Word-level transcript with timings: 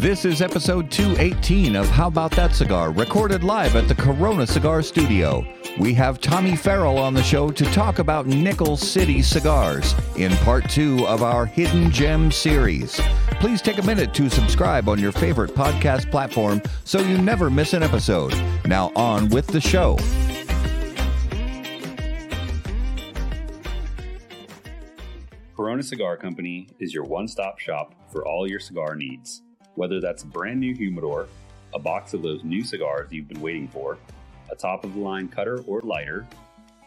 This 0.00 0.24
is 0.24 0.40
episode 0.40 0.90
218 0.90 1.76
of 1.76 1.86
How 1.86 2.06
About 2.06 2.30
That 2.30 2.54
Cigar, 2.54 2.90
recorded 2.90 3.44
live 3.44 3.76
at 3.76 3.86
the 3.86 3.94
Corona 3.94 4.46
Cigar 4.46 4.80
Studio. 4.80 5.44
We 5.78 5.92
have 5.92 6.22
Tommy 6.22 6.56
Farrell 6.56 6.96
on 6.96 7.12
the 7.12 7.22
show 7.22 7.50
to 7.50 7.64
talk 7.66 7.98
about 7.98 8.26
Nickel 8.26 8.78
City 8.78 9.20
cigars 9.20 9.94
in 10.16 10.32
part 10.38 10.70
two 10.70 11.06
of 11.06 11.22
our 11.22 11.44
Hidden 11.44 11.90
Gem 11.90 12.32
series. 12.32 12.98
Please 13.40 13.60
take 13.60 13.76
a 13.76 13.82
minute 13.82 14.14
to 14.14 14.30
subscribe 14.30 14.88
on 14.88 14.98
your 14.98 15.12
favorite 15.12 15.54
podcast 15.54 16.10
platform 16.10 16.62
so 16.84 17.00
you 17.00 17.18
never 17.18 17.50
miss 17.50 17.74
an 17.74 17.82
episode. 17.82 18.32
Now, 18.64 18.92
on 18.96 19.28
with 19.28 19.48
the 19.48 19.60
show. 19.60 19.98
Corona 25.54 25.82
Cigar 25.82 26.16
Company 26.16 26.68
is 26.78 26.94
your 26.94 27.04
one 27.04 27.28
stop 27.28 27.58
shop 27.58 27.94
for 28.10 28.26
all 28.26 28.48
your 28.48 28.60
cigar 28.60 28.94
needs. 28.96 29.42
Whether 29.74 30.00
that's 30.00 30.22
a 30.22 30.26
brand 30.26 30.60
new 30.60 30.74
humidor, 30.74 31.28
a 31.74 31.78
box 31.78 32.14
of 32.14 32.22
those 32.22 32.44
new 32.44 32.62
cigars 32.62 33.12
you've 33.12 33.28
been 33.28 33.40
waiting 33.40 33.68
for, 33.68 33.98
a 34.50 34.56
top 34.56 34.84
of 34.84 34.94
the 34.94 35.00
line 35.00 35.28
cutter 35.28 35.60
or 35.66 35.80
lighter, 35.82 36.26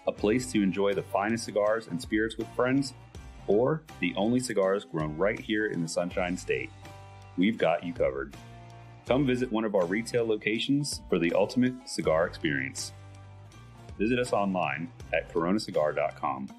a 0.07 0.11
place 0.11 0.51
to 0.51 0.61
enjoy 0.61 0.93
the 0.93 1.03
finest 1.03 1.45
cigars 1.45 1.87
and 1.87 2.01
spirits 2.01 2.37
with 2.37 2.47
friends, 2.55 2.93
or 3.47 3.83
the 3.99 4.13
only 4.15 4.39
cigars 4.39 4.85
grown 4.85 5.17
right 5.17 5.39
here 5.39 5.67
in 5.67 5.81
the 5.81 5.87
Sunshine 5.87 6.37
State, 6.37 6.69
we've 7.37 7.57
got 7.57 7.83
you 7.83 7.93
covered. 7.93 8.35
Come 9.05 9.25
visit 9.25 9.51
one 9.51 9.65
of 9.65 9.75
our 9.75 9.85
retail 9.85 10.25
locations 10.25 11.01
for 11.09 11.19
the 11.19 11.33
ultimate 11.33 11.73
cigar 11.85 12.25
experience. 12.25 12.93
Visit 13.97 14.19
us 14.19 14.33
online 14.33 14.89
at 15.13 15.31
coronacigar.com. 15.33 16.49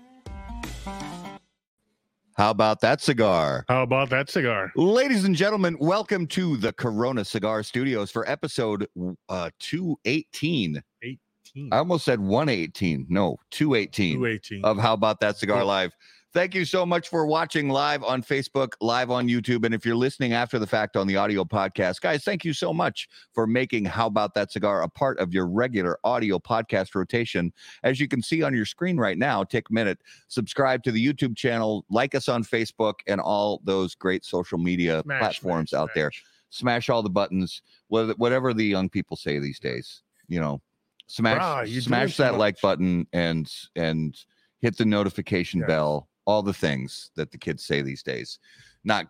How 2.35 2.51
about 2.51 2.81
that 2.81 3.01
cigar? 3.01 3.65
How 3.69 3.85
about 3.85 4.11
that 4.11 4.29
cigar? 4.29 4.73
Ladies 4.75 5.23
and 5.23 5.37
gentlemen, 5.37 5.77
welcome 5.79 6.27
to 6.29 6.57
the 6.57 6.73
Corona 6.73 7.25
Cigar 7.25 7.63
Studios 7.63 8.11
for 8.11 8.29
episode 8.29 8.89
uh, 9.29 9.51
218. 9.61 10.83
18. 11.03 11.69
I 11.71 11.79
almost 11.79 12.05
said 12.05 12.19
118. 12.19 13.07
No, 13.09 13.37
218 13.53 14.15
218. 14.15 14.65
of 14.65 14.79
How 14.79 14.95
About 14.95 15.21
That 15.21 15.37
Cigar. 15.37 15.65
Live. 15.65 15.93
Thank 16.35 16.53
you 16.53 16.65
so 16.65 16.85
much 16.85 17.11
for 17.11 17.27
watching 17.27 17.69
live 17.69 18.03
on 18.03 18.21
Facebook, 18.21 18.73
live 18.81 19.09
on 19.13 19.29
YouTube. 19.29 19.65
And 19.65 19.73
if 19.73 19.87
you're 19.87 19.95
listening 19.95 20.33
after 20.33 20.59
the 20.59 20.67
fact 20.67 20.97
on 20.97 21.07
the 21.07 21.17
audio 21.17 21.45
podcast, 21.45 22.01
guys, 22.01 22.25
thank 22.25 22.45
you 22.45 22.53
so 22.53 22.75
much 22.75 23.09
for 23.33 23.47
making 23.47 23.85
How 23.85 24.09
About 24.09 24.35
That 24.35 24.51
Cigar 24.51 24.83
a 24.83 24.89
part 24.89 25.17
of 25.21 25.33
your 25.33 25.47
regular 25.47 25.97
audio 26.03 26.41
podcast 26.41 26.97
rotation. 26.97 27.53
As 27.85 28.01
you 28.01 28.09
can 28.09 28.21
see 28.21 28.43
on 28.43 28.53
your 28.53 28.67
screen 28.67 28.97
right 28.97 29.17
now, 29.17 29.45
take 29.45 29.71
a 29.71 29.73
minute, 29.73 30.01
subscribe 30.27 30.83
to 30.83 30.91
the 30.91 31.07
YouTube 31.07 31.37
channel, 31.37 31.85
like 31.89 32.17
us 32.17 32.29
on 32.29 32.43
Facebook, 32.43 32.95
and 33.07 33.21
all 33.21 33.61
those 33.63 33.95
great 33.95 34.25
social 34.25 34.59
media 34.59 35.03
Smash, 35.05 35.21
platforms 35.21 35.71
smash, 35.71 35.81
out 35.81 35.91
there 35.95 36.11
smash. 36.11 36.25
smash 36.51 36.89
all 36.91 37.05
the 37.05 37.11
buttons, 37.11 37.63
whatever 37.87 38.53
the 38.53 38.65
young 38.67 38.89
people 38.89 39.17
say 39.17 39.39
these 39.39 39.61
days. 39.61 40.03
You 40.27 40.41
know, 40.41 40.61
smash 41.07 41.71
smash 41.81 42.17
that 42.17 42.39
like 42.39 42.61
button 42.61 43.07
and 43.13 43.49
and 43.77 44.17
hit 44.61 44.77
the 44.77 44.85
notification 44.85 45.61
Yes. 45.61 45.69
bell. 45.69 46.09
All 46.27 46.43
the 46.43 46.55
things 46.55 47.11
that 47.17 47.31
the 47.31 47.39
kids 47.39 47.65
say 47.65 47.83
these 47.83 48.03
days. 48.03 48.39
Not 48.85 49.07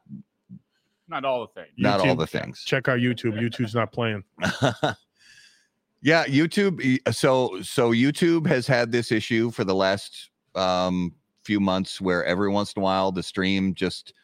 Not 1.08 1.24
all 1.24 1.40
the 1.42 1.60
things. 1.60 1.72
not 1.76 2.00
all 2.00 2.16
the 2.16 2.26
things. 2.26 2.62
Check 2.64 2.88
out 2.88 2.98
YouTube. 2.98 3.34
YouTube's 3.40 3.74
not 3.74 3.92
playing. 3.92 4.24
yeah, 6.02 6.24
YouTube. 6.26 6.98
So 7.14 7.60
so 7.62 7.92
YouTube 7.92 8.46
has 8.46 8.66
had 8.66 8.90
this 8.92 9.12
issue 9.12 9.50
for 9.50 9.64
the 9.64 9.74
last 9.74 10.30
um, 10.54 11.14
few 11.44 11.60
months 11.60 12.00
where 12.00 12.24
every 12.24 12.50
once 12.50 12.72
in 12.72 12.80
a 12.80 12.84
while 12.84 13.12
the 13.12 13.22
stream 13.22 13.74
just 13.74 14.14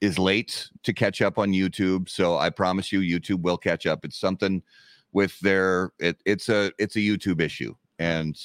is 0.00 0.18
late 0.18 0.68
to 0.82 0.92
catch 0.92 1.22
up 1.22 1.38
on 1.38 1.52
YouTube. 1.52 2.08
So 2.08 2.36
I 2.36 2.50
promise 2.50 2.90
you, 2.92 3.00
YouTube 3.00 3.42
will 3.42 3.56
catch 3.56 3.86
up. 3.86 4.04
It's 4.04 4.18
something 4.18 4.62
with 5.12 5.38
their 5.40 5.92
it, 5.98 6.20
it's 6.26 6.48
a 6.48 6.72
it's 6.78 6.96
a 6.96 7.00
YouTube 7.00 7.40
issue, 7.40 7.74
and 7.98 8.38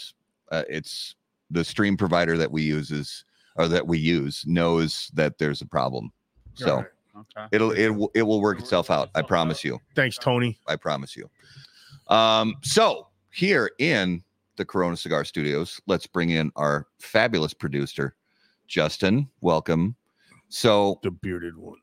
uh, 0.52 0.64
it's 0.70 1.16
the 1.50 1.64
stream 1.64 1.98
provider 1.98 2.38
that 2.38 2.52
we 2.52 2.62
use 2.62 2.92
is 2.92 3.24
or 3.58 3.68
that 3.68 3.86
we 3.88 3.98
use 3.98 4.44
knows 4.48 5.10
that 5.14 5.38
there's 5.38 5.62
a 5.62 5.66
problem. 5.66 6.12
So 6.56 6.70
All 6.70 6.78
right. 6.78 6.86
Okay. 7.38 7.48
it'll 7.52 7.72
it 7.72 7.90
will 7.90 8.12
it 8.14 8.22
will 8.24 8.42
work 8.42 8.60
itself 8.60 8.92
out. 8.92 9.10
I 9.16 9.22
promise 9.24 9.64
you. 9.64 9.80
Thanks, 9.96 10.18
Tony. 10.18 10.60
I 10.68 10.76
promise 10.76 11.16
you. 11.16 11.30
Um, 12.08 12.56
so 12.62 13.08
here 13.32 13.72
in 13.80 14.24
the 14.56 14.66
Corona 14.66 14.96
Cigar 14.98 15.26
Studios, 15.26 15.80
let's 15.88 16.08
bring 16.08 16.30
in 16.30 16.52
our 16.56 16.88
fabulous 17.00 17.54
producer, 17.54 18.16
Justin. 18.68 19.28
Welcome. 19.42 19.96
So 20.50 21.00
The 21.04 21.12
bearded 21.12 21.58
one. 21.58 21.78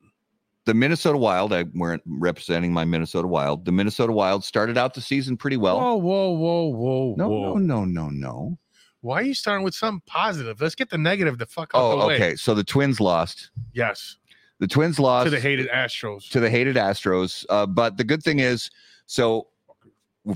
the 0.65 0.75
Minnesota 0.75 1.19
Wild, 1.19 1.53
I 1.53 1.65
weren't 1.75 2.03
representing 2.07 2.73
my 2.73 2.85
Minnesota 2.85 3.29
Wild. 3.29 3.65
The 3.65 3.73
Minnesota 3.73 4.13
Wild 4.13 4.43
started 4.45 4.79
out 4.79 4.95
the 4.95 5.01
season 5.03 5.37
pretty 5.37 5.57
well. 5.59 5.79
whoa, 5.79 5.95
whoa, 5.97 6.31
whoa, 6.33 6.65
whoa, 6.69 7.15
no, 7.19 7.29
whoa. 7.29 7.55
no, 7.59 7.85
no, 7.85 7.85
no, 7.85 8.09
no. 8.09 8.59
Why 9.05 9.21
are 9.21 9.23
you 9.23 9.35
starting 9.35 9.65
with 9.65 9.75
something 9.75 10.03
positive? 10.07 10.63
Let's 10.63 10.75
get 10.75 10.89
the 10.89 10.97
negative 10.97 11.37
the 11.37 11.45
fuck 11.45 11.73
out 11.75 11.83
Oh, 11.83 12.01
the 12.01 12.07
way. 12.07 12.15
okay. 12.15 12.37
So 12.37 12.55
the 12.55 12.65
Twins 12.65 13.01
lost. 13.01 13.51
Yes. 13.75 14.17
The 14.61 14.67
Twins 14.67 14.99
lost 14.99 15.25
To 15.27 15.31
the 15.31 15.39
hated 15.41 15.69
Astros. 15.69 16.31
to 16.31 16.41
the 16.41 16.49
hated 16.49 16.77
Astros. 16.77 17.45
Uh, 17.51 17.67
but 17.67 17.99
the 17.99 18.05
good 18.05 18.23
thing 18.23 18.39
is, 18.39 18.71
so 19.05 19.49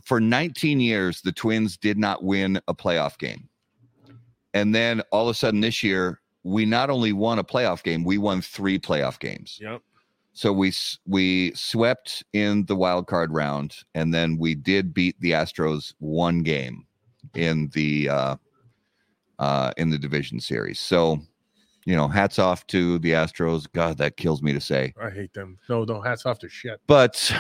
for 0.05 0.21
19 0.21 0.81
years, 0.81 1.23
the 1.23 1.33
Twins 1.33 1.79
did 1.79 1.97
not 1.97 2.23
win 2.23 2.61
a 2.69 2.75
playoff 2.75 3.17
game. 3.17 3.49
And 4.53 4.75
then 4.75 5.01
all 5.13 5.29
of 5.29 5.33
a 5.33 5.35
sudden 5.35 5.61
this 5.61 5.83
year, 5.83 6.21
we 6.43 6.67
not 6.67 6.91
only 6.91 7.15
won 7.15 7.39
a 7.39 7.45
playoff 7.45 7.83
game, 7.83 8.05
we 8.05 8.19
won 8.19 8.43
three 8.43 8.79
playoff 8.79 9.19
games. 9.19 9.59
Yep. 9.63 9.81
So 10.35 10.53
we 10.53 10.75
we 11.07 11.53
swept 11.55 12.23
in 12.35 12.67
the 12.67 12.77
wild 12.77 13.07
card 13.07 13.33
round, 13.33 13.77
and 13.95 14.13
then 14.13 14.37
we 14.37 14.55
did 14.55 14.93
beat 14.93 15.19
the 15.21 15.31
Astros 15.33 15.95
one 16.01 16.43
game 16.43 16.87
in 17.35 17.69
the 17.73 18.09
uh, 18.09 18.37
uh, 19.39 19.73
in 19.77 19.91
the 19.91 19.99
division 19.99 20.41
series. 20.41 20.79
So, 20.81 21.21
you 21.85 21.97
know, 21.97 22.07
hats 22.09 22.39
off 22.39 22.67
to 22.69 22.99
the 22.99 23.13
Astros. 23.13 23.67
God, 23.73 23.97
that 23.99 24.17
kills 24.17 24.43
me 24.43 24.53
to 24.53 24.61
say 24.61 24.93
I 25.03 25.09
hate 25.11 25.33
them. 25.33 25.59
No, 25.69 25.85
no, 25.85 26.01
hats 26.03 26.27
off 26.27 26.39
to 26.41 26.49
shit. 26.49 26.81
but 26.87 27.33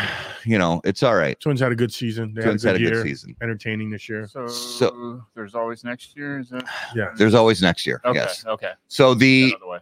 you 0.44 0.58
know 0.58 0.80
it's 0.84 1.02
all 1.02 1.16
right. 1.16 1.38
Twins 1.40 1.60
had 1.60 1.72
a 1.72 1.76
good 1.76 1.92
season. 1.92 2.32
They 2.34 2.42
Twins 2.42 2.62
had 2.62 2.76
had 2.76 2.80
a 2.82 2.84
a 2.84 2.88
good 2.88 2.94
good 2.94 3.06
year. 3.06 3.14
season. 3.14 3.36
Entertaining 3.42 3.90
this 3.90 4.08
year. 4.08 4.26
So, 4.26 4.46
So- 4.46 5.22
there's 5.34 5.54
always 5.54 5.84
next 5.84 6.16
year. 6.16 6.38
Is 6.38 6.48
that 6.50 6.64
Yeah. 6.94 7.10
There's 7.16 7.34
always 7.34 7.60
next 7.60 7.86
year. 7.86 8.00
okay? 8.04 8.18
Yes. 8.20 8.44
Okay. 8.46 8.72
So 8.88 9.12
the 9.14 9.48
out 9.48 9.54
of 9.54 9.60
the 9.60 9.66
way. 9.66 9.78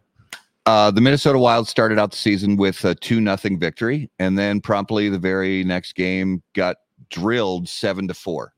uh, 0.67 0.91
the 0.91 1.01
Minnesota 1.01 1.39
Wild 1.39 1.69
started 1.69 1.97
out 1.99 2.11
the 2.11 2.17
season 2.17 2.57
with 2.57 2.85
a 2.85 2.95
two 2.97 3.21
nothing 3.21 3.61
victory, 3.61 4.11
and 4.19 4.37
then 4.37 4.61
promptly 4.61 5.09
the 5.09 5.19
very 5.19 5.63
next 5.63 5.95
game 5.95 6.43
got 6.55 6.79
drilled 7.11 7.69
seven 7.69 8.09
to 8.09 8.15
four. 8.15 8.53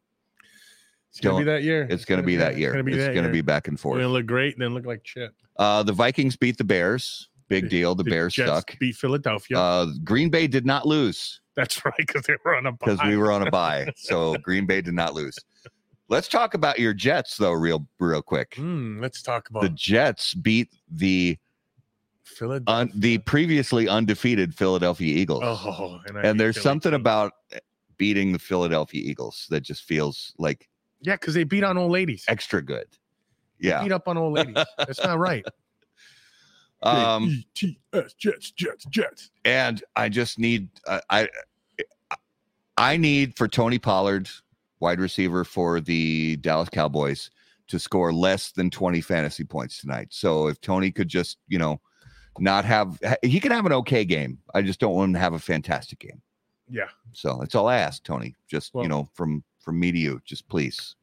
It's 1.18 1.24
gonna 1.26 1.38
be 1.38 1.44
that 1.44 1.62
year. 1.64 1.86
It's 1.90 2.04
going 2.04 2.20
to 2.20 2.26
be 2.26 2.36
that 2.36 2.56
year. 2.56 2.68
It's 2.68 2.74
gonna 2.74 2.84
be 2.84 2.92
It's 2.92 2.98
that 3.06 3.12
going 3.14 3.24
to 3.24 3.28
year. 3.28 3.32
be 3.32 3.40
back 3.42 3.66
and 3.68 3.76
We're 3.76 3.82
forth. 3.82 3.98
gonna 3.98 4.08
look 4.12 4.26
great 4.26 4.54
and 4.54 4.62
then 4.62 4.72
look 4.74 4.86
like 4.86 5.00
shit. 5.04 5.32
Uh, 5.56 5.82
the 5.82 5.92
Vikings 5.92 6.36
beat 6.36 6.56
the 6.58 6.64
Bears. 6.64 7.28
Big 7.48 7.68
deal. 7.70 7.94
The, 7.94 8.04
Bears 8.04 8.34
Jets 8.34 8.50
suck. 8.50 8.78
Beat 8.78 8.94
Philadelphia. 8.94 9.58
Uh, 9.58 9.86
Green 10.04 10.28
Bay 10.28 10.46
did 10.46 10.66
not 10.66 10.86
lose 10.86 11.40
That's 11.56 11.82
right, 11.84 11.94
because 11.96 12.22
they 12.24 12.34
were 12.44 12.54
on 12.54 12.66
a 12.66 12.72
because 12.72 13.00
we 13.04 13.16
were 13.16 13.32
on 13.32 13.46
a 13.46 13.50
bye. 13.50 13.90
So 13.96 14.36
Green 14.36 14.66
Bay 14.66 14.80
did 14.82 14.94
not 14.94 15.14
lose. 15.14 15.36
Let's 16.10 16.28
talk 16.28 16.54
about 16.54 16.78
your 16.78 16.94
Jets 16.94 17.36
though, 17.36 17.52
real 17.52 17.86
real 17.98 18.22
quick. 18.22 18.54
Hmm, 18.56 19.00
let's 19.00 19.22
talk 19.22 19.48
about 19.50 19.62
The 19.62 19.70
Jets 19.70 20.34
beat 20.34 20.68
the 20.90 21.36
Philadelphia. 22.22 22.74
un, 22.82 22.92
the 22.94 23.18
previously 23.18 23.88
undefeated 23.88 24.54
Philadelphia 24.54 25.16
Eagles. 25.16 25.42
oh, 25.44 26.00
and, 26.06 26.18
I 26.18 26.22
and 26.22 26.38
there's 26.38 26.60
something 26.60 26.94
about 26.94 27.32
beating 27.96 28.32
the 28.32 28.38
Philadelphia 28.38 29.02
Eagles 29.04 29.46
that 29.50 29.62
just 29.62 29.82
feels 29.84 30.32
like 30.38 30.68
yeah, 31.02 31.14
because 31.14 31.34
they 31.34 31.44
beat 31.44 31.64
on 31.64 31.76
old 31.78 31.90
ladies. 31.92 32.24
extra 32.28 32.60
good. 32.62 32.86
Yeah. 33.58 33.82
Beat 33.82 33.92
up 33.92 34.06
on 34.08 34.16
old 34.16 34.34
ladies. 34.34 34.54
That's 34.78 35.02
not 35.02 35.18
right. 35.18 35.44
Um, 36.80 37.42
J-E-T-S, 37.54 38.12
Jets, 38.14 38.52
Jets, 38.52 38.84
Jets. 38.84 39.30
and 39.44 39.82
I 39.96 40.08
just 40.08 40.38
need 40.38 40.68
uh, 40.86 41.00
I 41.10 41.28
I 42.76 42.96
need 42.96 43.36
for 43.36 43.48
Tony 43.48 43.78
Pollard, 43.80 44.30
wide 44.78 45.00
receiver 45.00 45.44
for 45.44 45.80
the 45.80 46.36
Dallas 46.36 46.68
Cowboys, 46.68 47.30
to 47.66 47.80
score 47.80 48.12
less 48.12 48.52
than 48.52 48.70
20 48.70 49.00
fantasy 49.00 49.42
points 49.42 49.80
tonight. 49.80 50.08
So 50.10 50.46
if 50.46 50.60
Tony 50.60 50.92
could 50.92 51.08
just, 51.08 51.38
you 51.48 51.58
know, 51.58 51.80
not 52.38 52.64
have 52.64 53.00
he 53.22 53.40
can 53.40 53.50
have 53.50 53.66
an 53.66 53.72
okay 53.72 54.04
game. 54.04 54.38
I 54.54 54.62
just 54.62 54.78
don't 54.78 54.94
want 54.94 55.08
him 55.08 55.14
to 55.14 55.18
have 55.20 55.32
a 55.32 55.38
fantastic 55.40 55.98
game. 55.98 56.22
Yeah. 56.70 56.86
So 57.12 57.38
that's 57.40 57.56
all 57.56 57.66
I 57.66 57.78
ask, 57.78 58.04
Tony. 58.04 58.36
Just 58.48 58.72
Well- 58.72 58.84
you 58.84 58.88
know, 58.88 59.08
from 59.14 59.42
from 59.60 59.78
me 59.78 59.92
to 59.92 59.98
you, 59.98 60.20
just 60.24 60.48
please 60.48 60.96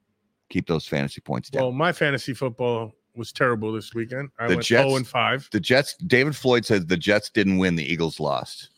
keep 0.49 0.67
those 0.67 0.87
fantasy 0.87 1.21
points 1.21 1.49
down. 1.49 1.63
Well, 1.63 1.71
my 1.71 1.91
fantasy 1.91 2.33
football 2.33 2.93
was 3.15 3.31
terrible 3.31 3.71
this 3.71 3.93
weekend. 3.93 4.29
I 4.39 4.47
The 4.47 4.55
went 4.55 4.65
Jets- 4.65 4.87
0 4.89 4.95
and 4.97 5.07
5. 5.07 5.49
the 5.51 5.59
Jets, 5.59 5.95
David 6.05 6.35
Floyd 6.35 6.65
says 6.65 6.85
the 6.85 6.97
Jets 6.97 7.29
didn't 7.29 7.57
win, 7.57 7.75
the 7.75 7.83
Eagles 7.91 8.19
lost. 8.19 8.69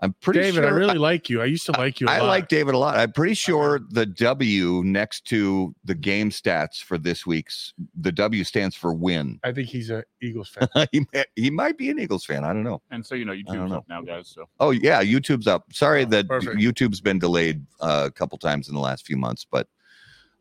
I'm 0.00 0.12
pretty 0.14 0.40
David, 0.40 0.54
sure 0.54 0.66
I 0.66 0.70
really 0.70 0.98
like 0.98 1.30
you. 1.30 1.40
I 1.40 1.44
used 1.44 1.66
to 1.66 1.72
like 1.72 2.00
you. 2.00 2.08
I 2.08 2.16
I 2.16 2.20
like 2.22 2.48
David 2.48 2.74
a 2.74 2.78
lot. 2.78 2.96
I'm 2.96 3.12
pretty 3.12 3.34
sure 3.34 3.80
the 3.90 4.04
W 4.04 4.82
next 4.84 5.24
to 5.26 5.72
the 5.84 5.94
game 5.94 6.30
stats 6.30 6.82
for 6.82 6.98
this 6.98 7.24
week's 7.24 7.72
the 8.00 8.10
W 8.10 8.42
stands 8.42 8.74
for 8.74 8.92
win. 8.92 9.38
I 9.44 9.52
think 9.52 9.68
he's 9.68 9.90
a 9.90 10.02
Eagles 10.20 10.48
fan. 10.74 10.88
he, 10.90 11.06
may- 11.14 11.24
he 11.36 11.48
might 11.48 11.78
be 11.78 11.90
an 11.90 12.00
Eagles 12.00 12.24
fan. 12.24 12.42
I 12.44 12.48
don't 12.52 12.64
know. 12.64 12.82
And 12.90 13.06
so 13.06 13.14
you 13.14 13.24
know, 13.24 13.32
YouTube's 13.32 13.70
know. 13.70 13.76
up 13.76 13.84
now, 13.88 14.02
guys. 14.02 14.28
So 14.28 14.46
Oh 14.58 14.70
yeah, 14.72 15.02
YouTube's 15.02 15.46
up. 15.46 15.72
Sorry 15.72 16.02
Oh, 16.02 16.06
that 16.06 16.26
perfect. 16.28 16.56
YouTube's 16.56 17.00
been 17.00 17.20
delayed 17.20 17.64
uh, 17.80 18.04
a 18.06 18.10
couple 18.10 18.36
times 18.36 18.68
in 18.68 18.74
the 18.74 18.80
last 18.80 19.06
few 19.06 19.16
months, 19.16 19.46
but 19.48 19.68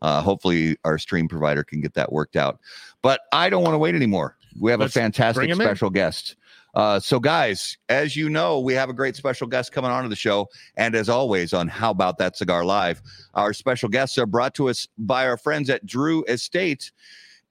uh, 0.02 0.22
hopefully 0.22 0.78
our 0.84 0.98
stream 0.98 1.28
provider 1.28 1.64
can 1.64 1.80
get 1.80 1.94
that 1.94 2.12
worked 2.12 2.36
out. 2.36 2.60
But 3.04 3.22
I 3.32 3.50
don't 3.52 3.64
want 3.64 3.76
to 3.76 3.80
wait 3.80 3.94
anymore. 3.94 4.36
We 4.60 4.72
have 4.72 4.80
Let's 4.80 4.96
a 4.96 5.00
fantastic 5.00 5.36
bring 5.42 5.50
him 5.52 5.62
in. 5.62 5.68
special 5.68 5.90
guest. 5.92 6.36
Uh, 6.74 7.00
so 7.00 7.20
guys, 7.20 7.78
as 7.90 8.16
you 8.16 8.30
know, 8.30 8.60
we 8.60 8.74
have 8.74 8.90
a 8.90 8.94
great 8.94 9.16
special 9.16 9.46
guest 9.48 9.72
coming 9.72 9.92
onto 9.92 10.10
the 10.10 10.16
show, 10.16 10.48
and 10.76 10.96
as 10.96 11.08
always 11.08 11.54
on 11.54 11.68
How 11.68 11.92
About 11.92 12.18
That 12.18 12.36
Cigar 12.36 12.66
Live, 12.66 13.02
our 13.36 13.54
special 13.54 13.90
guests 13.90 14.18
are 14.18 14.26
brought 14.26 14.56
to 14.56 14.70
us 14.70 14.88
by 14.98 15.28
our 15.28 15.38
friends 15.38 15.70
at 15.70 15.86
Drew 15.86 16.24
Estate. 16.26 16.92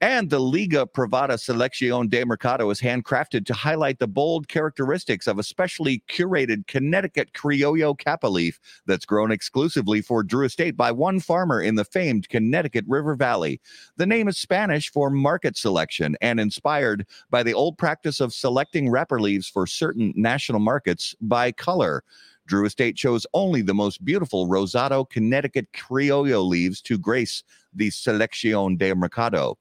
And 0.03 0.29
the 0.29 0.39
Liga 0.39 0.85
Privada 0.85 1.35
Selección 1.35 2.09
de 2.09 2.25
Mercado 2.25 2.69
is 2.69 2.81
handcrafted 2.81 3.45
to 3.45 3.53
highlight 3.53 3.99
the 3.99 4.07
bold 4.07 4.49
characteristics 4.49 5.27
of 5.27 5.39
a 5.39 5.43
specially 5.43 6.03
curated 6.09 6.67
Connecticut 6.67 7.31
Criollo 7.31 7.97
Capa 7.97 8.27
leaf 8.27 8.59
that's 8.85 9.05
grown 9.05 9.31
exclusively 9.31 10.01
for 10.01 10.21
Drew 10.21 10.45
Estate 10.45 10.75
by 10.75 10.91
one 10.91 11.21
farmer 11.21 11.61
in 11.61 11.75
the 11.75 11.85
famed 11.85 12.27
Connecticut 12.27 12.83
River 12.85 13.15
Valley. 13.15 13.61
The 13.95 14.05
name 14.05 14.27
is 14.27 14.37
Spanish 14.37 14.91
for 14.91 15.09
market 15.09 15.55
selection 15.55 16.17
and 16.19 16.37
inspired 16.37 17.07
by 17.29 17.41
the 17.41 17.53
old 17.53 17.77
practice 17.77 18.19
of 18.19 18.33
selecting 18.33 18.89
wrapper 18.89 19.21
leaves 19.21 19.47
for 19.47 19.65
certain 19.65 20.11
national 20.17 20.59
markets 20.59 21.15
by 21.21 21.53
color. 21.53 22.03
Drew 22.45 22.65
Estate 22.65 22.97
chose 22.97 23.25
only 23.33 23.61
the 23.61 23.73
most 23.73 24.03
beautiful 24.03 24.49
Rosado 24.49 25.09
Connecticut 25.09 25.71
Criollo 25.71 26.45
leaves 26.45 26.81
to 26.81 26.97
grace 26.97 27.41
the 27.73 27.87
Selección 27.87 28.77
de 28.77 28.93
Mercado. 28.93 29.57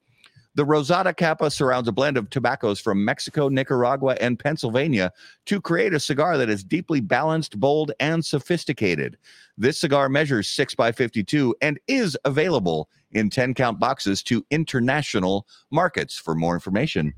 The 0.55 0.67
Rosada 0.67 1.17
Capa 1.17 1.51
surrounds 1.51 1.89
a 1.89 1.93
blend 1.93 2.19
of 2.19 2.29
tobaccos 2.29 2.79
from 2.79 3.03
Mexico, 3.03 3.49
Nicaragua, 3.49 4.19
and 4.21 4.39
Pennsylvania 4.39 5.11
to 5.47 5.63
create 5.63 5.95
a 5.95 6.01
cigar 6.01 6.37
that 6.37 6.51
is 6.51 6.63
deeply 6.63 7.01
balanced, 7.01 7.59
bold, 7.59 7.93
and 8.01 8.23
sophisticated. 8.23 9.17
This 9.57 9.79
cigar 9.79 10.11
measures 10.11 10.49
6 10.49 10.75
by 10.75 10.93
52 10.93 11.55
and 11.63 11.81
is 11.89 12.19
available 12.27 12.91
in 13.13 13.31
10 13.31 13.55
count 13.55 13.81
boxes 13.81 14.23
to 14.25 14.45
international 14.51 15.47
markets. 15.71 16.19
For 16.19 16.35
more 16.35 16.53
information, 16.53 17.15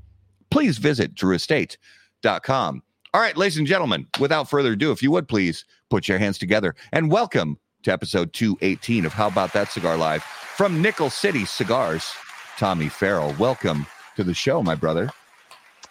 please 0.49 0.77
visit 0.77 1.13
drewestate.com. 1.13 2.83
All 3.13 3.21
right, 3.21 3.35
ladies 3.35 3.57
and 3.57 3.67
gentlemen, 3.67 4.07
without 4.17 4.49
further 4.49 4.73
ado, 4.73 4.93
if 4.93 5.03
you 5.03 5.11
would 5.11 5.27
please 5.27 5.65
put 5.89 6.07
your 6.07 6.19
hands 6.19 6.37
together 6.37 6.73
and 6.93 7.11
welcome 7.11 7.57
to 7.83 7.91
episode 7.91 8.31
218 8.31 9.05
of 9.05 9.11
How 9.11 9.27
About 9.27 9.51
That 9.51 9.73
Cigar 9.73 9.97
Live 9.97 10.23
from 10.23 10.81
Nickel 10.81 11.09
City 11.09 11.45
Cigars. 11.45 12.13
Tommy 12.57 12.87
Farrell, 12.87 13.35
welcome 13.37 13.85
to 14.15 14.23
the 14.23 14.33
show, 14.33 14.63
my 14.63 14.75
brother. 14.75 15.09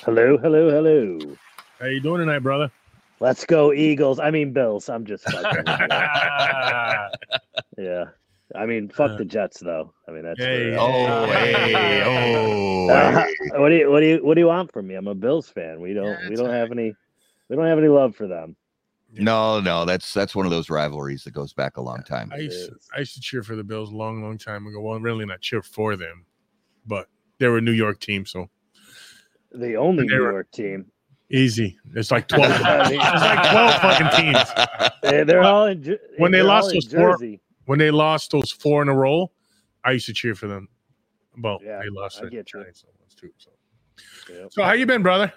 Hello, 0.01 0.39
hello, 0.39 0.71
hello. 0.71 1.37
How 1.79 1.87
you 1.87 2.01
doing 2.01 2.21
tonight, 2.21 2.39
brother? 2.39 2.71
Let's 3.21 3.45
go 3.45 3.75
Eagles. 3.75 4.19
I 4.19 4.31
mean 4.31 4.55
Bills. 4.55 4.89
I'm 4.89 5.05
just 5.05 5.25
fucking. 5.25 5.65
yeah. 7.79 8.05
I 8.55 8.65
mean, 8.67 8.89
fuck 8.89 9.19
the 9.19 9.27
Jets 9.27 9.61
though. 9.61 9.93
I 10.09 10.13
mean 10.13 10.25
that's. 10.25 10.41
Hey. 10.41 10.75
Oh, 10.79 11.27
hey, 11.33 12.03
oh, 12.05 12.89
Uh, 12.89 13.27
what 13.61 13.69
do 13.69 13.77
you 13.77 13.91
what 13.91 14.01
do 14.01 14.07
you 14.07 14.25
what 14.25 14.35
do 14.35 14.41
you 14.41 14.47
want 14.47 14.73
from 14.73 14.87
me? 14.87 14.95
I'm 14.95 15.07
a 15.07 15.15
Bills 15.15 15.49
fan. 15.49 15.81
We 15.81 15.93
don't 15.93 16.07
Yeah, 16.07 16.29
we 16.31 16.37
don't 16.37 16.47
all 16.47 16.53
have 16.53 16.73
any 16.73 16.95
we 17.51 17.57
don't 17.57 17.67
have 17.67 17.79
any 17.79 17.89
love 17.89 18.17
for 18.17 18.27
them. 18.27 18.57
No, 19.13 19.61
no, 19.61 19.85
that's 19.85 20.15
that's 20.15 20.35
one 20.35 20.47
of 20.47 20.51
those 20.51 20.71
rivalries 20.71 21.25
that 21.25 21.33
goes 21.33 21.53
back 21.53 21.77
a 21.77 21.83
long 21.83 22.03
time. 22.03 22.33
I 22.33 22.39
used. 22.39 22.71
I 22.97 23.01
used 23.01 23.15
to 23.15 23.21
cheer 23.21 23.43
for 23.43 23.55
the 23.55 23.63
Bills 23.63 23.93
a 23.93 23.97
long, 23.97 24.23
long 24.23 24.39
time 24.39 24.67
ago. 24.67 24.81
Well, 24.81 24.99
really 24.99 25.27
not 25.27 25.41
cheer 25.41 25.63
for 25.63 25.95
them, 25.95 26.25
but 26.87 27.09
they 27.39 27.49
were 27.49 27.59
a 27.59 27.61
New 27.61 27.73
York 27.73 28.01
team, 28.01 28.25
so 28.27 28.49
The 29.53 29.77
only 29.77 30.07
New 30.07 30.21
were- 30.21 30.33
York 30.33 30.51
team. 30.53 30.87
easy. 31.31 31.79
It's 31.95 32.11
like 32.11 32.29
twelve. 32.29 32.51
It's 32.93 32.97
like 33.01 33.51
12 33.51 33.81
fucking 33.81 34.11
teams. 34.21 34.91
They, 35.03 35.25
they're 35.25 35.43
all 35.43 35.67
in 35.67 35.99
When 36.19 36.33
they 36.33 36.43
lost 36.43 36.73
those 36.73 36.87
four- 36.93 37.19
when 37.67 37.79
they 37.79 37.91
lost 37.91 38.31
those 38.31 38.51
four 38.51 38.83
in 38.83 38.89
a 38.89 38.95
row, 38.95 39.31
I 39.85 39.93
used 39.93 40.07
to 40.07 40.13
cheer 40.13 40.35
for 40.35 40.47
them. 40.49 40.69
Well, 41.39 41.59
Yeah, 41.63 41.81
they 41.83 41.89
lost 41.89 42.23
I 42.23 42.29
get 42.29 42.53
you. 42.53 42.61
Once 42.61 42.85
too. 43.17 43.31
So. 43.39 43.51
Yep. 44.33 44.53
so 44.53 44.63
how 44.63 44.73
you 44.73 44.87
been, 44.87 45.03
brother? 45.03 45.33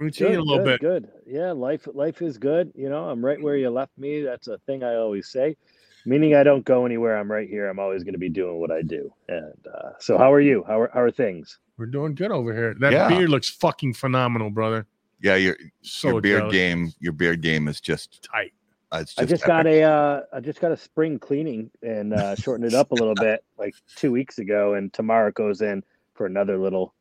Let 0.00 0.06
me 0.06 0.12
see 0.12 0.24
Good, 0.24 0.36
a 0.38 0.42
little 0.42 0.64
good, 0.64 0.64
bit. 0.64 0.80
good. 0.80 1.08
Yeah, 1.26 1.52
life 1.52 1.86
life 1.92 2.22
is 2.22 2.38
good. 2.38 2.72
You 2.74 2.88
know, 2.88 3.08
I'm 3.08 3.24
right 3.24 3.40
where 3.40 3.56
you 3.56 3.70
left 3.70 3.96
me. 3.98 4.22
That's 4.22 4.48
a 4.48 4.58
thing 4.66 4.82
I 4.82 4.94
always 4.96 5.28
say. 5.28 5.56
Meaning 6.04 6.34
I 6.34 6.42
don't 6.42 6.64
go 6.64 6.84
anywhere. 6.86 7.16
I'm 7.16 7.30
right 7.30 7.48
here. 7.48 7.68
I'm 7.68 7.78
always 7.78 8.02
going 8.02 8.14
to 8.14 8.18
be 8.18 8.28
doing 8.28 8.58
what 8.58 8.70
I 8.70 8.82
do. 8.82 9.12
And 9.28 9.54
uh, 9.72 9.90
so, 10.00 10.18
how 10.18 10.32
are 10.32 10.40
you? 10.40 10.64
How 10.66 10.80
are 10.80 10.90
how 10.92 11.00
are 11.00 11.10
things? 11.10 11.58
We're 11.78 11.86
doing 11.86 12.14
good 12.14 12.30
over 12.32 12.52
here. 12.54 12.74
That 12.80 12.92
Yeah. 12.92 13.08
beard 13.08 13.30
looks 13.30 13.48
fucking 13.48 13.94
phenomenal, 13.94 14.50
brother. 14.50 14.86
Yeah, 15.20 15.36
your 15.36 15.56
So 15.82 16.08
your 16.08 16.20
beard 16.20 16.40
jealous. 16.40 16.52
game, 16.52 16.92
your 17.00 17.12
beard 17.12 17.40
game 17.42 17.68
is 17.68 17.80
just. 17.80 18.22
tight. 18.32 18.52
Uh, 18.90 18.98
it's 19.02 19.18
I 19.18 19.24
just 19.24 19.44
got 19.46 19.66
a 19.66 19.82
uh, 19.82 20.20
I 20.32 20.40
just 20.40 20.60
got 20.60 20.70
a 20.72 20.76
spring 20.76 21.18
cleaning 21.18 21.70
and 21.82 22.12
uh, 22.12 22.34
shortened 22.34 22.66
it 22.70 22.74
up 22.74 22.90
a 22.90 22.94
little 22.94 23.14
bit 23.14 23.42
like 23.56 23.74
two 23.96 24.10
weeks 24.12 24.38
ago, 24.38 24.74
and 24.74 24.92
tomorrow 24.92 25.30
goes 25.30 25.62
in 25.62 25.82
for 26.14 26.26
another 26.26 26.58
little. 26.58 26.94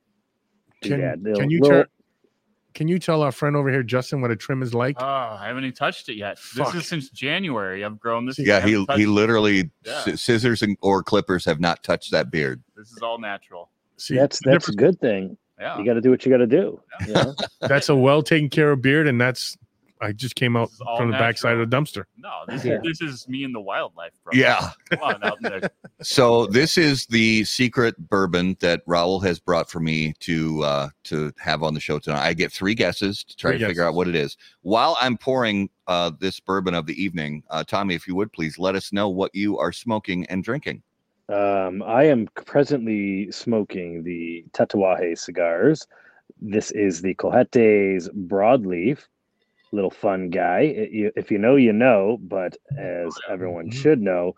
Can, 0.81 0.99
doodad, 1.01 1.23
little- 1.23 1.39
can 1.41 1.49
you 1.49 1.59
little- 1.61 1.77
tell 1.83 1.91
can 2.73 2.87
you 2.87 2.99
tell 2.99 3.21
our 3.21 3.31
friend 3.31 3.55
over 3.55 3.69
here, 3.69 3.83
Justin, 3.83 4.21
what 4.21 4.31
a 4.31 4.35
trim 4.35 4.61
is 4.61 4.73
like? 4.73 4.97
oh, 4.99 5.05
I 5.05 5.47
haven't 5.47 5.63
even 5.63 5.75
touched 5.75 6.09
it 6.09 6.15
yet. 6.15 6.39
This 6.55 6.73
is 6.73 6.87
since 6.87 7.09
January. 7.09 7.83
I've 7.83 7.99
grown 7.99 8.25
this. 8.25 8.39
Yeah, 8.39 8.59
he 8.61 8.85
he 8.95 9.05
literally 9.05 9.69
Yeah. 9.85 10.15
scissors 10.15 10.61
and, 10.61 10.77
or 10.81 11.03
clippers 11.03 11.45
have 11.45 11.59
not 11.59 11.83
touched 11.83 12.11
that 12.11 12.31
beard. 12.31 12.61
This 12.75 12.91
is 12.91 12.99
all 13.01 13.19
natural. 13.19 13.69
See, 13.97 14.15
That's 14.15 14.39
the 14.39 14.51
that's 14.51 14.69
a 14.69 14.73
good 14.73 14.99
thing. 14.99 15.37
Yeah. 15.59 15.77
You 15.77 15.85
got 15.85 15.93
to 15.93 16.01
do 16.01 16.09
what 16.09 16.25
you 16.25 16.31
got 16.31 16.39
to 16.39 16.47
do. 16.47 16.81
You 17.07 17.13
know? 17.13 17.35
that's 17.61 17.87
a 17.89 17.95
well 17.95 18.23
taken 18.23 18.49
care 18.49 18.71
of 18.71 18.81
beard, 18.81 19.05
and 19.07 19.21
that's 19.21 19.55
I 20.01 20.11
just 20.13 20.35
came 20.35 20.57
out 20.57 20.69
This 20.71 20.79
is 20.81 20.87
from 20.97 21.11
the 21.11 21.17
backside 21.17 21.57
of 21.57 21.69
the 21.69 21.75
dumpster. 21.77 22.05
no, 22.17 22.29
this, 22.47 22.65
Yeah. 22.65 22.79
this 22.83 23.01
is 23.01 23.27
me 23.27 23.43
and 23.43 23.53
the 23.53 23.61
wildlife, 23.61 24.11
bro. 24.23 24.31
Yeah. 24.33 24.71
Come 24.89 24.99
on 25.03 25.23
out 25.23 25.37
there. 25.41 25.61
So 26.03 26.47
this 26.47 26.79
is 26.79 27.05
the 27.05 27.43
secret 27.43 27.95
bourbon 28.09 28.57
that 28.59 28.83
Raul 28.87 29.23
has 29.23 29.39
brought 29.39 29.69
for 29.69 29.79
me 29.79 30.13
to 30.21 30.63
uh 30.63 30.89
to 31.03 31.31
have 31.37 31.61
on 31.61 31.75
the 31.75 31.79
show 31.79 31.99
tonight. 31.99 32.25
I 32.25 32.33
get 32.33 32.51
three 32.51 32.73
guesses 32.73 33.23
to 33.25 33.35
try 33.35 33.51
Three 33.51 33.59
to 33.59 33.67
figure 33.67 33.83
out 33.85 33.93
what 33.93 34.07
it 34.07 34.15
is. 34.15 34.35
While 34.63 34.97
I'm 34.99 35.15
pouring 35.15 35.69
uh 35.85 36.09
this 36.19 36.39
bourbon 36.39 36.73
of 36.73 36.87
the 36.87 36.99
evening, 37.01 37.43
uh 37.51 37.63
Tommy, 37.63 37.93
if 37.93 38.07
you 38.07 38.15
would 38.15 38.33
please 38.33 38.57
let 38.57 38.75
us 38.75 38.91
know 38.91 39.09
what 39.09 39.29
you 39.35 39.59
are 39.59 39.71
smoking 39.71 40.25
and 40.25 40.43
drinking. 40.43 40.81
Um, 41.29 41.83
I 41.83 42.05
am 42.05 42.27
presently 42.33 43.31
smoking 43.31 44.03
the 44.03 44.43
Tatuaje 44.53 45.17
cigars. 45.19 45.85
This 46.41 46.71
is 46.71 47.01
the 47.03 47.13
Cohetes 47.13 48.09
broadleaf. 48.27 49.05
Little 49.71 49.89
fun 49.89 50.29
guy. 50.29 50.61
If 50.61 51.31
you 51.31 51.37
know, 51.37 51.55
you 51.55 51.73
know. 51.73 52.17
But 52.21 52.57
as 52.77 53.15
everyone 53.29 53.71
should 53.71 54.01
know, 54.01 54.35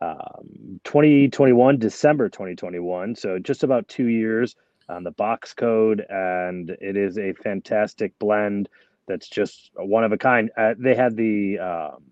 um, 0.00 0.80
2021 0.84 1.78
December 1.78 2.28
2021. 2.28 3.16
So 3.16 3.38
just 3.38 3.64
about 3.64 3.88
two 3.88 4.06
years 4.06 4.56
on 4.88 5.02
the 5.02 5.10
box 5.10 5.52
code, 5.54 6.04
and 6.08 6.70
it 6.80 6.96
is 6.96 7.18
a 7.18 7.32
fantastic 7.32 8.16
blend. 8.18 8.68
That's 9.08 9.28
just 9.28 9.70
one 9.74 10.04
of 10.04 10.12
a 10.12 10.18
kind. 10.18 10.50
Uh, 10.56 10.74
they 10.78 10.94
had 10.94 11.16
the 11.16 11.58
um, 11.58 12.02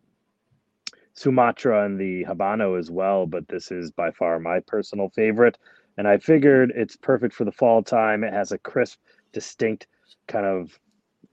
Sumatra 1.14 1.85
and 1.85 1.99
the 1.99 2.25
Habano 2.25 2.78
as 2.78 2.90
well, 2.90 3.26
but 3.26 3.47
this 3.49 3.71
is 3.71 3.90
by 3.90 4.11
far 4.11 4.38
my 4.38 4.61
personal 4.61 5.09
favorite. 5.11 5.59
And 5.97 6.09
I 6.09 6.19
figured 6.19 6.73
it's 6.75 6.97
perfect 6.97 7.35
for 7.35 7.45
the 7.45 7.52
fall 7.52 7.83
time. 7.83 8.25
It 8.25 8.33
has 8.33 8.50
a 8.50 8.59
crisp, 8.59 8.99
distinct 9.33 9.87
kind 10.26 10.47
of 10.47 10.78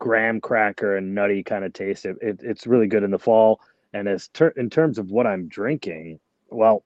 graham 0.02 0.42
cracker 0.42 0.98
and 0.98 1.14
nutty 1.14 1.44
kind 1.44 1.64
of 1.64 1.72
taste. 1.74 2.06
It, 2.06 2.18
it- 2.22 2.42
it's 2.44 2.66
really 2.68 2.88
good 2.88 3.04
in 3.04 3.12
the 3.12 3.20
fall. 3.20 3.62
And 3.94 4.08
as 4.10 4.28
ter- 4.30 4.54
in 4.58 4.70
terms 4.70 4.98
of 4.98 5.12
what 5.12 5.28
I'm 5.28 5.48
drinking, 5.48 6.20
well, 6.50 6.84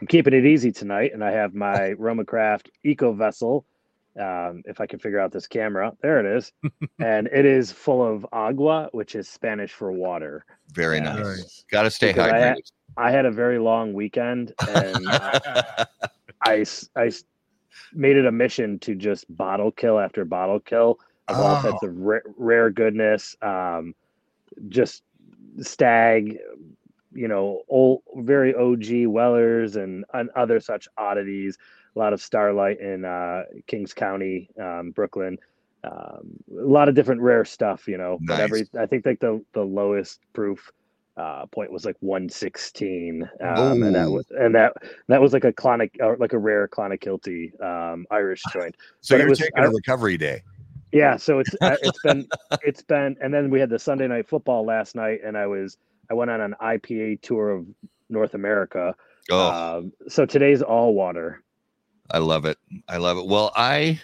I'm 0.00 0.06
keeping 0.06 0.32
it 0.34 0.46
easy 0.46 0.70
tonight, 0.72 1.12
and 1.12 1.22
I 1.24 1.32
have 1.32 1.54
my 1.54 1.78
Romacraft 1.98 2.68
Eco 2.84 3.12
Vessel. 3.12 3.66
Um, 4.18 4.62
if 4.66 4.78
I 4.78 4.86
can 4.86 4.98
figure 4.98 5.18
out 5.18 5.32
this 5.32 5.46
camera, 5.46 5.92
there 6.02 6.20
it 6.20 6.36
is, 6.36 6.52
and 7.00 7.28
it 7.28 7.46
is 7.46 7.72
full 7.72 8.02
of 8.06 8.26
agua, 8.32 8.88
which 8.92 9.14
is 9.14 9.26
Spanish 9.28 9.72
for 9.72 9.90
water. 9.90 10.44
Very 10.74 10.98
Yeah. 10.98 11.14
nice. 11.14 11.18
Nice. 11.38 11.64
Got 11.70 11.82
to 11.84 11.90
stay 11.90 12.08
Because 12.12 12.30
I 12.30 12.38
had- 12.38 12.56
hydrated. 12.58 12.72
I 12.98 13.10
had 13.10 13.24
a 13.24 13.30
very 13.30 13.58
long 13.58 13.94
weekend, 13.94 14.52
and 14.68 15.08
I 15.08 15.40
I 16.96 17.10
made 17.94 18.16
it 18.18 18.26
a 18.26 18.32
mission 18.32 18.78
to 18.80 18.94
just 18.94 19.24
bottle 19.34 19.72
kill 19.72 19.98
after 19.98 20.26
bottle 20.26 20.60
kill 20.60 20.98
of 21.32 21.38
all 21.40 21.56
Oh. 21.56 21.70
types 21.70 21.82
of 21.82 21.96
rare, 21.98 22.22
rare 22.36 22.70
goodness. 22.70 23.36
Um, 23.42 23.94
just 24.68 25.02
Stagg, 25.60 26.38
you 27.12 27.28
know, 27.28 27.62
old, 27.68 28.02
very 28.16 28.54
OG 28.54 29.06
Wellers 29.06 29.76
and, 29.76 30.04
and 30.14 30.30
other 30.36 30.60
such 30.60 30.88
oddities. 30.96 31.58
A 31.94 31.98
lot 31.98 32.12
of 32.14 32.22
Starlight 32.22 32.80
in 32.80 33.04
uh, 33.04 33.42
Kings 33.66 33.92
County, 33.92 34.48
um, 34.58 34.92
Brooklyn. 34.92 35.38
um, 35.84 36.38
a 36.58 36.64
lot 36.66 36.88
of 36.88 36.94
different 36.94 37.20
rare 37.20 37.44
stuff, 37.44 37.86
you 37.86 37.98
know. 37.98 38.18
But 38.22 38.40
every 38.40 38.66
I 38.78 38.86
think 38.86 39.04
like 39.04 39.20
the 39.20 39.44
the 39.52 39.62
lowest 39.62 40.20
proof 40.32 40.70
uh, 41.18 41.44
point 41.46 41.70
was 41.70 41.84
like 41.84 41.96
116, 42.00 43.28
um, 43.42 43.82
and 43.82 43.94
that 43.94 44.10
was 44.10 44.24
and 44.30 44.54
that 44.54 44.72
that 45.08 45.20
was 45.20 45.34
like 45.34 45.44
a 45.44 45.52
clonic 45.52 45.90
or 46.00 46.16
like 46.16 46.32
a 46.32 46.38
rare 46.38 46.66
clonakilty 46.66 47.60
um, 47.62 48.06
Irish 48.10 48.42
joint. 48.54 48.74
So 49.02 49.16
but 49.16 49.20
you're 49.20 49.28
was- 49.28 49.38
taking 49.40 49.58
I- 49.58 49.66
a 49.66 49.70
recovery 49.70 50.16
day. 50.16 50.42
Yeah, 50.92 51.16
so 51.16 51.38
it's 51.38 51.54
uh, 51.60 51.76
it's 51.82 52.02
been 52.02 52.28
it's 52.62 52.82
been 52.82 53.16
and 53.22 53.32
then 53.32 53.50
we 53.50 53.58
had 53.58 53.70
the 53.70 53.78
Sunday 53.78 54.06
night 54.06 54.28
football 54.28 54.64
last 54.64 54.94
night, 54.94 55.20
and 55.24 55.36
I 55.36 55.46
was 55.46 55.78
I 56.10 56.14
went 56.14 56.30
on 56.30 56.40
an 56.40 56.54
IPA 56.60 57.22
tour 57.22 57.50
of 57.50 57.66
North 58.08 58.34
America. 58.34 58.94
Oh, 59.30 59.78
Um, 59.78 59.92
so 60.08 60.26
today's 60.26 60.62
all 60.62 60.94
water. 60.94 61.42
I 62.10 62.18
love 62.18 62.44
it. 62.44 62.58
I 62.88 62.98
love 62.98 63.16
it. 63.16 63.26
Well, 63.26 63.52
I 63.56 64.00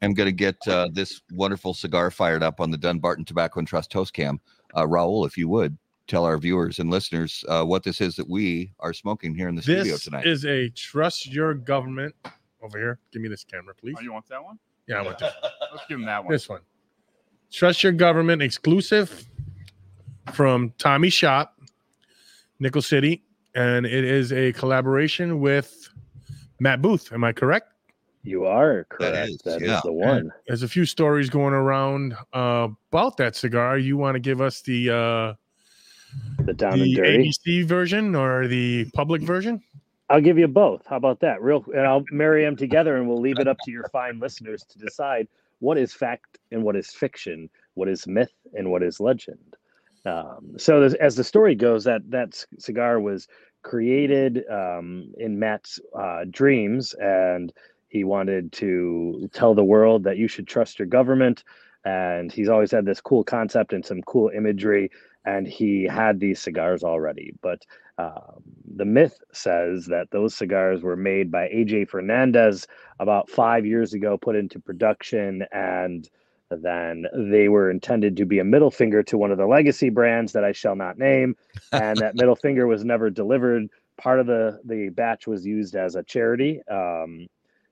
am 0.00 0.14
going 0.14 0.28
to 0.28 0.32
get 0.32 0.56
uh, 0.66 0.88
this 0.92 1.20
wonderful 1.32 1.74
cigar 1.74 2.10
fired 2.10 2.42
up 2.42 2.60
on 2.60 2.70
the 2.70 2.78
Dunbarton 2.78 3.24
Tobacco 3.24 3.58
and 3.58 3.68
Trust 3.68 3.90
Toast 3.90 4.14
Cam. 4.14 4.40
Uh, 4.74 4.84
Raul, 4.84 5.26
if 5.26 5.36
you 5.36 5.48
would 5.48 5.76
tell 6.06 6.24
our 6.24 6.38
viewers 6.38 6.78
and 6.78 6.90
listeners 6.90 7.44
uh, 7.48 7.64
what 7.64 7.82
this 7.82 8.00
is 8.00 8.14
that 8.16 8.28
we 8.28 8.72
are 8.80 8.92
smoking 8.92 9.34
here 9.34 9.48
in 9.48 9.54
the 9.54 9.62
studio 9.62 9.82
tonight. 9.82 9.92
This 9.92 10.04
tonight. 10.04 10.26
is 10.26 10.44
a 10.44 10.68
trust 10.70 11.26
your 11.32 11.54
government 11.54 12.14
over 12.62 12.78
here. 12.78 12.98
Give 13.12 13.22
me 13.22 13.28
this 13.28 13.44
camera, 13.44 13.74
please. 13.74 13.96
Oh, 13.98 14.02
you 14.02 14.12
want 14.12 14.28
that 14.28 14.42
one? 14.42 14.58
Yeah, 14.86 14.96
I 14.96 15.02
want 15.02 15.18
this, 15.18 15.32
Let's 15.72 15.84
give 15.88 15.98
him 15.98 16.06
that 16.06 16.24
one. 16.24 16.32
this 16.32 16.48
one. 16.48 16.60
Trust 17.52 17.82
your 17.82 17.92
government 17.92 18.42
exclusive 18.42 19.26
from 20.32 20.72
Tommy 20.78 21.10
Shop, 21.10 21.56
Nickel 22.58 22.82
City, 22.82 23.22
and 23.54 23.86
it 23.86 24.04
is 24.04 24.32
a 24.32 24.52
collaboration 24.52 25.40
with 25.40 25.88
Matt 26.60 26.82
Booth. 26.82 27.12
Am 27.12 27.22
I 27.24 27.32
correct? 27.32 27.68
You 28.24 28.46
are 28.46 28.86
correct. 28.88 29.28
is, 29.28 29.38
That 29.44 29.62
is 29.62 29.68
yeah. 29.68 29.80
the 29.84 29.92
one. 29.92 30.30
There's 30.46 30.62
a 30.62 30.68
few 30.68 30.86
stories 30.86 31.28
going 31.28 31.52
around 31.52 32.16
uh, 32.32 32.68
about 32.90 33.16
that 33.18 33.36
cigar. 33.36 33.76
You 33.78 33.96
want 33.98 34.14
to 34.14 34.20
give 34.20 34.40
us 34.40 34.62
the 34.62 34.90
uh, 34.90 36.42
The 36.44 36.54
down 36.54 36.80
and 36.80 36.96
dirty. 36.96 37.30
ABC 37.46 37.66
version 37.66 38.14
or 38.14 38.48
the 38.48 38.86
public 38.94 39.22
version? 39.22 39.62
I'll 40.10 40.20
give 40.20 40.38
you 40.38 40.48
both. 40.48 40.86
How 40.86 40.96
about 40.96 41.20
that? 41.20 41.40
Real, 41.42 41.64
and 41.74 41.86
I'll 41.86 42.04
marry 42.10 42.44
them 42.44 42.56
together, 42.56 42.96
and 42.96 43.08
we'll 43.08 43.20
leave 43.20 43.38
it 43.38 43.48
up 43.48 43.56
to 43.64 43.70
your 43.70 43.88
fine 43.88 44.18
listeners 44.20 44.64
to 44.70 44.78
decide 44.78 45.28
what 45.60 45.78
is 45.78 45.94
fact 45.94 46.38
and 46.52 46.62
what 46.62 46.76
is 46.76 46.90
fiction, 46.90 47.48
what 47.74 47.88
is 47.88 48.06
myth 48.06 48.32
and 48.52 48.70
what 48.70 48.82
is 48.82 49.00
legend. 49.00 49.56
Um, 50.04 50.58
so, 50.58 50.82
as, 50.82 50.94
as 50.94 51.16
the 51.16 51.24
story 51.24 51.54
goes, 51.54 51.84
that 51.84 52.02
that 52.10 52.44
cigar 52.58 53.00
was 53.00 53.28
created 53.62 54.44
um, 54.50 55.12
in 55.16 55.38
Matt's 55.38 55.80
uh, 55.98 56.24
dreams, 56.30 56.94
and 57.00 57.52
he 57.88 58.04
wanted 58.04 58.52
to 58.52 59.30
tell 59.32 59.54
the 59.54 59.64
world 59.64 60.04
that 60.04 60.18
you 60.18 60.28
should 60.28 60.46
trust 60.46 60.78
your 60.78 60.86
government. 60.86 61.44
And 61.86 62.32
he's 62.32 62.48
always 62.48 62.70
had 62.70 62.86
this 62.86 63.00
cool 63.00 63.24
concept 63.24 63.72
and 63.72 63.84
some 63.84 64.02
cool 64.02 64.30
imagery, 64.34 64.90
and 65.24 65.46
he 65.46 65.84
had 65.84 66.20
these 66.20 66.40
cigars 66.40 66.84
already, 66.84 67.34
but 67.42 67.64
um, 67.98 68.42
the 68.76 68.84
myth 68.84 69.18
says 69.32 69.86
that 69.86 70.10
those 70.10 70.34
cigars 70.34 70.82
were 70.82 70.96
made 70.96 71.30
by 71.30 71.48
AJ 71.48 71.88
Fernandez 71.88 72.66
about 72.98 73.30
five 73.30 73.64
years 73.64 73.94
ago, 73.94 74.18
put 74.18 74.36
into 74.36 74.58
production, 74.58 75.44
and 75.52 76.08
then 76.50 77.06
they 77.14 77.48
were 77.48 77.70
intended 77.70 78.16
to 78.16 78.26
be 78.26 78.38
a 78.40 78.44
middle 78.44 78.70
finger 78.70 79.02
to 79.04 79.18
one 79.18 79.30
of 79.30 79.38
the 79.38 79.46
legacy 79.46 79.90
brands 79.90 80.32
that 80.32 80.44
I 80.44 80.52
shall 80.52 80.76
not 80.76 80.98
name, 80.98 81.36
and 81.72 82.00
that 82.00 82.16
middle 82.16 82.36
finger 82.36 82.66
was 82.66 82.84
never 82.84 83.10
delivered. 83.10 83.68
Part 83.96 84.18
of 84.20 84.26
the 84.26 84.60
the 84.64 84.88
batch 84.88 85.26
was 85.26 85.46
used 85.46 85.76
as 85.76 85.94
a 85.94 86.02
charity, 86.02 86.60
um, 86.68 87.28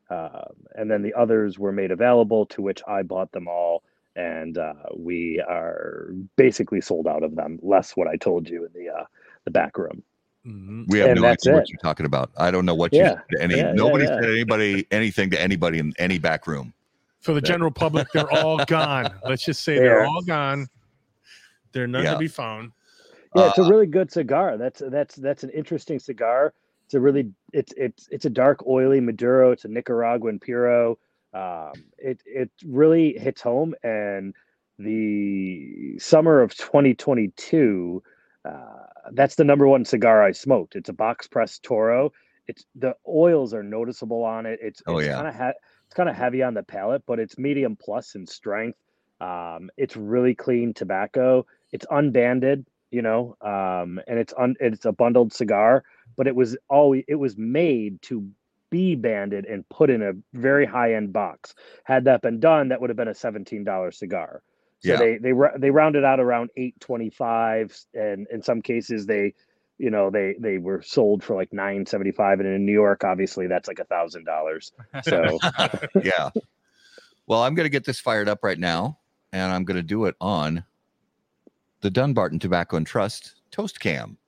uh, 0.08 0.44
and 0.76 0.90
then 0.90 1.02
the 1.02 1.14
others 1.14 1.58
were 1.58 1.72
made 1.72 1.90
available, 1.90 2.46
to 2.46 2.62
which 2.62 2.80
I 2.86 3.02
bought 3.02 3.32
them 3.32 3.48
all. 3.48 3.82
And 4.16 4.58
uh, 4.58 4.74
we 4.94 5.42
are 5.48 6.10
basically 6.36 6.80
sold 6.80 7.06
out 7.06 7.22
of 7.22 7.34
them. 7.34 7.58
Less 7.62 7.96
what 7.96 8.08
I 8.08 8.16
told 8.16 8.48
you 8.48 8.66
in 8.66 8.72
the 8.74 8.90
uh, 8.90 9.04
the 9.44 9.50
back 9.50 9.78
room. 9.78 10.02
Mhm. 10.46 10.86
we 10.88 10.98
have 10.98 11.10
and 11.10 11.20
no 11.20 11.26
that's 11.28 11.46
idea 11.46 11.54
what 11.56 11.70
you're 11.70 11.78
talking 11.78 12.04
about. 12.04 12.30
I 12.36 12.50
don't 12.50 12.66
know 12.66 12.74
what 12.74 12.92
you 12.92 12.98
Yeah, 12.98 13.10
said 13.10 13.22
to 13.30 13.42
any. 13.42 13.56
yeah, 13.56 13.68
yeah, 13.68 13.72
nobody 13.74 14.04
yeah. 14.04 14.20
said 14.20 14.24
anybody 14.30 14.86
anything 14.90 15.30
to 15.30 15.40
anybody 15.40 15.78
in 15.78 15.94
any 15.98 16.18
back 16.18 16.46
room. 16.46 16.74
For 17.20 17.32
the 17.32 17.40
general 17.40 17.70
public, 17.70 18.08
they're 18.12 18.30
all 18.30 18.64
gone. 18.66 19.08
Let's 19.24 19.44
just 19.44 19.62
say 19.62 19.74
They 19.74 19.84
they're 19.84 20.04
all 20.04 20.22
gone. 20.22 20.66
They're 21.72 21.86
none 21.86 22.02
Yeah. 22.04 22.14
to 22.14 22.18
be 22.18 22.28
found. 22.28 22.72
Yeah, 23.34 23.48
it's 23.48 23.58
a 23.58 23.62
Uh, 23.62 23.68
really 23.68 23.86
good 23.86 24.10
cigar. 24.10 24.58
That's 24.58 24.82
that's 24.86 25.14
that's 25.14 25.44
an 25.44 25.50
interesting 25.50 25.98
cigar. 26.00 26.52
It's 26.86 26.94
a 26.94 27.00
really 27.00 27.30
it's 27.52 27.72
it's 27.76 28.08
it's 28.10 28.24
a 28.24 28.30
dark 28.30 28.66
oily 28.66 29.00
Maduro. 29.00 29.52
It's 29.52 29.64
a 29.64 29.68
Nicaraguan 29.68 30.38
Puro. 30.40 30.98
Um, 31.32 31.72
it 31.98 32.22
it 32.26 32.50
really 32.66 33.14
hits 33.18 33.40
home. 33.42 33.74
And 33.82 34.34
the 34.78 35.98
summer 35.98 36.40
of 36.40 36.54
2022, 36.56 38.02
uh, 38.44 38.52
that's 39.12 39.36
the 39.36 39.44
number 39.44 39.66
one 39.68 39.84
cigar 39.84 40.22
I 40.22 40.32
smoked. 40.32 40.76
It's 40.76 40.88
a 40.88 40.92
box 40.94 41.26
press 41.28 41.58
Toro. 41.58 42.12
It's 42.48 42.64
the 42.74 42.96
oils 43.08 43.54
are 43.54 43.62
noticeable 43.62 44.24
on 44.24 44.46
it. 44.46 44.58
It's 44.62 44.82
Oh, 44.86 44.98
it's 44.98 45.06
yeah. 45.06 45.14
kind 45.14 45.28
of 45.28 45.34
ha- 45.34 45.52
it's 45.86 45.94
kind 45.94 46.08
of 46.08 46.16
heavy 46.16 46.42
on 46.42 46.54
the 46.54 46.62
palate, 46.62 47.02
but 47.06 47.18
it's 47.18 47.38
medium 47.38 47.76
plus 47.76 48.14
in 48.14 48.26
strength. 48.26 48.78
Um, 49.20 49.70
it's 49.76 49.96
really 49.96 50.34
clean 50.34 50.74
tobacco. 50.74 51.46
It's 51.72 51.86
unbanded 51.90 52.66
you 52.90 53.00
know 53.00 53.34
um 53.40 53.98
and 54.06 54.18
it's 54.18 54.34
un 54.38 54.54
it's 54.60 54.84
a 54.84 54.92
bundled 54.92 55.32
cigar 55.32 55.82
but 56.16 56.26
it 56.26 56.36
was 56.36 56.56
always 56.68 57.02
it 57.08 57.14
was 57.14 57.36
made 57.38 58.00
to 58.02 58.28
be 58.72 58.96
banded 58.96 59.44
and 59.44 59.68
put 59.68 59.90
in 59.90 60.02
a 60.02 60.12
very 60.32 60.66
high 60.66 60.94
end 60.94 61.12
box 61.12 61.54
had 61.84 62.04
that 62.06 62.22
been 62.22 62.40
done 62.40 62.70
that 62.70 62.80
would 62.80 62.90
have 62.90 62.96
been 62.96 63.08
a 63.08 63.12
$17 63.12 63.94
cigar 63.94 64.42
so 64.80 64.88
Yeah. 64.92 64.96
they 64.98 65.18
they 65.18 65.32
they 65.58 65.70
rounded 65.70 66.04
out 66.04 66.18
around 66.18 66.50
825 66.56 67.76
and 67.94 68.26
in 68.32 68.42
some 68.42 68.62
cases 68.62 69.06
they 69.06 69.34
you 69.78 69.90
know 69.90 70.10
they 70.10 70.34
they 70.40 70.58
were 70.58 70.82
sold 70.82 71.22
for 71.22 71.36
like 71.36 71.52
975 71.52 72.40
and 72.40 72.48
in 72.48 72.66
new 72.66 72.72
york 72.72 73.04
obviously 73.04 73.46
that's 73.46 73.68
like 73.68 73.78
a 73.78 73.84
thousand 73.84 74.24
dollars 74.24 74.72
so 75.02 75.38
yeah. 76.02 76.30
Well, 77.28 77.42
I'm 77.44 77.54
going 77.54 77.66
to 77.66 77.70
get 77.70 77.84
this 77.84 78.00
fired 78.00 78.28
up 78.28 78.40
right 78.42 78.58
now, 78.58 78.98
and 79.32 79.52
I'm 79.52 79.64
going 79.64 79.76
to 79.76 79.82
do 79.82 80.06
it 80.06 80.16
on 80.20 80.64
the 81.80 81.90
Dunbarton 81.90 82.40
Tobacco 82.40 82.76
and 82.76 82.86
Trust 82.86 83.36
Toast 83.52 83.78
Cam. 83.78 84.18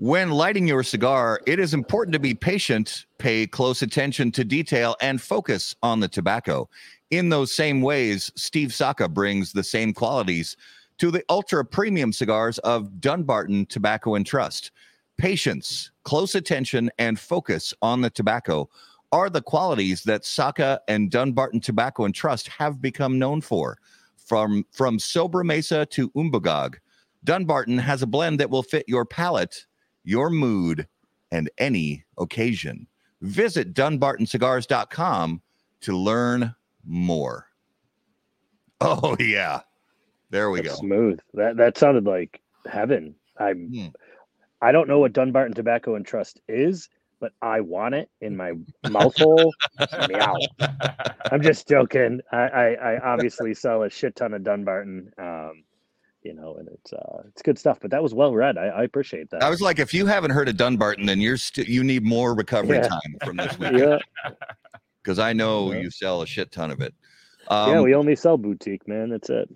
When 0.00 0.30
lighting 0.30 0.66
your 0.66 0.82
cigar, 0.82 1.42
it 1.46 1.58
is 1.58 1.74
important 1.74 2.14
to 2.14 2.18
be 2.18 2.32
patient, 2.32 3.04
pay 3.18 3.46
close 3.46 3.82
attention 3.82 4.32
to 4.32 4.46
detail, 4.46 4.96
and 5.02 5.20
focus 5.20 5.76
on 5.82 6.00
the 6.00 6.08
tobacco. 6.08 6.70
In 7.10 7.28
those 7.28 7.52
same 7.52 7.82
ways, 7.82 8.32
Steve 8.34 8.72
Saka 8.72 9.10
brings 9.10 9.52
the 9.52 9.62
same 9.62 9.92
qualities 9.92 10.56
to 10.96 11.10
the 11.10 11.22
ultra 11.28 11.66
premium 11.66 12.14
cigars 12.14 12.56
of 12.60 12.98
Dunbarton 12.98 13.66
Tobacco 13.66 14.14
and 14.14 14.24
Trust. 14.24 14.70
Patience, 15.18 15.90
close 16.04 16.34
attention, 16.34 16.90
and 16.98 17.20
focus 17.20 17.74
on 17.82 18.00
the 18.00 18.08
tobacco 18.08 18.70
are 19.12 19.28
the 19.28 19.42
qualities 19.42 20.02
that 20.04 20.24
Saka 20.24 20.80
and 20.88 21.10
Dunbarton 21.10 21.60
Tobacco 21.60 22.06
and 22.06 22.14
Trust 22.14 22.48
have 22.48 22.80
become 22.80 23.18
known 23.18 23.42
for. 23.42 23.76
From 24.16 24.64
from 24.72 24.96
Sobremesa 24.96 25.90
to 25.90 26.08
Umbagog, 26.12 26.76
Dunbarton 27.22 27.76
has 27.76 28.00
a 28.00 28.06
blend 28.06 28.40
that 28.40 28.48
will 28.48 28.62
fit 28.62 28.86
your 28.88 29.04
palate, 29.04 29.66
your 30.04 30.30
mood, 30.30 30.86
and 31.30 31.50
any 31.58 32.04
occasion. 32.18 32.86
Visit 33.22 33.74
dunbartoncigars.com 33.74 35.42
to 35.82 35.96
learn 35.96 36.54
more. 36.84 37.46
Oh 38.82 39.14
yeah. 39.20 39.60
There 40.30 40.50
we 40.50 40.62
That's 40.62 40.76
go. 40.76 40.86
smooth 40.86 41.20
that 41.34 41.58
that 41.58 41.76
sounded 41.76 42.06
like 42.06 42.40
heaven 42.66 43.14
i'm 43.38 43.68
Hmm. 43.68 43.86
I 44.62 44.72
don't 44.72 44.88
know 44.88 44.98
what 45.00 45.12
Dunbarton 45.12 45.52
Tobacco 45.54 45.96
and 45.96 46.06
Trust 46.06 46.40
is, 46.48 46.88
but 47.18 47.32
I 47.42 47.60
want 47.60 47.94
it 47.94 48.08
in 48.22 48.36
my 48.36 48.52
mouthhole. 48.88 49.52
Meow. 50.08 50.36
I'm 51.30 51.42
just 51.42 51.66
joking. 51.68 52.20
I, 52.32 52.36
I, 52.36 52.66
I 52.74 52.98
obviously 53.00 53.52
sell 53.54 53.82
a 53.82 53.90
shit 53.90 54.16
ton 54.16 54.32
of 54.34 54.44
Dunbarton, 54.44 55.12
um, 55.18 55.64
you 56.22 56.34
know, 56.34 56.56
and 56.56 56.68
it's 56.68 56.92
uh, 56.92 57.22
it's 57.28 57.42
good 57.42 57.58
stuff. 57.58 57.78
But 57.80 57.90
that 57.92 58.02
was 58.02 58.14
well 58.14 58.34
read. 58.34 58.58
I, 58.58 58.66
I 58.66 58.82
appreciate 58.84 59.30
that. 59.30 59.42
I 59.42 59.50
was 59.50 59.60
like, 59.60 59.78
if 59.78 59.92
you 59.94 60.06
haven't 60.06 60.30
heard 60.32 60.48
of 60.48 60.56
Dunbarton, 60.56 61.06
then 61.06 61.20
you're 61.20 61.36
st- 61.36 61.68
you 61.68 61.82
need 61.84 62.04
more 62.04 62.34
recovery 62.34 62.76
Yeah. 62.78 62.88
time 62.88 63.16
from 63.24 63.36
this 63.36 63.58
weekend. 63.58 63.78
yeah, 63.78 64.30
because 65.02 65.18
I 65.18 65.32
know 65.32 65.72
Yeah. 65.72 65.80
you 65.80 65.90
sell 65.90 66.22
a 66.22 66.26
shit 66.26 66.52
ton 66.52 66.70
of 66.70 66.80
it. 66.80 66.94
Um, 67.48 67.70
yeah. 67.72 67.80
We 67.80 67.94
only 67.94 68.14
sell 68.16 68.36
boutique, 68.36 68.86
man. 68.86 69.08
That's 69.10 69.30
it. 69.30 69.48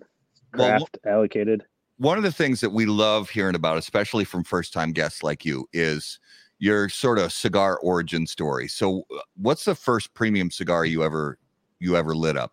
Well, 0.56 0.68
Craft 0.78 0.98
allocated. 1.06 1.64
one 1.98 2.16
of 2.16 2.24
the 2.24 2.32
things 2.32 2.60
that 2.60 2.70
we 2.70 2.86
love 2.86 3.28
hearing 3.30 3.54
about, 3.56 3.76
especially 3.78 4.24
from 4.24 4.42
first 4.44 4.72
time 4.72 4.92
guests 4.92 5.22
like 5.22 5.44
you, 5.44 5.68
is 5.72 6.18
your 6.60 6.88
sort 6.88 7.18
of 7.18 7.32
cigar 7.32 7.78
origin 7.80 8.26
story. 8.26 8.68
So, 8.68 9.04
what's 9.36 9.64
the 9.64 9.74
first 9.74 10.14
premium 10.14 10.50
cigar 10.50 10.84
you 10.84 11.02
ever 11.04 11.38
you 11.80 11.96
ever 11.96 12.14
lit 12.16 12.36
up? 12.36 12.52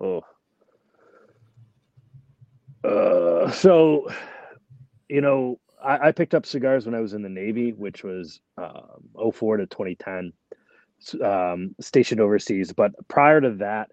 Oh. 0.00 0.22
Uh, 2.84 3.50
so, 3.50 4.08
you 5.08 5.20
know, 5.20 5.58
I, 5.82 6.08
I 6.08 6.12
picked 6.12 6.34
up 6.34 6.46
cigars 6.46 6.86
when 6.86 6.94
I 6.94 7.00
was 7.00 7.12
in 7.12 7.22
the 7.22 7.28
Navy, 7.28 7.72
which 7.72 8.04
was 8.04 8.40
um, 8.58 9.32
04 9.32 9.58
to 9.58 9.66
2010, 9.66 10.32
um, 11.22 11.74
stationed 11.80 12.20
overseas. 12.20 12.72
But 12.72 12.92
prior 13.08 13.40
to 13.40 13.50
that, 13.56 13.90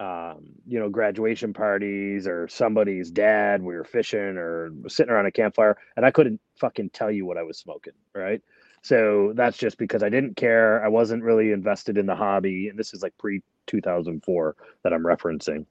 um, 0.00 0.46
you 0.66 0.78
know, 0.80 0.88
graduation 0.88 1.52
parties 1.52 2.26
or 2.26 2.48
somebody's 2.48 3.10
dad. 3.10 3.62
We 3.62 3.74
were 3.76 3.84
fishing 3.84 4.38
or 4.38 4.70
sitting 4.88 5.12
around 5.12 5.26
a 5.26 5.30
campfire, 5.30 5.76
and 5.94 6.06
I 6.06 6.10
couldn't 6.10 6.40
fucking 6.58 6.90
tell 6.90 7.10
you 7.10 7.26
what 7.26 7.36
I 7.36 7.42
was 7.42 7.58
smoking. 7.58 7.92
Right. 8.14 8.40
So 8.82 9.34
that's 9.36 9.58
just 9.58 9.76
because 9.76 10.02
I 10.02 10.08
didn't 10.08 10.36
care. 10.36 10.82
I 10.82 10.88
wasn't 10.88 11.22
really 11.22 11.52
invested 11.52 11.98
in 11.98 12.06
the 12.06 12.16
hobby, 12.16 12.68
and 12.68 12.78
this 12.78 12.94
is 12.94 13.02
like 13.02 13.16
pre 13.18 13.42
2004 13.66 14.56
that 14.82 14.94
I'm 14.94 15.04
referencing. 15.04 15.66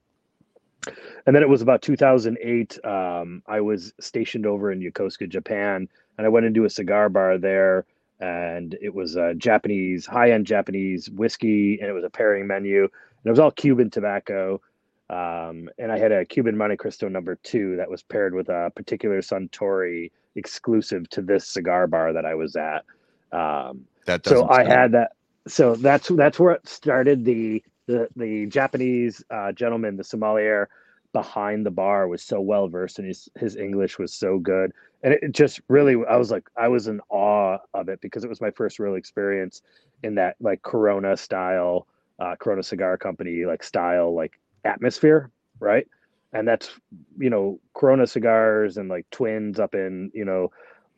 And 1.26 1.36
then 1.36 1.42
it 1.42 1.48
was 1.48 1.62
about 1.62 1.82
2008. 1.82 2.84
Um, 2.84 3.42
I 3.46 3.60
was 3.60 3.92
stationed 4.00 4.46
over 4.46 4.72
in 4.72 4.80
Yokosuka, 4.80 5.28
Japan, 5.28 5.88
and 6.16 6.26
I 6.26 6.30
went 6.30 6.46
into 6.46 6.64
a 6.64 6.70
cigar 6.70 7.08
bar 7.08 7.38
there 7.38 7.84
and 8.20 8.76
it 8.80 8.94
was 8.94 9.16
a 9.16 9.34
Japanese 9.34 10.06
high-end 10.06 10.46
Japanese 10.46 11.08
whiskey, 11.10 11.78
and 11.80 11.88
it 11.88 11.92
was 11.92 12.04
a 12.04 12.10
pairing 12.10 12.46
menu, 12.46 12.82
and 12.82 12.90
it 13.24 13.30
was 13.30 13.38
all 13.38 13.50
Cuban 13.50 13.90
tobacco. 13.90 14.60
Um, 15.08 15.68
and 15.78 15.90
I 15.90 15.98
had 15.98 16.12
a 16.12 16.24
Cuban 16.24 16.56
Monte 16.56 16.76
Cristo 16.76 17.08
number 17.08 17.36
two 17.42 17.76
that 17.76 17.90
was 17.90 18.02
paired 18.02 18.34
with 18.34 18.48
a 18.48 18.70
particular 18.76 19.20
Suntory 19.20 20.12
exclusive 20.36 21.08
to 21.10 21.22
this 21.22 21.48
cigar 21.48 21.86
bar 21.86 22.12
that 22.12 22.24
I 22.24 22.34
was 22.34 22.54
at. 22.56 22.84
Um, 23.32 23.86
That 24.06 24.24
so 24.24 24.48
I 24.48 24.64
had 24.64 24.92
that. 24.92 25.12
So 25.48 25.74
that's 25.74 26.08
that's 26.08 26.38
where 26.38 26.52
it 26.52 26.68
started. 26.68 27.24
The 27.24 27.62
the 27.90 28.08
the 28.16 28.46
Japanese 28.46 29.24
uh, 29.30 29.52
gentleman, 29.52 29.96
the 29.96 30.04
sommelier 30.04 30.68
behind 31.12 31.66
the 31.66 31.70
bar, 31.70 32.06
was 32.06 32.22
so 32.22 32.40
well 32.40 32.68
versed, 32.68 32.98
and 32.98 33.08
his 33.08 33.28
his 33.38 33.56
English 33.56 33.98
was 33.98 34.14
so 34.14 34.38
good, 34.38 34.72
and 35.02 35.12
it, 35.14 35.20
it 35.22 35.32
just 35.32 35.60
really, 35.68 35.96
I 36.08 36.16
was 36.16 36.30
like, 36.30 36.48
I 36.56 36.68
was 36.68 36.86
in 36.86 37.00
awe 37.10 37.58
of 37.74 37.88
it 37.88 38.00
because 38.00 38.24
it 38.24 38.28
was 38.28 38.40
my 38.40 38.50
first 38.50 38.78
real 38.78 38.94
experience 38.94 39.62
in 40.02 40.14
that 40.14 40.36
like 40.40 40.62
Corona 40.62 41.16
style, 41.16 41.86
uh, 42.20 42.36
Corona 42.36 42.62
Cigar 42.62 42.96
Company 42.96 43.44
like 43.44 43.62
style 43.62 44.14
like 44.14 44.38
atmosphere, 44.64 45.30
right? 45.58 45.86
And 46.32 46.46
that's 46.46 46.70
you 47.18 47.30
know 47.30 47.58
Corona 47.74 48.06
cigars 48.06 48.76
and 48.76 48.88
like 48.88 49.06
Twins 49.10 49.58
up 49.58 49.74
in 49.74 50.10
you 50.14 50.24
know. 50.24 50.50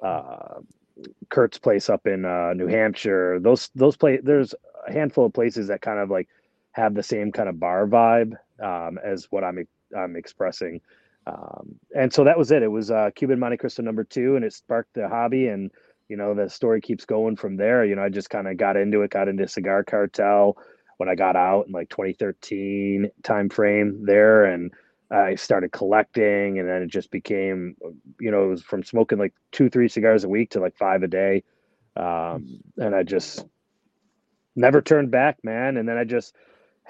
Uh, 0.03 0.61
Kurt's 1.31 1.59
place 1.59 1.89
up 1.89 2.07
in 2.07 2.25
uh, 2.25 2.53
New 2.55 2.67
Hampshire. 2.67 3.41
Those 3.41 3.71
those 3.75 3.97
play 3.97 4.19
there's 4.19 4.55
a 4.87 4.93
handful 4.93 5.25
of 5.25 5.33
places 5.33 5.69
that 5.69 5.81
kind 5.81 5.99
of 5.99 6.11
like 6.11 6.29
have 6.73 6.95
the 6.95 7.03
same 7.03 7.33
kind 7.33 7.49
of 7.49 7.61
bar 7.61 7.87
vibe 7.87 8.35
um, 8.63 8.99
as 9.03 9.27
what 9.31 9.45
I'm 9.45 9.67
I'm 9.97 10.17
expressing. 10.17 10.81
Um, 11.27 11.77
and 11.95 12.13
so 12.13 12.25
that 12.25 12.39
was 12.39 12.51
it. 12.51 12.63
It 12.63 12.71
was 12.71 12.91
uh, 12.91 13.11
Cuban 13.15 13.39
Monte 13.39 13.59
Cristo 13.59 13.83
number 13.83 14.05
two, 14.05 14.37
and 14.37 14.45
it 14.45 14.53
sparked 14.53 14.95
the 14.95 15.09
hobby. 15.09 15.49
And 15.49 15.71
you 16.09 16.17
know 16.17 16.35
the 16.35 16.49
story 16.49 16.81
keeps 16.81 17.05
going 17.05 17.37
from 17.37 17.57
there. 17.57 17.85
You 17.85 17.95
know 17.95 18.03
I 18.03 18.09
just 18.09 18.31
kind 18.31 18.49
of 18.49 18.57
got 18.57 18.77
into 18.77 19.03
it, 19.03 19.11
got 19.11 19.29
into 19.29 19.47
Cigar 19.49 19.85
Cartel 19.85 20.57
when 20.97 21.09
I 21.09 21.15
got 21.15 21.37
out 21.37 21.67
in 21.67 21.73
like 21.73 21.89
2013 21.91 23.11
time 23.23 23.49
frame 23.49 24.05
there, 24.05 24.45
and 24.45 24.73
I 25.11 25.35
started 25.35 25.73
collecting, 25.73 26.59
and 26.59 26.69
then 26.69 26.83
it 26.83 26.89
just 26.89 27.11
became, 27.11 27.77
you 28.19 28.31
know, 28.31 28.45
it 28.45 28.49
was 28.49 28.63
from 28.63 28.83
smoking 28.83 29.19
like 29.19 29.35
two, 29.51 29.69
three 29.69 29.89
cigars 29.89 30.25
a 30.25 30.29
week 30.29 30.51
to 30.51 30.61
like 30.61 30.77
five 30.77 31.03
a 31.03 31.09
day, 31.09 31.45
um, 31.97 32.61
and 32.79 32.95
I 32.95 33.03
just 33.03 33.45
never 34.57 34.81
turned 34.81 35.11
back, 35.11 35.39
man. 35.45 35.77
And 35.77 35.89
then 35.89 35.99
I 35.99 36.05
just 36.05 36.35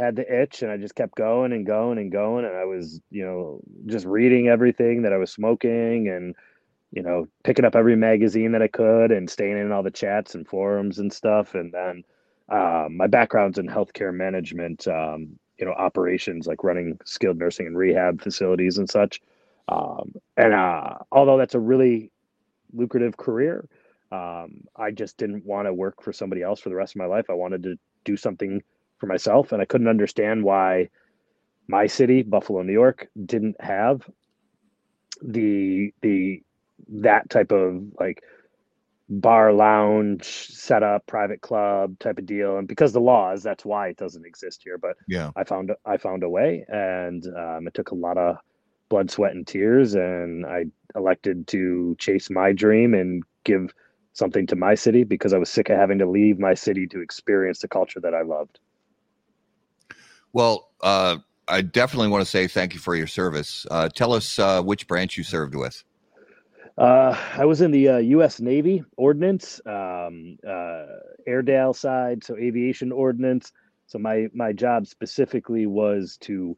had 0.02 0.16
the 0.16 0.42
itch, 0.42 0.62
and 0.62 0.70
I 0.70 0.76
just 0.76 0.94
kept 0.94 1.14
going 1.16 1.52
and 1.52 1.66
going 1.66 1.98
and 1.98 2.10
going, 2.12 2.44
and 2.44 2.56
I 2.56 2.64
was, 2.64 3.00
you 3.10 3.24
know, 3.24 3.60
just 3.86 4.06
reading 4.06 4.48
everything 4.48 5.02
that 5.02 5.12
I 5.12 5.18
was 5.18 5.30
smoking, 5.32 6.08
and 6.08 6.34
you 6.90 7.02
know, 7.02 7.26
picking 7.44 7.64
up 7.64 7.74
every 7.74 7.96
magazine 7.96 8.52
that 8.52 8.62
I 8.62 8.68
could, 8.68 9.12
and 9.12 9.30
staying 9.30 9.58
in 9.58 9.72
all 9.72 9.82
the 9.82 9.90
chats 9.90 10.34
and 10.34 10.46
forums 10.46 10.98
and 10.98 11.12
stuff, 11.12 11.54
and 11.54 11.72
then. 11.72 12.04
Um, 12.48 12.98
my 12.98 13.06
background's 13.06 13.56
in 13.56 13.66
healthcare 13.66 14.12
management, 14.12 14.86
um, 14.86 15.38
you 15.58 15.64
know 15.64 15.72
operations 15.72 16.46
like 16.46 16.64
running 16.64 16.98
skilled 17.04 17.38
nursing 17.38 17.66
and 17.68 17.78
rehab 17.78 18.20
facilities 18.20 18.78
and 18.78 18.90
such. 18.90 19.22
Um, 19.68 20.12
and 20.36 20.52
uh, 20.52 20.98
although 21.12 21.38
that's 21.38 21.54
a 21.54 21.60
really 21.60 22.10
lucrative 22.74 23.16
career 23.16 23.68
um, 24.12 24.62
i 24.76 24.90
just 24.90 25.16
didn't 25.16 25.44
want 25.44 25.66
to 25.66 25.72
work 25.74 26.02
for 26.02 26.12
somebody 26.12 26.42
else 26.42 26.60
for 26.60 26.68
the 26.68 26.74
rest 26.74 26.94
of 26.94 26.98
my 26.98 27.06
life. 27.06 27.26
I 27.30 27.34
wanted 27.34 27.62
to 27.64 27.76
do 28.04 28.16
something 28.16 28.62
for 29.02 29.06
myself 29.08 29.50
and 29.50 29.60
i 29.60 29.64
couldn't 29.64 29.88
understand 29.88 30.44
why 30.44 30.88
my 31.66 31.88
city 31.88 32.22
buffalo 32.22 32.62
new 32.62 32.72
york 32.72 33.08
didn't 33.26 33.60
have 33.60 34.08
the 35.22 35.92
the 36.02 36.40
that 36.88 37.28
type 37.28 37.50
of 37.50 37.82
like 37.98 38.22
bar 39.08 39.52
lounge 39.52 40.24
setup 40.24 41.04
private 41.06 41.40
club 41.42 41.98
type 41.98 42.18
of 42.18 42.26
deal. 42.26 42.56
And 42.58 42.68
because 42.68 42.92
the 42.92 43.00
laws 43.00 43.42
that's 43.42 43.64
why 43.64 43.88
it 43.88 43.96
doesn't 43.96 44.24
exist 44.24 44.62
here. 44.64 44.78
But 44.78 44.96
Yeah. 45.08 45.30
i 45.36 45.44
found 45.44 45.72
i 45.84 45.96
found 45.96 46.22
a 46.22 46.28
way 46.28 46.64
and 46.68 47.26
um, 47.36 47.66
it 47.66 47.74
took 47.74 47.90
a 47.90 47.94
lot 47.96 48.16
of 48.16 48.36
blood 48.88 49.10
sweat 49.10 49.32
and 49.34 49.46
tears 49.46 49.94
and 49.94 50.46
i 50.46 50.64
elected 50.94 51.46
to 51.48 51.96
chase 51.98 52.30
my 52.30 52.52
dream 52.52 52.94
and 52.94 53.22
give 53.44 53.74
something 54.12 54.46
to 54.46 54.56
my 54.56 54.74
city 54.74 55.04
because 55.04 55.32
i 55.32 55.38
was 55.38 55.50
sick 55.50 55.70
of 55.70 55.78
having 55.78 55.98
to 55.98 56.08
leave 56.08 56.38
my 56.38 56.54
city 56.54 56.86
to 56.86 57.00
experience 57.00 57.60
the 57.60 57.68
culture 57.68 58.00
that 58.00 58.14
i 58.14 58.22
loved 58.22 58.58
Well, 60.32 60.70
uh, 60.80 61.18
I 61.48 61.60
definitely 61.60 62.08
want 62.08 62.22
to 62.22 62.30
say 62.30 62.46
thank 62.46 62.74
you 62.74 62.80
for 62.80 62.94
your 62.94 63.06
service. 63.06 63.66
Uh, 63.70 63.88
tell 63.88 64.12
us 64.12 64.38
uh, 64.38 64.62
which 64.62 64.86
branch 64.86 65.16
you 65.16 65.24
served 65.24 65.54
with. 65.54 65.84
Uh, 66.78 67.16
I 67.36 67.44
was 67.44 67.60
in 67.60 67.70
the 67.70 67.88
uh, 67.88 67.96
U.S. 67.98 68.40
Navy 68.40 68.82
Ordnance, 68.96 69.60
um, 69.66 70.38
uh, 70.46 70.86
Airedale 71.26 71.74
side, 71.74 72.24
so 72.24 72.36
aviation 72.36 72.90
ordnance. 72.92 73.52
So 73.86 73.98
my 73.98 74.28
my 74.32 74.52
job 74.52 74.86
specifically 74.86 75.66
was 75.66 76.16
to 76.22 76.56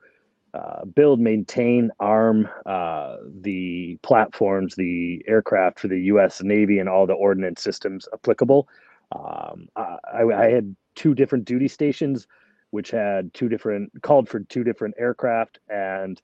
uh, 0.55 0.85
build, 0.85 1.19
maintain, 1.19 1.91
arm 1.99 2.49
uh, 2.65 3.17
the 3.41 3.99
platforms, 4.03 4.77
the 4.77 5.25
aircraft 5.27 5.81
for 5.81 5.89
the 5.89 5.99
U.S. 6.03 6.41
Navy, 6.45 6.79
and 6.79 6.89
all 6.89 7.09
the 7.09 7.15
ordnance 7.15 7.61
systems 7.61 8.07
applicable. 8.13 8.69
Um, 9.11 9.69
I, 9.75 10.23
I 10.23 10.51
had 10.51 10.77
two 10.95 11.13
different 11.13 11.45
duty 11.45 11.67
stations, 11.67 12.29
which 12.75 12.91
had 12.91 13.33
two 13.33 13.49
different 13.49 13.91
called 14.03 14.29
for 14.29 14.41
two 14.41 14.65
different 14.65 14.95
aircraft 14.99 15.59
and 15.69 16.21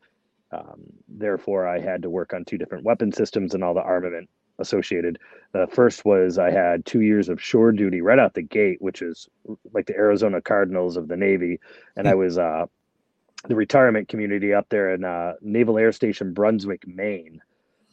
um, 0.53 0.83
therefore, 1.09 1.67
I 1.67 1.79
had 1.79 2.03
to 2.03 2.11
work 2.11 2.33
on 2.35 2.45
two 2.45 2.59
different 2.59 2.85
weapon 2.85 3.13
systems 3.13 3.55
and 3.55 3.63
all 3.63 3.75
the 3.75 3.83
armament 3.83 4.29
associated. 4.59 5.19
The 5.53 5.67
first 5.69 6.05
was 6.05 6.39
I 6.39 6.51
had 6.51 6.85
two 6.85 7.01
years 7.01 7.29
of 7.29 7.41
shore 7.41 7.73
duty 7.73 8.01
right 8.01 8.19
out 8.19 8.35
the 8.35 8.43
gate, 8.43 8.83
which 8.83 9.01
is 9.01 9.29
like 9.73 9.87
the 9.87 9.97
Arizona 9.97 10.41
Cardinals 10.41 10.97
of 10.97 11.09
the 11.09 11.17
Navy, 11.17 11.61
and 11.97 12.09
I 12.09 12.15
was 12.15 12.37
uh, 12.37 12.67
the 13.47 13.55
retirement 13.55 14.09
community 14.09 14.53
up 14.53 14.69
there 14.69 14.93
in 14.93 15.05
uh, 15.05 15.35
Naval 15.41 15.79
Air 15.79 15.93
Station 15.93 16.35
Brunswick, 16.35 16.87
Maine. 16.87 17.41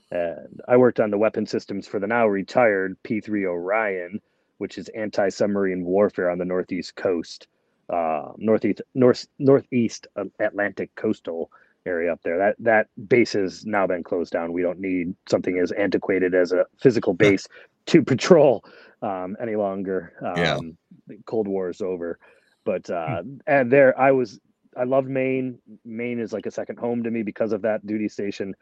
And 0.09 0.61
I 0.67 0.77
worked 0.77 0.99
on 0.99 1.11
the 1.11 1.17
weapon 1.17 1.45
systems 1.45 1.87
for 1.87 1.99
the 1.99 2.07
now 2.07 2.27
retired 2.27 2.97
P 3.03 3.21
3 3.21 3.45
Orion, 3.45 4.19
which 4.57 4.77
is 4.77 4.89
anti 4.89 5.29
submarine 5.29 5.85
warfare 5.85 6.29
on 6.29 6.37
the 6.37 6.45
Northeast 6.45 6.95
coast, 6.95 7.47
uh, 7.89 8.31
Northeast, 8.37 8.81
North, 8.93 9.27
Northeast 9.39 10.07
Atlantic 10.39 10.93
coastal 10.95 11.51
area 11.85 12.11
up 12.11 12.21
there. 12.23 12.37
That 12.37 12.55
that 12.59 12.87
base 13.07 13.33
has 13.33 13.65
now 13.65 13.87
been 13.87 14.03
closed 14.03 14.33
down. 14.33 14.53
We 14.53 14.61
don't 14.61 14.79
need 14.79 15.15
something 15.29 15.57
as 15.57 15.71
antiquated 15.71 16.35
as 16.35 16.51
a 16.51 16.65
physical 16.81 17.13
base 17.13 17.47
to 17.87 18.03
patrol 18.03 18.63
um, 19.01 19.37
any 19.41 19.55
longer. 19.55 20.13
Um, 20.21 20.37
Yeah. 20.37 20.59
the 21.07 21.17
Cold 21.25 21.47
War 21.47 21.69
is 21.69 21.81
over, 21.81 22.19
but 22.65 22.89
uh, 22.89 23.23
and 23.47 23.71
there 23.71 23.97
I 23.99 24.11
was. 24.11 24.39
I 24.75 24.83
loved 24.83 25.09
Maine. 25.09 25.57
Maine 25.85 26.19
is 26.19 26.33
like 26.33 26.45
a 26.45 26.51
second 26.51 26.77
home 26.77 27.03
to 27.03 27.09
me 27.09 27.23
because 27.23 27.51
of 27.51 27.63
that 27.63 27.87
duty 27.87 28.09
station. 28.09 28.53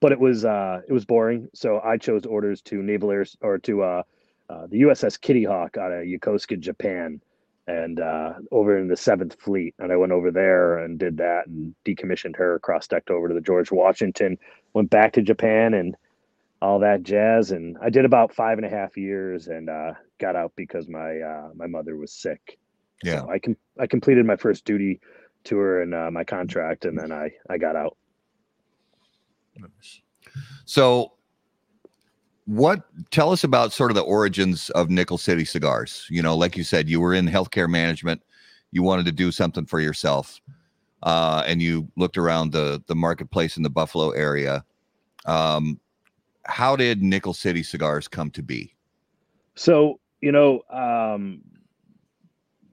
But 0.00 0.12
it 0.12 0.20
was 0.20 0.44
uh, 0.44 0.82
it 0.88 0.92
was 0.92 1.04
boring, 1.04 1.48
so 1.54 1.80
I 1.84 1.96
chose 1.96 2.24
orders 2.24 2.62
to 2.62 2.82
Naval 2.82 3.10
Air 3.10 3.26
or 3.40 3.58
to 3.58 3.82
uh, 3.82 4.02
uh, 4.48 4.66
the 4.68 4.82
USS 4.82 5.20
Kitty 5.20 5.44
Hawk 5.44 5.76
out 5.76 5.90
of 5.92 6.04
Yokosuka, 6.04 6.60
Japan 6.60 7.20
and 7.66 8.00
uh, 8.00 8.34
over 8.50 8.78
in 8.78 8.88
the 8.88 8.96
Seventh 8.96 9.36
Fleet. 9.40 9.74
And 9.78 9.92
I 9.92 9.96
went 9.96 10.12
over 10.12 10.30
there 10.30 10.78
and 10.78 10.98
did 10.98 11.16
that 11.18 11.46
and 11.46 11.74
decommissioned 11.84 12.36
her, 12.36 12.58
cross 12.60 12.86
decked 12.86 13.10
over 13.10 13.28
to 13.28 13.34
the 13.34 13.40
George 13.40 13.72
Washington, 13.72 14.38
went 14.72 14.90
back 14.90 15.12
to 15.14 15.22
Japan 15.22 15.74
and 15.74 15.96
all 16.62 16.78
that 16.80 17.02
jazz. 17.02 17.50
And 17.50 17.76
I 17.82 17.90
did 17.90 18.04
about 18.04 18.34
five 18.34 18.58
and 18.58 18.66
a 18.66 18.70
half 18.70 18.96
years 18.96 19.48
and 19.48 19.68
uh, 19.68 19.92
got 20.18 20.36
out 20.36 20.52
because 20.56 20.88
my 20.88 21.18
uh, 21.20 21.48
my 21.54 21.66
mother 21.66 21.96
was 21.96 22.12
sick. 22.12 22.58
Yeah. 23.02 23.20
So 23.20 23.30
I 23.30 23.38
com- 23.38 23.56
I 23.78 23.86
completed 23.86 24.24
my 24.26 24.36
first 24.36 24.64
duty 24.64 25.00
tour 25.44 25.82
and 25.82 25.94
uh, 25.94 26.10
my 26.10 26.24
contract, 26.24 26.84
and 26.84 26.98
then 26.98 27.12
I 27.12 27.32
I 27.48 27.58
got 27.58 27.76
out. 27.76 27.96
So, 30.64 31.12
what 32.46 32.82
tell 33.10 33.32
us 33.32 33.44
about 33.44 33.72
sort 33.72 33.90
of 33.90 33.96
the 33.96 34.02
origins 34.02 34.70
of 34.70 34.88
Nickel 34.88 35.18
City 35.18 35.44
Cigars? 35.44 36.06
You 36.08 36.22
know, 36.22 36.36
like 36.36 36.56
you 36.56 36.64
said, 36.64 36.88
you 36.88 37.00
were 37.00 37.12
in 37.12 37.26
healthcare 37.26 37.68
management, 37.68 38.22
you 38.70 38.82
wanted 38.82 39.04
to 39.06 39.12
do 39.12 39.30
something 39.30 39.66
for 39.66 39.80
yourself, 39.80 40.40
uh, 41.02 41.42
and 41.46 41.60
you 41.60 41.88
looked 41.96 42.16
around 42.16 42.52
the 42.52 42.82
the 42.86 42.94
marketplace 42.94 43.56
in 43.56 43.62
the 43.62 43.70
Buffalo 43.70 44.10
area. 44.10 44.64
Um, 45.26 45.80
how 46.44 46.76
did 46.76 47.02
Nickel 47.02 47.34
City 47.34 47.62
Cigars 47.64 48.06
come 48.06 48.30
to 48.30 48.42
be? 48.42 48.74
So 49.56 49.98
you 50.20 50.30
know, 50.32 50.62
um, 50.70 51.42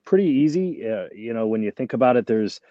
pretty 0.05 0.25
easy. 0.25 0.87
Uh, 0.87 1.07
you 1.15 1.33
know, 1.33 1.47
when 1.47 1.63
you 1.63 1.71
think 1.71 1.93
about 1.93 2.15
it, 2.15 2.27
there's 2.27 2.61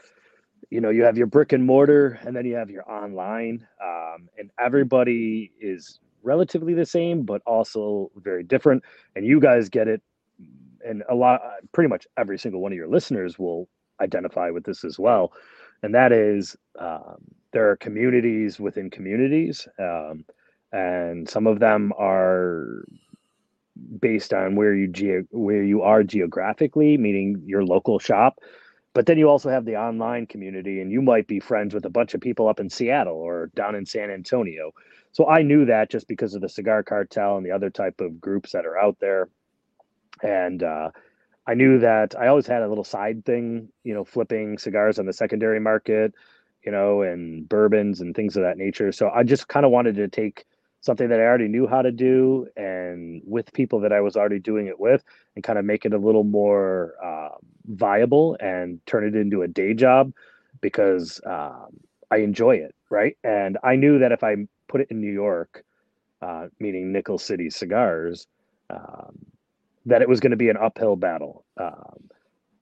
you 0.71 0.81
know 0.81 0.91
you 0.91 1.03
have 1.03 1.19
your 1.19 1.27
brick 1.27 1.53
and 1.53 1.67
mortar 1.67 2.19
and 2.25 2.35
then 2.35 2.47
you 2.47 2.55
have 2.55 2.71
your 2.71 2.89
online 2.91 3.67
um, 3.85 4.29
and 4.39 4.51
everybody 4.59 5.53
is 5.61 5.99
relatively 6.23 6.75
the 6.75 6.87
same 6.87 7.23
but 7.25 7.43
also 7.47 8.11
very 8.17 8.43
different. 8.43 8.83
And 9.17 9.27
you 9.27 9.41
guys 9.41 9.69
get 9.69 9.89
it 9.89 10.03
and 10.85 11.03
a 11.09 11.15
lot 11.15 11.41
pretty 11.73 11.89
much 11.89 12.07
every 12.17 12.39
single 12.39 12.61
one 12.61 12.73
of 12.73 12.77
your 12.77 12.89
listeners 12.89 13.39
will 13.39 13.69
identify 14.01 14.51
with 14.51 14.65
this 14.65 14.85
as 14.85 14.99
well. 14.99 15.33
And 15.83 15.95
that 15.95 16.13
is 16.13 16.57
um, 16.79 17.19
there 17.53 17.71
are 17.71 17.77
communities 17.77 18.59
within 18.59 18.91
communities 18.91 19.69
um, 19.79 20.25
and 20.73 21.29
some 21.29 21.47
of 21.47 21.61
them 21.61 21.93
are 21.99 22.85
based 24.01 24.33
on 24.33 24.55
where 24.57 24.75
you 24.75 24.89
geo- 24.89 25.27
where 25.31 25.63
you 25.63 25.83
are 25.83 26.03
geographically 26.03 26.97
meaning 26.97 27.43
your 27.47 27.65
local 27.65 27.99
shop. 27.99 28.39
But 28.95 29.07
then 29.07 29.19
you 29.19 29.29
also 29.29 29.49
have 29.49 29.65
the 29.65 29.77
online 29.77 30.27
community 30.27 30.81
and 30.81 30.91
you 30.93 31.01
might 31.01 31.27
be 31.27 31.41
friends 31.41 31.73
with 31.73 31.87
a 31.87 31.91
bunch 31.91 32.13
of 32.13 32.21
people 32.21 32.49
up 32.49 32.61
in 32.61 32.69
Seattle 32.69 33.17
or 33.17 33.51
down 33.55 33.75
in 33.75 33.87
San 33.87 34.11
Antonio. 34.11 34.73
So 35.13 35.29
I 35.29 35.43
knew 35.43 35.67
that 35.67 35.91
just 35.91 36.09
because 36.09 36.35
of 36.35 36.41
the 36.41 36.49
cigar 36.49 36.83
cartel 36.83 37.37
and 37.37 37.45
the 37.45 37.51
other 37.51 37.71
type 37.71 38.01
of 38.01 38.21
groups 38.21 38.53
that 38.53 38.67
are 38.67 38.79
out 38.79 38.97
there. 39.01 39.29
And 40.23 40.63
uh, 40.63 40.91
I 41.47 41.55
knew 41.55 41.79
that 41.81 42.15
I 42.19 42.29
always 42.29 42.47
had 42.47 42.63
a 42.63 42.69
little 42.69 42.85
side 42.85 43.25
thing, 43.25 43.69
you 43.85 43.95
know, 43.95 44.05
flipping 44.05 44.59
cigars 44.59 44.99
on 44.99 45.07
the 45.07 45.13
secondary 45.13 45.61
market, 45.61 46.15
you 46.65 46.73
know, 46.73 47.03
and 47.03 47.49
bourbons 47.49 48.01
and 48.01 48.15
things 48.15 48.37
of 48.37 48.43
that 48.43 48.57
nature. 48.57 48.93
So 48.93 49.11
I 49.11 49.23
just 49.23 49.49
kind 49.49 49.67
of 49.67 49.73
wanted 49.73 49.97
to 49.97 50.09
take 50.09 50.45
something 50.81 51.09
that 51.09 51.21
I 51.21 51.25
already 51.25 51.49
knew 51.49 51.67
how 51.67 51.83
to 51.83 51.93
do 51.93 52.49
and 52.57 53.23
with 53.25 53.53
people 53.53 53.81
that 53.81 53.93
I 53.93 54.01
was 54.01 54.17
already 54.17 54.41
doing 54.41 54.67
it 54.67 54.81
with 54.81 55.05
and 55.37 55.45
kind 55.45 55.59
of 55.59 55.65
make 55.65 55.85
it 55.85 55.93
a 55.93 55.99
little 55.99 56.25
more 56.25 56.95
uh, 57.03 57.37
viable 57.67 58.37
and 58.41 58.85
turn 58.87 59.05
it 59.07 59.15
into 59.15 59.43
a 59.43 59.49
day 59.49 59.75
job 59.75 60.13
because 60.61 61.21
um, 61.25 61.69
I 62.11 62.19
enjoy 62.19 62.57
it. 62.57 62.75
Right. 62.91 63.17
And 63.23 63.59
I 63.63 63.77
knew 63.77 63.99
that 64.01 64.13
if 64.13 64.25
I 64.25 64.37
put 64.73 64.81
it 64.81 64.91
in 64.91 65.01
New 65.01 65.13
York, 65.13 65.65
uh, 66.23 66.47
meaning 66.59 66.93
Nickel 66.93 67.19
City 67.19 67.51
Cigars, 67.51 68.27
um, 68.71 69.19
that 69.85 70.01
it 70.01 70.09
was 70.09 70.19
going 70.19 70.31
to 70.31 70.37
be 70.37 70.49
an 70.49 70.57
uphill 70.57 70.97
battle. 70.97 71.45
Um, 71.59 72.09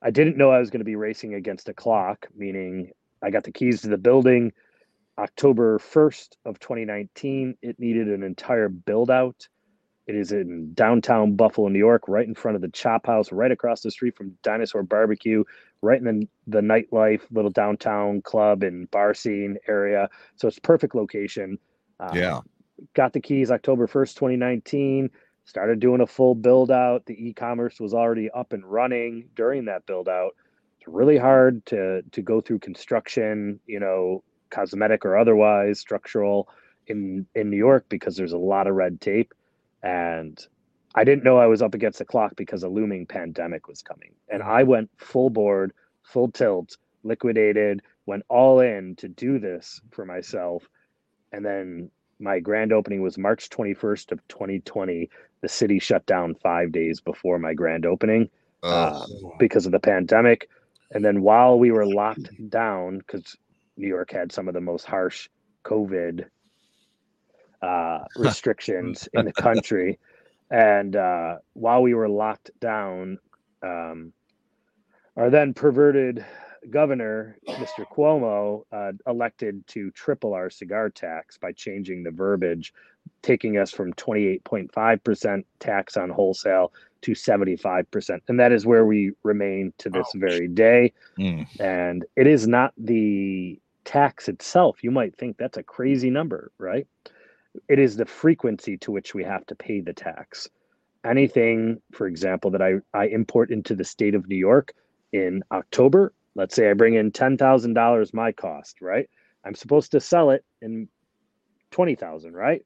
I 0.02 0.10
didn't 0.10 0.36
know 0.36 0.50
I 0.50 0.58
was 0.58 0.70
going 0.70 0.80
to 0.80 0.84
be 0.84 0.96
racing 0.96 1.34
against 1.34 1.68
a 1.68 1.74
clock, 1.74 2.26
meaning 2.34 2.90
I 3.22 3.30
got 3.30 3.44
the 3.44 3.52
keys 3.52 3.82
to 3.82 3.88
the 3.88 3.96
building 3.96 4.52
October 5.18 5.78
1st 5.78 6.30
of 6.46 6.58
2019. 6.58 7.56
It 7.62 7.78
needed 7.78 8.08
an 8.08 8.24
entire 8.24 8.68
build 8.68 9.10
out. 9.10 9.46
It 10.08 10.16
is 10.16 10.32
in 10.32 10.72
downtown 10.74 11.36
Buffalo, 11.36 11.68
New 11.68 11.78
York, 11.78 12.08
right 12.08 12.26
in 12.26 12.34
front 12.34 12.56
of 12.56 12.62
the 12.62 12.70
Chop 12.70 13.06
House, 13.06 13.30
right 13.30 13.52
across 13.52 13.82
the 13.82 13.92
street 13.92 14.16
from 14.16 14.36
Dinosaur 14.42 14.82
Barbecue, 14.82 15.44
right 15.82 16.00
in 16.00 16.04
the, 16.04 16.28
the 16.48 16.60
nightlife, 16.60 17.20
little 17.30 17.52
downtown 17.52 18.20
club 18.22 18.64
and 18.64 18.90
bar 18.90 19.14
scene 19.14 19.58
area. 19.68 20.08
So 20.34 20.48
it's 20.48 20.58
perfect 20.58 20.96
location. 20.96 21.58
Uh, 22.00 22.12
Yeah. 22.14 22.40
Got 22.94 23.12
the 23.12 23.20
keys 23.20 23.50
October 23.50 23.86
1st, 23.86 24.14
2019. 24.14 25.10
Started 25.44 25.80
doing 25.80 26.00
a 26.00 26.06
full 26.06 26.34
build 26.34 26.70
out. 26.70 27.04
The 27.06 27.28
e 27.28 27.32
commerce 27.34 27.78
was 27.78 27.92
already 27.92 28.30
up 28.30 28.52
and 28.52 28.64
running 28.64 29.28
during 29.36 29.66
that 29.66 29.84
build 29.86 30.08
out. 30.08 30.34
It's 30.78 30.88
really 30.88 31.18
hard 31.18 31.64
to 31.66 32.02
to 32.02 32.22
go 32.22 32.40
through 32.40 32.60
construction, 32.60 33.60
you 33.66 33.80
know, 33.80 34.22
cosmetic 34.50 35.04
or 35.04 35.18
otherwise, 35.18 35.78
structural 35.78 36.48
in 36.86 37.26
in 37.34 37.50
New 37.50 37.56
York 37.56 37.86
because 37.88 38.16
there's 38.16 38.32
a 38.32 38.38
lot 38.38 38.66
of 38.66 38.74
red 38.74 39.00
tape 39.00 39.34
and 39.82 40.46
I 40.94 41.04
didn't 41.04 41.24
know 41.24 41.38
I 41.38 41.46
was 41.46 41.62
up 41.62 41.74
against 41.74 41.98
the 41.98 42.04
clock 42.04 42.34
because 42.36 42.62
a 42.62 42.68
looming 42.68 43.06
pandemic 43.06 43.68
was 43.68 43.82
coming. 43.82 44.12
And 44.28 44.42
I 44.42 44.64
went 44.64 44.90
full 44.96 45.30
board, 45.30 45.72
full 46.02 46.30
tilt, 46.32 46.76
liquidated, 47.04 47.82
went 48.06 48.24
all 48.28 48.60
in 48.60 48.96
to 48.96 49.08
do 49.08 49.38
this 49.38 49.80
for 49.92 50.04
myself. 50.04 50.68
And 51.32 51.44
then 51.44 51.90
my 52.18 52.40
grand 52.40 52.72
opening 52.72 53.02
was 53.02 53.16
March 53.16 53.48
21st 53.50 54.12
of 54.12 54.28
2020. 54.28 55.08
The 55.40 55.48
city 55.48 55.78
shut 55.78 56.04
down 56.06 56.34
5 56.34 56.72
days 56.72 57.00
before 57.00 57.38
my 57.38 57.54
grand 57.54 57.86
opening 57.86 58.30
Oh, 58.62 59.02
um, 59.02 59.32
because 59.38 59.66
of 59.66 59.72
the 59.72 59.80
pandemic. 59.80 60.48
And 60.90 61.04
then 61.04 61.22
while 61.22 61.58
we 61.58 61.70
were 61.70 61.86
locked 61.86 62.30
down, 62.50 62.98
because 62.98 63.36
New 63.76 63.88
York 63.88 64.12
had 64.12 64.32
some 64.32 64.48
of 64.48 64.54
the 64.54 64.60
most 64.60 64.84
harsh 64.84 65.28
COVID 65.64 66.26
uh, 67.62 67.98
restrictions 68.16 69.08
in 69.12 69.24
the 69.24 69.32
country, 69.32 69.98
and 70.50 70.96
uh, 70.96 71.36
while 71.52 71.82
we 71.82 71.94
were 71.94 72.08
locked 72.08 72.50
down, 72.60 73.18
um, 73.62 74.12
our 75.16 75.30
then 75.30 75.54
perverted 75.54 76.24
governor, 76.68 77.36
Mr. 77.48 77.86
Cuomo, 77.90 78.64
uh, 78.72 78.92
elected 79.06 79.66
to 79.68 79.90
triple 79.92 80.34
our 80.34 80.50
cigar 80.50 80.90
tax 80.90 81.38
by 81.38 81.52
changing 81.52 82.02
the 82.02 82.10
verbiage, 82.10 82.74
taking 83.22 83.56
us 83.56 83.70
from 83.70 83.92
28.5% 83.94 85.44
tax 85.58 85.96
on 85.96 86.10
wholesale 86.10 86.72
to 87.02 87.12
75%. 87.12 88.20
And 88.28 88.38
that 88.38 88.52
is 88.52 88.66
where 88.66 88.84
we 88.84 89.12
remain 89.22 89.72
to 89.78 89.88
this 89.88 90.06
Ouch. 90.14 90.20
very 90.20 90.48
day. 90.48 90.92
mm, 91.18 91.46
And 91.58 92.04
it 92.16 92.26
is 92.26 92.46
not 92.46 92.74
the 92.76 93.58
tax 93.84 94.28
itself. 94.28 94.84
You 94.84 94.90
might 94.90 95.16
think 95.16 95.38
that's 95.38 95.56
a 95.56 95.62
crazy 95.62 96.10
number, 96.10 96.52
right? 96.58 96.86
It 97.68 97.78
is 97.78 97.96
the 97.96 98.06
frequency 98.06 98.76
to 98.78 98.92
which 98.92 99.14
we 99.14 99.24
have 99.24 99.46
to 99.46 99.54
pay 99.54 99.80
the 99.80 99.92
tax. 99.94 100.48
Anything, 101.04 101.80
for 101.92 102.06
example, 102.06 102.50
that 102.50 102.60
I, 102.62 102.74
I 102.92 103.06
import 103.06 103.50
into 103.50 103.74
the 103.74 103.84
state 103.84 104.14
of 104.14 104.28
New 104.28 104.36
York 104.36 104.74
in 105.12 105.42
October, 105.50 106.12
let's 106.34 106.54
say 106.54 106.70
I 106.70 106.74
bring 106.74 106.94
in 106.94 107.12
$10,000 107.12 108.14
my 108.14 108.32
cost, 108.32 108.80
right? 108.80 109.08
I'm 109.44 109.54
supposed 109.54 109.92
to 109.92 110.00
sell 110.00 110.30
it 110.30 110.44
in 110.60 110.88
20,000, 111.70 112.34
right? 112.34 112.62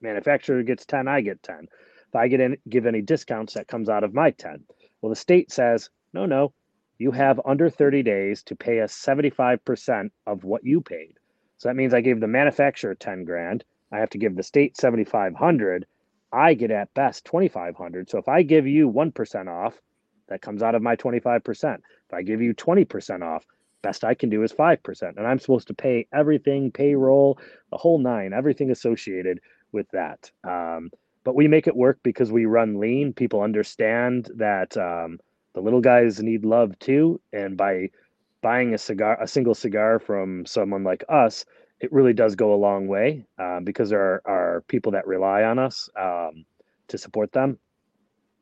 Manufacturer 0.00 0.62
gets 0.62 0.86
10, 0.86 1.08
I 1.08 1.20
get 1.20 1.42
10. 1.42 1.68
If 2.08 2.14
I 2.14 2.28
get 2.28 2.40
in, 2.40 2.56
give 2.68 2.86
any 2.86 3.02
discounts, 3.02 3.54
that 3.54 3.68
comes 3.68 3.88
out 3.88 4.04
of 4.04 4.14
my 4.14 4.30
10. 4.30 4.64
Well, 5.00 5.10
the 5.10 5.16
state 5.16 5.52
says, 5.52 5.90
no, 6.12 6.26
no, 6.26 6.52
you 6.98 7.10
have 7.10 7.40
under 7.44 7.68
30 7.68 8.02
days 8.02 8.42
to 8.44 8.56
pay 8.56 8.80
us 8.80 8.94
75% 8.94 10.10
of 10.26 10.44
what 10.44 10.64
you 10.64 10.80
paid. 10.80 11.14
So 11.58 11.68
that 11.68 11.76
means 11.76 11.94
I 11.94 12.00
gave 12.00 12.20
the 12.20 12.26
manufacturer 12.26 12.94
10 12.94 13.24
grand. 13.24 13.64
I 13.92 13.98
have 13.98 14.10
to 14.10 14.18
give 14.18 14.36
the 14.36 14.42
state 14.42 14.76
7,500. 14.76 15.86
I 16.32 16.54
get 16.54 16.70
at 16.70 16.92
best 16.94 17.24
2,500. 17.26 18.10
So 18.10 18.18
if 18.18 18.28
I 18.28 18.42
give 18.42 18.66
you 18.66 18.90
1% 18.90 19.48
off, 19.48 19.80
that 20.28 20.42
comes 20.42 20.62
out 20.62 20.74
of 20.74 20.82
my 20.82 20.96
25%. 20.96 21.74
If 21.74 22.14
I 22.14 22.22
give 22.22 22.40
you 22.40 22.54
20% 22.54 23.22
off, 23.22 23.44
best 23.82 24.04
I 24.04 24.14
can 24.14 24.28
do 24.28 24.42
is 24.42 24.52
5%. 24.52 25.16
And 25.16 25.26
I'm 25.26 25.38
supposed 25.38 25.68
to 25.68 25.74
pay 25.74 26.06
everything, 26.12 26.70
payroll, 26.72 27.38
the 27.70 27.76
whole 27.76 27.98
nine, 27.98 28.32
everything 28.32 28.70
associated 28.70 29.40
with 29.72 29.88
that. 29.92 30.30
Um, 30.44 30.90
but 31.24 31.34
we 31.34 31.48
make 31.48 31.66
it 31.66 31.76
work 31.76 31.98
because 32.02 32.30
we 32.30 32.46
run 32.46 32.78
lean. 32.78 33.12
People 33.12 33.42
understand 33.42 34.30
that 34.36 34.76
um, 34.76 35.18
the 35.54 35.60
little 35.60 35.80
guys 35.80 36.22
need 36.22 36.44
love 36.44 36.78
too. 36.78 37.20
And 37.32 37.56
by 37.56 37.90
buying 38.42 38.74
a 38.74 38.78
cigar, 38.78 39.20
a 39.20 39.26
single 39.26 39.54
cigar 39.54 39.98
from 39.98 40.46
someone 40.46 40.84
like 40.84 41.04
us, 41.08 41.44
it 41.80 41.92
really 41.92 42.12
does 42.12 42.34
go 42.34 42.54
a 42.54 42.56
long 42.56 42.86
way 42.86 43.26
um, 43.38 43.64
because 43.64 43.90
there 43.90 44.00
are, 44.00 44.22
are 44.24 44.60
people 44.68 44.92
that 44.92 45.06
rely 45.06 45.42
on 45.42 45.58
us 45.58 45.88
um, 46.00 46.44
to 46.88 46.96
support 46.96 47.32
them. 47.32 47.58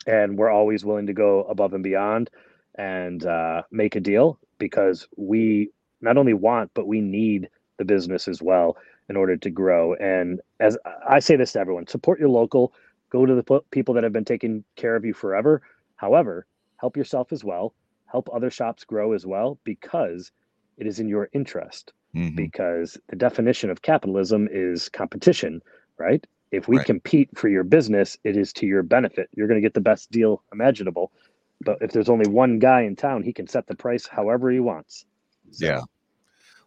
And 0.07 0.37
we're 0.39 0.51
always 0.51 0.85
willing 0.85 1.07
to 1.07 1.13
go 1.13 1.45
above 1.45 1.73
and 1.75 1.83
beyond 1.83 2.31
and 2.77 3.25
uh, 3.25 3.63
make 3.71 3.97
a 3.97 4.01
deal 4.01 4.39
because 4.59 5.09
we 5.17 5.71
not 6.01 6.17
only 6.17 6.35
want, 6.35 6.71
but 6.75 6.87
we 6.87 7.01
need 7.01 7.49
the 7.79 7.85
business 7.85 8.29
as 8.29 8.43
well 8.43 8.77
in 9.09 9.17
order 9.17 9.37
to 9.37 9.51
grow. 9.51 9.95
And 9.95 10.41
as 10.61 10.77
I 11.09 11.19
say 11.21 11.37
this 11.37 11.53
to 11.53 11.61
everyone, 11.61 11.87
support 11.87 12.19
your 12.21 12.29
local, 12.29 12.73
go 13.11 13.27
to 13.27 13.35
the 13.35 13.61
people 13.71 13.95
that 13.95 14.05
have 14.05 14.13
been 14.13 14.25
taking 14.25 14.65
care 14.77 14.97
of 14.97 15.05
you 15.05 15.15
forever. 15.15 15.63
However, 15.97 16.47
help 16.77 16.97
yourself 16.97 17.33
as 17.33 17.45
well, 17.45 17.75
help 18.07 18.29
other 18.33 18.51
shops 18.51 18.85
grow 18.85 19.13
as 19.13 19.25
well, 19.27 19.59
because 19.65 20.33
it 20.77 20.87
is 20.87 21.01
in 21.01 21.09
your 21.09 21.29
interest. 21.33 21.93
mhm. 22.15 22.37
Because 22.37 22.97
the 23.09 23.17
definition 23.17 23.71
of 23.71 23.83
capitalism 23.83 24.49
is 24.51 24.89
competition, 24.89 25.61
right? 25.99 26.25
If 26.55 26.69
we 26.69 26.77
Right. 26.77 26.87
compete 26.87 27.31
for 27.37 27.49
your 27.49 27.65
business, 27.65 28.17
it 28.25 28.37
is 28.37 28.53
to 28.55 28.67
your 28.67 28.83
benefit. 28.83 29.29
You're 29.35 29.49
going 29.49 29.61
to 29.61 29.67
get 29.67 29.75
the 29.75 29.81
best 29.81 30.11
deal 30.11 30.43
imaginable. 30.53 31.13
But 31.61 31.79
if 31.81 31.93
there's 31.93 32.09
only 32.09 32.27
one 32.27 32.59
guy 32.59 32.83
in 32.83 32.97
town, 32.97 33.23
he 33.23 33.33
can 33.33 33.47
set 33.47 33.67
the 33.67 33.75
price 33.75 34.07
however 34.07 34.51
he 34.51 34.61
wants. 34.61 35.07
So, 35.51 35.67
Yeah. 35.67 35.83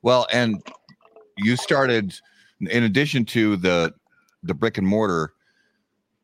Well, 0.02 0.28
and 0.32 0.62
you 1.38 1.56
started 1.56 2.14
in 2.62 2.84
addition 2.84 3.26
to 3.26 3.58
the 3.58 3.94
the 4.44 4.54
brick 4.54 4.78
and 4.78 4.88
mortar, 4.88 5.34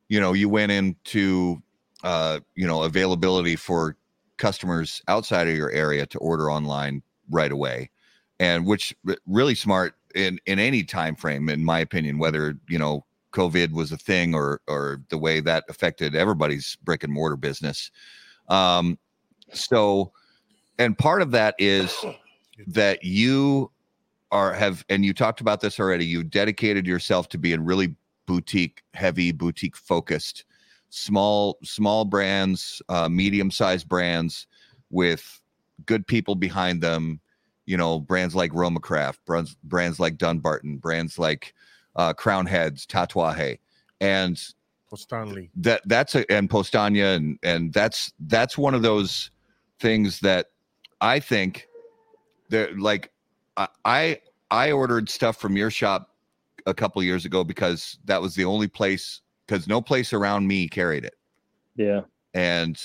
you 0.08 0.19
know, 0.19 0.34
you 0.34 0.49
went 0.49 0.71
into 0.71 1.62
uh, 2.04 2.39
you 2.56 2.67
know, 2.67 2.84
availability 2.84 3.56
for 3.56 3.95
customers 4.38 5.02
outside 5.08 5.47
of 5.47 5.56
your 5.56 5.71
area 5.71 6.06
to 6.06 6.17
order 6.19 6.52
online 6.52 7.02
right 7.30 7.52
away. 7.52 7.89
And 8.39 8.65
which 8.65 8.95
really 9.26 9.56
smart 9.56 9.95
in 10.15 10.39
in 10.45 10.60
any 10.60 10.84
time 10.84 11.15
frame 11.15 11.49
in 11.49 11.63
my 11.63 11.80
opinion 11.80 12.17
whether, 12.17 12.58
you 12.67 12.78
know, 12.78 13.06
COVID 13.34 13.72
was 13.72 13.91
a 13.91 13.98
thing 13.98 14.34
or 14.34 14.62
or 14.67 15.02
the 15.10 15.17
way 15.17 15.39
that 15.41 15.65
affected 15.69 16.15
everybody's 16.15 16.78
brick 16.84 17.04
and 17.04 17.13
mortar 17.13 17.38
business. 17.38 17.91
Um 18.50 18.98
so 19.52 20.12
and 20.80 20.98
part 20.98 21.22
of 21.22 21.32
that 21.32 21.56
is 21.60 21.93
that 22.67 23.04
you 23.04 23.72
are 24.32 24.54
have 24.54 24.84
and 24.89 25.06
you 25.06 25.13
talked 25.13 25.41
about 25.41 25.62
this 25.62 25.80
already 25.80 26.06
you 26.06 26.24
dedicated 26.24 26.88
yourself 26.88 27.30
to 27.30 27.38
being 27.38 27.63
really 27.63 27.96
boutique 28.26 28.82
heavy 28.93 29.32
boutique 29.32 29.78
focused 29.78 30.46
small 30.89 31.58
small 31.63 32.06
brands 32.06 32.82
uh, 32.89 33.08
medium 33.10 33.52
sized 33.52 33.88
brands 33.88 34.48
with 34.89 35.41
good 35.86 36.06
people 36.08 36.36
behind 36.36 36.82
them 36.82 37.19
you 37.65 37.78
know 37.78 38.00
brands 38.00 38.36
like 38.36 38.52
roma 38.54 38.80
craft 38.80 39.24
brands, 39.26 39.56
brands 39.63 40.00
like 40.00 40.17
dunbarton 40.17 40.78
brands 40.78 41.19
like 41.19 41.54
uh, 41.95 42.13
crown 42.13 42.45
heads 42.45 42.86
tatuaje 42.86 43.60
and 44.01 44.41
Powstanie. 44.91 45.49
that 45.56 45.82
that's 45.86 46.15
a 46.15 46.29
and 46.32 46.49
Powstanie 46.49 47.03
and 47.15 47.38
and 47.43 47.73
that's 47.73 48.13
that's 48.21 48.58
one 48.58 48.73
of 48.73 48.82
those 48.82 49.32
things 49.79 50.19
that 50.21 50.47
I 51.01 51.19
think 51.19 51.67
that 52.49 52.77
like 52.79 53.12
I- 53.58 53.67
I 53.86 54.21
I 54.51 54.71
ordered 54.71 55.10
stuff 55.10 55.38
from 55.38 55.58
your 55.58 55.71
shop 55.71 56.10
a 56.65 56.73
couple 56.73 57.01
years 57.03 57.25
ago 57.25 57.43
because 57.43 57.97
that 58.06 58.21
was 58.21 58.36
the 58.36 58.45
only 58.45 58.67
place 58.67 59.21
because 59.47 59.67
no 59.67 59.82
place 59.82 60.13
around 60.13 60.47
me 60.47 60.67
carried 60.67 61.06
it 61.06 61.15
Yeah. 61.75 62.01
and 62.34 62.79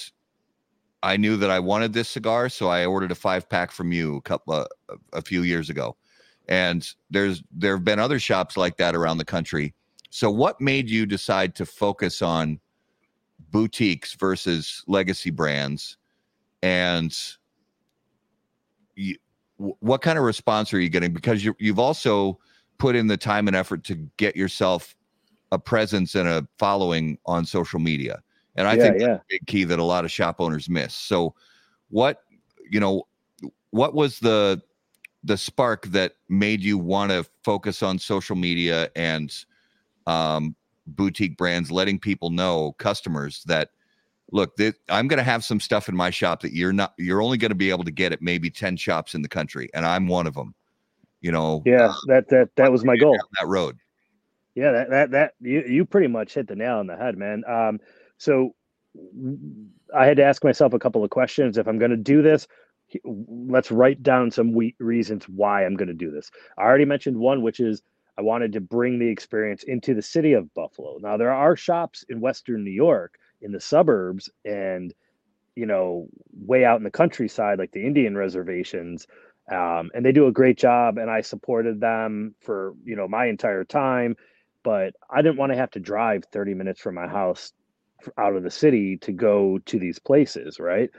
I 1.03 1.16
knew 1.16 1.37
that 1.37 1.49
I 1.51 1.61
wanted 1.61 1.92
this 1.92 2.09
cigar, 2.09 2.49
so 2.49 2.66
I 2.68 2.85
ordered 2.85 3.12
a 3.12 3.14
five 3.14 3.49
pack 3.49 3.71
from 3.71 3.92
you 3.92 4.16
a 4.16 4.21
couple 4.23 4.53
uh, 4.55 4.66
a 5.12 5.23
few 5.23 5.42
years 5.42 5.71
ago. 5.71 5.97
And 6.49 6.89
there's 7.11 7.43
there 7.53 7.77
have 7.77 7.85
been 7.85 7.99
other 7.99 8.19
shops 8.19 8.57
like 8.57 8.77
that 8.79 8.95
around 8.95 9.19
the 9.19 9.25
country. 9.25 9.75
So 10.11 10.31
what 10.31 10.61
made 10.61 10.89
you 10.89 11.05
decide 11.05 11.55
to 11.57 11.67
focus 11.67 12.23
on 12.23 12.59
boutiques 13.51 14.15
versus 14.15 14.83
legacy 14.87 15.31
brands? 15.31 15.97
And 16.63 17.17
you, 18.95 19.17
what 19.57 20.03
kind 20.03 20.19
of 20.19 20.25
response 20.25 20.73
are 20.73 20.81
you 20.81 20.89
getting? 20.89 21.13
Because 21.13 21.45
you 21.45 21.55
you've 21.59 21.79
also 21.79 22.39
put 22.79 22.97
in 22.97 23.09
the 23.09 23.17
time 23.17 23.49
and 23.49 23.57
effort 23.57 23.85
to 23.85 23.95
get 24.17 24.37
yourself 24.37 24.95
a 25.53 25.59
presence 25.59 26.15
and 26.15 26.29
a 26.29 26.47
following 26.59 27.19
on 27.27 27.45
social 27.45 27.81
media. 27.81 28.21
And 28.57 28.67
I 28.67 28.75
yeah, 28.75 28.83
think 28.83 29.01
yeah. 29.01 29.19
big 29.29 29.47
key 29.47 29.65
that 29.65 29.79
a 29.79 29.85
lot 29.85 30.05
of 30.05 30.11
shop 30.11 30.37
owners 30.41 30.69
miss. 30.69 30.95
So 30.95 31.35
what 31.91 32.23
you 32.71 32.81
know 32.81 33.07
what 33.71 33.95
was 33.95 34.19
the 34.19 34.61
the 35.24 35.37
spark 35.37 35.87
that 35.87 36.14
made 36.28 36.62
you 36.62 36.78
want 36.78 37.11
to 37.11 37.26
focus 37.42 37.83
on 37.83 37.98
social 37.98 38.37
media 38.37 38.90
and 38.94 39.44
um, 40.07 40.54
boutique 40.87 41.37
brands 41.37 41.70
letting 41.70 41.98
people 41.98 42.31
know 42.31 42.72
customers 42.78 43.42
that 43.46 43.70
look 44.31 44.57
that 44.57 44.74
i'm 44.90 45.09
going 45.09 45.18
to 45.18 45.24
have 45.24 45.42
some 45.42 45.59
stuff 45.59 45.88
in 45.88 45.96
my 45.96 46.11
shop 46.11 46.42
that 46.42 46.52
you're 46.52 46.72
not 46.72 46.92
you're 46.98 47.22
only 47.22 47.38
going 47.38 47.50
to 47.50 47.54
be 47.54 47.70
able 47.70 47.85
to 47.85 47.90
get 47.90 48.12
at 48.12 48.20
maybe 48.20 48.50
10 48.50 48.76
shops 48.76 49.14
in 49.14 49.22
the 49.22 49.28
country 49.28 49.70
and 49.74 49.87
i'm 49.87 50.07
one 50.07 50.26
of 50.26 50.35
them 50.35 50.54
you 51.20 51.33
know 51.33 51.62
Yeah. 51.66 51.92
That 52.07 52.28
that 52.28 52.50
that 52.57 52.70
was 52.70 52.85
my 52.85 52.96
goal. 52.96 53.16
that 53.40 53.46
road 53.46 53.76
Yeah, 54.54 54.72
that 54.72 54.90
that 54.90 55.11
that 55.12 55.35
you 55.40 55.62
you 55.62 55.85
pretty 55.85 56.09
much 56.09 56.35
hit 56.35 56.48
the 56.48 56.57
nail 56.57 56.78
on 56.78 56.87
the 56.87 56.96
head, 56.96 57.16
man. 57.16 57.44
Um, 57.46 57.81
so 58.18 58.54
I 59.94 60.07
had 60.07 60.16
to 60.16 60.24
ask 60.24 60.42
myself 60.42 60.72
a 60.72 60.78
couple 60.78 61.04
of 61.04 61.11
questions. 61.11 61.59
If 61.59 61.68
I'm 61.68 61.78
going 61.78 61.92
to 61.92 61.96
do 61.96 62.22
this, 62.22 62.48
let's 63.05 63.70
write 63.70 64.03
down 64.03 64.31
some 64.31 64.53
we- 64.53 64.77
reasons 64.79 65.29
why 65.29 65.64
I'm 65.64 65.77
going 65.77 65.88
to 65.88 65.94
do 65.94 66.11
this. 66.11 66.31
I 66.59 66.62
already 66.62 66.85
mentioned 66.85 67.16
one, 67.18 67.42
which 67.42 67.61
is 67.61 67.83
I 68.18 68.22
wanted 68.22 68.53
to 68.55 68.61
bring 68.61 68.98
the 68.98 69.09
experience 69.09 69.62
into 69.64 69.94
the 69.94 70.03
city 70.03 70.33
of 70.33 70.53
Buffalo. 70.55 70.98
Now 71.01 71.16
there 71.16 71.33
are 71.33 71.57
shops 71.57 72.05
in 72.09 72.20
Western 72.20 72.64
New 72.64 72.70
York, 72.72 73.14
in 73.42 73.53
the 73.53 73.61
suburbs, 73.61 74.31
and 74.44 74.92
you 75.57 75.66
know, 75.66 76.09
way 76.33 76.64
out 76.64 76.79
in 76.79 76.85
the 76.85 76.90
countryside, 76.90 77.59
like 77.59 77.72
the 77.72 77.85
Indian 77.85 78.16
reservations. 78.16 79.07
Um, 79.51 79.90
and 79.94 80.05
they 80.05 80.12
do 80.12 80.27
a 80.27 80.33
great 80.33 80.59
job, 80.59 80.98
and 80.98 81.11
I 81.11 81.22
supported 81.22 81.81
them 81.81 82.35
for 82.40 82.74
you 82.85 82.96
know 82.96 83.09
my 83.09 83.27
entire 83.27 83.64
time 83.64 84.16
but 84.64 84.92
I 85.09 85.22
didn't 85.22 85.38
want 85.38 85.53
to 85.53 85.57
have 85.59 85.70
to 85.70 85.81
drive 85.81 86.24
30 86.33 86.53
minutes 86.53 86.81
from 86.81 86.96
my 86.96 87.07
house 87.07 87.53
out 88.18 88.37
of 88.37 88.42
the 88.42 88.51
city 88.51 88.96
to 88.98 89.12
go 89.12 89.59
to 89.66 89.79
these 89.79 89.98
places, 89.98 90.59
right? 90.61 90.90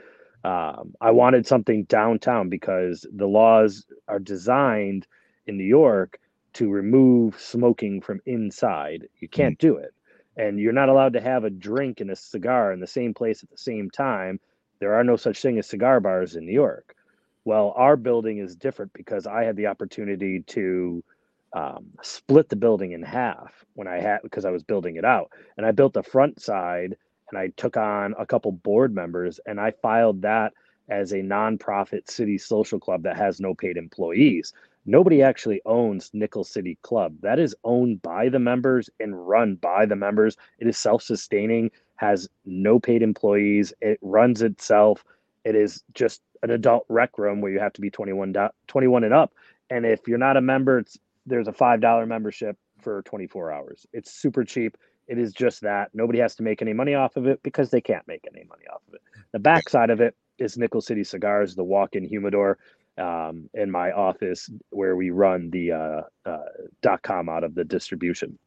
Um, 0.44 0.94
I 1.00 1.10
wanted 1.10 1.46
something 1.46 1.84
downtown 1.84 2.48
because 2.48 3.06
the 3.12 3.26
laws 3.26 3.84
are 4.08 4.18
designed 4.18 5.06
in 5.46 5.56
New 5.56 5.64
York 5.64 6.18
to 6.54 6.70
remove 6.70 7.38
smoking 7.38 8.00
from 8.00 8.20
inside. 8.26 9.08
You 9.20 9.28
can't 9.28 9.58
do 9.58 9.76
it. 9.76 9.94
And 10.36 10.58
you're 10.58 10.72
not 10.72 10.88
allowed 10.88 11.12
to 11.14 11.20
have 11.20 11.44
a 11.44 11.50
drink 11.50 12.00
and 12.00 12.10
a 12.10 12.16
cigar 12.16 12.72
in 12.72 12.80
the 12.80 12.86
same 12.86 13.12
place 13.12 13.42
at 13.42 13.50
the 13.50 13.58
same 13.58 13.90
time. 13.90 14.40
There 14.78 14.94
are 14.94 15.04
no 15.04 15.16
such 15.16 15.42
thing 15.42 15.58
as 15.58 15.66
cigar 15.66 16.00
bars 16.00 16.36
in 16.36 16.46
New 16.46 16.52
York. 16.52 16.96
Well, 17.44 17.74
our 17.76 17.96
building 17.96 18.38
is 18.38 18.56
different 18.56 18.92
because 18.92 19.26
I 19.26 19.44
had 19.44 19.56
the 19.56 19.66
opportunity 19.66 20.42
to 20.48 21.04
um, 21.52 21.86
split 22.02 22.48
the 22.48 22.56
building 22.56 22.92
in 22.92 23.02
half 23.02 23.64
when 23.74 23.88
I 23.88 23.98
had 23.98 24.20
because 24.22 24.44
I 24.44 24.50
was 24.50 24.62
building 24.62 24.96
it 24.96 25.04
out, 25.04 25.30
and 25.56 25.66
I 25.66 25.72
built 25.72 25.94
the 25.94 26.02
front 26.02 26.40
side, 26.40 26.96
and 27.30 27.38
I 27.38 27.48
took 27.56 27.76
on 27.76 28.14
a 28.18 28.26
couple 28.26 28.52
board 28.52 28.94
members, 28.94 29.40
and 29.46 29.60
I 29.60 29.70
filed 29.70 30.22
that 30.22 30.52
as 30.88 31.12
a 31.12 31.16
nonprofit 31.16 32.10
city 32.10 32.36
social 32.36 32.80
club 32.80 33.02
that 33.04 33.16
has 33.16 33.40
no 33.40 33.54
paid 33.54 33.76
employees. 33.76 34.52
Nobody 34.86 35.22
actually 35.22 35.60
owns 35.66 36.10
Nickel 36.12 36.42
City 36.42 36.78
Club. 36.82 37.14
That 37.20 37.38
is 37.38 37.54
owned 37.64 38.02
by 38.02 38.28
the 38.28 38.38
members 38.38 38.90
and 38.98 39.28
run 39.28 39.54
by 39.56 39.86
the 39.86 39.96
members. 39.96 40.36
It 40.58 40.66
is 40.66 40.78
self-sustaining, 40.78 41.70
has 41.96 42.28
no 42.44 42.80
paid 42.80 43.02
employees. 43.02 43.72
It 43.80 43.98
runs 44.02 44.42
itself. 44.42 45.04
It 45.44 45.54
is 45.54 45.84
just 45.94 46.22
an 46.42 46.50
adult 46.50 46.86
rec 46.88 47.18
room 47.18 47.40
where 47.40 47.52
you 47.52 47.60
have 47.60 47.74
to 47.74 47.80
be 47.80 47.90
21, 47.90 48.34
21 48.66 49.04
and 49.04 49.14
up. 49.14 49.34
And 49.68 49.84
if 49.84 50.08
you're 50.08 50.18
not 50.18 50.36
a 50.36 50.40
member, 50.40 50.82
there's 51.26 51.48
a 51.48 51.52
five 51.52 51.80
dollar 51.80 52.06
membership 52.06 52.56
for 52.80 53.02
24 53.02 53.52
hours. 53.52 53.86
It's 53.92 54.10
super 54.10 54.44
cheap. 54.44 54.76
It 55.10 55.18
is 55.18 55.32
just 55.32 55.60
that 55.62 55.90
nobody 55.92 56.20
has 56.20 56.34
to 56.36 56.42
make 56.42 56.62
any 56.62 56.72
money 56.72 56.94
off 56.94 57.16
of 57.16 57.26
it 57.26 57.42
because 57.42 57.68
they 57.70 57.80
can't 57.80 58.06
make 58.06 58.24
any 58.32 58.44
money 58.52 58.66
off 58.72 58.82
of 58.88 58.94
it. 58.94 59.02
The 59.32 59.40
backside 59.40 59.90
of 59.90 60.00
it 60.00 60.14
is 60.38 60.56
Nickel 60.56 60.80
City 60.80 61.04
Cigars, 61.04 61.54
the 61.54 61.64
walk-in 61.64 62.04
humidor, 62.04 62.58
um, 62.96 63.50
in 63.54 63.70
my 63.70 63.90
office 63.92 64.50
where 64.70 64.94
we 64.94 65.10
run 65.10 65.50
the 65.50 65.72
uh, 65.72 66.02
uh, 66.24 66.50
dot 66.80 67.02
com 67.02 67.28
out 67.28 67.44
of 67.44 67.54
the 67.54 67.64
distribution. 67.64 68.38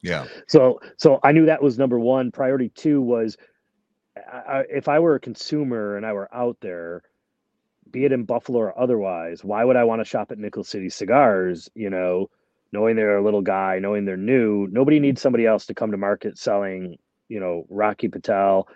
yeah 0.00 0.26
So 0.46 0.80
so 0.96 1.08
I 1.22 1.32
knew 1.32 1.46
that 1.46 1.62
was 1.62 1.76
number 1.78 1.98
one. 1.98 2.30
Priority 2.30 2.70
two 2.70 3.00
was 3.02 3.36
I, 4.16 4.38
I, 4.54 4.64
if 4.70 4.88
I 4.88 4.98
were 4.98 5.16
a 5.16 5.20
consumer 5.20 5.96
and 5.96 6.06
I 6.06 6.12
were 6.12 6.30
out 6.34 6.56
there, 6.60 7.02
be 7.90 8.04
it 8.06 8.12
in 8.12 8.24
Buffalo 8.24 8.60
or 8.60 8.78
otherwise, 8.78 9.44
why 9.44 9.64
would 9.64 9.76
I 9.76 9.84
want 9.84 10.00
to 10.00 10.04
shop 10.04 10.32
at 10.32 10.38
Nickel 10.38 10.64
City 10.64 10.90
Cigars? 10.90 11.68
You 11.74 11.90
know, 11.90 12.30
knowing 12.76 12.94
they're 12.94 13.16
a 13.16 13.24
little 13.24 13.40
guy, 13.40 13.78
knowing 13.78 14.04
they're 14.04 14.18
new. 14.18 14.66
Nobody 14.70 15.00
needs 15.00 15.22
somebody 15.22 15.46
else 15.46 15.64
to 15.66 15.74
come 15.74 15.92
to 15.92 15.96
market 15.96 16.36
selling. 16.36 16.98
You 17.28 17.40
know, 17.40 17.64
Rocky 17.70 18.08
Patel, 18.08 18.68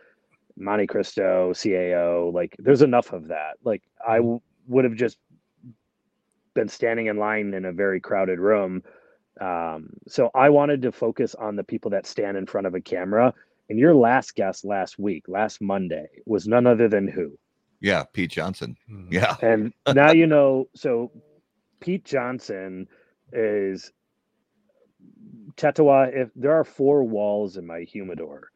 Monte 0.57 0.87
Cristo, 0.87 1.53
CAO. 1.53 2.33
Like, 2.33 2.57
there's 2.59 2.81
enough 2.81 3.13
of 3.13 3.29
that. 3.29 3.59
Like, 3.63 3.83
I 4.07 4.17
w- 4.17 4.41
would 4.69 4.85
have 4.87 4.95
just 4.95 5.19
been 6.55 6.69
standing 6.69 7.07
in 7.09 7.19
line 7.19 7.53
in 7.53 7.67
a 7.67 7.73
very 7.73 8.01
crowded 8.01 8.39
room. 8.39 8.83
Um, 9.39 9.91
so 10.09 10.31
I 10.35 10.49
wanted 10.49 10.81
to 10.83 10.93
focus 10.93 11.35
on 11.35 11.57
the 11.57 11.63
people 11.65 11.91
that 11.93 12.07
stand 12.07 12.39
in 12.39 12.47
front 12.47 12.67
of 12.67 12.75
a 12.75 12.81
camera. 12.81 13.35
And 13.69 13.79
your 13.79 13.95
last 13.95 14.35
guest 14.35 14.65
last 14.65 14.99
week, 14.99 15.25
last 15.29 15.61
Monday, 15.61 16.07
was 16.25 16.49
none 16.49 16.67
other 16.67 16.89
than 16.89 17.07
who? 17.07 17.39
yeah 17.83 18.05
pete 18.13 18.31
johnson 18.31 18.77
Mhm. 18.91 19.07
yeah 19.11 19.37
And 19.41 19.73
now 19.95 20.11
you 20.13 20.27
know. 20.27 20.69
So 20.75 21.11
Pete 21.81 22.05
Johnson 22.05 22.87
is 23.33 23.93
Tatuaje. 25.57 26.15
If 26.15 26.31
there 26.35 26.53
are 26.53 26.65
four 26.65 27.05
walls 27.05 27.57
in 27.57 27.67
my 27.67 27.81
humidor, 27.81 28.51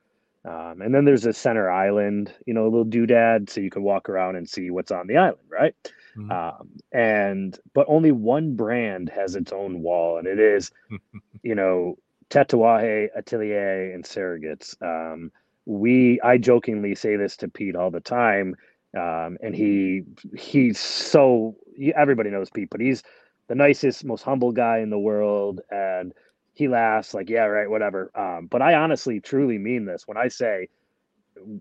um, 0.44 0.82
and 0.82 0.94
then 0.94 1.04
there's 1.04 1.26
a 1.26 1.32
center 1.32 1.70
island, 1.70 2.32
you 2.46 2.54
know, 2.54 2.64
a 2.64 2.70
little 2.70 2.84
doodad, 2.84 3.48
so 3.50 3.60
you 3.60 3.70
can 3.70 3.82
walk 3.82 4.08
around 4.08 4.36
and 4.36 4.48
see 4.48 4.70
what's 4.70 4.92
on 4.92 5.06
the 5.06 5.16
island, 5.16 5.48
right? 5.48 5.74
Mhm. 6.16 6.30
Um, 6.30 6.68
and 6.92 7.58
but 7.72 7.86
only 7.88 8.12
one 8.12 8.54
brand 8.54 9.08
has 9.08 9.36
its 9.36 9.52
own 9.52 9.82
wall, 9.82 10.18
and 10.18 10.26
it 10.26 10.38
is, 10.38 10.70
you 11.42 11.54
know, 11.54 11.96
Tatuaje, 12.30 13.08
Atelier, 13.16 13.92
and 13.92 14.04
Surrogates. 14.04 14.80
Um, 14.82 15.32
we, 15.66 16.20
I 16.22 16.38
jokingly 16.38 16.94
say 16.94 17.16
this 17.16 17.36
to 17.38 17.48
Pete 17.48 17.74
all 17.74 17.90
the 17.90 18.00
time, 18.00 18.54
um, 18.96 19.38
and 19.42 19.54
he 19.54 20.02
he's 20.36 20.78
so 20.78 21.56
everybody 21.96 22.30
knows 22.30 22.50
Pete, 22.50 22.68
but 22.70 22.80
he's 22.80 23.02
the 23.48 23.54
nicest, 23.54 24.04
most 24.04 24.22
humble 24.22 24.52
guy 24.52 24.78
in 24.78 24.90
the 24.90 24.98
world, 24.98 25.60
and 25.70 26.12
he 26.52 26.68
laughs 26.68 27.14
like, 27.14 27.28
yeah, 27.28 27.44
right, 27.44 27.68
whatever. 27.68 28.10
Um, 28.14 28.46
but 28.46 28.62
I 28.62 28.74
honestly, 28.74 29.20
truly 29.20 29.58
mean 29.58 29.84
this 29.84 30.06
when 30.06 30.16
I 30.16 30.28
say 30.28 30.68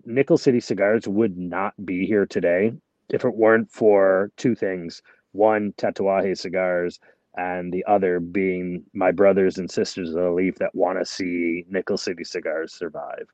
Nickel 0.04 0.38
City 0.38 0.60
Cigars 0.60 1.06
would 1.08 1.36
not 1.36 1.74
be 1.84 2.06
here 2.06 2.26
today 2.26 2.72
if 3.10 3.24
it 3.24 3.34
weren't 3.34 3.70
for 3.70 4.30
two 4.36 4.54
things: 4.54 5.02
one, 5.32 5.72
Tatuaje 5.76 6.38
Cigars, 6.38 7.00
and 7.36 7.72
the 7.72 7.84
other 7.86 8.20
being 8.20 8.84
my 8.94 9.10
brothers 9.10 9.58
and 9.58 9.70
sisters 9.70 10.10
of 10.10 10.22
the 10.22 10.30
Leaf 10.30 10.56
that 10.56 10.74
want 10.74 10.98
to 10.98 11.04
see 11.04 11.64
Nickel 11.68 11.98
City 11.98 12.24
Cigars 12.24 12.72
survive. 12.72 13.26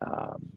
Um, 0.00 0.52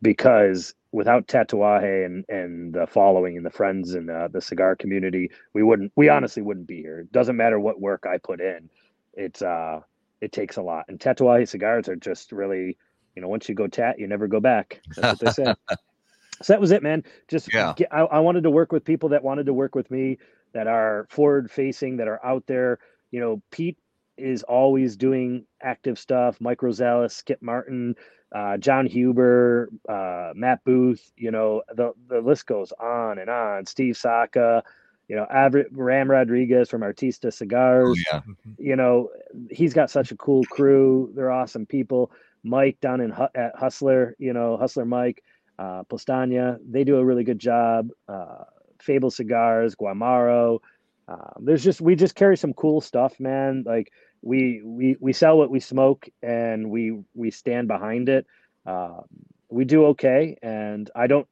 because 0.00 0.74
without 0.92 1.26
Tatuaje 1.26 2.06
and 2.06 2.24
and 2.28 2.72
the 2.72 2.86
following 2.86 3.36
and 3.36 3.44
the 3.44 3.50
friends 3.50 3.94
and 3.94 4.08
the, 4.08 4.28
the 4.32 4.40
cigar 4.40 4.76
community, 4.76 5.30
we 5.54 5.62
wouldn't. 5.62 5.92
We 5.96 6.08
honestly 6.08 6.42
wouldn't 6.42 6.66
be 6.66 6.80
here. 6.80 7.00
It 7.00 7.12
doesn't 7.12 7.36
matter 7.36 7.58
what 7.60 7.80
work 7.80 8.04
I 8.08 8.18
put 8.18 8.40
in. 8.40 8.70
It's 9.14 9.42
uh, 9.42 9.80
it 10.20 10.32
takes 10.32 10.56
a 10.56 10.62
lot. 10.62 10.86
And 10.88 10.98
Tatuaje 10.98 11.48
cigars 11.48 11.88
are 11.88 11.96
just 11.96 12.32
really, 12.32 12.76
you 13.14 13.22
know, 13.22 13.28
once 13.28 13.48
you 13.48 13.54
go 13.54 13.66
tat, 13.66 13.98
you 13.98 14.06
never 14.06 14.26
go 14.26 14.40
back. 14.40 14.80
That's 14.96 15.10
what 15.10 15.20
they 15.20 15.30
say. 15.30 15.54
so 16.42 16.52
that 16.52 16.60
was 16.60 16.70
it, 16.70 16.82
man. 16.82 17.04
Just 17.28 17.52
Yeah. 17.52 17.74
get, 17.76 17.92
I, 17.92 18.00
I 18.00 18.18
wanted 18.20 18.42
to 18.44 18.50
work 18.50 18.72
with 18.72 18.84
people 18.84 19.10
that 19.10 19.22
wanted 19.22 19.46
to 19.46 19.52
work 19.54 19.74
with 19.74 19.90
me, 19.90 20.18
that 20.52 20.66
are 20.66 21.06
forward 21.10 21.50
facing, 21.50 21.98
that 21.98 22.08
are 22.08 22.24
out 22.24 22.46
there. 22.46 22.78
You 23.10 23.20
know, 23.20 23.42
Pete 23.50 23.78
is 24.16 24.42
always 24.42 24.96
doing 24.96 25.44
active 25.62 25.98
stuff. 25.98 26.40
Mike 26.40 26.60
Rosales, 26.60 27.12
Skip 27.12 27.40
Martin, 27.40 27.94
uh, 28.32 28.56
John 28.58 28.86
Huber, 28.86 29.68
uh, 29.88 30.32
Matt 30.34 30.64
Booth. 30.64 31.12
You 31.16 31.30
know, 31.30 31.62
the 31.74 31.92
the 32.08 32.20
list 32.20 32.46
goes 32.46 32.72
on 32.80 33.18
and 33.18 33.30
on. 33.30 33.66
Steve 33.66 33.96
Saka. 33.96 34.62
You 35.08 35.16
know, 35.16 35.26
Aver- 35.30 35.68
Ram 35.72 36.10
Rodriguez 36.10 36.68
from 36.68 36.82
Artista 36.82 37.32
Cigars 37.32 37.88
Oh, 37.88 37.94
yeah. 38.12 38.20
you 38.58 38.76
know, 38.76 39.08
he's 39.50 39.72
got 39.72 39.90
such 39.90 40.12
a 40.12 40.16
cool 40.16 40.44
crew. 40.44 41.10
They're 41.14 41.30
awesome 41.30 41.64
people. 41.64 42.10
Mike 42.44 42.78
down 42.82 43.00
in 43.00 43.12
at 43.34 43.56
Hustler, 43.56 44.14
you 44.18 44.34
know, 44.34 44.58
Hustler 44.58 44.84
Mike, 44.84 45.24
uh, 45.58 45.82
Powstanie, 45.84 46.58
they 46.70 46.84
do 46.84 46.98
a 46.98 47.04
really 47.04 47.24
good 47.24 47.38
job. 47.38 47.88
Uh, 48.06 48.44
Fable 48.82 49.10
Cigars, 49.10 49.74
Guamaro. 49.74 50.60
Um, 51.08 51.32
there's 51.40 51.64
just 51.64 51.80
we 51.80 51.96
just 51.96 52.14
carry 52.14 52.36
some 52.36 52.52
cool 52.52 52.82
stuff, 52.82 53.18
man. 53.18 53.64
Like 53.66 53.90
we 54.22 54.62
we 54.64 54.96
we 55.00 55.12
sell 55.12 55.38
what 55.38 55.50
we 55.50 55.60
smoke, 55.60 56.08
and 56.22 56.70
we 56.70 57.00
we 57.14 57.30
stand 57.30 57.68
behind 57.68 58.08
it. 58.08 58.26
Um, 58.66 59.04
we 59.50 59.64
do 59.64 59.86
okay, 59.86 60.36
and 60.42 60.90
I 60.94 61.06
don't. 61.06 61.26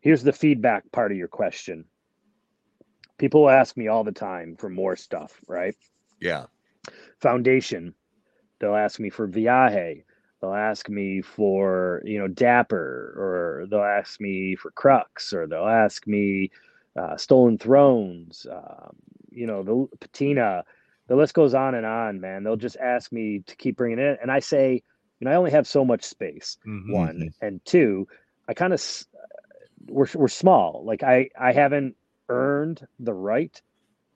Here's 0.00 0.22
the 0.22 0.32
feedback 0.32 0.90
part 0.92 1.12
of 1.12 1.18
your 1.18 1.28
question. 1.28 1.86
People 3.18 3.48
ask 3.48 3.76
me 3.76 3.88
all 3.88 4.04
the 4.04 4.12
time 4.12 4.56
for 4.56 4.68
more 4.68 4.96
stuff, 4.96 5.40
right? 5.48 5.76
Yeah. 6.20 6.46
foundation. 7.20 7.94
They'll 8.60 8.76
ask 8.76 9.00
me 9.00 9.10
for 9.10 9.28
Viaje. 9.28 10.04
They'll 10.40 10.54
ask 10.54 10.88
me 10.88 11.22
for 11.22 12.02
you 12.04 12.18
know 12.18 12.28
Dapper, 12.28 13.14
or 13.16 13.66
they'll 13.70 13.82
ask 13.82 14.20
me 14.20 14.56
for 14.56 14.70
Crux, 14.72 15.32
or 15.32 15.46
they'll 15.46 15.66
ask 15.66 16.06
me 16.06 16.50
uh, 16.96 17.16
Stolen 17.16 17.58
Thrones. 17.58 18.46
Um, 18.50 18.96
you 19.30 19.46
know 19.46 19.62
the 19.62 19.96
Patina. 19.98 20.64
The 21.08 21.16
list 21.16 21.34
goes 21.34 21.54
on 21.54 21.74
and 21.74 21.86
on, 21.86 22.20
man. 22.20 22.44
They'll 22.44 22.56
just 22.56 22.76
ask 22.78 23.12
me 23.12 23.40
to 23.46 23.56
keep 23.56 23.76
bringing 23.76 23.98
it 23.98 24.02
in, 24.12 24.16
and 24.22 24.30
I 24.30 24.40
say, 24.40 24.82
you 25.20 25.24
know, 25.24 25.30
I 25.30 25.36
only 25.36 25.50
have 25.50 25.66
so 25.66 25.84
much 25.84 26.04
space. 26.04 26.56
Mhm. 26.66 26.92
One 26.92 27.28
and 27.40 27.60
two, 27.64 28.06
I 28.48 28.54
kind 28.54 28.72
of 28.72 28.80
we're 29.86 30.06
we're 30.14 30.28
small. 30.28 30.82
Like 30.84 31.02
I 31.02 31.28
I 31.38 31.52
haven't 31.52 31.96
earned 32.28 32.86
the 32.98 33.14
right 33.14 33.60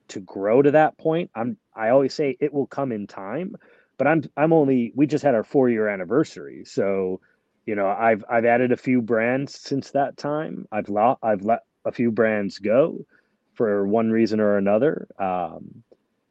to 0.09 0.19
grow 0.21 0.61
to 0.61 0.71
that 0.71 0.97
point. 0.97 1.31
I'm 1.35 1.57
I 1.75 1.89
always 1.89 2.13
say 2.13 2.37
it 2.39 2.53
will 2.53 2.67
come 2.67 2.91
in 2.91 3.07
time, 3.07 3.55
but 3.97 4.07
I'm 4.07 4.23
I'm 4.37 4.53
only 4.53 4.91
we 4.95 5.07
just 5.07 5.23
had 5.23 5.35
our 5.35 5.43
4 5.43 5.69
year 5.69 5.87
anniversary. 5.87 6.65
So, 6.65 7.21
you 7.65 7.75
know, 7.75 7.87
I've 7.89 8.23
I've 8.29 8.45
added 8.45 8.71
a 8.71 8.77
few 8.77 9.01
brands 9.01 9.59
since 9.59 9.91
that 9.91 10.17
time. 10.17 10.67
I've 10.71 10.89
lo- 10.89 11.19
I've 11.23 11.43
let 11.43 11.61
a 11.85 11.91
few 11.91 12.11
brands 12.11 12.59
go 12.59 13.05
for 13.53 13.87
one 13.87 14.11
reason 14.11 14.39
or 14.39 14.57
another. 14.57 15.07
Um 15.19 15.83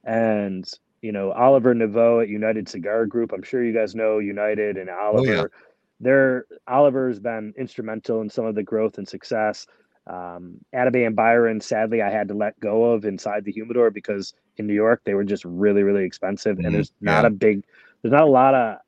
and 0.09 0.69
you 1.01 1.13
know, 1.13 1.31
Oliver 1.31 1.75
Naveau 1.75 2.21
at 2.21 2.29
United 2.29 2.69
Cigar 2.69 3.07
Group. 3.07 3.33
I'm 3.33 3.43
sure 3.43 3.63
you 3.63 3.73
guys 3.73 3.95
know 3.95 4.19
United 4.19 4.77
and 4.77 4.91
Oliver. 4.91 5.31
Oh, 5.31 5.35
yeah. 5.35 5.45
They're 6.01 6.47
Oliver's 6.67 7.21
been 7.21 7.55
instrumental 7.57 8.21
in 8.21 8.31
some 8.31 8.45
of 8.47 8.55
the 8.55 8.63
growth 8.63 8.99
and 8.99 9.09
success. 9.09 9.67
Um, 10.09 10.59
Atabey 10.75 11.07
and 11.07 11.15
Byron, 11.15 11.61
sadly, 11.61 12.03
I 12.03 12.11
had 12.11 12.29
to 12.29 12.35
let 12.35 12.59
go 12.59 12.93
of 12.93 13.05
inside 13.05 13.45
the 13.45 13.53
humidor 13.53 13.91
because 13.91 14.33
in 14.57 14.67
New 14.67 14.75
York 14.75 15.03
they 15.05 15.15
were 15.15 15.25
just 15.25 15.45
really, 15.45 15.83
really 15.83 16.05
expensive, 16.05 16.57
Mhm, 16.57 16.67
and 16.67 16.75
there's 16.75 16.93
not 17.01 17.23
yeah. 17.23 17.29
a 17.29 17.31
big, 17.31 17.65
there's 18.03 18.13
not 18.13 18.23
a 18.23 18.27
lot 18.27 18.55
of 18.55 18.79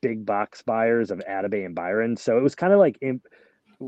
big 0.00 0.24
box 0.24 0.62
buyers 0.62 1.10
of 1.10 1.18
Atabey 1.28 1.66
and 1.66 1.74
Byron, 1.74 2.16
so 2.16 2.38
it 2.38 2.42
was 2.42 2.54
kind 2.54 2.72
of 2.72 2.78
like 2.78 2.98
in, 3.02 3.20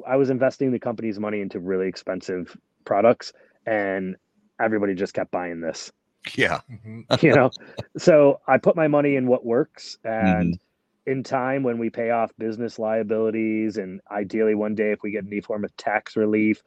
I 0.06 0.16
was 0.16 0.28
investing 0.28 0.72
the 0.72 0.80
company's 0.80 1.20
money 1.20 1.40
into 1.40 1.60
really 1.60 1.86
expensive 1.88 2.56
products, 2.84 3.32
and 3.64 4.16
everybody 4.60 4.94
just 4.94 5.14
kept 5.14 5.30
buying 5.30 5.60
this 5.60 5.92
Yeah. 6.36 6.60
Mhm. 6.70 7.06
you 7.22 7.32
know 7.34 7.52
so 7.98 8.40
i 8.48 8.56
put 8.58 8.76
my 8.76 8.88
money 8.88 9.16
in 9.16 9.26
what 9.26 9.44
works 9.44 9.98
and 10.04 10.56
Mm-hmm. 10.56 10.66
in 11.06 11.22
time 11.24 11.62
when 11.64 11.78
we 11.78 11.90
pay 11.90 12.10
off 12.10 12.30
business 12.38 12.78
liabilities 12.78 13.76
and 13.78 14.00
ideally 14.10 14.54
one 14.54 14.74
day 14.74 14.92
if 14.92 15.02
we 15.02 15.10
get 15.10 15.26
any 15.26 15.40
form 15.40 15.64
of 15.64 15.76
tax 15.76 16.16
relief 16.16 16.62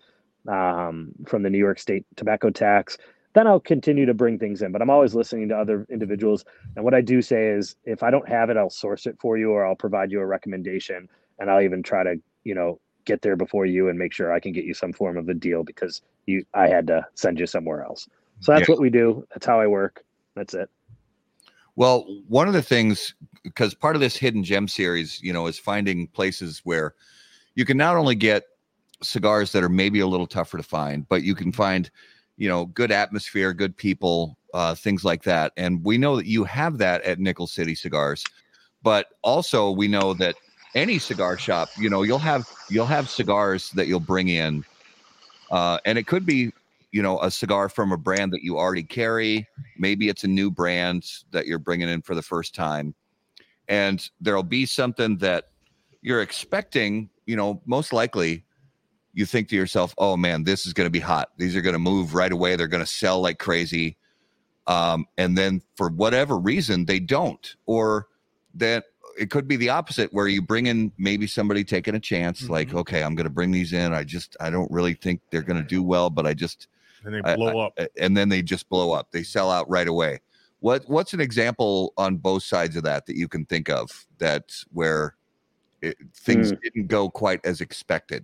um, 0.49 1.13
from 1.27 1.43
the 1.43 1.49
new 1.49 1.57
york 1.57 1.79
state 1.79 2.05
tobacco 2.17 2.49
tax 2.49 2.97
then 3.33 3.47
i'll 3.47 3.59
continue 3.61 4.05
to 4.05 4.13
bring 4.13 4.37
things 4.37 4.61
in 4.61 4.71
but 4.73 4.81
i'm 4.81 4.89
always 4.89 5.15
listening 5.15 5.47
to 5.49 5.55
other 5.57 5.85
individuals 5.89 6.43
and 6.75 6.83
what 6.83 6.93
i 6.93 7.01
do 7.01 7.21
say 7.21 7.47
is 7.47 7.75
if 7.85 8.03
i 8.03 8.11
don't 8.11 8.27
have 8.27 8.49
it 8.49 8.57
i'll 8.57 8.69
source 8.69 9.05
it 9.05 9.17
for 9.21 9.37
you 9.37 9.51
or 9.51 9.65
i'll 9.65 9.75
provide 9.75 10.11
you 10.11 10.19
a 10.19 10.25
recommendation 10.25 11.07
and 11.39 11.49
i'll 11.49 11.61
even 11.61 11.81
try 11.81 12.03
to 12.03 12.15
you 12.43 12.53
know 12.55 12.79
get 13.05 13.21
there 13.21 13.35
before 13.37 13.65
you 13.65 13.89
and 13.89 13.97
make 13.97 14.13
sure 14.13 14.33
i 14.33 14.39
can 14.39 14.51
get 14.51 14.65
you 14.65 14.73
some 14.73 14.93
form 14.93 15.17
of 15.17 15.29
a 15.29 15.33
deal 15.33 15.63
because 15.63 16.01
you 16.25 16.43
i 16.53 16.67
had 16.67 16.87
to 16.87 17.05
send 17.15 17.39
you 17.39 17.47
somewhere 17.47 17.83
else 17.83 18.07
so 18.43 18.51
that's 18.51 18.67
Yeah. 18.67 18.73
what 18.73 18.82
we 18.82 18.89
do 18.89 19.25
that's 19.32 19.45
how 19.45 19.60
i 19.60 19.67
work 19.67 20.03
that's 20.36 20.53
it 20.53 20.69
Well, 21.75 22.06
one 22.27 22.47
of 22.47 22.53
the 22.53 22.62
things, 22.62 23.15
because 23.43 23.73
part 23.73 23.95
of 23.95 24.01
this 24.01 24.15
hidden 24.15 24.43
gem 24.43 24.67
series, 24.67 25.19
you 25.23 25.34
know, 25.34 25.47
is 25.47 25.58
finding 25.58 26.08
places 26.08 26.62
where 26.63 26.93
you 27.56 27.65
can 27.65 27.77
not 27.77 27.95
only 27.95 28.13
get 28.15 28.43
cigars 29.01 29.51
that 29.51 29.63
are 29.63 29.69
maybe 29.69 29.99
a 29.99 30.08
little 30.08 30.27
tougher 30.27 30.58
to 30.58 30.63
find, 30.63 31.08
but 31.10 31.23
you 31.23 31.34
can 31.34 31.51
find, 31.51 31.89
you 32.38 32.47
know, 32.47 32.65
good 32.67 32.91
atmosphere, 32.91 33.53
good 33.53 33.75
people, 33.75 34.38
uh, 34.53 34.75
things 34.75 35.03
like 35.03 35.23
that. 35.23 35.51
And 35.58 35.84
we 35.84 35.97
know 35.97 36.15
that 36.15 36.27
you 36.27 36.43
have 36.43 36.77
that 36.77 37.01
at 37.03 37.19
Nickel 37.19 37.47
City 37.47 37.73
Cigars, 37.75 38.23
but 38.84 39.08
also 39.23 39.71
we 39.71 39.88
know 39.88 40.13
that 40.15 40.36
any 40.75 40.99
cigar 40.99 41.38
shop, 41.38 41.69
you 41.79 41.89
know, 41.89 42.03
you'll 42.03 42.19
have 42.19 42.45
you'll 42.69 42.86
have 42.86 43.10
cigars 43.10 43.71
that 43.71 43.88
you'll 43.88 43.99
bring 43.99 44.27
in, 44.29 44.63
uh, 45.49 45.79
and 45.86 45.97
it 45.97 46.06
could 46.08 46.25
be, 46.25 46.51
you 46.93 47.01
know, 47.01 47.19
a 47.21 47.29
cigar 47.32 47.67
from 47.67 47.91
a 47.91 47.97
brand 47.97 48.32
that 48.32 48.43
you 48.43 48.58
already 48.58 48.84
carry. 48.84 49.45
Maybe 49.77 50.08
it's 50.10 50.23
a 50.23 50.27
new 50.27 50.49
brand 50.51 51.03
that 51.32 51.47
you're 51.47 51.58
bringing 51.60 51.89
in 51.89 52.03
for 52.03 52.13
the 52.15 52.21
first 52.21 52.53
time. 52.56 52.93
And 53.67 54.08
there'll 54.21 54.43
be 54.43 54.65
something 54.67 55.17
that 55.17 55.49
you're 56.01 56.21
expecting 56.21 57.10
you 57.25 57.36
know 57.36 57.62
most 57.65 57.93
likely 57.93 58.43
you 59.13 59.25
think 59.25 59.47
to 59.47 59.56
yourself 59.56 59.93
oh 59.97 60.17
man 60.17 60.43
this 60.43 60.65
is 60.67 60.73
going 60.73 60.86
to 60.86 60.91
be 60.91 60.99
hot. 60.99 61.29
These 61.38 61.56
are 61.56 61.62
going 61.62 61.73
to 61.73 61.79
move 61.79 62.13
right 62.13 62.32
away. 62.32 62.56
They're 62.56 62.67
going 62.67 62.84
to 62.86 62.91
sell 62.91 63.19
like 63.21 63.39
crazy. 63.39 63.97
Um, 64.67 65.06
and 65.17 65.38
then 65.38 65.62
for 65.75 65.89
whatever 65.89 66.38
reason 66.38 66.86
they 66.86 66.99
don't. 66.99 67.56
Or 67.65 68.08
that 68.56 68.86
it 69.17 69.29
could 69.32 69.47
be 69.47 69.56
the 69.56 69.69
opposite 69.69 70.13
where 70.13 70.27
you 70.27 70.41
bring 70.41 70.67
in 70.67 70.91
maybe 70.97 71.25
somebody 71.27 71.63
taking 71.63 71.95
a 71.95 71.99
chance 71.99 72.49
like 72.49 72.69
Mhm. 72.69 72.79
okay 72.79 73.01
i'm 73.03 73.15
going 73.15 73.25
to 73.25 73.34
bring 73.34 73.51
these 73.51 73.73
in. 73.73 73.93
I 73.93 74.03
just 74.03 74.36
i 74.39 74.49
don't 74.51 74.69
really 74.71 74.93
think 74.93 75.21
they're 75.32 75.41
going 75.41 75.62
to 75.62 75.67
do 75.67 75.82
well 75.82 76.10
but 76.12 76.27
i 76.27 76.34
just 76.34 76.67
And 77.05 77.13
they 77.15 77.21
I- 77.23 77.35
blow 77.35 77.59
up. 77.59 77.73
a- 77.77 77.89
and 78.01 78.15
then 78.15 78.29
they 78.29 78.41
just 78.41 78.69
blow 78.69 78.91
up. 78.91 79.11
They 79.11 79.23
sell 79.23 79.51
out 79.51 79.69
right 79.69 79.87
away. 79.87 80.19
What 80.59 80.83
what's 80.87 81.13
an 81.13 81.19
example 81.19 81.93
on 81.97 82.15
both 82.17 82.43
sides 82.43 82.75
of 82.77 82.83
that 82.83 83.05
that 83.07 83.17
you 83.17 83.27
can 83.27 83.45
think 83.45 83.69
of 83.69 84.05
that 84.19 84.53
where 84.71 85.15
it, 85.81 85.97
things 86.15 86.51
Hmm. 86.51 86.55
didn't 86.63 86.87
go 86.87 87.09
quite 87.09 87.45
as 87.45 87.59
expected? 87.59 88.23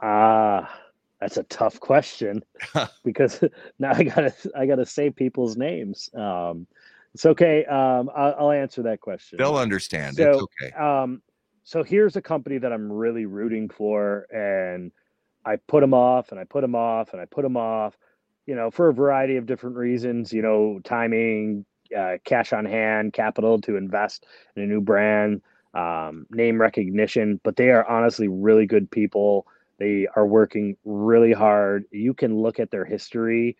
Ah, 0.00 0.80
that's 1.20 1.36
a 1.36 1.42
tough 1.44 1.78
question 1.80 2.42
because 3.04 3.40
now 3.78 3.92
I 3.92 4.04
gotta 4.04 4.34
I 4.56 4.66
gotta 4.66 4.86
say 4.86 5.10
people's 5.10 5.56
names. 5.56 6.10
Um, 6.14 6.66
it's 7.14 7.26
okay. 7.26 7.64
Um, 7.66 8.10
I'll, 8.16 8.34
I'll 8.38 8.50
answer 8.52 8.82
that 8.84 9.00
question. 9.00 9.38
They'll 9.38 9.56
understand. 9.56 10.18
it's 10.18 10.40
okay. 10.42 10.72
Um, 10.76 11.22
so 11.64 11.82
here's 11.82 12.16
a 12.16 12.22
company 12.22 12.58
that 12.58 12.72
I'm 12.72 12.90
really 12.90 13.26
rooting 13.26 13.68
for, 13.68 14.26
and 14.32 14.90
I 15.44 15.56
put 15.56 15.80
them 15.80 15.94
off, 15.94 16.30
and 16.30 16.40
I 16.40 16.44
put 16.44 16.60
them 16.62 16.74
off, 16.74 17.12
and 17.12 17.20
I 17.20 17.24
put 17.24 17.42
them 17.42 17.56
off. 17.56 17.96
You 18.46 18.56
know, 18.56 18.70
for 18.70 18.88
a 18.88 18.94
variety 18.94 19.36
of 19.36 19.46
different 19.46 19.76
reasons. 19.76 20.32
You 20.32 20.42
know, 20.42 20.80
timing, 20.84 21.64
uh, 21.96 22.18
cash 22.24 22.52
on 22.52 22.64
hand, 22.64 23.12
capital 23.12 23.60
to 23.62 23.76
invest 23.76 24.26
in 24.56 24.62
a 24.62 24.66
new 24.66 24.80
brand, 24.80 25.42
um, 25.74 26.26
name 26.30 26.60
recognition. 26.60 27.40
But 27.42 27.56
they 27.56 27.70
are 27.70 27.88
honestly 27.88 28.28
really 28.28 28.66
good 28.66 28.90
people. 28.90 29.46
They 29.78 30.06
are 30.14 30.26
working 30.26 30.76
really 30.84 31.32
hard. 31.32 31.84
You 31.90 32.14
can 32.14 32.36
look 32.36 32.60
at 32.60 32.70
their 32.70 32.84
history, 32.84 33.56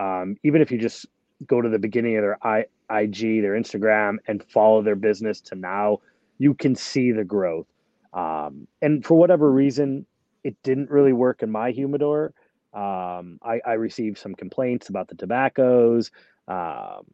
um, 0.00 0.36
even 0.42 0.62
if 0.62 0.70
you 0.70 0.78
just 0.78 1.06
go 1.46 1.60
to 1.60 1.68
the 1.68 1.78
beginning 1.78 2.16
of 2.16 2.22
their 2.22 2.38
I, 2.46 2.64
IG, 2.90 3.42
their 3.42 3.52
Instagram, 3.52 4.16
and 4.26 4.42
follow 4.42 4.82
their 4.82 4.96
business 4.96 5.40
to 5.42 5.54
now. 5.54 5.98
You 6.38 6.54
can 6.54 6.74
see 6.74 7.12
the 7.12 7.24
growth. 7.24 7.66
Um, 8.12 8.66
and 8.80 9.04
for 9.04 9.14
whatever 9.14 9.50
reason, 9.50 10.06
it 10.46 10.56
didn't 10.62 10.90
really 10.90 11.12
work 11.12 11.42
in 11.42 11.50
my 11.50 11.70
humidor. 11.72 12.32
Um, 12.72 13.38
I, 13.42 13.60
I 13.66 13.74
received 13.74 14.18
some 14.18 14.34
complaints 14.34 14.88
about 14.90 15.08
the 15.08 15.16
tobaccos. 15.16 16.10
Um, 16.48 17.04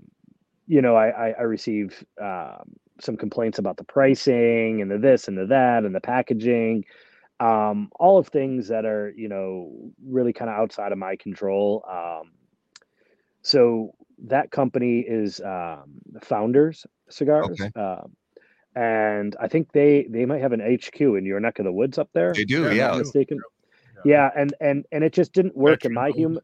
you 0.67 0.83
know, 0.83 0.95
I, 0.97 1.09
I, 1.09 1.29
I 1.39 1.43
received 1.43 2.05
um, 2.21 2.65
some 3.01 3.17
complaints 3.17 3.59
about 3.59 3.77
the 3.77 3.85
pricing 3.85 4.81
and 4.83 4.91
the 4.91 4.99
this 4.99 5.29
and 5.29 5.37
the 5.39 5.47
that 5.47 5.85
and 5.85 5.95
the 5.95 6.01
packaging. 6.01 6.85
um, 7.41 7.91
all 7.99 8.19
of 8.19 8.29
things 8.29 8.69
that 8.69 8.85
are 8.85 9.13
you 9.17 9.29
know 9.29 9.73
really 10.07 10.33
kind 10.33 10.51
of 10.51 10.57
outside 10.57 10.93
of 10.93 10.99
my 10.99 11.17
control. 11.17 11.85
Um, 11.91 12.33
so 13.43 13.95
that 14.27 14.51
company 14.51 15.01
is 15.01 15.41
um, 15.41 16.01
Founders 16.23 16.87
Cigars, 17.11 17.61
Okay. 17.61 17.71
And 18.75 19.37
I 19.41 19.49
think 19.49 19.73
they 19.73 20.07
they 20.09 20.25
might 20.25 20.41
have 20.41 20.53
an 20.53 20.61
HQ 20.61 21.01
in 21.01 21.25
your 21.25 21.41
neck 21.41 21.59
of 21.59 21.65
the 21.65 21.73
woods 21.73 21.99
up 21.99 22.11
there. 22.13 22.33
They 22.33 22.45
do, 22.45 22.65
if 22.65 22.71
I'm 22.73 22.77
yeah. 22.77 22.87
not 22.89 22.99
mistaken. 22.99 23.41
Yeah, 24.05 24.31
and 24.37 24.55
and 24.61 24.85
and 24.93 25.05
it 25.05 25.13
just 25.13 25.33
didn't 25.33 25.57
work 25.57 25.85
in 25.85 25.93
my 25.93 26.09
Veteran 26.09 26.19
human. 26.19 26.43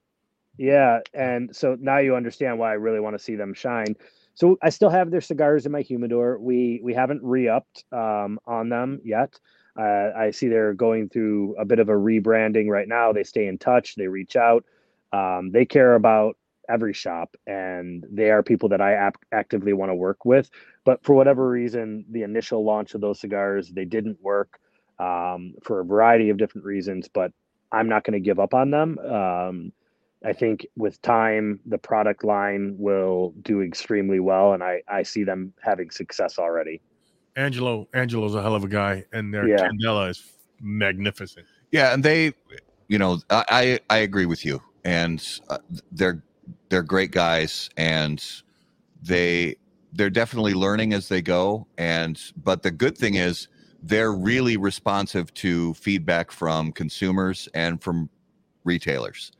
Yeah, 0.59 1.01
and 1.15 1.55
so 1.55 1.77
now 1.81 1.99
you 1.99 2.17
understand 2.17 2.59
why 2.59 2.71
I 2.71 2.75
really 2.75 3.01
want 3.01 3.17
to 3.17 3.23
see 3.23 3.37
them 3.37 3.55
shine. 3.55 3.97
So 4.35 4.57
I 4.63 4.71
still 4.71 4.91
have 4.91 5.11
their 5.11 5.21
cigars 5.21 5.67
in 5.67 5.73
my 5.73 5.83
humidor. 5.83 6.39
We 6.39 6.81
we 6.83 6.95
haven't 6.95 7.23
re-upped 7.23 7.85
um, 7.93 8.39
on 8.47 8.69
them 8.69 9.01
yet. 9.05 9.39
Uh, 9.79 10.11
I 10.17 10.31
see 10.33 10.49
they're 10.49 10.75
going 10.75 11.09
through 11.09 11.55
a 11.59 11.65
bit 11.65 11.79
of 11.79 11.89
a 11.89 11.93
rebranding 11.93 12.69
right 12.69 12.89
now. 12.89 13.13
They 13.13 13.25
stay 13.25 13.47
in 13.47 13.59
touch. 13.59 13.95
They 13.95 14.09
reach 14.09 14.35
out. 14.37 14.65
Um, 15.13 15.51
they 15.53 15.65
care 15.65 15.95
about 15.95 16.37
every 16.69 16.93
shop, 16.93 17.35
and 17.47 18.05
they 18.11 18.31
are 18.31 18.43
people 18.43 18.69
that 18.71 18.81
I 18.81 18.95
ap- 18.95 19.25
actively 19.33 19.73
want 19.73 19.91
to 19.91 19.95
work 19.95 20.25
with. 20.25 20.51
But 20.85 21.03
for 21.05 21.15
whatever 21.15 21.49
reason, 21.49 22.05
the 22.11 22.23
initial 22.23 22.65
launch 22.65 22.95
of 22.95 23.01
those 23.01 23.21
cigars 23.21 23.71
they 23.71 23.85
didn't 23.85 24.19
work 24.23 24.59
um, 24.99 25.55
for 25.63 25.81
a 25.81 25.85
variety 25.85 26.31
of 26.31 26.37
different 26.37 26.65
reasons. 26.65 27.09
But 27.09 27.33
I'm 27.73 27.89
not 27.89 28.05
going 28.05 28.15
to 28.15 28.21
give 28.21 28.39
up 28.39 28.55
on 28.55 28.71
them. 28.71 28.99
Um, 28.99 29.73
I 30.25 30.33
think 30.33 30.67
with 30.77 31.01
time, 31.03 31.61
the 31.67 31.79
product 31.79 32.25
line 32.25 32.75
will 32.79 33.35
do 33.43 33.63
extremely 33.63 34.19
well, 34.19 34.53
and 34.53 34.63
I, 34.65 34.83
I 34.89 35.05
see 35.05 35.23
them 35.23 35.53
having 35.63 35.91
success 35.91 36.39
already. 36.39 36.81
Angelo, 37.37 37.87
Angelo's 37.95 38.35
a 38.35 38.43
hell 38.43 38.57
of 38.57 38.65
a 38.65 38.69
guy, 38.69 39.05
and 39.13 39.33
their 39.33 39.47
Yeah. 39.47 39.69
Candela 39.69 40.11
is 40.11 40.33
magnificent. 40.61 41.47
Yeah, 41.71 41.95
and 41.95 42.03
they, 42.03 42.33
you 42.89 42.99
know, 42.99 43.21
I 43.31 43.45
I, 43.89 43.95
I 43.95 43.99
agree 43.99 44.27
with 44.27 44.45
you, 44.45 44.61
and 44.85 45.25
uh, 45.51 45.59
they're 45.93 46.21
they're 46.69 46.83
great 46.83 47.11
guys, 47.11 47.71
and 47.77 48.25
they 49.03 49.57
they're 49.93 50.11
definitely 50.11 50.55
learning 50.55 50.93
as 50.93 51.09
they 51.09 51.23
go. 51.23 51.67
And 51.79 52.21
but 52.45 52.63
the 52.63 52.71
good 52.71 52.97
thing 52.97 53.15
is 53.15 53.49
they're 53.83 54.13
really 54.13 54.57
responsive 54.57 55.33
to 55.35 55.73
feedback 55.75 56.31
from 56.31 56.73
consumers 56.73 57.49
and 57.55 57.81
from 57.83 58.09
retailers. 58.65 59.33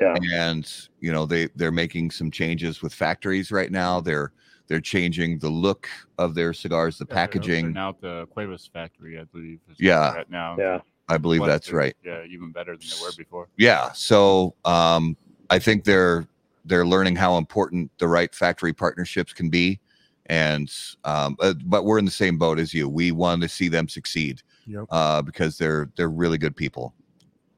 Yeah. 0.00 0.16
And 0.32 0.70
you 1.00 1.12
know 1.12 1.26
they 1.26 1.48
they're 1.56 1.72
making 1.72 2.10
some 2.12 2.30
changes 2.30 2.80
with 2.82 2.94
factories 2.94 3.52
right 3.52 3.70
now. 3.70 4.00
They're 4.00 4.32
they're 4.68 4.80
changing 4.80 5.38
the 5.40 5.48
look 5.50 5.88
of 6.18 6.34
their 6.34 6.52
cigars, 6.54 6.96
the 6.96 7.04
Yeah, 7.08 7.14
packaging. 7.14 7.72
Now 7.72 7.90
at 7.90 8.00
the 8.00 8.26
Cuevas 8.30 8.70
factory, 8.72 9.18
I 9.18 9.24
believe. 9.24 9.58
is 9.70 9.76
Yeah. 9.78 10.14
Right 10.14 10.30
now. 10.30 10.56
Yeah. 10.58 10.80
I 11.08 11.18
believe 11.18 11.40
What 11.40 11.48
that's 11.48 11.72
right. 11.72 11.96
Yeah, 12.04 12.22
even 12.24 12.52
better 12.52 12.76
than 12.76 12.86
they 12.88 13.02
were 13.04 13.12
before. 13.18 13.48
yeah 13.56 13.90
so 13.92 14.54
um 14.64 15.16
i 15.50 15.58
think 15.58 15.82
they're 15.82 16.24
they're 16.70 16.86
learning 16.86 17.16
how 17.16 17.36
important 17.36 17.90
the 17.98 18.08
right 18.08 18.34
factory 18.34 18.72
partnerships 18.72 19.32
can 19.34 19.50
be 19.50 19.78
and 20.26 20.72
um 21.04 21.36
uh, 21.40 21.52
but 21.66 21.84
we're 21.84 21.98
in 21.98 22.04
the 22.06 22.10
same 22.10 22.38
boat 22.38 22.58
as 22.58 22.72
you 22.72 22.88
we 22.88 23.10
want 23.12 23.42
to 23.42 23.48
see 23.48 23.68
them 23.68 23.88
succeed 23.88 24.40
Yep. 24.66 24.84
uh 24.90 25.20
because 25.20 25.58
they're 25.58 25.90
they're 25.96 26.08
really 26.08 26.38
good 26.38 26.54
people 26.56 26.94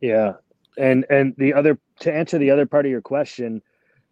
Yeah, 0.00 0.32
and 0.78 1.04
and 1.10 1.34
the 1.38 1.52
other 1.54 1.78
to 2.00 2.12
answer 2.12 2.38
the 2.38 2.50
other 2.50 2.66
part 2.66 2.86
of 2.86 2.90
your 2.90 3.02
question, 3.02 3.62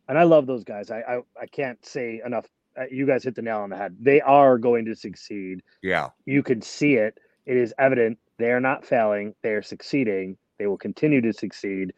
and 0.09 0.19
I 0.19 0.25
love 0.25 0.47
those 0.47 0.65
guys. 0.65 0.91
I 0.91 1.01
I, 1.01 1.17
I 1.41 1.47
can't 1.47 1.85
say 1.85 2.21
enough. 2.25 2.47
Uh, 2.79 2.85
you 2.91 3.07
guys 3.07 3.25
hit 3.25 3.35
the 3.35 3.43
nail 3.43 3.61
on 3.61 3.71
the 3.71 3.77
head. 3.77 3.97
They 3.99 4.21
are 4.21 4.59
going 4.59 4.85
to 4.85 4.95
succeed. 4.95 5.63
yeah 5.83 6.11
You 6.27 6.43
can 6.43 6.61
see 6.63 6.95
it. 6.95 7.19
It 7.47 7.57
is 7.57 7.73
evident 7.79 8.19
they 8.39 8.53
are 8.53 8.61
not 8.61 8.85
failing. 8.85 9.35
They 9.43 9.51
are 9.59 9.63
succeeding. 9.63 10.37
They 10.59 10.67
will 10.67 10.79
continue 10.79 11.21
to 11.23 11.33
succeed. 11.33 11.93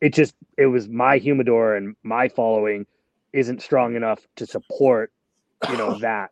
It 0.00 0.12
just 0.12 0.34
it 0.58 0.66
was 0.66 0.88
my 0.88 1.18
humidor 1.18 1.76
and 1.76 1.96
my 2.02 2.28
following 2.28 2.86
isn't 3.32 3.62
strong 3.62 3.96
enough 3.96 4.26
to 4.36 4.46
support 4.46 5.12
you 5.68 5.76
know 5.76 5.94
that 6.00 6.30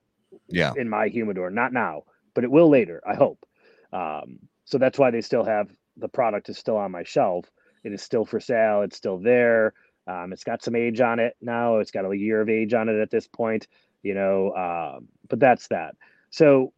yeah 0.48 0.72
in 0.76 0.88
my 0.88 1.08
humidor. 1.08 1.50
Not 1.50 1.72
now, 1.72 2.02
but 2.34 2.44
it 2.44 2.50
will 2.50 2.68
later. 2.68 3.02
I 3.06 3.14
hope. 3.14 3.44
Um, 3.92 4.38
so 4.64 4.78
that's 4.78 4.98
why 4.98 5.10
they 5.10 5.20
still 5.20 5.44
have 5.44 5.70
the 5.96 6.08
product 6.08 6.48
is 6.48 6.58
still 6.58 6.76
on 6.76 6.90
my 6.90 7.02
shelf. 7.02 7.46
It 7.84 7.92
is 7.92 8.02
still 8.02 8.24
for 8.24 8.40
sale. 8.40 8.82
It's 8.82 8.96
still 8.96 9.18
there. 9.18 9.74
Um, 10.06 10.32
it's 10.32 10.44
got 10.44 10.62
some 10.62 10.74
age 10.74 11.00
on 11.00 11.20
it 11.20 11.36
now. 11.40 11.78
It's 11.78 11.90
got 11.90 12.04
a 12.04 12.16
year 12.16 12.40
of 12.40 12.48
age 12.48 12.74
on 12.74 12.88
it 12.88 13.00
at 13.00 13.10
this 13.10 13.26
point. 13.26 13.68
You 14.02 14.14
know, 14.14 14.52
um, 14.54 15.08
but 15.28 15.38
that's 15.38 15.68
that. 15.68 15.94
So 16.30 16.72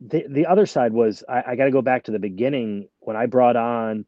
the 0.00 0.24
the 0.28 0.46
other 0.46 0.66
side 0.66 0.92
was 0.92 1.24
I, 1.28 1.42
I 1.48 1.56
got 1.56 1.64
to 1.64 1.70
go 1.70 1.82
back 1.82 2.04
to 2.04 2.10
the 2.10 2.18
beginning 2.18 2.88
when 3.00 3.16
I 3.16 3.26
brought 3.26 3.56
on, 3.56 4.06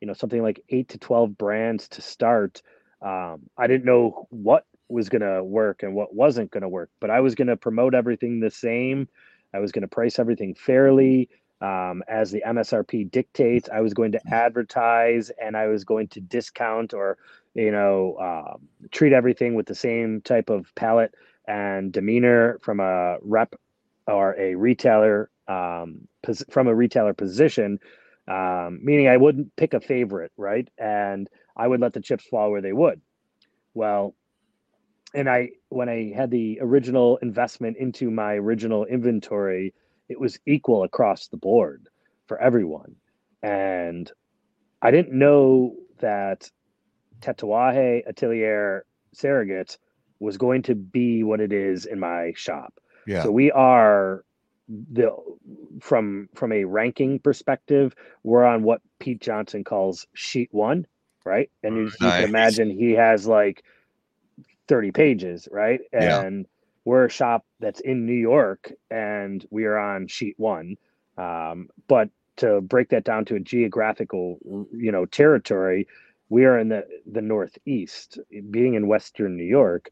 you 0.00 0.06
know, 0.06 0.12
something 0.12 0.42
like 0.42 0.62
eight 0.68 0.88
to 0.90 0.98
twelve 0.98 1.36
brands 1.36 1.88
to 1.88 2.02
start. 2.02 2.62
Um, 3.02 3.42
I 3.56 3.66
didn't 3.66 3.84
know 3.84 4.26
what 4.30 4.66
was 4.88 5.08
going 5.08 5.22
to 5.22 5.42
work 5.42 5.82
and 5.82 5.94
what 5.94 6.14
wasn't 6.14 6.50
going 6.50 6.62
to 6.62 6.68
work, 6.68 6.90
but 7.00 7.10
I 7.10 7.20
was 7.20 7.34
going 7.34 7.48
to 7.48 7.56
promote 7.56 7.94
everything 7.94 8.40
the 8.40 8.50
same. 8.50 9.08
I 9.54 9.58
was 9.58 9.72
going 9.72 9.82
to 9.82 9.88
price 9.88 10.18
everything 10.18 10.54
fairly 10.54 11.28
um, 11.60 12.02
as 12.08 12.30
the 12.30 12.42
MSRP 12.46 13.10
dictates. 13.10 13.68
I 13.72 13.80
was 13.80 13.94
going 13.94 14.12
to 14.12 14.20
advertise 14.32 15.30
and 15.42 15.56
I 15.56 15.66
was 15.68 15.84
going 15.84 16.08
to 16.08 16.20
discount 16.20 16.94
or, 16.94 17.18
you 17.54 17.70
know, 17.70 18.16
um, 18.18 18.68
treat 18.90 19.12
everything 19.12 19.54
with 19.54 19.66
the 19.66 19.74
same 19.74 20.20
type 20.22 20.50
of 20.50 20.72
palette 20.74 21.14
and 21.46 21.92
demeanor 21.92 22.58
from 22.62 22.80
a 22.80 23.16
rep 23.22 23.54
or 24.06 24.38
a 24.38 24.54
retailer 24.54 25.30
um, 25.48 26.08
pos- 26.22 26.44
from 26.50 26.68
a 26.68 26.74
retailer 26.74 27.12
position, 27.12 27.78
um, 28.28 28.80
meaning 28.82 29.08
I 29.08 29.16
wouldn't 29.16 29.54
pick 29.56 29.74
a 29.74 29.80
favorite, 29.80 30.32
right? 30.36 30.68
And 30.78 31.28
I 31.56 31.66
would 31.66 31.80
let 31.80 31.92
the 31.92 32.00
chips 32.00 32.24
fall 32.26 32.50
where 32.50 32.62
they 32.62 32.72
would. 32.72 33.00
Well, 33.74 34.14
and 35.14 35.28
I 35.28 35.50
when 35.68 35.88
I 35.88 36.12
had 36.14 36.30
the 36.30 36.58
original 36.60 37.16
investment 37.18 37.76
into 37.76 38.10
my 38.10 38.34
original 38.34 38.84
inventory, 38.84 39.74
it 40.08 40.20
was 40.20 40.38
equal 40.46 40.84
across 40.84 41.28
the 41.28 41.36
board 41.36 41.88
for 42.26 42.40
everyone. 42.40 42.96
And 43.42 44.10
I 44.82 44.90
didn't 44.90 45.18
know 45.18 45.74
that 45.98 46.50
Tatuaje 47.20 48.06
Atelier 48.06 48.84
Surrogate 49.12 49.78
was 50.20 50.36
going 50.36 50.62
to 50.62 50.74
be 50.74 51.22
what 51.22 51.40
it 51.40 51.52
is 51.52 51.86
in 51.86 51.98
my 51.98 52.32
shop. 52.36 52.74
yeah 53.06 53.22
So 53.22 53.30
we 53.30 53.50
are 53.50 54.24
the 54.92 55.16
from 55.80 56.28
from 56.34 56.52
a 56.52 56.64
ranking 56.64 57.18
perspective, 57.18 57.94
we're 58.22 58.44
on 58.44 58.62
what 58.62 58.80
Pete 58.98 59.20
Johnson 59.20 59.64
calls 59.64 60.06
sheet 60.14 60.48
one, 60.52 60.86
right? 61.24 61.50
And 61.62 61.76
you, 61.76 61.84
you 61.84 61.90
can 61.98 62.24
imagine 62.24 62.70
he 62.70 62.92
has 62.92 63.26
like 63.26 63.64
30 64.68 64.92
pages, 64.92 65.48
right? 65.50 65.80
Yeah. 65.92 66.20
And 66.20 66.46
we're 66.84 67.06
a 67.06 67.10
shop 67.10 67.44
that's 67.58 67.80
in 67.80 68.06
New 68.06 68.12
York 68.12 68.72
and 68.90 69.44
we 69.50 69.64
are 69.64 69.78
on 69.78 70.06
sheet 70.06 70.34
one. 70.38 70.76
Um, 71.18 71.68
but 71.88 72.08
to 72.36 72.60
break 72.60 72.88
that 72.90 73.04
down 73.04 73.24
to 73.26 73.34
a 73.34 73.40
geographical, 73.40 74.38
you 74.72 74.90
know, 74.92 75.04
territory, 75.04 75.86
we 76.28 76.44
are 76.46 76.58
in 76.58 76.68
the 76.68 76.86
the 77.10 77.20
northeast. 77.20 78.18
Being 78.50 78.74
in 78.74 78.86
Western 78.86 79.36
New 79.36 79.44
York, 79.44 79.90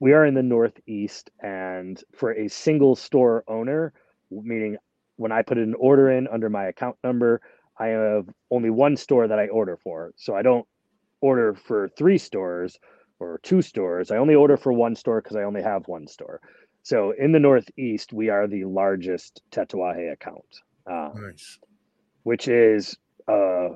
we 0.00 0.12
are 0.12 0.26
in 0.26 0.34
the 0.34 0.42
northeast, 0.42 1.30
and 1.40 2.02
for 2.14 2.32
a 2.32 2.48
single 2.48 2.96
store 2.96 3.44
owner, 3.48 3.92
meaning 4.30 4.76
when 5.16 5.32
I 5.32 5.42
put 5.42 5.58
an 5.58 5.74
order 5.78 6.10
in 6.10 6.28
under 6.28 6.50
my 6.50 6.66
account 6.66 6.96
number, 7.02 7.40
I 7.78 7.88
have 7.88 8.28
only 8.50 8.70
one 8.70 8.96
store 8.96 9.28
that 9.28 9.38
I 9.38 9.48
order 9.48 9.76
for. 9.76 10.12
So 10.16 10.34
I 10.34 10.42
don't 10.42 10.66
order 11.20 11.54
for 11.54 11.88
three 11.88 12.18
stores 12.18 12.78
or 13.18 13.40
two 13.42 13.62
stores. 13.62 14.10
I 14.10 14.16
only 14.16 14.34
order 14.34 14.56
for 14.56 14.72
one 14.72 14.94
store 14.94 15.20
because 15.22 15.36
I 15.36 15.42
only 15.44 15.62
have 15.62 15.88
one 15.88 16.06
store. 16.06 16.40
So 16.82 17.12
in 17.18 17.32
the 17.32 17.40
Northeast, 17.40 18.12
we 18.12 18.28
are 18.28 18.46
the 18.46 18.64
largest 18.64 19.42
Tatuaje 19.50 20.12
account, 20.12 20.44
uh, 20.90 21.10
Nice. 21.14 21.58
which 22.22 22.48
is 22.48 22.96
a 23.28 23.70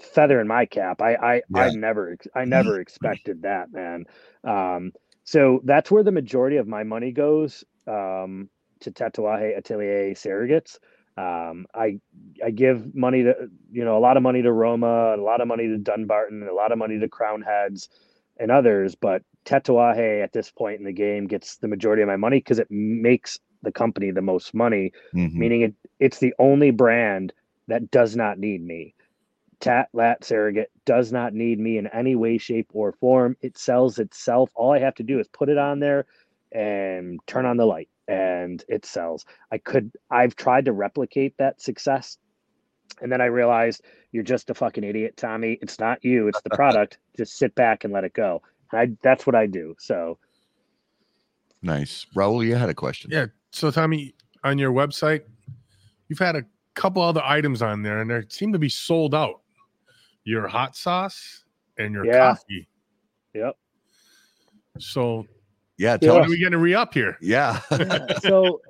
feather 0.00 0.40
in 0.40 0.48
my 0.48 0.66
cap. 0.66 1.00
I 1.00 1.14
I 1.14 1.42
I 1.54 1.70
never 1.70 2.16
I 2.34 2.44
never 2.44 2.80
expected 2.80 3.42
that, 3.42 3.72
man. 3.72 4.04
Um, 4.44 4.92
so 5.24 5.60
that's 5.64 5.90
where 5.90 6.02
the 6.02 6.12
majority 6.12 6.56
of 6.56 6.66
my 6.68 6.82
money 6.84 7.12
goes 7.12 7.64
um, 7.86 8.48
to 8.80 8.90
Tatuaje 8.90 9.56
Atelier 9.56 10.14
Surrogates. 10.14 10.78
Um, 11.18 11.66
I 11.74 11.98
I 12.44 12.50
give 12.50 12.94
money 12.94 13.22
to 13.22 13.48
you 13.72 13.84
know 13.84 13.96
a 13.96 14.00
lot 14.00 14.16
of 14.16 14.22
money 14.22 14.42
to 14.42 14.52
Roma, 14.52 15.14
a 15.16 15.22
lot 15.22 15.40
of 15.40 15.48
money 15.48 15.66
to 15.68 15.78
Dunbarton, 15.78 16.46
a 16.46 16.52
lot 16.52 16.72
of 16.72 16.78
money 16.78 16.98
to 16.98 17.08
Crown 17.08 17.42
Heads, 17.42 17.88
and 18.36 18.50
others. 18.50 18.94
But 18.94 19.22
Tatuaje 19.46 20.22
at 20.22 20.32
this 20.32 20.50
point 20.50 20.78
in 20.78 20.84
the 20.84 20.92
game 20.92 21.26
gets 21.26 21.56
the 21.56 21.68
majority 21.68 22.02
of 22.02 22.08
my 22.08 22.16
money 22.16 22.38
because 22.38 22.58
it 22.58 22.70
makes 22.70 23.38
the 23.62 23.72
company 23.72 24.10
the 24.10 24.22
most 24.22 24.54
money 24.54 24.92
Mhm. 25.14 25.34
meaning 25.34 25.60
it 25.62 25.74
it's 25.98 26.18
the 26.18 26.34
only 26.38 26.70
brand 26.70 27.32
that 27.68 27.90
does 27.90 28.14
not 28.14 28.38
need 28.38 28.62
me. 28.62 28.94
Tat 29.60 29.88
Lat 29.94 30.22
Surrogate 30.22 30.70
does 30.84 31.12
not 31.12 31.32
need 31.32 31.58
me 31.58 31.78
in 31.78 31.86
any 31.88 32.14
way, 32.14 32.36
shape, 32.38 32.68
or 32.74 32.92
form. 32.92 33.36
It 33.40 33.56
sells 33.56 33.98
itself. 33.98 34.50
All 34.54 34.72
I 34.72 34.78
have 34.80 34.94
to 34.96 35.02
do 35.02 35.18
is 35.18 35.28
put 35.28 35.48
it 35.48 35.56
on 35.58 35.80
there 35.80 36.06
and 36.52 37.18
turn 37.26 37.46
on 37.46 37.56
the 37.56 37.64
light 37.66 37.88
and 38.08 38.64
it 38.68 38.84
sells. 38.86 39.24
I 39.52 39.58
could 39.58 39.90
I've 40.10 40.36
tried 40.36 40.64
to 40.66 40.72
replicate 40.72 41.34
that 41.38 41.60
success 41.60 42.18
And 43.02 43.10
then 43.12 43.20
I 43.20 43.26
realized 43.26 43.82
you're 44.12 44.22
just 44.22 44.48
a 44.50 44.54
fucking 44.54 44.84
idiot, 44.84 45.16
Tommy. 45.16 45.58
It's 45.60 45.78
not 45.78 46.04
you, 46.04 46.28
it's 46.28 46.40
the 46.42 46.50
product. 46.56 46.98
just 47.16 47.36
sit 47.36 47.54
back 47.54 47.84
and 47.84 47.92
let 47.92 48.04
it 48.04 48.14
go. 48.14 48.42
I 48.72 48.90
that's 49.02 49.26
what 49.26 49.34
I 49.34 49.46
do. 49.46 49.74
So 49.78 50.18
Nice. 51.62 52.06
Raul, 52.14 52.44
you 52.46 52.54
had 52.54 52.68
a 52.68 52.74
question. 52.74 53.10
Yeah. 53.12 53.26
So 53.50 53.70
Tommy, 53.70 54.14
on 54.44 54.58
your 54.58 54.72
website, 54.72 55.22
you've 56.08 56.18
had 56.18 56.36
a 56.36 56.44
couple 56.74 57.02
other 57.02 57.22
items 57.24 57.62
on 57.62 57.82
there, 57.82 58.00
and 58.00 58.10
they 58.10 58.22
seem 58.28 58.52
to 58.52 58.58
be 58.58 58.68
sold 58.68 59.14
out. 59.14 59.40
Your 60.24 60.46
hot 60.46 60.76
sauce 60.76 61.44
and 61.78 61.92
your 61.94 62.04
Yeah. 62.06 62.18
coffee. 62.34 62.68
yep. 63.34 63.56
So 64.78 65.26
Yeah. 65.78 65.92
when 65.92 66.00
Tell 66.00 66.16
are 66.18 66.22
us. 66.22 66.28
we 66.28 66.40
going 66.40 66.52
to 66.52 66.58
re 66.58 66.74
up 66.74 66.94
here? 66.94 67.18
Yeah. 67.20 67.60
so 68.20 68.60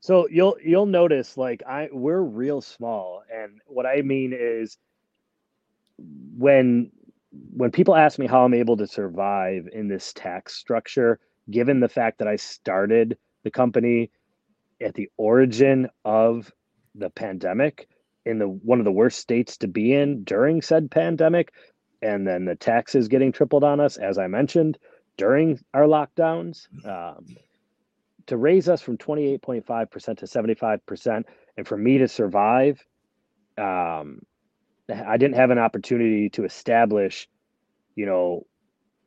so 0.00 0.28
you'll 0.28 0.56
you'll 0.62 0.86
notice 0.86 1.36
like 1.36 1.62
i 1.66 1.88
we're 1.92 2.20
real 2.20 2.60
small 2.60 3.22
and 3.32 3.60
what 3.66 3.86
i 3.86 4.02
mean 4.02 4.34
is 4.38 4.76
when 6.36 6.90
when 7.56 7.70
people 7.70 7.96
ask 7.96 8.18
me 8.18 8.26
how 8.26 8.44
i'm 8.44 8.54
able 8.54 8.76
to 8.76 8.86
survive 8.86 9.66
in 9.72 9.88
this 9.88 10.12
tax 10.12 10.54
structure 10.56 11.18
given 11.50 11.80
the 11.80 11.88
fact 11.88 12.18
that 12.18 12.28
i 12.28 12.36
started 12.36 13.16
the 13.44 13.50
company 13.50 14.10
at 14.82 14.94
the 14.94 15.08
origin 15.16 15.88
of 16.04 16.52
the 16.94 17.10
pandemic 17.10 17.88
in 18.26 18.38
the 18.38 18.46
one 18.48 18.78
of 18.78 18.84
the 18.84 18.92
worst 18.92 19.18
states 19.18 19.56
to 19.56 19.68
be 19.68 19.94
in 19.94 20.22
during 20.24 20.60
said 20.60 20.90
pandemic 20.90 21.52
and 22.02 22.26
then 22.26 22.44
the 22.44 22.56
taxes 22.56 23.08
getting 23.08 23.32
tripled 23.32 23.64
on 23.64 23.80
us 23.80 23.96
as 23.96 24.18
i 24.18 24.26
mentioned 24.26 24.76
during 25.16 25.60
our 25.72 25.82
lockdowns 25.82 26.66
um, 26.86 27.24
to 28.26 28.36
raise 28.36 28.68
us 28.68 28.80
from 28.80 28.96
28.5% 28.96 30.18
to 30.18 30.26
75% 30.26 31.24
and 31.56 31.68
for 31.68 31.76
me 31.76 31.98
to 31.98 32.08
survive 32.08 32.84
um, 33.58 34.20
i 35.06 35.16
didn't 35.16 35.36
have 35.36 35.50
an 35.50 35.58
opportunity 35.58 36.28
to 36.28 36.44
establish 36.44 37.28
you 37.94 38.06
know 38.06 38.44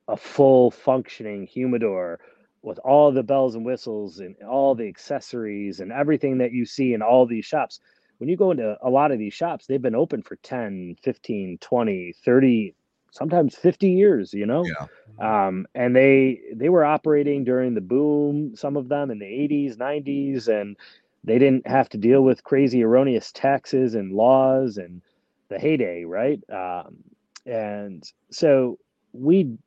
a 0.07 0.17
full 0.17 0.71
functioning 0.71 1.45
humidor 1.45 2.19
with 2.61 2.79
all 2.79 3.11
the 3.11 3.23
bells 3.23 3.55
and 3.55 3.65
whistles 3.65 4.19
and 4.19 4.35
all 4.47 4.75
the 4.75 4.87
accessories 4.87 5.79
and 5.79 5.91
everything 5.91 6.37
that 6.37 6.51
you 6.51 6.65
see 6.65 6.93
in 6.93 7.01
all 7.01 7.25
these 7.25 7.45
shops. 7.45 7.79
When 8.17 8.29
you 8.29 8.37
go 8.37 8.51
into 8.51 8.77
a 8.81 8.89
lot 8.89 9.11
of 9.11 9.19
these 9.19 9.33
shops 9.33 9.65
they've 9.65 9.81
been 9.81 9.95
open 9.95 10.23
for 10.23 10.37
10 10.37 10.95
15 11.03 11.57
20 11.59 12.13
30 12.25 12.75
sometimes 13.17 13.55
50 13.55 13.89
years 13.89 14.33
you 14.33 14.45
know? 14.45 14.63
Yeah. 14.65 15.47
um, 15.47 15.65
and 15.75 15.95
they 15.95 16.39
they 16.53 16.69
were 16.69 16.85
operating 16.85 17.43
during 17.43 17.73
the 17.73 17.81
boom 17.81 18.55
some 18.55 18.77
of 18.77 18.89
them 18.89 19.11
in 19.11 19.19
the 19.19 19.25
80s 19.25 19.77
90s 19.77 20.47
and 20.47 20.77
they 21.23 21.39
didn't 21.39 21.67
have 21.67 21.89
to 21.89 21.97
deal 21.97 22.21
with 22.23 22.43
crazy 22.43 22.83
erroneous 22.83 23.31
taxes 23.31 23.95
and 23.95 24.13
laws 24.13 24.77
and 24.77 25.01
the 25.49 25.59
heyday 25.59 26.03
right? 26.05 26.39
Um, 26.51 26.97
and 27.45 28.03
so 28.31 28.77
we 29.13 29.57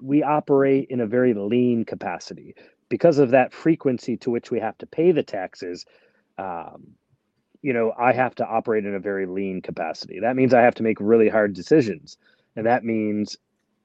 we 0.00 0.22
operate 0.22 0.88
in 0.90 1.00
a 1.00 1.06
very 1.06 1.34
lean 1.34 1.84
capacity. 1.84 2.54
Because 2.88 3.18
of 3.18 3.30
that 3.30 3.54
frequency 3.54 4.16
to 4.18 4.30
which 4.30 4.50
we 4.50 4.60
have 4.60 4.76
to 4.78 4.86
pay 4.86 5.12
the 5.12 5.22
taxes 5.22 5.86
um, 6.38 6.88
you 7.62 7.72
know 7.72 7.92
i 7.98 8.12
have 8.12 8.34
to 8.34 8.46
operate 8.46 8.84
in 8.84 8.94
a 8.94 8.98
very 9.00 9.26
lean 9.26 9.62
capacity. 9.62 10.20
That 10.20 10.36
means 10.36 10.52
i 10.52 10.60
have 10.62 10.74
to 10.76 10.82
make 10.82 10.98
really 11.00 11.28
hard 11.28 11.54
decisions 11.54 12.18
and 12.56 12.66
that 12.66 12.84
means 12.84 13.36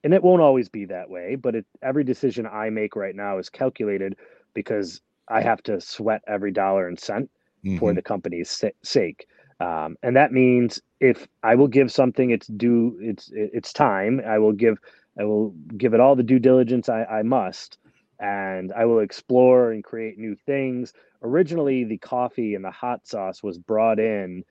and 0.03 0.13
it 0.13 0.23
won't 0.23 0.41
always 0.41 0.69
be 0.69 0.85
that 0.85 1.09
way 1.09 1.35
but 1.35 1.55
it, 1.55 1.65
every 1.81 2.03
decision 2.03 2.45
i 2.47 2.69
make 2.69 2.95
right 2.95 3.15
now 3.15 3.37
is 3.37 3.49
calculated 3.49 4.15
because 4.53 5.01
i 5.29 5.41
have 5.41 5.61
to 5.63 5.79
sweat 5.79 6.21
every 6.27 6.51
dollar 6.51 6.87
and 6.87 6.99
cent 6.99 7.29
for 7.75 7.93
Mhm. 7.93 7.95
the 7.95 8.01
company's 8.01 8.63
sake. 8.83 9.25
Um, 9.59 9.95
and 10.03 10.15
that 10.15 10.31
means 10.31 10.81
if 10.99 11.27
i 11.43 11.55
will 11.55 11.67
give 11.67 11.91
something 11.91 12.29
its 12.31 12.47
due 12.47 12.97
its 13.01 13.29
its 13.33 13.73
time. 13.73 14.21
I 14.25 14.37
will 14.39 14.53
give 14.53 14.77
i 15.19 15.23
will 15.23 15.53
give 15.77 15.93
it 15.93 15.99
all 15.99 16.15
the 16.15 16.23
due 16.23 16.39
diligence 16.39 16.89
i, 16.89 17.03
I 17.03 17.23
must 17.23 17.77
and 18.19 18.71
i 18.73 18.85
will 18.85 18.99
explore 18.99 19.71
and 19.71 19.83
create 19.83 20.17
new 20.17 20.35
things. 20.45 20.93
Originally 21.23 21.83
the 21.83 21.97
coffee 21.97 22.55
and 22.55 22.63
the 22.63 22.71
hot 22.71 23.07
sauce 23.07 23.43
was 23.43 23.57
brought 23.57 23.99
in 23.99 24.43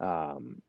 um, 0.00 0.60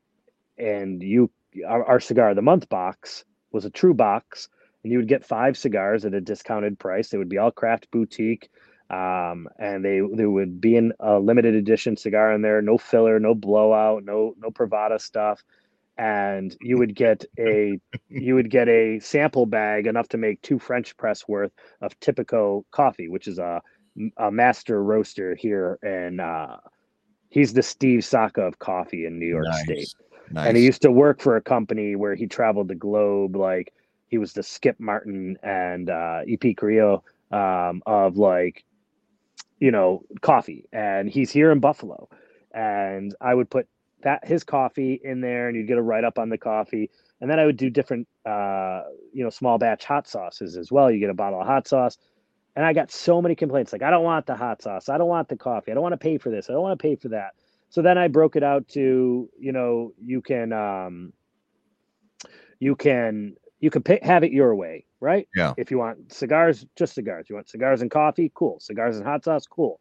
and 0.58 1.02
you 1.02 1.30
our, 1.64 1.84
our 1.84 2.00
cigar 2.00 2.30
of 2.30 2.36
the 2.36 2.42
month 2.42 2.68
box 2.68 3.24
was 3.52 3.64
a 3.64 3.70
true 3.70 3.94
box 3.94 4.48
and 4.82 4.92
you 4.92 4.98
would 4.98 5.08
get 5.08 5.24
five 5.24 5.56
cigars 5.56 6.04
at 6.04 6.14
a 6.14 6.20
discounted 6.20 6.78
price. 6.78 7.08
They 7.08 7.18
would 7.18 7.28
be 7.28 7.38
all 7.38 7.50
craft 7.50 7.90
boutique 7.90 8.48
um, 8.88 9.48
and 9.58 9.84
they 9.84 10.00
there 10.14 10.30
would 10.30 10.60
be 10.60 10.76
in 10.76 10.92
a 11.00 11.18
limited 11.18 11.54
edition 11.54 11.96
cigar 11.96 12.32
in 12.32 12.42
there. 12.42 12.62
No 12.62 12.78
filler 12.78 13.18
no 13.18 13.34
blowout 13.34 14.04
no 14.04 14.34
no 14.38 14.50
pravada 14.50 15.00
stuff. 15.00 15.42
And 15.98 16.54
you 16.60 16.76
would 16.76 16.94
get 16.94 17.24
a 17.38 17.80
you 18.08 18.34
would 18.34 18.50
get 18.50 18.68
a 18.68 19.00
sample 19.00 19.46
bag 19.46 19.86
enough 19.86 20.08
to 20.08 20.18
make 20.18 20.40
two 20.42 20.58
french 20.58 20.96
press 20.96 21.26
worth 21.26 21.52
of 21.80 21.98
tipico 22.00 22.62
coffee 22.70 23.08
which 23.08 23.26
is 23.26 23.38
a, 23.38 23.62
a 24.18 24.30
master 24.30 24.82
roaster 24.84 25.34
here 25.34 25.78
and 25.82 26.20
uh, 26.20 26.58
he's 27.30 27.54
the 27.54 27.62
steve 27.62 28.04
saka 28.04 28.42
of 28.42 28.58
coffee 28.58 29.06
in 29.06 29.18
new 29.18 29.26
york 29.26 29.46
Nice. 29.48 29.62
state 29.62 29.94
Nice. 30.30 30.48
and 30.48 30.56
he 30.56 30.64
used 30.64 30.82
to 30.82 30.90
work 30.90 31.20
for 31.20 31.36
a 31.36 31.42
company 31.42 31.96
where 31.96 32.14
he 32.14 32.26
traveled 32.26 32.68
the 32.68 32.74
globe 32.74 33.36
like 33.36 33.72
he 34.08 34.18
was 34.18 34.32
the 34.32 34.42
skip 34.42 34.78
martin 34.78 35.36
and 35.42 35.90
uh 35.90 36.20
ep 36.28 36.56
carrillo 36.56 37.02
um 37.30 37.82
of 37.86 38.16
like 38.16 38.64
you 39.60 39.70
know 39.70 40.02
coffee. 40.20 40.64
And 40.72 41.08
he's 41.08 41.30
here 41.30 41.50
in 41.50 41.60
buffalo. 41.60 42.08
And 42.52 43.14
i 43.20 43.34
would 43.34 43.50
put 43.50 43.68
that 44.02 44.26
his 44.26 44.44
coffee 44.44 45.00
in 45.02 45.20
there 45.20 45.48
and 45.48 45.56
you'd 45.56 45.66
get 45.66 45.78
a 45.78 45.82
write-up 45.82 46.18
on 46.18 46.28
the 46.28 46.38
coffee. 46.38 46.90
And 47.20 47.30
then 47.30 47.38
i 47.38 47.46
would 47.46 47.56
do 47.56 47.70
different 47.70 48.06
uh 48.24 48.82
you 49.12 49.24
know 49.24 49.30
small 49.30 49.58
batch 49.58 49.84
hot 49.84 50.08
sauces 50.08 50.56
as 50.56 50.70
well. 50.70 50.90
You 50.90 51.00
get 51.00 51.10
a 51.10 51.14
bottle 51.14 51.40
of 51.40 51.46
hot 51.46 51.66
sauce. 51.68 51.98
And 52.54 52.64
i 52.64 52.72
got 52.72 52.90
so 52.90 53.20
many 53.20 53.34
complaints 53.34 53.72
like 53.72 53.82
i 53.82 53.90
don't 53.90 54.04
want 54.04 54.26
the 54.26 54.36
hot 54.36 54.62
sauce. 54.62 54.88
I 54.88 54.98
don't 54.98 55.08
want 55.08 55.28
the 55.28 55.36
coffee. 55.36 55.70
I 55.70 55.74
don't 55.74 55.82
want 55.82 55.94
to 55.94 55.98
pay 55.98 56.18
for 56.18 56.30
this. 56.30 56.48
I 56.48 56.52
don't 56.52 56.62
want 56.62 56.78
to 56.78 56.82
pay 56.82 56.96
for 56.96 57.08
that 57.08 57.34
so 57.76 57.82
then 57.82 57.98
i 57.98 58.08
broke 58.08 58.36
it 58.36 58.42
out 58.42 58.66
to 58.68 59.28
you 59.38 59.52
know 59.52 59.92
you 60.02 60.22
can 60.22 60.50
um 60.50 61.12
you 62.58 62.74
can 62.74 63.36
you 63.60 63.70
can 63.70 63.82
pay, 63.82 63.98
have 64.02 64.24
it 64.24 64.32
your 64.32 64.54
way 64.54 64.86
right 64.98 65.28
Yeah. 65.34 65.52
if 65.58 65.70
you 65.70 65.76
want 65.76 66.10
cigars 66.10 66.64
just 66.74 66.94
cigars 66.94 67.26
you 67.28 67.34
want 67.34 67.50
cigars 67.50 67.82
and 67.82 67.90
coffee 67.90 68.32
cool 68.34 68.58
cigars 68.60 68.96
and 68.96 69.04
hot 69.04 69.24
sauce 69.24 69.46
cool 69.46 69.78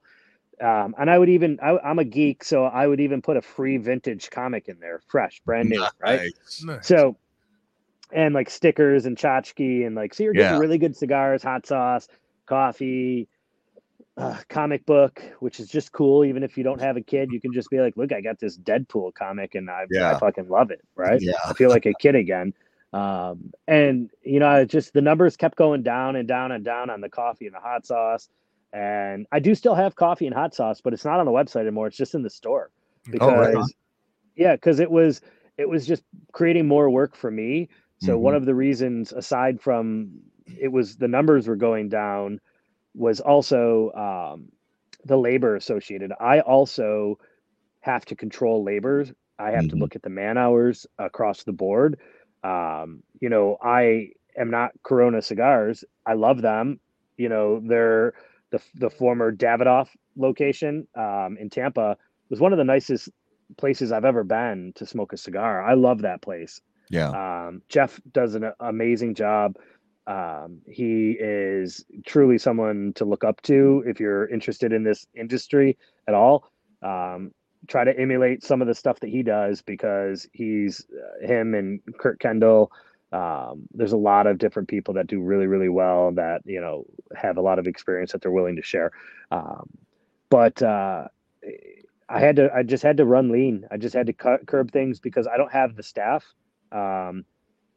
um, 0.62 0.94
and 1.00 1.10
i 1.10 1.18
would 1.18 1.30
even 1.30 1.58
I, 1.64 1.78
i'm 1.86 2.00
a 2.00 2.04
geek 2.04 2.44
so 2.44 2.66
i 2.66 2.86
would 2.86 3.00
even 3.00 3.22
put 3.22 3.38
a 3.38 3.42
free 3.42 3.78
vintage 3.78 4.30
comic 4.30 4.68
in 4.68 4.78
there 4.82 5.00
fresh 5.08 5.42
brand 5.46 5.70
new 5.70 5.82
right 6.02 6.20
Nice. 6.20 6.64
Nice. 6.66 6.88
so, 6.88 7.18
and 8.12 8.36
like 8.36 8.50
stickers 8.50 9.06
and 9.06 9.16
tchotchke 9.18 9.88
and 9.88 9.96
like, 9.96 10.14
so 10.14 10.24
you're 10.24 10.34
getting 10.34 10.54
Yeah. 10.54 10.60
really 10.60 10.78
good 10.78 10.96
cigars, 10.98 11.44
hot 11.44 11.66
sauce, 11.66 12.08
coffee, 12.46 13.28
uh, 14.18 14.38
comic 14.50 14.86
book, 14.86 15.22
which 15.40 15.60
is 15.60 15.68
just 15.68 15.92
cool. 15.92 16.24
Even 16.24 16.44
if 16.44 16.58
you 16.58 16.64
don't 16.64 16.80
have 16.80 16.98
a 16.98 17.02
kid, 17.02 17.32
you 17.32 17.42
can 17.42 17.54
just 17.54 17.70
be 17.70 17.80
like, 17.80 17.98
look, 17.98 18.12
I 18.12 18.22
got 18.22 18.40
this 18.40 18.58
Deadpool 18.58 19.14
comic 19.14 19.56
and 19.56 19.70
I, 19.70 19.86
I 20.02 20.18
fucking 20.20 20.50
love 20.50 20.72
it. 20.72 20.82
Right. 20.96 21.22
Yeah. 21.22 21.34
I 21.48 21.54
feel 21.54 21.70
like 21.70 21.86
a 21.86 21.94
kid 21.94 22.16
again. 22.16 22.54
Um, 22.94 23.52
and 23.68 24.10
you 24.24 24.40
know, 24.40 24.56
it 24.62 24.70
just 24.70 24.94
the 24.94 25.02
numbers 25.02 25.36
kept 25.36 25.58
going 25.58 25.84
down 25.84 26.16
and 26.16 26.28
down 26.28 26.52
and 26.52 26.64
down 26.64 26.90
on 26.90 27.02
the 27.02 27.10
coffee 27.10 27.46
and 27.46 27.56
the 27.56 27.60
hot 27.60 27.86
sauce. 27.86 28.30
And 28.72 29.26
I 29.32 29.40
do 29.40 29.56
still 29.56 29.76
have 29.76 29.96
coffee 29.96 30.26
and 30.28 30.36
hot 30.36 30.54
sauce, 30.56 30.82
but 30.82 30.94
it's 30.94 31.06
not 31.06 31.20
on 31.20 31.26
the 31.26 31.32
website 31.32 31.62
anymore. 31.62 31.88
It's 31.88 31.98
just 31.98 32.16
in 32.16 32.24
the 32.24 32.30
store 32.30 32.72
because 33.12 33.30
Oh, 33.30 33.58
right 33.58 33.66
yeah, 34.36 34.56
because 34.56 34.80
it 34.80 34.92
was 34.92 35.22
it 35.58 35.68
was 35.68 35.88
just 35.88 36.04
creating 36.34 36.68
more 36.68 36.90
work 36.90 37.16
for 37.16 37.32
me. 37.32 37.70
So 38.00 38.18
Mhm. 38.18 38.22
one 38.22 38.36
of 38.36 38.46
the 38.46 38.56
reasons, 38.56 39.14
aside 39.14 39.62
from 39.62 40.12
it 40.46 40.72
was 40.72 40.98
the 40.98 41.08
numbers 41.08 41.48
were 41.48 41.56
going 41.56 41.90
down, 41.90 42.40
was 42.96 43.20
also 43.22 43.92
um, 43.94 44.50
the 45.06 45.18
labor 45.18 45.56
associated. 45.56 46.12
I 46.20 46.42
also 46.42 47.18
have 47.82 48.06
to 48.06 48.16
control 48.16 48.64
labor. 48.64 49.06
I 49.40 49.52
have 49.52 49.68
to 49.70 49.76
Mhm. 49.76 49.78
look 49.78 49.96
at 49.96 50.04
the 50.04 50.10
man 50.10 50.38
hours 50.38 50.86
across 50.98 51.44
the 51.44 51.54
board. 51.54 52.00
Um, 52.44 53.04
you 53.22 53.30
know, 53.30 53.58
I 53.62 54.10
am 54.38 54.50
not 54.52 54.72
Corona 54.84 55.22
cigars. 55.22 55.84
I 56.06 56.14
love 56.14 56.42
them. 56.42 56.80
You 57.18 57.30
know, 57.30 57.62
they're 57.68 58.14
the 58.52 58.62
the 58.76 58.90
former 58.90 59.32
Davidoff 59.32 59.90
location 60.16 60.88
um, 60.96 61.38
in 61.40 61.50
Tampa 61.50 61.98
was 62.30 62.40
one 62.40 62.54
of 62.54 62.58
the 62.58 62.64
nicest 62.66 63.10
places 63.58 63.92
I've 63.92 64.06
ever 64.06 64.24
been 64.24 64.74
to 64.76 64.86
smoke 64.86 65.14
a 65.14 65.18
cigar. 65.18 65.64
I 65.64 65.74
love 65.74 66.02
that 66.02 66.22
place. 66.22 66.62
Yeah. 66.90 67.16
Um, 67.16 67.62
Jeff 67.70 68.00
does 68.12 68.36
an 68.36 68.52
amazing 68.60 69.16
job. 69.16 69.58
Um, 70.08 70.62
he 70.68 71.18
is 71.20 71.84
truly 72.06 72.38
someone 72.38 72.94
to 72.96 73.06
look 73.06 73.24
up 73.24 73.42
to 73.44 73.84
if 73.88 74.00
you're 74.00 74.28
interested 74.28 74.72
in 74.72 74.84
this 74.84 75.08
industry 75.16 75.78
at 76.08 76.14
all. 76.14 76.52
Um, 76.82 77.32
try 77.68 77.84
to 77.84 77.98
emulate 78.00 78.44
some 78.44 78.62
of 78.62 78.68
the 78.68 78.76
stuff 78.76 79.00
that 79.00 79.10
he 79.10 79.24
does 79.24 79.62
because 79.62 80.28
he's 80.32 80.86
uh, 80.92 81.26
him 81.26 81.54
and 81.56 81.80
Kurt 81.98 82.20
Kendall. 82.20 82.72
Um, 83.12 83.68
there's 83.74 83.94
a 83.94 83.98
lot 83.98 84.28
of 84.28 84.38
different 84.38 84.68
people 84.68 84.94
that 84.96 85.08
do 85.08 85.22
really, 85.22 85.48
really 85.48 85.70
well 85.70 86.12
that 86.14 86.42
you 86.46 86.62
know 86.62 86.86
have 87.16 87.38
a 87.38 87.42
lot 87.42 87.60
of 87.60 87.68
experience 87.68 88.12
that 88.12 88.22
they're 88.22 88.32
willing 88.32 88.58
to 88.58 88.62
share. 88.62 88.92
Um, 89.32 89.70
but 90.30 90.62
uh, 90.62 91.08
I 92.10 92.20
had 92.20 92.36
to. 92.36 92.52
I 92.54 92.64
just 92.64 92.84
had 92.84 92.98
to 92.98 93.06
run 93.06 93.32
lean. 93.32 93.66
I 93.72 93.78
just 93.78 93.96
had 93.96 94.08
to 94.08 94.14
cut 94.14 94.46
curb 94.46 94.72
things 94.72 95.00
because 95.00 95.28
I 95.28 95.38
don't 95.38 95.52
have 95.52 95.76
the 95.76 95.84
staff. 95.84 96.26
Um, 96.72 97.26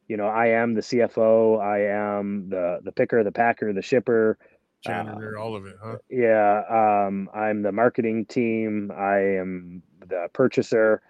you 0.09 0.17
know, 0.17 0.27
I 0.27 0.47
am 0.47 0.73
the 0.73 0.81
CFO. 0.81 1.59
I 1.61 1.81
am 2.17 2.49
the 2.49 2.79
the 2.83 2.91
picker, 2.91 3.23
the 3.23 3.31
packer, 3.31 3.71
the 3.73 3.81
shipper. 3.81 4.37
Janitor, 4.83 5.37
all 5.37 5.55
of 5.55 5.65
it, 5.65 5.77
huh? 5.81 5.97
Yeah, 6.09 6.63
um, 7.07 7.29
I'm 7.33 7.61
the 7.61 7.71
marketing 7.71 8.25
team. 8.25 8.91
I 8.95 9.19
am 9.37 9.83
the 10.07 10.27
purchaser. 10.33 11.01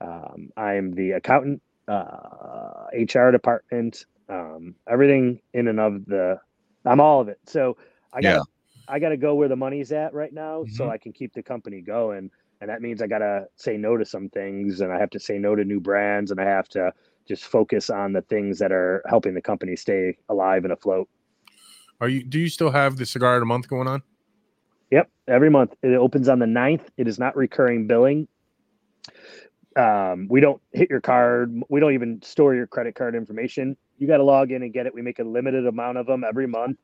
Um, 0.00 0.50
I'm 0.56 0.92
the 0.94 1.12
accountant, 1.12 1.62
uh, 1.88 2.86
HR 2.92 3.30
department, 3.30 4.04
um, 4.28 4.74
everything 4.88 5.40
in 5.54 5.68
and 5.68 5.80
of 5.80 6.04
the. 6.06 6.38
I'm 6.84 7.00
all 7.00 7.20
of 7.20 7.28
it. 7.28 7.38
So 7.46 7.76
I 8.12 8.22
got 8.22 8.32
Yeah. 8.32 8.38
to 8.38 8.44
I 8.88 8.98
got 8.98 9.10
to 9.10 9.16
go 9.16 9.34
where 9.34 9.48
the 9.48 9.56
money's 9.56 9.92
at 9.92 10.14
right 10.14 10.32
now, 10.32 10.64
so 10.68 10.88
Mhm. 10.88 10.90
I 10.90 10.98
can 10.98 11.12
keep 11.12 11.32
the 11.34 11.42
company 11.42 11.80
going. 11.82 12.30
And 12.60 12.70
that 12.70 12.82
means 12.82 13.02
I 13.02 13.06
got 13.06 13.18
to 13.18 13.46
say 13.56 13.76
no 13.76 13.96
to 13.96 14.04
some 14.04 14.30
things, 14.30 14.80
and 14.80 14.92
I 14.92 14.98
have 14.98 15.10
to 15.10 15.20
say 15.20 15.38
no 15.38 15.54
to 15.54 15.64
new 15.64 15.80
brands, 15.80 16.30
and 16.32 16.40
I 16.40 16.44
have 16.44 16.68
to 16.70 16.92
just 17.28 17.44
focus 17.44 17.90
on 17.90 18.12
the 18.14 18.22
things 18.22 18.58
that 18.58 18.72
are 18.72 19.02
helping 19.06 19.34
the 19.34 19.42
company 19.42 19.76
stay 19.76 20.16
alive 20.28 20.64
and 20.64 20.72
afloat. 20.72 21.08
Are 22.00 22.08
you? 22.08 22.24
Do 22.24 22.38
you 22.38 22.48
still 22.48 22.70
have 22.70 22.96
the 22.96 23.06
cigar 23.06 23.36
of 23.36 23.40
the 23.40 23.46
month 23.46 23.68
going 23.68 23.86
on? 23.86 24.02
Yep, 24.90 25.10
every 25.28 25.50
month 25.50 25.74
it 25.82 25.94
opens 25.94 26.28
on 26.28 26.38
the 26.38 26.46
9th. 26.46 26.86
It 26.96 27.06
is 27.06 27.18
not 27.18 27.36
recurring 27.36 27.86
billing. 27.86 28.26
Um, 29.76 30.26
we 30.28 30.40
don't 30.40 30.60
hit 30.72 30.88
your 30.90 31.00
card. 31.00 31.62
We 31.68 31.78
don't 31.78 31.92
even 31.92 32.22
store 32.22 32.54
your 32.54 32.66
credit 32.66 32.94
card 32.94 33.14
information. 33.14 33.76
You 33.98 34.06
got 34.06 34.16
to 34.16 34.24
log 34.24 34.50
in 34.50 34.62
and 34.62 34.72
get 34.72 34.86
it. 34.86 34.94
We 34.94 35.02
make 35.02 35.18
a 35.18 35.24
limited 35.24 35.66
amount 35.66 35.98
of 35.98 36.06
them 36.06 36.24
every 36.24 36.46
month. 36.46 36.78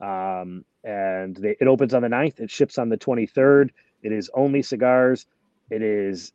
Um, 0.00 0.64
and 0.84 1.34
they, 1.34 1.56
it 1.58 1.66
opens 1.66 1.94
on 1.94 2.02
the 2.02 2.08
9th. 2.08 2.40
It 2.40 2.50
ships 2.50 2.76
on 2.78 2.88
the 2.88 2.98
23rd. 2.98 3.70
It 4.02 4.12
is 4.12 4.30
only 4.34 4.62
cigars. 4.62 5.26
It 5.70 5.82
is 5.82 6.32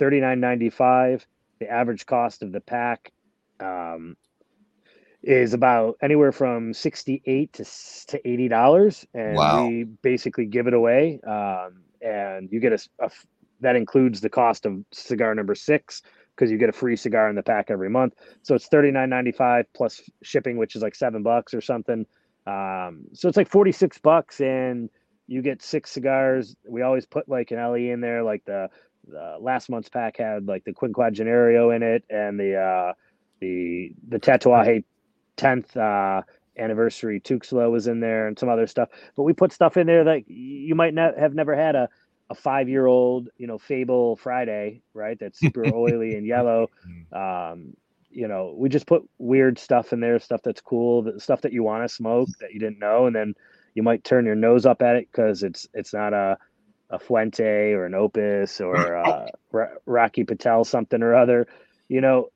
$39.95. 0.00 1.26
The 1.62 1.70
average 1.70 2.06
cost 2.06 2.42
of 2.42 2.50
the 2.50 2.60
pack 2.60 3.12
um, 3.60 4.16
is 5.22 5.54
about 5.54 5.96
anywhere 6.02 6.32
from 6.32 6.74
68 6.74 7.52
to, 7.52 7.64
to 8.08 8.20
$80. 8.26 9.06
And 9.14 9.36
Wow. 9.36 9.68
we 9.68 9.84
basically 9.84 10.46
give 10.46 10.66
it 10.66 10.74
away. 10.74 11.20
Um, 11.24 11.84
and 12.00 12.50
you 12.50 12.58
get 12.58 12.72
a 12.72 13.10
that 13.60 13.76
includes 13.76 14.20
the 14.20 14.28
cost 14.28 14.66
of 14.66 14.84
cigar 14.92 15.32
number 15.36 15.54
six 15.54 16.02
because 16.34 16.50
you 16.50 16.58
get 16.58 16.68
a 16.68 16.72
free 16.72 16.96
cigar 16.96 17.28
in 17.30 17.36
the 17.36 17.44
pack 17.44 17.70
every 17.70 17.88
month. 17.88 18.14
So 18.42 18.56
it's 18.56 18.66
thirty 18.66 18.90
nine 18.90 19.08
ninety 19.08 19.30
five 19.30 19.66
plus 19.72 20.00
shipping, 20.24 20.56
which 20.56 20.74
is 20.74 20.82
like 20.82 20.96
seven 20.96 21.22
bucks 21.22 21.54
or 21.54 21.60
something. 21.60 22.04
Um, 22.48 23.04
so 23.12 23.28
it's 23.28 23.36
like 23.36 23.48
forty 23.48 23.70
six 23.70 23.98
bucks, 23.98 24.40
and 24.40 24.90
you 25.28 25.42
get 25.42 25.62
six 25.62 25.92
cigars. 25.92 26.56
We 26.68 26.82
always 26.82 27.06
put 27.06 27.28
like 27.28 27.52
an 27.52 27.58
LE 27.58 27.92
in 27.92 28.00
there, 28.00 28.24
like 28.24 28.44
the 28.46 28.68
the 29.06 29.36
last 29.40 29.68
month's 29.68 29.88
pack 29.88 30.16
had 30.16 30.46
like 30.46 30.64
the 30.64 30.72
Quinquagenario 30.72 31.74
in 31.74 31.82
it, 31.82 32.04
and 32.10 32.38
the 32.38 32.56
uh, 32.56 32.92
the 33.40 33.92
the 34.08 34.18
Tatuaje 34.18 34.84
tenth 35.36 35.76
uh, 35.76 36.22
anniversary 36.58 37.20
Tuxla 37.20 37.70
was 37.70 37.86
in 37.86 38.00
there, 38.00 38.28
and 38.28 38.38
some 38.38 38.48
other 38.48 38.66
stuff. 38.66 38.88
But 39.16 39.24
we 39.24 39.32
put 39.32 39.52
stuff 39.52 39.76
in 39.76 39.86
there 39.86 40.04
that 40.04 40.28
you 40.28 40.74
might 40.74 40.94
not 40.94 41.18
have 41.18 41.34
never 41.34 41.56
had 41.56 41.74
a 41.74 41.88
a 42.30 42.34
five 42.34 42.68
year 42.68 42.86
old, 42.86 43.28
you 43.36 43.46
know, 43.46 43.58
Fable 43.58 44.16
Friday, 44.16 44.82
right? 44.94 45.18
That's 45.18 45.38
super 45.38 45.64
oily 45.74 46.16
and 46.16 46.26
yellow. 46.26 46.70
Um, 47.12 47.74
you 48.10 48.28
know, 48.28 48.54
we 48.56 48.68
just 48.68 48.86
put 48.86 49.08
weird 49.18 49.58
stuff 49.58 49.92
in 49.92 50.00
there, 50.00 50.18
stuff 50.18 50.42
that's 50.42 50.60
cool, 50.60 51.02
the 51.02 51.20
stuff 51.20 51.42
that 51.42 51.52
you 51.52 51.62
want 51.62 51.84
to 51.84 51.94
smoke 51.94 52.28
that 52.40 52.52
you 52.52 52.60
didn't 52.60 52.78
know, 52.78 53.06
and 53.06 53.14
then 53.14 53.34
you 53.74 53.82
might 53.82 54.04
turn 54.04 54.26
your 54.26 54.34
nose 54.34 54.66
up 54.66 54.82
at 54.82 54.96
it 54.96 55.08
because 55.10 55.42
it's 55.42 55.66
it's 55.72 55.94
not 55.94 56.12
a 56.12 56.36
a 56.92 56.98
Fuente 56.98 57.72
or 57.72 57.86
an 57.86 57.94
Opus 57.94 58.60
or 58.60 58.96
uh, 59.04 59.26
Ra- 59.50 59.74
Rocky 59.86 60.22
Patel 60.24 60.64
something 60.64 61.02
or 61.02 61.14
other, 61.16 61.48
you 61.88 62.00
know. 62.00 62.28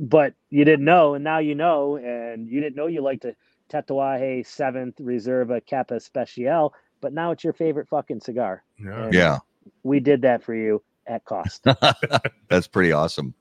But 0.00 0.34
you 0.50 0.64
didn't 0.64 0.86
know, 0.86 1.14
and 1.14 1.22
now 1.22 1.38
you 1.38 1.54
know, 1.54 1.96
and 1.96 2.48
you 2.48 2.60
didn't 2.62 2.76
know 2.76 2.86
you 2.86 3.02
liked 3.02 3.26
a 3.26 3.36
Tatuaje 3.70 4.46
Seventh 4.46 4.96
Reserva 4.96 5.60
Capa 5.68 6.00
Special, 6.00 6.74
but 7.02 7.12
now 7.12 7.30
it's 7.30 7.44
your 7.44 7.52
favorite 7.52 7.88
fucking 7.88 8.20
cigar. 8.20 8.64
Yeah. 8.82 9.10
Yeah. 9.12 9.38
we 9.82 10.00
did 10.00 10.22
that 10.22 10.42
for 10.42 10.54
you 10.54 10.82
at 11.06 11.24
cost. 11.26 11.64
That's 12.48 12.66
pretty 12.66 12.92
awesome. 12.92 13.34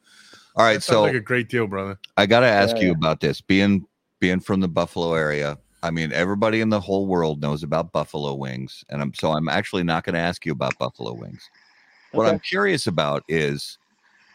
All 0.57 0.65
right, 0.65 0.73
That 0.75 0.83
so 0.83 1.03
like 1.03 1.15
a 1.15 1.21
great 1.21 1.47
deal, 1.47 1.67
brother. 1.67 1.97
I 2.17 2.25
got 2.25 2.41
to 2.41 2.47
ask 2.47 2.75
Yeah, 2.75 2.83
you 2.83 2.91
about 2.91 3.21
this. 3.21 3.39
Being 3.39 3.85
being 4.19 4.41
from 4.41 4.59
the 4.59 4.67
Buffalo 4.67 5.13
area, 5.13 5.57
I 5.83 5.89
mean, 5.89 6.11
everybody 6.13 6.61
in 6.61 6.69
the 6.69 6.79
whole 6.79 7.07
world 7.07 7.41
knows 7.41 7.63
about 7.63 7.91
buffalo 7.91 8.35
wings, 8.35 8.83
and 8.89 9.01
I'm 9.01 9.13
so 9.13 9.31
I'm 9.31 9.49
actually 9.49 9.83
not 9.83 10.03
going 10.03 10.13
to 10.13 10.19
ask 10.19 10.45
you 10.45 10.51
about 10.51 10.77
buffalo 10.77 11.13
wings. 11.13 11.49
What 12.11 12.27
I'm 12.27 12.39
curious 12.39 12.87
about 12.87 13.23
is 13.27 13.79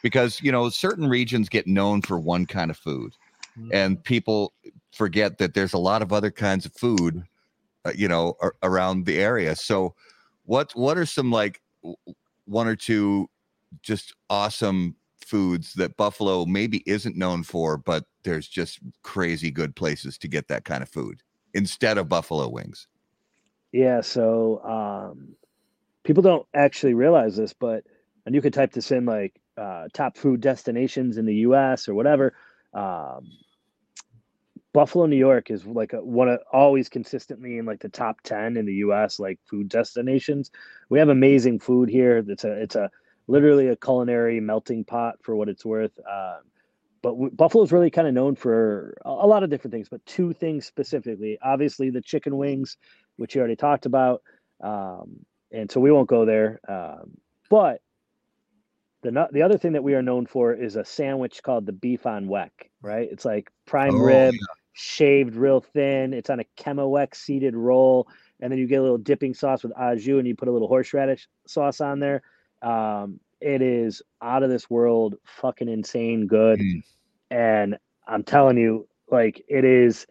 because 0.02 0.40
you 0.42 0.50
know 0.50 0.68
certain 0.70 1.08
regions 1.08 1.48
get 1.48 1.66
known 1.66 2.02
for 2.02 2.18
one 2.18 2.46
kind 2.46 2.70
of 2.70 2.76
food, 2.76 3.12
Mhm. 3.56 3.70
and 3.72 4.04
people 4.04 4.54
forget 4.92 5.38
that 5.38 5.54
there's 5.54 5.72
a 5.72 5.78
lot 5.78 6.02
of 6.02 6.12
other 6.12 6.30
kinds 6.30 6.66
of 6.66 6.72
food, 6.72 7.22
uh, 7.84 7.92
you 7.94 8.08
know, 8.08 8.34
ar- 8.40 8.56
around 8.62 9.06
the 9.06 9.18
area. 9.18 9.54
So, 9.54 9.94
what 10.44 10.72
what 10.74 10.98
are 10.98 11.06
some 11.06 11.30
like 11.30 11.60
one 12.46 12.66
or 12.66 12.76
two 12.76 13.28
just 13.82 14.14
awesome 14.30 14.96
foods 15.24 15.74
that 15.74 15.96
Buffalo 15.96 16.44
maybe 16.44 16.82
isn't 16.86 17.16
known 17.16 17.42
for, 17.42 17.76
but 17.76 18.04
there's 18.22 18.48
just 18.48 18.80
crazy 19.02 19.50
good 19.50 19.76
places 19.76 20.18
to 20.18 20.28
get 20.28 20.48
that 20.48 20.64
kind 20.64 20.82
of 20.82 20.88
food 20.88 21.22
instead 21.56 21.96
of 21.98 22.08
buffalo 22.08 22.48
wings. 22.48 22.86
Yeah, 23.72 24.02
so 24.02 24.62
um, 24.62 25.34
people 26.04 26.22
don't 26.22 26.46
actually 26.54 26.94
realize 26.94 27.36
this, 27.36 27.52
but 27.52 27.82
and 28.26 28.34
you 28.34 28.42
could 28.42 28.54
type 28.54 28.72
this 28.72 28.92
in 28.92 29.06
like 29.06 29.40
uh, 29.56 29.88
top 29.92 30.16
food 30.16 30.40
destinations 30.40 31.16
in 31.16 31.24
the 31.24 31.34
U.S. 31.36 31.88
or 31.88 31.94
whatever. 31.94 32.34
Um, 32.74 33.26
Buffalo, 34.72 35.06
New 35.06 35.16
York 35.16 35.50
is 35.50 35.64
like 35.64 35.94
a, 35.94 36.04
one 36.04 36.28
of 36.28 36.40
always 36.52 36.90
consistently 36.90 37.56
in 37.56 37.64
like 37.64 37.80
the 37.80 37.88
top 37.88 38.20
ten 38.22 38.58
in 38.58 38.66
the 38.66 38.74
U.S. 38.74 39.18
like 39.18 39.40
food 39.48 39.68
destinations. 39.68 40.50
We 40.90 40.98
have 40.98 41.08
amazing 41.08 41.60
food 41.60 41.88
here. 41.88 42.22
It's 42.28 42.44
a 42.44 42.52
it's 42.52 42.76
a 42.76 42.90
literally 43.26 43.68
a 43.68 43.76
culinary 43.76 44.40
melting 44.40 44.84
pot 44.84 45.16
for 45.22 45.34
what 45.34 45.48
it's 45.48 45.64
worth. 45.64 45.98
Um, 46.00 46.42
but 47.02 47.10
w- 47.10 47.30
Buffalo 47.30 47.64
is 47.64 47.72
really 47.72 47.90
kind 47.90 48.08
of 48.08 48.14
known 48.14 48.36
for 48.36 48.96
a, 49.04 49.10
a 49.10 49.26
lot 49.26 49.42
of 49.42 49.50
different 49.50 49.72
things, 49.72 49.88
but 49.88 50.04
two 50.06 50.32
things 50.32 50.66
specifically. 50.66 51.38
Obviously, 51.42 51.90
the 51.90 52.02
chicken 52.02 52.36
wings 52.36 52.76
which 53.16 53.34
you 53.34 53.40
already 53.40 53.56
talked 53.56 53.86
about. 53.86 54.22
Um, 54.62 55.24
and 55.52 55.70
so 55.70 55.80
we 55.80 55.90
won't 55.90 56.08
go 56.08 56.24
there. 56.24 56.60
Um, 56.68 57.18
but 57.50 57.80
the 59.02 59.28
the 59.32 59.42
other 59.42 59.58
thing 59.58 59.72
that 59.72 59.84
we 59.84 59.94
are 59.94 60.02
known 60.02 60.26
for 60.26 60.52
is 60.54 60.76
a 60.76 60.84
sandwich 60.84 61.42
called 61.42 61.66
the 61.66 61.72
beef 61.72 62.06
on 62.06 62.26
weck, 62.26 62.50
right? 62.82 63.08
It's 63.10 63.24
like 63.24 63.50
prime 63.66 63.94
Oh, 63.94 64.02
rib, 64.02 64.34
shaved 64.72 65.36
real 65.36 65.60
thin. 65.60 66.12
It's 66.12 66.30
on 66.30 66.40
a 66.40 66.44
kummelweck 66.58 67.14
seeded 67.14 67.54
roll, 67.54 68.08
and 68.40 68.50
then 68.50 68.58
you 68.58 68.66
get 68.66 68.80
a 68.80 68.82
little 68.82 68.98
dipping 68.98 69.34
sauce 69.34 69.62
with 69.62 69.72
au 69.78 69.96
jus, 69.96 70.18
and 70.18 70.26
you 70.26 70.34
put 70.34 70.48
a 70.48 70.52
little 70.52 70.68
horseradish 70.68 71.28
sauce 71.46 71.80
on 71.80 72.00
there. 72.00 72.22
Um, 72.62 73.20
it 73.46 73.62
is 73.62 74.02
out 74.20 74.42
of 74.42 74.50
this 74.50 74.68
world, 74.68 75.14
fucking 75.24 75.68
insane 75.68 76.26
good, 76.26 76.58
Mm. 76.58 76.82
and 77.30 77.78
I'm 78.08 78.24
telling 78.24 78.58
you, 78.58 78.88
like 79.08 79.44
it 79.48 79.64
is 79.64 80.06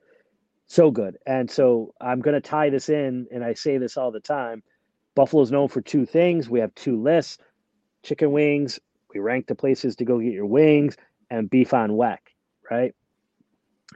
so 0.68 0.90
good. 0.90 1.18
And 1.28 1.52
so 1.52 1.94
I'm 2.00 2.22
going 2.22 2.34
to 2.34 2.42
tie 2.50 2.70
this 2.70 2.88
in, 2.90 3.28
and 3.32 3.44
I 3.44 3.54
say 3.54 3.78
this 3.78 3.98
all 3.98 4.12
the 4.12 4.22
time. 4.22 4.64
Buffalo's 5.16 5.52
known 5.52 5.68
for 5.68 5.82
two 5.82 6.06
things. 6.06 6.50
We 6.50 6.62
have 6.62 6.74
two 6.76 7.02
lists: 7.02 7.38
chicken 8.04 8.32
wings. 8.32 8.80
We 9.14 9.20
rank 9.20 9.48
the 9.48 9.56
places 9.56 9.96
to 9.98 10.06
go 10.06 10.20
get 10.20 10.34
your 10.34 10.46
wings, 10.46 10.96
and 11.30 11.50
beef 11.50 11.74
on 11.74 11.92
weck, 11.92 12.20
right? 12.72 12.94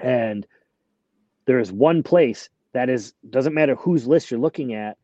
And 0.01 0.45
there 1.45 1.59
is 1.59 1.71
one 1.71 2.03
place 2.03 2.49
that 2.73 2.89
is 2.89 3.13
doesn't 3.29 3.53
matter 3.53 3.75
whose 3.75 4.05
list 4.05 4.31
you're 4.31 4.39
looking 4.39 4.73
at. 4.73 4.97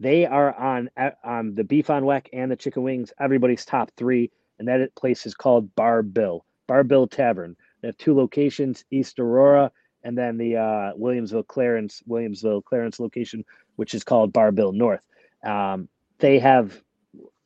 They 0.00 0.26
are 0.26 0.54
on 0.54 0.90
on 1.22 1.54
the 1.54 1.64
beef 1.64 1.90
on 1.90 2.04
weck 2.04 2.26
and 2.32 2.50
the 2.50 2.56
chicken 2.56 2.82
wings. 2.82 3.12
Everybody's 3.20 3.64
top 3.64 3.90
three, 3.96 4.30
and 4.58 4.66
that 4.66 4.94
place 4.96 5.26
is 5.26 5.34
called 5.34 5.74
Bar 5.76 6.02
Bill. 6.02 6.44
Bar 6.66 6.84
Bill 6.84 7.06
Tavern. 7.06 7.54
They 7.80 7.88
have 7.88 7.98
two 7.98 8.16
locations: 8.16 8.84
East 8.90 9.18
Aurora 9.18 9.70
and 10.02 10.16
then 10.16 10.38
the 10.38 10.56
uh, 10.56 10.92
Williamsville 10.98 11.46
Clarence 11.46 12.02
Williamsville 12.08 12.64
Clarence 12.64 13.00
location, 13.00 13.44
which 13.76 13.94
is 13.94 14.04
called 14.04 14.32
Bar 14.32 14.52
Bill 14.52 14.72
North. 14.72 15.02
Um, 15.44 15.88
they 16.18 16.38
have, 16.38 16.80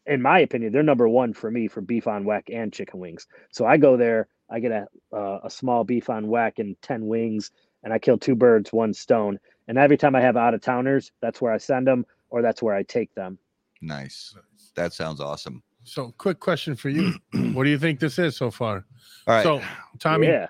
in 0.07 0.23
my 0.23 0.41
opinion, 0.41 0.73
they're 0.73 0.83
number 0.83 1.09
one 1.09 1.33
for 1.33 1.51
me 1.51 1.69
for 1.69 1.81
beef 1.81 2.07
on 2.07 2.25
weck 2.25 2.45
and 2.53 2.73
chicken 2.73 3.01
wings. 3.01 3.27
So 3.51 3.67
I 3.67 3.77
go 3.77 3.97
there, 3.97 4.29
I 4.51 4.61
get 4.61 4.73
a 4.73 4.87
uh, 5.17 5.41
a 5.45 5.51
small 5.51 5.85
beef 5.85 6.11
on 6.11 6.27
weck 6.27 6.59
and 6.59 6.81
ten 6.83 7.07
wings, 7.07 7.51
and 7.83 7.93
I 7.93 7.99
kill 7.99 8.19
two 8.19 8.35
birds, 8.35 8.73
one 8.73 8.95
stone. 8.95 9.39
And 9.67 9.79
every 9.79 9.97
time 9.97 10.15
I 10.15 10.21
have 10.21 10.37
out 10.37 10.55
of 10.55 10.61
towners, 10.61 11.11
that's 11.23 11.41
where 11.41 11.53
I 11.53 11.59
send 11.59 11.87
them, 11.87 12.05
or 12.35 12.43
that's 12.43 12.61
where 12.61 12.75
I 12.75 12.83
take 12.83 13.15
them. 13.15 13.39
Nice. 13.81 14.35
That 14.75 14.93
sounds 14.93 15.21
awesome. 15.21 15.63
So, 15.85 16.13
quick 16.19 16.41
question 16.41 16.75
for 16.75 16.89
you: 16.89 17.15
What 17.53 17.63
do 17.63 17.71
you 17.71 17.79
think 17.79 18.01
this 18.01 18.19
is 18.19 18.37
so 18.37 18.51
far? 18.51 18.85
All 19.29 19.35
right. 19.35 19.45
So, 19.45 19.63
Tommy, 20.01 20.27
yeah, 20.27 20.49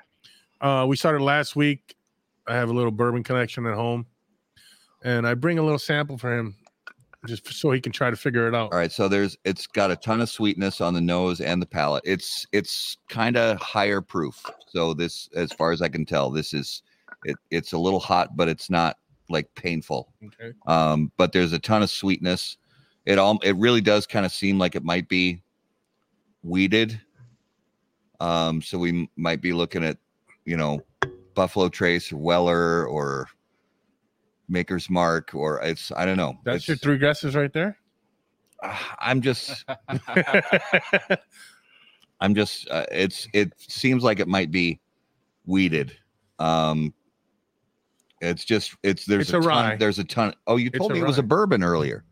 uh, 0.62 0.86
we 0.88 0.96
started 0.96 1.20
last 1.22 1.56
week. 1.56 1.94
I 2.46 2.54
have 2.54 2.70
a 2.70 2.72
little 2.72 2.90
bourbon 2.90 3.22
connection 3.22 3.66
at 3.66 3.74
home, 3.74 4.06
and 5.04 5.26
I 5.26 5.34
bring 5.34 5.58
a 5.58 5.62
little 5.62 5.78
sample 5.78 6.16
for 6.16 6.34
him. 6.34 6.56
just 7.26 7.52
so 7.52 7.70
he 7.70 7.82
can 7.82 7.92
try 7.92 8.08
to 8.08 8.16
figure 8.16 8.48
it 8.48 8.54
out. 8.54 8.72
All 8.72 8.78
right, 8.78 8.92
so 8.92 9.06
there's 9.06 9.36
it's 9.44 9.66
got 9.66 9.90
a 9.90 9.96
ton 9.96 10.22
of 10.22 10.30
sweetness 10.30 10.80
on 10.80 10.94
the 10.94 11.02
nose 11.02 11.42
and 11.42 11.60
the 11.60 11.66
palate. 11.66 12.04
It's 12.06 12.46
it's 12.52 12.96
kind 13.10 13.36
of 13.36 13.60
higher 13.60 14.00
proof. 14.00 14.42
So 14.68 14.94
this, 14.94 15.28
as 15.34 15.52
far 15.52 15.72
as 15.72 15.82
I 15.82 15.88
can 15.88 16.06
tell, 16.06 16.30
this 16.30 16.54
is 16.54 16.82
it. 17.26 17.36
It's 17.50 17.74
a 17.74 17.78
little 17.78 18.00
hot, 18.00 18.36
but 18.36 18.48
it's 18.48 18.70
not 18.70 18.96
like 19.28 19.54
painful. 19.54 20.12
Okay. 20.24 20.52
Um, 20.66 21.12
but 21.16 21.32
there's 21.32 21.52
a 21.52 21.58
ton 21.58 21.82
of 21.82 21.90
sweetness. 21.90 22.56
It 23.06 23.18
all 23.18 23.38
it 23.42 23.56
really 23.56 23.80
does 23.80 24.06
kind 24.06 24.24
of 24.24 24.32
seem 24.32 24.58
like 24.58 24.74
it 24.74 24.84
might 24.84 25.08
be 25.08 25.42
wheated. 26.42 27.00
Um, 28.20 28.62
so 28.62 28.78
we 28.78 29.08
might 29.16 29.40
be 29.40 29.52
looking 29.52 29.84
at, 29.84 29.98
you 30.44 30.56
know, 30.56 30.80
Buffalo 31.34 31.68
Trace 31.68 32.12
or 32.12 32.16
Weller 32.16 32.86
or 32.86 33.28
Maker's 34.48 34.88
Mark 34.88 35.34
or 35.34 35.60
it's 35.62 35.90
I 35.92 36.04
don't 36.04 36.16
know. 36.16 36.38
That's 36.44 36.68
your 36.68 36.76
three 36.76 36.98
guesses 36.98 37.34
right 37.34 37.52
there. 37.52 37.76
Ah, 38.62 38.96
I'm 39.00 39.20
just 39.20 39.64
I'm 42.20 42.34
just 42.34 42.68
uh, 42.70 42.86
it's 42.90 43.26
it 43.32 43.52
seems 43.58 44.04
like 44.04 44.20
it 44.20 44.28
might 44.28 44.50
be 44.50 44.80
wheated. 45.44 45.96
Um 46.38 46.94
it's 48.24 48.44
just 48.44 48.74
it's 48.82 49.04
there's 49.04 49.28
It's 49.28 49.32
a, 49.32 49.38
a 49.38 49.42
ton, 49.42 49.78
there's 49.78 49.98
a 49.98 50.04
ton. 50.04 50.34
Oh, 50.46 50.56
you 50.56 50.70
told 50.70 50.90
a 50.90 50.94
me 50.94 51.00
it 51.00 51.06
was 51.06 51.18
a 51.18 51.22
bourbon 51.22 51.62
earlier. 51.62 52.04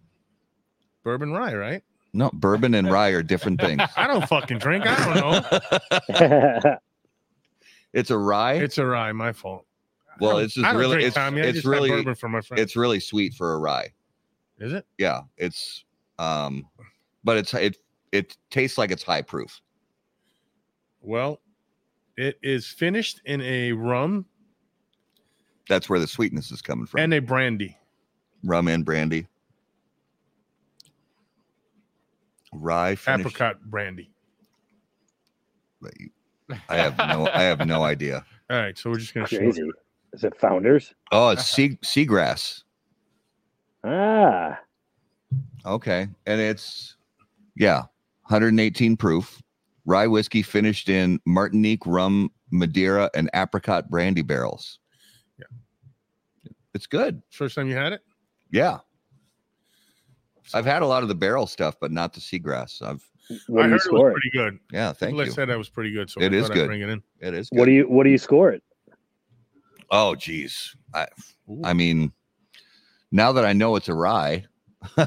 Bourbon 1.02 1.32
rye, 1.32 1.54
right? 1.54 1.82
No, 2.12 2.30
bourbon 2.32 2.74
and 2.74 2.90
rye 2.90 3.08
are 3.08 3.22
different 3.22 3.60
things. 3.60 3.82
I 3.96 4.06
don't 4.06 4.26
fucking 4.28 4.58
drink. 4.58 4.84
I 4.86 5.14
don't 5.14 6.12
know. 6.64 6.76
it's 7.92 8.10
a 8.10 8.18
rye. 8.18 8.54
It's 8.54 8.78
a 8.78 8.86
rye. 8.86 9.12
My 9.12 9.32
fault. 9.32 9.66
Well, 10.20 10.38
it's 10.38 10.54
just 10.54 10.74
really 10.76 11.04
it's 11.04 11.16
Tommy. 11.16 11.40
It's 11.40 11.56
just 11.56 11.66
really 11.66 11.90
bourbon 11.90 12.14
for 12.14 12.28
my 12.28 12.40
friend. 12.40 12.60
it's 12.60 12.76
really 12.76 13.00
sweet 13.00 13.34
for 13.34 13.54
a 13.54 13.58
rye. 13.58 13.92
Is 14.58 14.72
it? 14.72 14.86
Yeah, 14.98 15.22
it's 15.38 15.84
um 16.18 16.66
but 17.24 17.36
it's 17.36 17.54
it 17.54 17.78
it 18.12 18.36
tastes 18.50 18.78
like 18.78 18.90
it's 18.90 19.02
high 19.02 19.22
proof. 19.22 19.60
Well, 21.00 21.40
it 22.16 22.38
is 22.42 22.66
finished 22.66 23.20
in 23.24 23.40
a 23.40 23.72
rum 23.72 24.26
That's 25.68 25.88
where 25.88 25.98
the 26.00 26.06
sweetness 26.06 26.50
is 26.50 26.60
coming 26.62 26.86
from. 26.86 27.00
and 27.00 27.14
a 27.14 27.20
brandy. 27.20 27.76
rum 28.44 28.68
and 28.68 28.84
brandy. 28.84 29.26
Rye 32.52 32.94
finished. 32.96 33.20
Apricot 33.20 33.62
brandy. 33.64 34.10
I 36.68 36.76
have 36.76 36.96
no 36.98 37.26
I 37.32 37.42
have 37.42 37.66
no 37.66 37.82
idea. 37.82 38.24
All 38.50 38.58
right, 38.58 38.76
so 38.76 38.90
we're 38.90 38.98
just 38.98 39.14
gonna 39.14 39.26
show 39.26 39.38
Crazy. 39.38 39.62
you. 39.62 39.72
Is 40.12 40.24
it 40.24 40.38
Founders? 40.38 40.94
Oh, 41.10 41.30
it's 41.30 41.44
sea 41.46 41.78
seagrass. 41.82 42.62
Ah, 43.84 44.60
Okay. 45.64 46.08
And 46.26 46.40
it's 46.40 46.96
yeah, 47.56 47.78
118 48.28 48.96
proof. 48.96 49.40
Rye 49.86 50.06
whiskey 50.06 50.42
finished 50.42 50.88
in 50.88 51.18
Martinique 51.26 51.84
rum, 51.86 52.30
Madeira, 52.50 53.10
and 53.14 53.28
apricot 53.34 53.88
brandy 53.90 54.22
barrels. 54.22 54.78
Yeah. 56.72 56.76
It's 56.78 56.86
good. 56.86 57.22
First 57.30 57.54
time 57.54 57.68
you 57.68 57.74
had 57.76 57.92
it? 57.92 58.00
Yeah. 58.50 58.78
I've 60.54 60.64
had 60.66 60.82
a 60.82 60.86
lot 60.86 61.02
of 61.02 61.08
the 61.08 61.14
Barrell 61.14 61.46
stuff, 61.46 61.76
but 61.80 61.92
not 61.92 62.12
the 62.12 62.20
seagrass. 62.20 62.82
I've 62.82 63.02
what 63.46 63.62
I 63.64 63.68
do 63.68 63.72
you 63.74 63.78
heard 63.78 63.86
it 63.86 63.92
was 63.92 64.10
it? 64.10 64.12
pretty 64.12 64.30
good. 64.32 64.58
yeah, 64.72 64.92
thank 64.92 65.12
People 65.12 65.24
you. 65.26 65.30
said 65.32 65.48
that 65.48 65.56
was 65.56 65.68
pretty 65.68 65.92
good, 65.92 66.10
so 66.10 66.20
It 66.20 66.32
I 66.32 66.36
is 66.36 66.42
thought 66.48 66.52
I'd 66.52 66.54
good. 66.56 66.66
Bring 66.66 66.80
it 66.82 66.88
in. 66.88 67.02
It 67.20 67.34
is 67.34 67.48
good. 67.48 67.58
What 67.58 67.64
do 67.66 67.70
you 67.72 67.84
What 67.88 68.04
do 68.04 68.10
you 68.10 68.18
score 68.18 68.50
it? 68.50 68.62
oh 69.90 70.14
geez. 70.14 70.74
I 70.94 71.06
Ooh. 71.48 71.60
I 71.64 71.72
mean, 71.72 72.12
now 73.12 73.32
that 73.32 73.44
I 73.44 73.52
know 73.52 73.76
it's 73.76 73.88
a 73.88 73.94
rye, 73.94 74.44
You're 74.98 75.06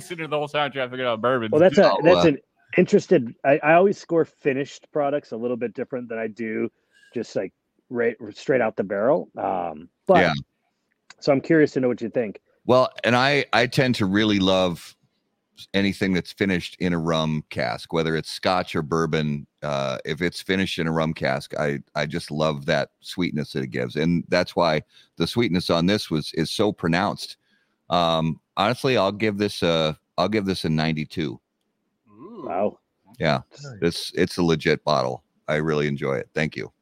sitting 0.00 0.18
there 0.18 0.28
the 0.28 0.38
whole 0.38 0.48
time 0.48 0.70
trying 0.70 0.86
to 0.86 0.90
figure 0.90 1.06
out 1.06 1.20
bourbon. 1.20 1.50
Well, 1.50 1.60
that's 1.60 1.76
a 1.78 1.90
Oh, 1.92 1.98
that's 2.02 2.24
uh, 2.24 2.28
an 2.28 2.38
interested. 2.78 3.34
I, 3.44 3.58
I 3.58 3.74
always 3.74 3.98
score 3.98 4.24
finished 4.24 4.86
products 4.92 5.32
a 5.32 5.36
little 5.36 5.56
bit 5.56 5.74
different 5.74 6.08
than 6.08 6.18
I 6.18 6.28
do 6.28 6.70
just 7.12 7.34
like 7.34 7.52
right 7.90 8.16
straight 8.32 8.60
out 8.60 8.76
the 8.76 8.84
barrel. 8.84 9.28
Um, 9.36 9.88
but 10.06 10.20
Yeah. 10.20 10.32
so 11.20 11.32
I'm 11.32 11.40
curious 11.40 11.72
to 11.72 11.80
know 11.80 11.88
what 11.88 12.00
you 12.00 12.10
think. 12.10 12.40
Well, 12.66 12.90
and 13.04 13.14
I 13.14 13.44
I 13.52 13.66
tend 13.66 13.94
to 13.96 14.06
really 14.06 14.38
love 14.38 14.96
anything 15.72 16.12
that's 16.12 16.32
finished 16.32 16.76
in 16.80 16.92
a 16.92 16.98
rum 16.98 17.44
cask, 17.50 17.92
whether 17.92 18.16
it's 18.16 18.30
Scotch 18.30 18.74
or 18.74 18.82
bourbon. 18.82 19.46
Uh, 19.62 19.98
if 20.04 20.20
it's 20.20 20.42
finished 20.42 20.78
in 20.78 20.86
a 20.86 20.92
rum 20.92 21.14
cask, 21.14 21.54
I 21.58 21.80
I 21.94 22.06
just 22.06 22.30
love 22.30 22.66
that 22.66 22.90
sweetness 23.00 23.52
that 23.52 23.62
it 23.64 23.70
gives, 23.70 23.96
and 23.96 24.24
that's 24.28 24.56
why 24.56 24.82
the 25.16 25.26
sweetness 25.26 25.70
on 25.70 25.86
this 25.86 26.10
was 26.10 26.32
is 26.34 26.50
so 26.50 26.72
pronounced. 26.72 27.36
Um, 27.90 28.40
honestly, 28.56 28.96
I'll 28.96 29.12
give 29.12 29.38
this 29.38 29.62
a 29.62 29.98
I'll 30.16 30.28
give 30.28 30.46
this 30.46 30.64
a 30.64 30.68
92. 30.68 31.40
Wow. 32.44 32.78
Yeah, 33.18 33.42
it's 33.80 34.12
it's 34.14 34.38
a 34.38 34.42
legit 34.42 34.82
bottle. 34.84 35.22
I 35.46 35.56
really 35.56 35.86
enjoy 35.86 36.14
it. 36.16 36.28
Thank 36.34 36.56
you. 36.56 36.72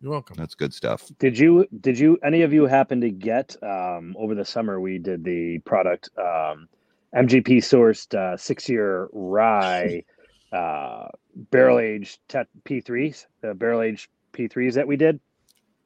You're 0.00 0.12
welcome. 0.12 0.36
That's 0.36 0.54
good 0.54 0.72
stuff. 0.72 1.10
Did 1.18 1.38
you 1.38 1.66
did 1.80 1.98
you 1.98 2.18
any 2.24 2.40
of 2.42 2.52
you 2.54 2.64
happen 2.66 3.02
to 3.02 3.10
get 3.10 3.54
um, 3.62 4.16
over 4.18 4.34
the 4.34 4.44
summer 4.44 4.80
we 4.80 4.98
did 4.98 5.24
the 5.24 5.58
product 5.58 6.08
um, 6.16 6.68
MGP 7.14 7.58
sourced 7.58 8.14
uh, 8.14 8.36
six 8.36 8.66
year 8.68 9.08
rye 9.12 10.04
uh, 10.52 11.08
barrel 11.50 11.80
aged 11.80 12.18
P3s 12.30 13.26
the 13.42 13.54
barrel 13.54 13.82
aged 13.82 14.08
P3s 14.32 14.74
that 14.74 14.86
we 14.86 14.96
did. 14.96 15.20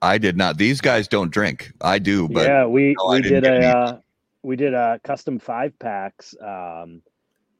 I 0.00 0.18
did 0.18 0.36
not. 0.36 0.58
These 0.58 0.80
guys 0.80 1.08
don't 1.08 1.30
drink. 1.32 1.72
I 1.80 1.98
do, 1.98 2.28
but 2.28 2.46
yeah, 2.46 2.66
we 2.66 2.94
no, 2.98 3.08
I 3.08 3.16
we 3.16 3.22
didn't 3.22 3.42
did 3.42 3.62
get 3.62 3.64
a 3.64 3.76
uh, 3.76 3.98
we 4.42 4.54
did 4.54 4.74
a 4.74 5.00
custom 5.02 5.40
five 5.40 5.76
packs 5.78 6.36
um, 6.40 7.02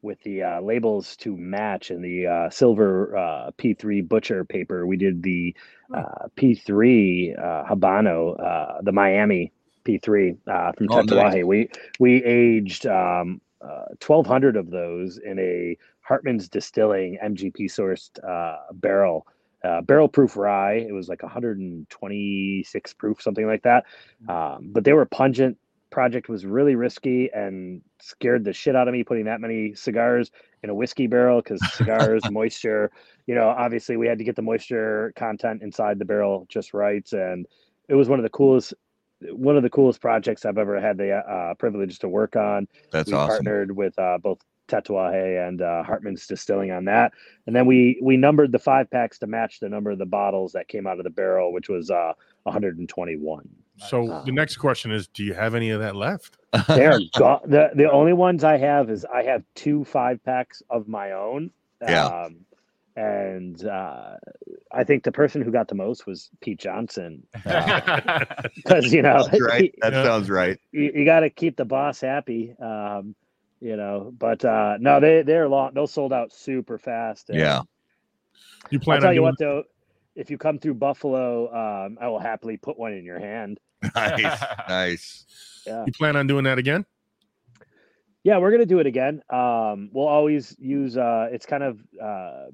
with 0.05 0.21
the 0.23 0.43
uh, 0.43 0.61
labels 0.61 1.17
to 1.17 1.37
match 1.37 1.91
and 1.91 2.05
the 2.05 2.27
uh, 2.27 2.51
silver 2.51 3.17
uh, 3.17 3.51
P3 3.59 4.07
butcher 4.07 4.45
paper. 4.45 4.87
We 4.87 4.97
did 4.97 5.23
the 5.23 5.57
uh, 5.93 6.29
P3 6.37 7.37
uh, 7.39 7.65
Habano, 7.65 8.39
uh, 8.41 8.83
the 8.83 8.93
Miami 8.93 9.51
P3 9.85 10.37
uh, 10.47 10.73
from 10.73 10.89
Oh, 10.91 11.01
nice. 11.01 11.45
We 11.45 11.71
we 11.99 12.23
aged 12.23 12.87
um, 12.87 13.41
uh, 13.63 13.87
1,200 14.05 14.57
of 14.57 14.71
those 14.71 15.19
in 15.19 15.39
a 15.39 15.77
Hartman's 16.03 16.49
Distilling 16.49 17.19
MGP 17.23 17.63
sourced 17.63 18.23
uh, 18.23 18.73
barrel. 18.75 19.27
Uh, 19.65 19.81
barrel 19.81 20.09
proof 20.09 20.37
rye. 20.37 20.75
It 20.75 20.93
was 20.93 21.09
like 21.09 21.23
126 21.23 22.93
proof, 22.93 23.23
something 23.23 23.47
like 23.47 23.63
that. 23.63 23.87
Um, 24.29 24.69
but 24.73 24.85
they 24.85 24.93
were 24.93 25.07
pungent. 25.07 25.57
Project 25.91 26.29
was 26.29 26.45
really 26.45 26.75
risky 26.75 27.31
and 27.33 27.83
scared 28.01 28.45
the 28.45 28.53
shit 28.53 28.75
out 28.75 28.89
of 28.89 28.93
me 28.93 29.05
putting 29.05 29.27
that 29.27 29.41
many 29.41 29.75
cigars 29.75 30.31
in 30.63 30.71
a 30.71 30.75
whiskey 30.75 31.07
barrel 31.07 31.41
because 31.41 31.61
cigars, 31.75 32.23
moisture. 32.31 32.91
You 33.27 33.35
know, 33.35 33.49
obviously 33.49 33.97
we 33.97 34.07
had 34.07 34.19
to 34.19 34.25
get 34.25 34.37
the 34.37 34.43
moisture 34.43 35.13
content 35.17 35.63
inside 35.63 35.99
the 35.99 36.05
barrel 36.05 36.47
just 36.49 36.75
right, 36.75 37.07
and 37.13 37.47
it 37.89 37.95
was 37.95 38.09
one 38.09 38.19
of 38.19 38.25
the 38.25 38.31
coolest. 38.31 38.75
One 39.31 39.57
of 39.57 39.63
the 39.63 39.71
coolest 39.71 40.03
projects 40.03 40.45
I've 40.45 40.59
ever 40.59 40.79
had 40.81 40.99
the 40.99 41.13
uh, 41.13 41.55
privilege 41.55 41.99
to 42.01 42.09
work 42.09 42.37
on 42.37 42.67
that's 42.91 43.09
we 43.09 43.15
awesome. 43.15 43.29
partnered 43.29 43.75
with 43.75 43.99
uh, 43.99 44.19
both 44.19 44.39
Tatuaje 44.69 45.47
and 45.49 45.61
uh, 45.63 45.83
Hartman's 45.83 46.27
Distilling 46.27 46.71
on 46.71 46.85
that, 46.87 47.13
and 47.47 47.55
then 47.55 47.67
we 47.67 47.99
we 48.03 48.17
numbered 48.17 48.53
the 48.53 48.59
five 48.59 48.91
packs 48.91 49.19
to 49.19 49.27
match 49.27 49.61
the 49.61 49.69
number 49.69 49.91
of 49.91 49.99
the 49.99 50.07
bottles 50.07 50.53
that 50.53 50.69
came 50.69 50.87
out 50.87 50.99
of 50.99 51.05
the 51.05 51.11
barrel, 51.11 51.53
which 51.53 51.69
was 51.69 51.91
uh, 51.91 52.13
121. 52.45 53.49
So 53.77 54.03
Nice. 54.05 54.25
the 54.25 54.33
next 54.33 54.57
question 54.59 54.93
is, 54.93 55.09
do 55.09 55.25
you 55.25 55.35
have 55.35 55.55
any 55.55 55.71
of 55.71 55.81
that 55.81 55.97
left? 55.97 56.39
They 56.69 56.87
are 56.87 57.01
go- 57.17 57.41
the 57.45 57.71
the 57.75 57.91
only 57.91 58.13
ones 58.13 58.45
I 58.45 58.57
have 58.57 58.89
is 58.91 59.05
I 59.05 59.23
have 59.25 59.43
two 59.55 59.85
five 59.85 60.23
packs 60.25 60.63
of 60.71 60.89
my 60.89 61.13
own. 61.13 61.51
Yeah. 61.83 62.07
Um, 62.07 62.37
and 62.97 63.67
uh, 63.67 64.15
I 64.71 64.85
think 64.85 65.03
the 65.03 65.11
person 65.11 65.43
who 65.43 65.51
got 65.51 65.67
the 65.67 65.75
most 65.75 66.07
was 66.07 66.31
Pete 66.41 66.61
Johnson 66.61 67.27
because 68.55 68.93
you 68.93 69.03
know 69.03 69.27
That's 69.27 69.41
right. 69.43 69.75
That 69.83 69.93
Yeah. 69.93 70.05
sounds 70.05 70.31
right. 70.31 70.59
you, 70.73 70.93
you 70.95 71.05
got 71.05 71.21
to 71.21 71.31
keep 71.31 71.57
the 71.57 71.65
boss 71.65 72.01
happy. 72.01 72.55
Um, 72.61 73.15
you 73.65 73.77
know, 73.77 74.13
but 74.19 74.45
uh, 74.45 74.77
no, 74.79 75.01
they 75.01 75.23
they're 75.23 75.49
long. 75.49 75.73
Those 75.73 75.91
sold 75.91 76.13
out 76.13 76.35
super 76.35 76.77
fast. 76.77 77.31
and 77.31 77.39
Yeah. 77.39 77.63
You 78.71 78.79
plan? 78.79 78.97
I'll 78.97 79.01
plan 79.01 79.01
tell 79.01 79.09
on 79.09 79.15
you 79.15 79.21
doing 79.21 79.31
what 79.31 79.39
though, 79.39 79.65
if 80.15 80.31
you 80.31 80.37
come 80.37 80.59
through 80.59 80.75
Buffalo, 80.75 81.47
um, 81.49 81.97
I 81.99 82.09
will 82.09 82.19
happily 82.19 82.59
put 82.59 82.79
one 82.79 82.93
in 82.93 83.05
your 83.05 83.19
hand. 83.19 83.59
Nice. 83.95 84.43
nice. 84.69 85.25
Yeah, 85.67 85.85
you 85.87 85.93
plan 85.93 86.17
on 86.17 86.27
doing 86.27 86.45
that 86.45 86.59
again? 86.59 86.85
yeah, 88.23 88.39
we're 88.39 88.51
gonna 88.51 88.67
do 88.67 88.81
it 88.81 88.87
again. 88.87 89.23
Um, 89.31 89.91
we'll 89.93 90.09
always 90.09 90.55
use. 90.59 90.97
Uh, 90.99 91.29
it's 91.33 91.47
kind 91.47 91.63
of. 91.63 91.81
Uh, 92.03 92.47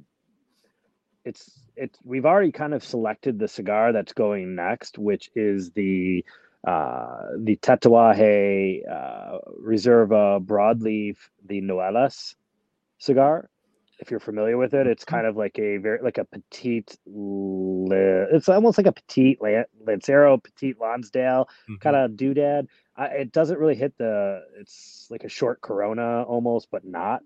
it's 1.25 1.51
it's 1.77 1.99
we've 2.05 2.25
already 2.25 2.53
kind 2.53 2.73
of 2.73 2.85
selected 2.85 3.39
the 3.39 3.49
cigar 3.49 3.93
that's 3.93 4.13
going 4.13 4.55
next, 4.55 4.97
which 4.97 5.31
is 5.35 5.71
the 5.73 6.25
uh, 6.67 7.23
the 7.39 7.57
Tatuaje 7.57 8.81
uh, 8.91 9.39
Reserva 9.65 10.45
broadleaf, 10.45 11.17
the 11.47 11.61
Noellas 11.63 12.35
cigar. 12.99 13.49
if 14.01 14.11
you're 14.11 14.21
familiar 14.21 14.57
with 14.57 14.73
it. 14.75 14.87
It's 14.87 15.05
kind 15.05 15.27
of 15.27 15.37
like 15.37 15.59
a 15.59 15.77
very 15.77 16.01
like 16.03 16.17
a 16.19 16.25
petite. 16.25 16.97
It's 17.07 18.49
almost 18.49 18.79
like 18.79 18.87
a 18.87 18.93
petite 18.93 19.39
Lancero, 19.87 20.39
petite 20.39 20.79
Lonsdale 20.81 21.49
Mhm. 21.69 21.81
kind 21.81 21.97
of 21.97 22.11
doodad. 22.13 22.67
I, 22.97 23.07
it 23.07 23.33
doesn't 23.33 23.59
really 23.59 23.75
hit 23.75 23.97
the. 23.99 24.43
It's 24.59 25.07
like 25.11 25.25
a 25.25 25.29
short 25.29 25.61
Corona 25.61 26.23
almost, 26.23 26.69
but 26.71 26.85
not. 26.85 27.21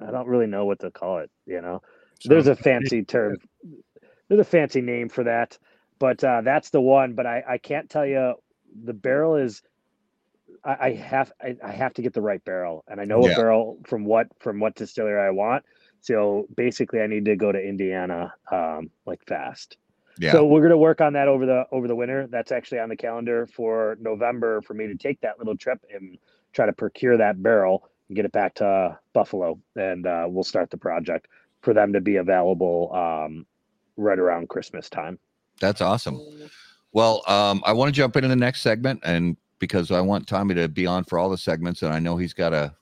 I 0.00 0.10
don't 0.10 0.28
really 0.28 0.46
know 0.46 0.64
what 0.66 0.80
to 0.80 0.90
call 0.90 1.18
it. 1.18 1.30
You 1.46 1.60
know, 1.60 1.82
there's 2.24 2.46
a 2.48 2.56
fancy 2.56 3.02
term. 3.04 3.36
There's 4.28 4.40
a 4.40 4.44
fancy 4.44 4.80
name 4.80 5.08
for 5.08 5.24
that, 5.24 5.58
but 5.98 6.22
uh, 6.24 6.40
that's 6.42 6.70
the 6.70 6.80
one. 6.80 7.14
But 7.14 7.26
I, 7.26 7.42
I 7.48 7.58
can't 7.58 7.88
tell 7.88 8.06
you. 8.06 8.34
The 8.84 8.92
barrel 8.94 9.36
is. 9.36 9.62
I, 10.64 10.76
I 10.80 10.92
have 10.94 11.32
I, 11.42 11.56
I 11.64 11.72
have 11.72 11.94
to 11.94 12.02
get 12.02 12.12
the 12.12 12.20
right 12.22 12.44
barrel, 12.44 12.84
and 12.88 13.00
I 13.00 13.04
know 13.04 13.24
Yeah. 13.26 13.32
a 13.32 13.36
barrel 13.36 13.78
from 13.86 14.04
what 14.04 14.28
from 14.40 14.60
what 14.60 14.74
distillery 14.74 15.20
I 15.20 15.30
want. 15.30 15.64
So 16.00 16.46
basically, 16.56 17.00
I 17.00 17.06
need 17.06 17.24
to 17.24 17.36
go 17.36 17.50
to 17.50 17.60
Indiana, 17.60 18.32
um, 18.50 18.90
like 19.06 19.24
fast. 19.26 19.76
Yeah. 20.18 20.32
So 20.32 20.46
we're 20.46 20.62
gonna 20.62 20.78
work 20.78 21.00
on 21.00 21.12
that 21.14 21.28
over 21.28 21.46
the 21.46 21.66
over 21.72 21.88
the 21.88 21.96
winter. 21.96 22.26
That's 22.26 22.52
actually 22.52 22.78
on 22.78 22.88
the 22.88 22.96
calendar 22.96 23.46
for 23.46 23.98
November 24.00 24.62
for 24.62 24.74
me 24.74 24.86
to 24.86 24.94
take 24.94 25.20
that 25.20 25.38
little 25.38 25.56
trip 25.56 25.84
and 25.92 26.16
try 26.52 26.66
to 26.66 26.72
procure 26.72 27.16
that 27.18 27.42
barrel 27.42 27.90
and 28.08 28.16
get 28.16 28.24
it 28.24 28.32
back 28.32 28.54
to 28.54 28.98
Buffalo, 29.12 29.58
and 29.74 30.06
uh, 30.06 30.26
we'll 30.28 30.44
start 30.44 30.70
the 30.70 30.78
project 30.78 31.28
for 31.60 31.74
them 31.74 31.92
to 31.92 32.00
be 32.00 32.16
available 32.16 32.92
um, 32.94 33.44
right 33.96 34.18
around 34.18 34.48
Christmas 34.48 34.88
time. 34.88 35.18
That's 35.60 35.80
awesome. 35.80 36.20
Well, 36.92 37.22
um, 37.28 37.62
I 37.66 37.72
want 37.72 37.88
to 37.88 37.92
jump 37.92 38.16
into 38.16 38.28
the 38.28 38.36
next 38.36 38.62
segment, 38.62 39.00
and 39.04 39.36
because 39.58 39.90
I 39.90 40.00
want 40.00 40.26
Tommy 40.26 40.54
to 40.54 40.68
be 40.68 40.86
on 40.86 41.04
for 41.04 41.18
all 41.18 41.28
the 41.30 41.38
segments, 41.38 41.82
and 41.82 41.92
I 41.92 41.98
know 41.98 42.16
he's 42.16 42.32
got 42.32 42.52
a, 42.52 42.74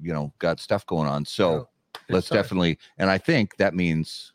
you 0.00 0.12
know, 0.12 0.32
got 0.38 0.60
stuff 0.60 0.84
going 0.86 1.08
on. 1.08 1.24
So 1.24 1.68
It's 1.94 2.10
let's 2.10 2.28
time. 2.28 2.36
definitely, 2.38 2.78
and 2.98 3.08
I 3.10 3.18
think 3.18 3.56
that 3.56 3.74
means 3.74 4.32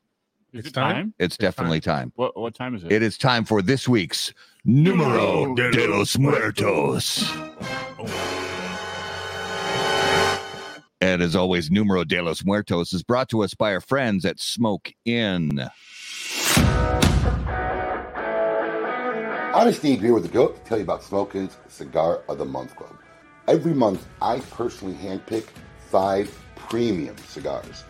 Is 0.53 0.65
It's 0.65 0.71
time? 0.71 0.95
time? 0.95 1.13
it's 1.19 1.38
definitely 1.38 1.80
time. 1.82 2.11
What 2.15 2.38
what 2.39 2.55
time 2.55 2.73
is 2.75 2.84
it? 2.84 2.91
It 2.91 3.03
is 3.03 3.17
time 3.17 3.45
for 3.45 3.61
this 3.61 3.88
week's 3.88 4.34
Numero 4.65 5.53
de 5.55 5.88
los 5.88 6.17
Muertos. 6.17 7.32
And 10.99 11.21
as 11.21 11.36
always, 11.36 11.69
Numero 11.69 12.03
de 12.03 12.19
los 12.21 12.43
Muertos 12.43 12.91
is 12.91 13.03
brought 13.03 13.30
to 13.30 13.43
us 13.43 13.53
by 13.53 13.71
our 13.73 13.82
friends 13.82 14.25
at 14.25 14.39
Smoke 14.39 14.93
Inn. 15.05 15.69
I'm 19.58 19.74
Steve 19.74 20.01
here 20.01 20.14
with 20.14 20.22
the 20.22 20.30
GOAT 20.30 20.55
to 20.55 20.70
tell 20.70 20.78
you 20.78 20.84
about 20.84 21.01
Smoke 21.01 21.34
Inn's 21.34 21.58
Cigar 21.68 22.22
of 22.30 22.38
the 22.38 22.45
Month 22.45 22.76
Club. 22.76 22.95
Every 23.47 23.74
month, 23.74 24.05
I 24.22 24.39
personally 24.51 24.93
handpick 24.93 25.47
five 25.89 26.32
premium 26.55 27.18
cigars. 27.18 27.84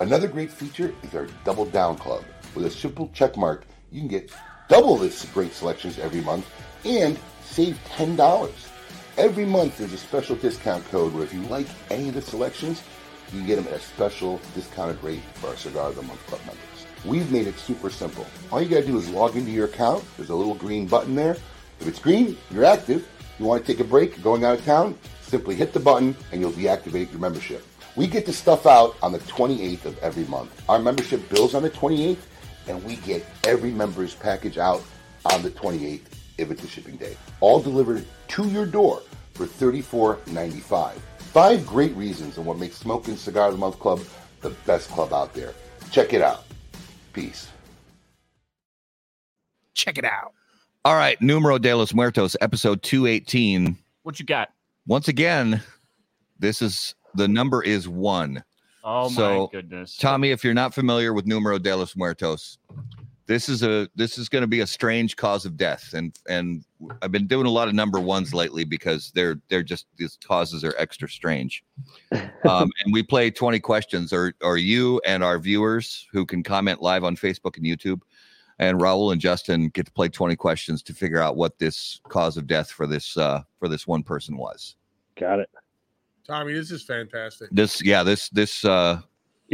Another 0.00 0.26
great 0.26 0.50
feature 0.50 0.92
is 1.04 1.14
our 1.14 1.28
Double 1.44 1.66
Down 1.66 1.96
Club. 1.98 2.24
With 2.56 2.66
a 2.66 2.70
simple 2.70 3.12
check 3.14 3.36
mark, 3.36 3.64
you 3.92 4.00
can 4.00 4.08
get 4.08 4.32
double 4.68 4.96
this 4.96 5.24
great 5.26 5.52
selections 5.52 6.00
every 6.00 6.20
month 6.20 6.50
and 6.84 7.16
save 7.44 7.78
$10. 7.90 8.50
Every 9.16 9.44
month, 9.44 9.78
there's 9.78 9.92
a 9.92 9.98
special 9.98 10.34
discount 10.34 10.84
code 10.86 11.14
where 11.14 11.22
if 11.22 11.32
you 11.32 11.42
like 11.42 11.68
any 11.92 12.08
of 12.08 12.16
the 12.16 12.22
selections, 12.22 12.82
you 13.32 13.38
can 13.38 13.46
get 13.46 13.54
them 13.54 13.68
at 13.68 13.74
a 13.74 13.80
special 13.80 14.40
discounted 14.52 15.00
rate 15.04 15.22
for 15.34 15.46
our 15.46 15.56
Cigar 15.56 15.90
of 15.90 15.94
the 15.94 16.02
Month 16.02 16.26
Club 16.26 16.40
members. 16.40 16.73
We've 17.04 17.30
made 17.30 17.46
it 17.46 17.58
super 17.58 17.90
simple. 17.90 18.26
All 18.50 18.62
you 18.62 18.68
gotta 18.68 18.86
do 18.86 18.96
is 18.96 19.08
log 19.10 19.36
into 19.36 19.50
your 19.50 19.66
account. 19.66 20.04
There's 20.16 20.30
a 20.30 20.34
little 20.34 20.54
green 20.54 20.86
button 20.86 21.14
there. 21.14 21.36
If 21.80 21.86
it's 21.86 21.98
green, 21.98 22.36
you're 22.50 22.64
active. 22.64 23.06
You 23.38 23.44
want 23.44 23.64
to 23.64 23.72
take 23.72 23.80
a 23.80 23.84
break, 23.88 24.22
going 24.22 24.44
out 24.44 24.58
of 24.58 24.64
town, 24.64 24.96
simply 25.20 25.54
hit 25.54 25.72
the 25.72 25.80
button 25.80 26.16
and 26.30 26.40
you'll 26.40 26.52
deactivate 26.52 27.10
your 27.10 27.20
membership. 27.20 27.66
We 27.96 28.06
get 28.06 28.26
the 28.26 28.32
stuff 28.32 28.66
out 28.66 28.96
on 29.02 29.12
the 29.12 29.18
28th 29.20 29.84
of 29.84 29.98
every 29.98 30.24
month. 30.24 30.62
Our 30.68 30.78
membership 30.78 31.28
bills 31.28 31.54
on 31.54 31.62
the 31.62 31.70
28th, 31.70 32.18
and 32.68 32.82
we 32.84 32.96
get 32.96 33.24
every 33.44 33.70
member's 33.70 34.14
package 34.14 34.58
out 34.58 34.82
on 35.26 35.42
the 35.42 35.50
28th 35.50 36.02
if 36.38 36.50
it's 36.50 36.64
a 36.64 36.66
shipping 36.66 36.96
day. 36.96 37.16
All 37.40 37.60
delivered 37.60 38.04
to 38.28 38.48
your 38.48 38.66
door 38.66 39.02
for 39.34 39.46
$34.95. 39.46 40.92
Five 41.18 41.66
great 41.66 41.94
reasons 41.94 42.38
on 42.38 42.44
what 42.44 42.58
makes 42.58 42.76
Smoke 42.76 43.08
Inn 43.08 43.16
Cigar 43.16 43.48
of 43.48 43.54
the 43.54 43.58
Month 43.58 43.78
Club 43.78 44.00
the 44.40 44.50
best 44.66 44.90
club 44.90 45.12
out 45.12 45.34
there. 45.34 45.54
Check 45.90 46.12
it 46.12 46.22
out. 46.22 46.43
Peace. 47.14 47.48
Check 49.74 49.96
it 49.98 50.04
out. 50.04 50.32
All 50.84 50.94
right, 50.96 51.20
Numero 51.22 51.56
de 51.58 51.72
los 51.74 51.94
Muertos, 51.94 52.36
episode 52.42 52.82
218. 52.82 53.78
what 54.02 54.18
you 54.20 54.26
got? 54.26 54.50
Once 54.86 55.08
again, 55.08 55.62
this 56.38 56.60
is 56.60 56.94
the 57.14 57.26
number 57.26 57.62
is 57.62 57.88
one. 57.88 58.44
Oh 58.82 59.08
So, 59.08 59.48
my 59.52 59.58
goodness. 59.60 59.96
Tommy, 59.96 60.30
if 60.30 60.44
you're 60.44 60.52
not 60.52 60.74
familiar 60.74 61.14
with 61.14 61.26
Numero 61.26 61.58
de 61.58 61.74
los 61.74 61.96
Muertos, 61.96 62.58
this 63.26 63.48
is 63.48 63.62
a 63.62 63.88
this 63.94 64.18
is 64.18 64.28
going 64.28 64.42
to 64.42 64.48
be 64.48 64.60
a 64.60 64.66
strange 64.66 65.16
cause 65.16 65.46
of 65.46 65.56
death, 65.56 65.94
and 65.94 66.18
and 66.28 66.64
I've 67.00 67.12
been 67.12 67.26
doing 67.26 67.46
a 67.46 67.50
lot 67.50 67.68
of 67.68 67.74
number 67.74 67.98
ones 67.98 68.34
lately 68.34 68.64
because 68.64 69.10
they're 69.14 69.40
they're 69.48 69.62
just 69.62 69.86
these 69.96 70.18
causes 70.24 70.64
are 70.64 70.74
extra 70.78 71.08
strange. 71.08 71.64
Um, 72.46 72.70
and 72.84 72.92
we 72.92 73.02
play 73.02 73.30
20 73.30 73.58
questions, 73.60 74.12
or 74.12 74.34
or 74.42 74.58
you 74.58 75.00
and 75.06 75.24
our 75.24 75.38
viewers 75.38 76.06
who 76.12 76.26
can 76.26 76.42
comment 76.42 76.82
live 76.82 77.02
on 77.02 77.16
Facebook 77.16 77.56
and 77.56 77.64
YouTube, 77.64 78.02
and 78.58 78.78
Raul 78.78 79.12
and 79.12 79.20
Justin 79.20 79.70
get 79.70 79.86
to 79.86 79.92
play 79.92 80.10
20 80.10 80.36
questions 80.36 80.82
to 80.82 80.92
figure 80.92 81.22
out 81.22 81.36
what 81.36 81.58
this 81.58 82.02
cause 82.08 82.36
of 82.36 82.46
death 82.46 82.70
for 82.70 82.86
this 82.86 83.16
uh, 83.16 83.40
for 83.58 83.66
this 83.66 83.86
one 83.86 84.02
person 84.02 84.36
was. 84.36 84.76
Got 85.16 85.40
it. 85.40 85.48
Tommy, 86.26 86.52
this 86.52 86.70
is 86.70 86.82
fantastic. 86.82 87.48
This 87.50 87.82
yeah 87.82 88.02
this 88.02 88.28
this 88.28 88.62
uh, 88.62 89.00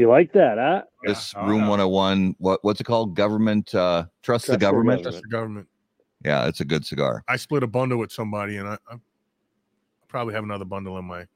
You 0.01 0.09
like 0.09 0.33
that, 0.33 0.57
huh? 0.57 0.83
this 1.05 1.35
Yeah, 1.37 1.43
oh, 1.43 1.49
room 1.49 1.61
no. 1.61 1.69
101 1.89 2.35
what 2.39 2.61
what's 2.65 2.81
it 2.81 2.85
called 2.85 3.15
government 3.15 3.75
uh 3.75 4.07
trust, 4.23 4.47
the 4.47 4.53
Trust 4.53 4.59
the 4.59 4.59
government 4.59 5.05
That's 5.05 5.21
the 5.21 5.29
government. 5.29 5.69
yeah 6.25 6.47
it's 6.47 6.61
a 6.61 6.65
good 6.65 6.87
cigar 6.87 7.23
I 7.29 7.37
split 7.37 7.63
a 7.63 7.67
bundle 7.67 7.99
with 7.99 8.11
somebody, 8.11 8.57
and 8.57 8.67
I, 8.67 8.79
I 8.91 8.97
probably 10.09 10.33
have 10.33 10.43
another 10.45 10.65
bundle 10.65 10.97
in 10.99 11.05
my 11.05 11.27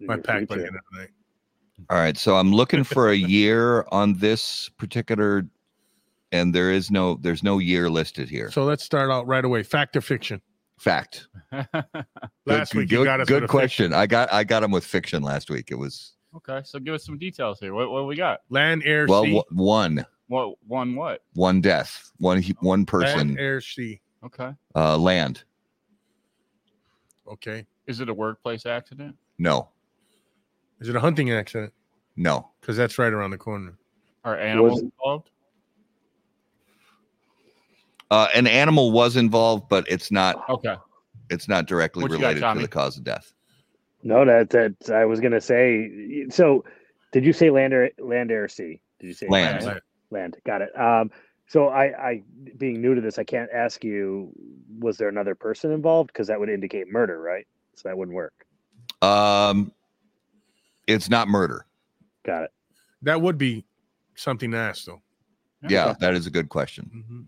my 0.00 0.16
pack 0.16 0.48
by 0.48 0.56
the 0.56 0.66
end 0.66 0.74
of 0.76 0.82
the 0.92 0.98
night. 0.98 1.10
all 1.88 1.98
right 1.98 2.16
so 2.18 2.34
i'm 2.36 2.52
looking 2.52 2.82
for 2.82 3.10
a 3.10 3.14
year 3.14 3.86
on 3.92 4.14
this 4.18 4.68
particular 4.76 5.44
and 6.32 6.52
there 6.52 6.72
is 6.72 6.90
no 6.90 7.14
there's 7.22 7.44
no 7.44 7.58
year 7.60 7.88
listed 7.88 8.28
here 8.28 8.50
So 8.50 8.64
let's 8.64 8.82
start 8.82 9.10
out 9.12 9.28
right 9.28 9.44
away. 9.44 9.62
Fact 9.62 9.96
or 9.96 10.00
fiction? 10.00 10.40
fact 10.80 11.28
Last 12.44 12.72
good, 12.72 12.78
week 12.78 12.88
good, 12.88 12.98
you 12.98 13.04
got 13.04 13.20
us 13.20 13.28
good 13.28 13.42
with 13.42 13.50
a 13.50 13.52
question 13.52 13.92
i 13.94 14.04
got 14.06 14.32
i 14.32 14.42
got 14.42 14.64
him 14.64 14.72
with 14.72 14.84
fiction 14.84 15.22
last 15.22 15.48
week 15.48 15.68
it 15.70 15.76
was 15.76 16.14
okay, 16.36 16.60
so 16.64 16.78
give 16.78 16.94
us 16.94 17.04
some 17.04 17.18
details 17.18 17.60
here. 17.60 17.74
What 17.74 17.90
what 17.90 18.06
we 18.06 18.16
got? 18.16 18.40
Land, 18.50 18.82
air, 18.84 19.06
well 19.06 19.22
sea. 19.24 19.34
w- 19.42 19.44
one 19.50 20.06
What 20.28 20.56
one 20.66 20.94
what? 20.94 21.22
one 21.34 21.60
death 21.60 22.10
one 22.18 22.40
he- 22.40 22.56
one 22.60 22.84
person 22.86 23.28
Land, 23.28 23.38
air, 23.38 23.60
sea. 23.60 24.00
Okay. 24.24 24.52
uh 24.74 24.96
land 24.96 25.44
Okay. 27.26 27.66
Is 27.86 28.00
it 28.00 28.08
a 28.08 28.14
workplace 28.14 28.66
accident? 28.66 29.16
no 29.38 29.68
Is 30.80 30.88
it 30.88 30.96
a 30.96 31.00
hunting 31.00 31.30
accident? 31.32 31.72
no 32.16 32.48
Because 32.60 32.76
that's 32.76 32.98
right 32.98 33.12
around 33.12 33.30
the 33.30 33.38
corner. 33.38 33.76
Are 34.24 34.36
animals 34.38 34.80
it- 34.80 34.84
involved? 34.84 35.30
uh 38.10 38.28
an 38.34 38.46
animal 38.46 38.92
was 38.92 39.16
involved 39.16 39.68
but 39.68 39.84
it's 39.88 40.10
not 40.10 40.48
Okay. 40.48 40.76
it's 41.30 41.48
not 41.48 41.66
directly 41.66 42.02
What 42.02 42.12
you 42.12 42.18
got, 42.18 42.34
related 42.34 42.54
to 42.54 42.60
the 42.60 42.68
cause 42.68 42.96
of 42.98 43.04
death 43.04 43.32
No, 44.02 44.24
that 44.24 44.50
that 44.50 44.90
I 44.90 45.04
was 45.04 45.20
gonna 45.20 45.40
say. 45.40 46.26
So, 46.30 46.64
did 47.12 47.24
you 47.24 47.32
say 47.32 47.50
land 47.50 47.72
or 47.74 47.90
land 47.98 48.30
air 48.30 48.48
sea? 48.48 48.80
Did 49.00 49.06
you 49.08 49.14
say 49.14 49.28
Land. 49.28 49.64
Land. 49.64 49.80
Land. 50.10 50.36
Got 50.44 50.62
it. 50.62 50.78
Um. 50.78 51.10
So 51.48 51.68
I, 51.68 51.84
I, 52.10 52.22
being 52.56 52.80
new 52.80 52.94
to 52.94 53.00
this, 53.02 53.18
I 53.18 53.24
can't 53.24 53.50
ask 53.52 53.84
you. 53.84 54.32
Was 54.78 54.96
there 54.96 55.08
another 55.08 55.34
person 55.34 55.70
involved? 55.72 56.08
Because 56.12 56.28
that 56.28 56.40
would 56.40 56.48
indicate 56.48 56.88
murder, 56.90 57.20
right? 57.20 57.46
So 57.76 57.88
that 57.88 57.96
wouldn't 57.96 58.14
work. 58.14 58.32
um 59.02 59.72
it's 60.86 61.08
not 61.08 61.28
murder 61.28 61.64
Got 62.24 62.44
it. 62.44 62.50
That 63.02 63.20
would 63.22 63.38
be 63.38 63.64
something 64.16 64.50
to 64.50 64.56
ask, 64.56 64.84
though. 64.84 65.00
yeah 65.68 65.94
that 66.00 66.14
is 66.14 66.26
a 66.26 66.30
good 66.30 66.48
question 66.48 66.90
Mhm. 66.94 67.26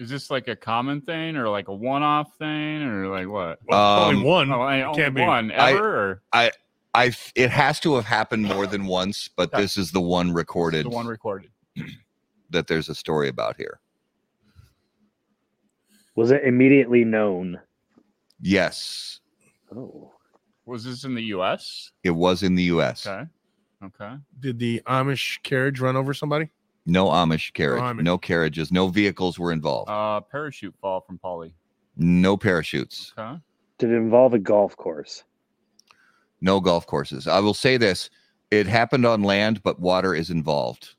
Is 0.00 0.08
this 0.08 0.30
like 0.30 0.48
a 0.48 0.56
common 0.56 1.02
thing 1.02 1.36
or 1.36 1.46
like 1.50 1.68
a 1.68 1.74
one-off 1.74 2.36
thing 2.38 2.82
or 2.82 3.06
like 3.08 3.28
what? 3.28 3.58
Well, 3.66 4.02
Um, 4.08 4.16
only 4.16 4.26
one. 4.26 4.50
Oh, 4.50 4.62
I, 4.62 4.80
only 4.82 4.98
can't 5.00 5.14
be- 5.14 5.20
one 5.20 5.52
I- 5.52 5.72
ever 5.74 6.10
or 6.10 6.22
I 6.32 7.06
f- 7.06 7.32
it 7.36 7.50
has 7.50 7.78
to 7.80 7.94
have 7.96 8.06
happened 8.06 8.42
more 8.44 8.66
than 8.66 8.86
once, 8.86 9.28
but 9.28 9.52
Okay. 9.52 9.62
this 9.62 9.76
is 9.76 9.92
the 9.92 10.00
one 10.00 10.32
recorded 10.32 10.86
the 10.86 10.90
one 10.90 11.06
recorded? 11.06 11.50
that 12.50 12.66
there's 12.66 12.88
a 12.88 12.94
story 12.96 13.28
about 13.28 13.56
here. 13.58 13.78
Was 16.16 16.30
it 16.32 16.42
immediately 16.44 17.04
known? 17.04 17.60
Yes, 18.40 19.20
Oh, 19.76 20.12
Was 20.64 20.82
this 20.82 21.04
in 21.04 21.14
the 21.14 21.22
U.S.? 21.24 21.92
it 22.02 22.10
was 22.10 22.42
in 22.42 22.54
the 22.56 22.64
U.S. 22.64 23.06
Okay. 23.06 23.28
Okay. 23.84 24.16
Did 24.40 24.58
the 24.58 24.82
Amish 24.86 25.40
carriage 25.42 25.78
run 25.78 25.94
over 25.94 26.12
somebody? 26.14 26.48
No 26.86 27.06
Amish 27.06 27.52
carriage, 27.52 27.82
Amish. 27.82 28.02
no 28.02 28.18
carriages, 28.18 28.72
no 28.72 28.88
vehicles 28.88 29.38
were 29.38 29.52
involved, 29.52 29.90
Uh, 29.90 30.20
parachute 30.20 30.74
fall 30.80 31.00
from 31.02 31.18
Polly. 31.18 31.54
no 31.96 32.36
parachutes, 32.36 33.12
Okay. 33.18 33.38
did 33.78 33.90
it 33.90 33.96
involve 33.96 34.34
a 34.34 34.38
golf 34.38 34.76
course? 34.76 35.24
no 36.40 36.58
golf 36.60 36.86
courses. 36.86 37.28
I 37.28 37.38
will 37.40 37.52
say 37.54 37.76
this: 37.76 38.08
It 38.50 38.66
happened 38.66 39.04
on 39.04 39.22
land, 39.22 39.62
but 39.62 39.78
water 39.78 40.14
is 40.14 40.30
involved. 40.30 40.94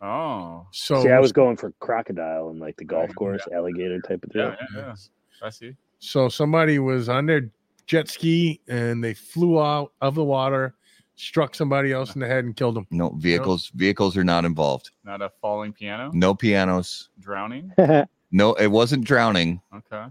Oh, 0.00 0.66
So 0.72 1.02
See, 1.02 1.10
I 1.10 1.18
was 1.20 1.32
going 1.32 1.56
for 1.56 1.72
crocodile 1.80 2.50
and 2.50 2.58
like 2.60 2.76
the 2.76 2.84
golf 2.84 3.08
Yeah. 3.10 3.14
course, 3.14 3.42
alligator 3.52 4.00
type 4.00 4.22
of 4.24 4.30
thing. 4.32 4.42
yeah, 4.42 4.56
yeah, 4.74 4.78
yeah. 4.86 4.94
I 5.42 5.50
see. 5.50 5.74
So 6.00 6.28
somebody 6.28 6.78
was 6.78 7.08
on 7.08 7.26
their 7.26 7.50
jet 7.86 8.08
ski 8.08 8.60
and 8.68 9.02
they 9.02 9.14
flew 9.14 9.60
out 9.60 9.92
of 10.00 10.14
the 10.14 10.22
water, 10.24 10.74
struck 11.18 11.54
somebody 11.54 11.92
else 11.92 12.14
in 12.14 12.20
the 12.20 12.26
head 12.26 12.44
and 12.44 12.56
killed 12.56 12.76
them. 12.76 12.86
No 12.90 13.10
vehicles. 13.18 13.70
Vehicles 13.74 14.16
are 14.16 14.24
not 14.24 14.44
involved. 14.44 14.90
Not 15.04 15.20
a 15.22 15.30
falling 15.40 15.72
piano, 15.72 16.10
No 16.14 16.34
pianos. 16.34 17.10
drowning. 17.20 17.72
No, 18.30 18.52
it 18.56 18.66
wasn't 18.66 19.04
drowning, 19.06 19.58
Okay. 19.74 20.04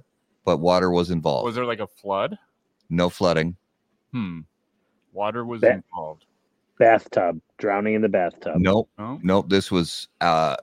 but 0.43 0.57
water 0.57 0.89
was 0.89 1.11
involved. 1.11 1.45
Was 1.45 1.53
there 1.53 1.65
like 1.65 1.79
a 1.81 1.85
flood? 1.85 2.35
no 2.89 3.09
flooding. 3.11 3.55
Hmm. 4.11 4.39
Water 5.13 5.45
was 5.45 5.61
Ba- 5.61 5.73
involved. 5.73 6.25
bathtub, 6.79 7.39
drowning 7.59 7.93
in 7.93 8.01
the 8.01 8.09
bathtub. 8.09 8.55
Nope. 8.57 8.89
Oh, 8.97 9.19
Nope. 9.21 9.49
This 9.49 9.69
was 9.71 10.07
uh 10.21 10.55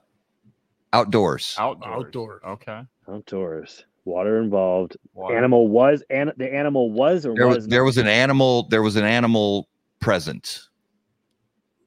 outdoors. 0.91 1.55
outdoors. 1.57 1.93
Outdoors. 1.95 2.41
Okay. 2.45 2.81
Outdoors, 3.07 3.85
water 4.03 4.41
involved. 4.41 4.97
Water. 5.13 5.37
Animal 5.37 5.69
was 5.69 6.03
and 6.09 6.33
the 6.37 6.53
animal 6.53 6.91
was 6.91 7.25
or 7.25 7.35
There 7.35 7.47
was 7.47 7.55
was 7.57 7.67
there 7.67 7.83
was 7.85 7.97
an 7.97 8.07
animal. 8.07 8.67
There 8.69 8.81
was 8.81 8.95
an 8.97 9.05
animal 9.05 9.69
present, 9.99 10.67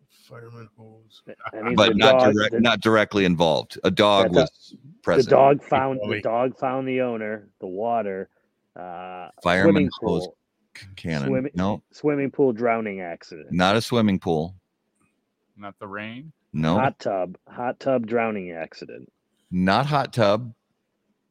Fireman 0.08 0.68
hose. 0.76 1.22
But 1.74 1.96
not 1.96 2.20
dog- 2.20 2.32
direct, 2.34 2.52
the- 2.52 2.60
not 2.60 2.80
directly 2.80 3.24
involved. 3.24 3.78
A 3.84 3.90
dog 3.90 4.34
was 4.34 4.74
a- 4.74 5.10
was 5.10 5.24
the 5.24 5.30
dog 5.30 5.62
found 5.62 6.00
the 6.08 6.20
dog 6.20 6.56
found 6.58 6.86
the 6.86 7.00
owner, 7.00 7.48
the 7.60 7.66
water, 7.66 8.28
uh, 8.76 9.30
swimming 9.40 9.62
Fireman's 9.62 9.96
hose 10.00 10.26
pool, 10.26 10.36
cannon. 10.96 11.28
swimming- 11.28 11.52
No, 11.54 11.82
swimming 11.92 12.30
pool 12.30 12.52
drowning 12.52 13.00
accident, 13.00 13.52
not 13.52 13.76
a 13.76 13.80
swimming 13.80 14.18
pool. 14.18 14.54
Not 15.56 15.78
the 15.78 15.88
rain. 15.88 16.32
No, 16.52 16.74
hot 16.78 16.98
tub, 16.98 17.38
hot 17.48 17.80
tub 17.80 18.06
drowning 18.06 18.50
accident, 18.52 19.10
not 19.50 19.86
hot 19.86 20.12
tub. 20.12 20.52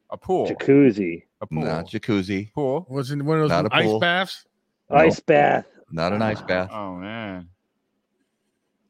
A 0.10 0.18
pool. 0.18 0.48
jacuzzi, 0.48 1.24
A 1.42 1.48
pool. 1.48 1.64
Not 1.66 1.88
jacuzzi. 1.88 2.52
pool. 2.54 2.88
Wasn't 2.90 3.22
one 3.24 3.42
of 3.42 3.50
those 3.50 3.68
ice 3.72 3.86
pool. 3.86 4.00
baths? 4.00 4.46
No. 4.90 4.96
ice 4.98 5.20
bath. 5.20 5.66
Not 5.92 6.14
an 6.14 6.22
ice 6.22 6.42
bath. 6.42 6.70
Oh 6.72 6.96
man. 6.96 7.50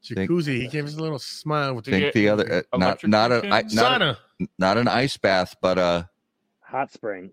Think- 0.03 0.29
Jacuzzi. 0.31 0.61
He 0.61 0.67
gave 0.67 0.85
us 0.85 0.95
a 0.95 1.01
little 1.01 1.19
smile 1.19 1.73
with 1.75 1.85
To 1.85 1.91
the 1.91 2.11
the 2.13 2.29
other. 2.29 2.63
Uh, 2.71 2.77
not 2.77 3.05
not 3.07 3.31
a 3.31 3.45
I- 3.47 3.63
not, 3.73 4.01
a- 4.01 4.17
sauna. 4.39 4.47
not 4.57 4.77
an 4.77 4.87
ice 4.87 5.17
bath, 5.17 5.55
but 5.61 5.77
a 5.77 6.09
hot 6.61 6.91
spring. 6.91 7.31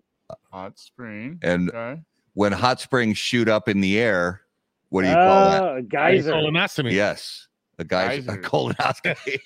hot 0.51 0.77
spring. 0.77 1.39
and 1.41 1.69
Okay. 1.69 2.01
when 2.33 2.51
hot 2.51 2.81
springs 2.81 3.17
shoot 3.17 3.47
up 3.47 3.69
in 3.69 3.79
the 3.81 3.97
air, 3.99 4.41
what 4.89 5.03
do 5.03 5.07
you 5.07 5.13
call 5.13 5.49
that? 5.51 5.63
Oh, 5.63 5.81
geyser. 5.83 6.31
Colonostomy. 6.33 6.91
Yes, 6.91 7.47
a 7.79 7.83
geyser, 7.85 8.31
a 8.31 8.37
Geyser. 8.37 8.41
colonoscopy, 8.41 9.39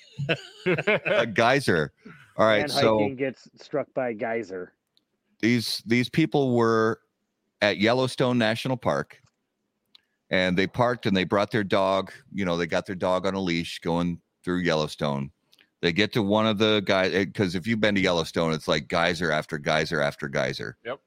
a 1.20 1.26
geyser. 1.26 1.92
All 2.36 2.46
right, 2.46 2.62
and 2.62 2.70
so 2.70 2.98
hiking 2.98 3.16
gets 3.16 3.48
struck 3.60 3.92
by 3.94 4.08
a 4.10 4.14
geyser. 4.14 4.72
these 5.40 5.82
these 5.86 6.08
people 6.08 6.56
were 6.56 7.00
at 7.62 7.78
Yellowstone 7.78 8.38
National 8.38 8.76
Park 8.76 9.19
and 10.30 10.56
they 10.56 10.66
parked 10.66 11.06
and 11.06 11.16
they 11.16 11.24
brought 11.24 11.50
their 11.50 11.64
dog, 11.64 12.12
you 12.32 12.44
know, 12.44 12.56
they 12.56 12.66
got 12.66 12.86
their 12.86 12.94
dog 12.94 13.26
on 13.26 13.34
a 13.34 13.40
leash 13.40 13.80
going 13.80 14.20
through 14.44 14.58
Yellowstone. 14.58 15.30
They 15.82 15.92
get 15.92 16.12
to 16.12 16.22
one 16.22 16.46
of 16.46 16.58
the 16.58 16.82
guys 16.84 17.12
because 17.12 17.54
if 17.54 17.66
you've 17.66 17.80
been 17.80 17.94
to 17.94 18.00
Yellowstone, 18.00 18.52
it's 18.52 18.68
like 18.68 18.88
geyser 18.88 19.32
after 19.32 19.58
geyser 19.58 20.00
after 20.00 20.28
geyser. 20.28 20.76
Yep. 20.84 21.00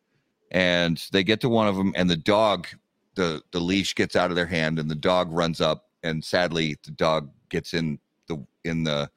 And 0.52 1.04
they 1.12 1.24
get 1.24 1.42
to 1.42 1.50
one 1.50 1.68
of 1.68 1.76
them 1.76 1.94
and 1.96 2.10
the 2.10 2.18
dog 2.18 2.68
the 3.16 3.42
the 3.52 3.60
leash 3.60 3.96
gets 3.96 4.16
out 4.16 4.30
of 4.30 4.36
their 4.36 4.46
hand 4.46 4.80
and 4.80 4.90
the 4.90 4.96
dog 4.96 5.32
runs 5.32 5.62
up 5.62 5.90
and 6.04 6.24
sadly 6.24 6.78
the 6.84 6.92
dog 6.92 7.30
gets 7.50 7.74
in 7.74 8.00
the 8.28 8.44
in 8.64 8.84
the 8.84 9.10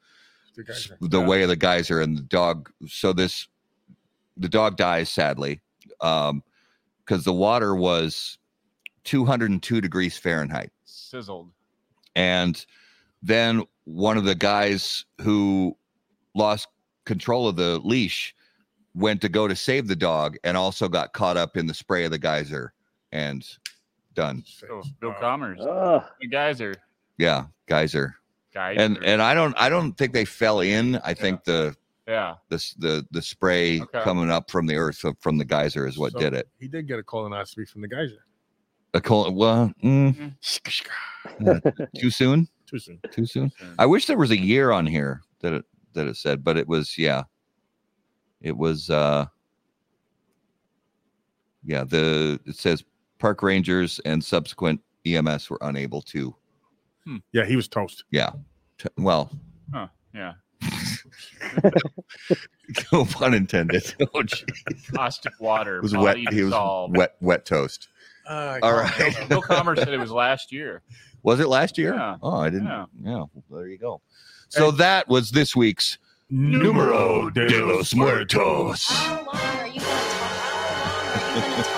The 0.99 1.07
the 1.09 1.21
way 1.21 1.43
of 1.43 1.49
the 1.49 1.55
geyser 1.55 2.01
and 2.01 2.17
the 2.17 2.23
dog 2.23 2.71
so 2.87 3.13
this 3.13 3.47
the 4.37 4.49
dog 4.49 4.77
dies 4.77 5.09
sadly 5.09 5.61
um 6.01 6.43
because 7.05 7.23
the 7.23 7.33
water 7.33 7.75
was 7.75 8.37
202 9.07 9.79
degrees 9.81 10.17
fahrenheit 10.17 10.69
Sizzled. 10.83 11.49
and 12.15 12.65
then 13.23 13.63
one 13.85 14.17
of 14.17 14.25
the 14.25 14.35
guys 14.35 15.05
who 15.21 15.75
lost 16.35 16.67
control 17.05 17.47
of 17.47 17.55
the 17.55 17.79
leash 17.79 18.35
went 18.93 19.21
to 19.21 19.29
go 19.29 19.47
to 19.47 19.55
save 19.55 19.87
the 19.87 19.95
dog 19.95 20.35
and 20.43 20.57
also 20.57 20.89
got 20.89 21.13
caught 21.13 21.37
up 21.37 21.55
in 21.55 21.67
the 21.67 21.73
spray 21.73 22.03
of 22.03 22.11
the 22.11 22.17
geyser 22.19 22.73
and 23.13 23.47
done 24.13 24.43
Oh, 24.69 24.83
Bill 24.99 25.11
Wow. 25.11 25.17
Commerce. 25.21 25.59
Oh, 25.61 26.05
The 26.19 26.27
geyser. 26.27 26.73
yeah 27.17 27.45
geyser 27.67 28.15
Geyser. 28.53 28.81
and 28.81 28.97
and 29.05 29.21
i 29.21 29.33
don't 29.33 29.55
i 29.57 29.69
don't 29.69 29.93
think 29.93 30.11
they 30.13 30.25
fell 30.25 30.59
in 30.59 30.97
i 31.05 31.13
think 31.13 31.43
the 31.45 31.75
yeah. 32.07 32.35
the 32.49 32.57
the 32.79 33.05
the 33.11 33.21
spray 33.21 33.79
Okay. 33.81 34.01
coming 34.03 34.29
up 34.31 34.49
from 34.51 34.65
the 34.67 34.75
earth 34.75 35.03
uh, 35.05 35.13
from 35.21 35.37
the 35.37 35.45
geyser 35.45 35.85
is 35.87 35.97
what 35.97 36.11
So 36.13 36.19
did 36.19 36.33
it. 36.33 36.47
He 36.59 36.67
did 36.67 36.87
get 36.87 36.99
a 36.99 37.03
colonoscopy 37.03 37.67
from 37.69 37.81
the 37.81 37.87
geyser. 37.87 38.23
A 38.97 39.01
col- 39.01 39.31
well, 39.31 39.71
mm, 39.83 40.33
too 41.99 42.09
soon. 42.09 42.47
Too 42.65 42.79
soon. 42.79 42.99
Too 43.11 43.27
soon. 43.27 43.51
I 43.77 43.85
wish 43.85 44.07
there 44.07 44.17
was 44.17 44.31
a 44.31 44.37
year 44.39 44.71
on 44.71 44.87
here 44.87 45.21
that 45.41 45.53
it 45.53 45.65
that 45.93 46.07
it 46.07 46.17
said, 46.17 46.43
but 46.43 46.57
it 46.57 46.67
was 46.67 46.97
yeah. 46.97 47.21
It 48.41 48.57
was 48.57 48.89
uh 48.89 49.27
yeah, 51.63 51.83
the 51.83 52.39
it 52.47 52.55
says 52.55 52.83
park 53.19 53.43
rangers 53.43 53.99
and 54.03 54.23
subsequent 54.23 54.81
EMS 55.05 55.47
were 55.51 55.59
unable 55.61 56.01
to 56.01 56.35
Yeah, 57.33 57.45
he 57.45 57.55
was 57.55 57.67
toast. 57.67 58.03
t- 58.79 58.89
well, 58.97 59.31
Yeah. 60.13 60.33
no 62.91 63.05
pun 63.05 63.33
intended. 63.35 63.93
Oh, 64.13 64.23
gee. 64.23 64.43
Caustic 64.93 65.33
water. 65.39 65.77
it 65.77 65.83
was 65.83 65.93
wet. 65.95 66.15
body 66.15 66.21
He 66.35 66.41
was 66.41 66.51
dissolved. 66.51 66.97
wet 66.97 67.15
wet 67.21 67.45
toast. 67.45 67.89
Uh, 68.27 68.59
All 68.61 68.71
Bill, 68.73 68.79
right. 68.81 69.29
Bill 69.29 69.41
Commerce 69.41 69.79
said 69.79 69.89
it 69.93 69.99
was 69.99 70.11
last 70.11 70.51
year. 70.51 70.81
Was 71.23 71.39
it 71.39 71.47
last 71.47 71.77
year? 71.77 71.93
Yeah. 71.93 72.17
Oh, 72.21 72.37
I 72.37 72.49
didn't. 72.49 72.65
Yeah. 72.67 72.85
Yeah. 73.03 73.11
well, 73.13 73.61
there 73.61 73.67
you 73.67 73.77
go. 73.77 74.01
So 74.49 74.71
that 74.71 75.07
was 75.07 75.31
this 75.31 75.55
week's 75.55 75.97
Numero 76.29 77.29
de 77.29 77.47
los 77.65 77.93
Muertos. 77.95 78.85
How 78.89 79.15
long 79.25 79.35
are 79.35 79.67
you 79.67 79.79
gonna 79.79 79.91
talk? 79.91 81.13
How 81.13 81.33
long 81.33 81.43
are 81.43 81.47
you 81.47 81.51
gonna 81.51 81.63
talk? 81.63 81.73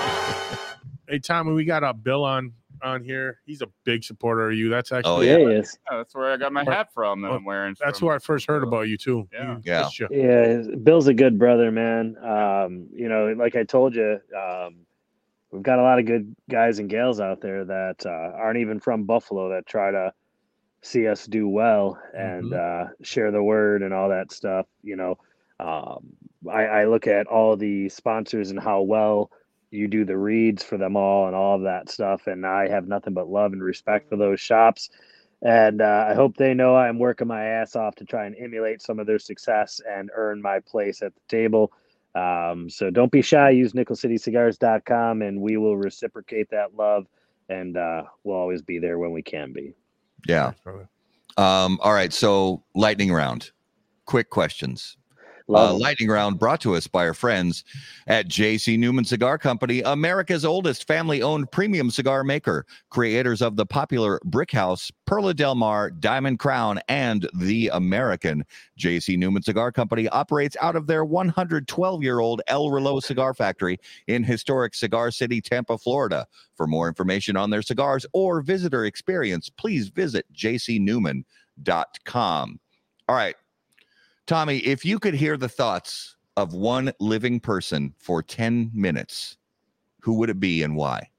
Hey, 1.08 1.18
Tommy, 1.18 1.52
we 1.52 1.64
got 1.64 1.82
a 1.82 1.92
Bill 1.92 2.22
on 2.24 2.52
on 2.82 3.02
here. 3.02 3.40
He's 3.44 3.62
a 3.62 3.66
big 3.84 4.04
supporter 4.04 4.48
of 4.50 4.56
you. 4.56 4.68
That's 4.68 4.92
actually 4.92 5.28
Oh, 5.28 5.32
yeah, 5.32 5.38
yeah. 5.38 5.48
he 5.48 5.54
is. 5.56 5.78
Yeah, 5.90 5.96
that's 5.98 6.14
where 6.14 6.30
I 6.32 6.36
got 6.36 6.52
my 6.52 6.62
hat 6.64 6.94
from 6.94 7.20
that 7.22 7.28
or- 7.32 7.36
I'm 7.36 7.44
wearing. 7.44 7.74
that's 7.80 7.98
from- 7.98 8.08
who 8.08 8.14
I 8.14 8.18
first 8.20 8.46
heard 8.46 8.62
about 8.62 8.82
you 8.82 8.96
too. 8.96 9.28
Yeah. 9.32 9.58
Yeah. 9.64 9.88
Yeah, 10.10 10.62
Bill's 10.84 11.08
a 11.08 11.12
good 11.14 11.36
brother, 11.38 11.72
man. 11.72 12.16
Um, 12.22 12.86
you 12.94 13.08
know, 13.08 13.34
like 13.36 13.56
I 13.56 13.64
told 13.64 13.96
you, 13.96 14.20
um, 14.40 14.76
we've 15.50 15.62
got 15.62 15.78
a 15.78 15.82
lot 15.82 15.98
of 15.98 16.06
good 16.06 16.34
guys 16.48 16.78
and 16.78 16.88
gals 16.90 17.20
out 17.20 17.40
there 17.40 17.64
that 17.64 18.06
uh, 18.06 18.08
aren't 18.36 18.58
even 18.58 18.80
from 18.80 19.04
Buffalo 19.04 19.50
that 19.50 19.66
try 19.66 19.90
to 19.90 20.12
see 20.82 21.06
us 21.06 21.26
do 21.26 21.48
well 21.48 21.98
and 22.14 22.54
uh, 22.54 22.84
share 23.02 23.30
the 23.30 23.42
word 23.42 23.82
and 23.82 23.92
all 23.92 24.08
that 24.10 24.32
stuff. 24.32 24.66
You 24.82 24.96
know, 24.96 25.18
um, 25.58 26.12
I, 26.50 26.64
I 26.64 26.84
look 26.86 27.06
at 27.06 27.26
all 27.26 27.56
the 27.56 27.88
sponsors 27.88 28.50
and 28.50 28.60
how 28.60 28.82
well 28.82 29.30
you 29.70 29.88
do 29.88 30.04
the 30.04 30.16
reads 30.16 30.64
for 30.64 30.78
them 30.78 30.96
all 30.96 31.26
and 31.26 31.36
all 31.36 31.56
of 31.56 31.62
that 31.62 31.88
stuff, 31.88 32.26
and 32.26 32.44
I 32.44 32.68
have 32.68 32.88
nothing 32.88 33.14
but 33.14 33.28
love 33.28 33.52
and 33.52 33.62
respect 33.62 34.08
for 34.08 34.16
those 34.16 34.40
shops. 34.40 34.90
And 35.42 35.80
uh, 35.80 36.06
I 36.08 36.14
hope 36.14 36.36
they 36.36 36.54
know 36.54 36.76
I'm 36.76 36.98
working 36.98 37.28
my 37.28 37.44
ass 37.44 37.74
off 37.76 37.94
to 37.96 38.04
try 38.04 38.26
and 38.26 38.36
emulate 38.38 38.82
some 38.82 38.98
of 38.98 39.06
their 39.06 39.18
success 39.18 39.80
and 39.88 40.10
earn 40.14 40.42
my 40.42 40.60
place 40.60 41.02
at 41.02 41.14
the 41.14 41.20
table. 41.28 41.72
Um, 42.14 42.68
so 42.68 42.90
don't 42.90 43.12
be 43.12 43.22
shy. 43.22 43.50
Use 43.50 43.72
nickelcitycigars.com 43.72 45.22
and 45.22 45.40
we 45.40 45.56
will 45.56 45.76
reciprocate 45.76 46.50
that 46.50 46.74
love. 46.76 47.06
And 47.48 47.76
uh, 47.76 48.04
we'll 48.24 48.36
always 48.36 48.62
be 48.62 48.78
there 48.78 48.98
when 48.98 49.12
we 49.12 49.22
can 49.22 49.52
be. 49.52 49.74
Yeah. 50.26 50.52
Um, 51.36 51.78
all 51.82 51.92
right. 51.92 52.12
So 52.12 52.62
lightning 52.74 53.12
round. 53.12 53.50
Quick 54.06 54.30
questions. 54.30 54.96
Uh, 55.52 55.74
lightning 55.74 56.08
round 56.08 56.38
brought 56.38 56.60
to 56.60 56.76
us 56.76 56.86
by 56.86 57.06
our 57.06 57.14
friends 57.14 57.64
at 58.06 58.28
JC 58.28 58.78
Newman 58.78 59.04
Cigar 59.04 59.36
Company, 59.36 59.80
America's 59.80 60.44
oldest 60.44 60.86
family 60.86 61.22
owned 61.22 61.50
premium 61.50 61.90
cigar 61.90 62.22
maker, 62.22 62.66
creators 62.90 63.42
of 63.42 63.56
the 63.56 63.66
popular 63.66 64.20
Brick 64.24 64.52
House, 64.52 64.92
Perla 65.06 65.34
Del 65.34 65.56
Mar, 65.56 65.90
Diamond 65.90 66.38
Crown, 66.38 66.78
and 66.88 67.28
The 67.34 67.68
American. 67.72 68.44
JC 68.78 69.18
Newman 69.18 69.42
Cigar 69.42 69.72
Company 69.72 70.08
operates 70.08 70.56
out 70.60 70.76
of 70.76 70.86
their 70.86 71.04
112 71.04 72.02
year 72.02 72.20
old 72.20 72.42
El 72.46 72.70
Reloj 72.70 73.04
cigar 73.04 73.34
factory 73.34 73.78
in 74.06 74.22
historic 74.22 74.74
Cigar 74.74 75.10
City, 75.10 75.40
Tampa, 75.40 75.76
Florida. 75.76 76.26
For 76.54 76.66
more 76.66 76.86
information 76.88 77.36
on 77.36 77.50
their 77.50 77.62
cigars 77.62 78.06
or 78.12 78.40
visitor 78.40 78.84
experience, 78.84 79.48
please 79.48 79.88
visit 79.88 80.26
jcnewman.com. 80.32 81.24
All 83.08 83.16
right. 83.16 83.34
Tommy, 84.30 84.58
if 84.58 84.84
you 84.84 85.00
could 85.00 85.14
hear 85.14 85.36
the 85.36 85.48
thoughts 85.48 86.14
of 86.36 86.54
one 86.54 86.92
living 87.00 87.40
person 87.40 87.92
for 87.98 88.22
10 88.22 88.70
minutes, 88.72 89.36
who 90.02 90.14
would 90.14 90.30
it 90.30 90.38
be 90.38 90.62
and 90.62 90.76
why? 90.76 91.10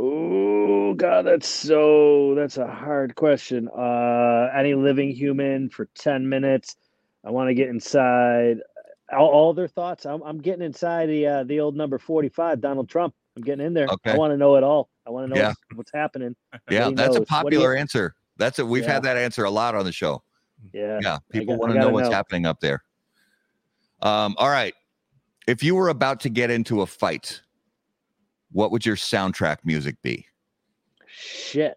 Oh 0.00 0.94
god, 0.94 1.26
that's 1.26 1.46
so 1.46 2.34
that's 2.34 2.56
a 2.56 2.66
hard 2.66 3.14
question. 3.14 3.68
Uh 3.68 4.48
any 4.52 4.74
living 4.74 5.12
human 5.12 5.70
for 5.70 5.88
10 5.94 6.28
minutes. 6.28 6.74
I 7.24 7.30
want 7.30 7.50
to 7.50 7.54
get 7.54 7.68
inside 7.68 8.56
all, 9.16 9.28
all 9.28 9.54
their 9.54 9.68
thoughts. 9.68 10.04
I'm, 10.04 10.20
I'm 10.24 10.38
getting 10.38 10.62
inside 10.64 11.06
the 11.06 11.24
uh, 11.24 11.44
the 11.44 11.60
old 11.60 11.76
number 11.76 12.00
45, 12.00 12.60
Donald 12.60 12.88
Trump. 12.88 13.14
I'm 13.36 13.44
getting 13.44 13.64
in 13.64 13.74
there. 13.74 13.86
Okay. 13.86 14.10
I 14.10 14.16
want 14.16 14.32
to 14.32 14.36
know 14.36 14.56
it 14.56 14.64
all. 14.64 14.88
I 15.06 15.10
want 15.10 15.28
to 15.28 15.34
know 15.36 15.40
Yeah. 15.40 15.48
what's, 15.50 15.60
what's 15.76 15.92
happening. 15.94 16.34
Yeah, 16.68 16.90
that's 16.90 17.14
a 17.14 17.20
knows. 17.20 17.28
What 17.30 17.50
do 17.50 17.56
you- 17.56 17.60
popular 17.60 17.76
answer. 17.76 18.16
That's 18.38 18.58
it. 18.58 18.66
We've 18.66 18.82
Yeah. 18.82 18.94
had 18.94 19.02
that 19.04 19.16
answer 19.16 19.44
a 19.44 19.50
lot 19.50 19.76
on 19.76 19.84
the 19.84 19.92
show. 19.92 20.24
Yeah. 20.72 20.98
Yeah, 21.02 21.18
people 21.30 21.56
want 21.56 21.72
to 21.72 21.78
know 21.78 21.88
what's 21.90 22.08
know. 22.08 22.14
happening 22.14 22.46
up 22.46 22.60
there. 22.60 22.82
Um, 24.02 24.34
all 24.38 24.48
right. 24.50 24.74
If 25.46 25.62
you 25.62 25.74
were 25.74 25.88
about 25.88 26.20
to 26.20 26.28
get 26.28 26.50
into 26.50 26.82
a 26.82 26.86
fight, 26.86 27.40
what 28.52 28.70
would 28.70 28.84
your 28.84 28.96
soundtrack 28.96 29.58
music 29.64 29.96
be? 30.02 30.26
Shit. 31.06 31.76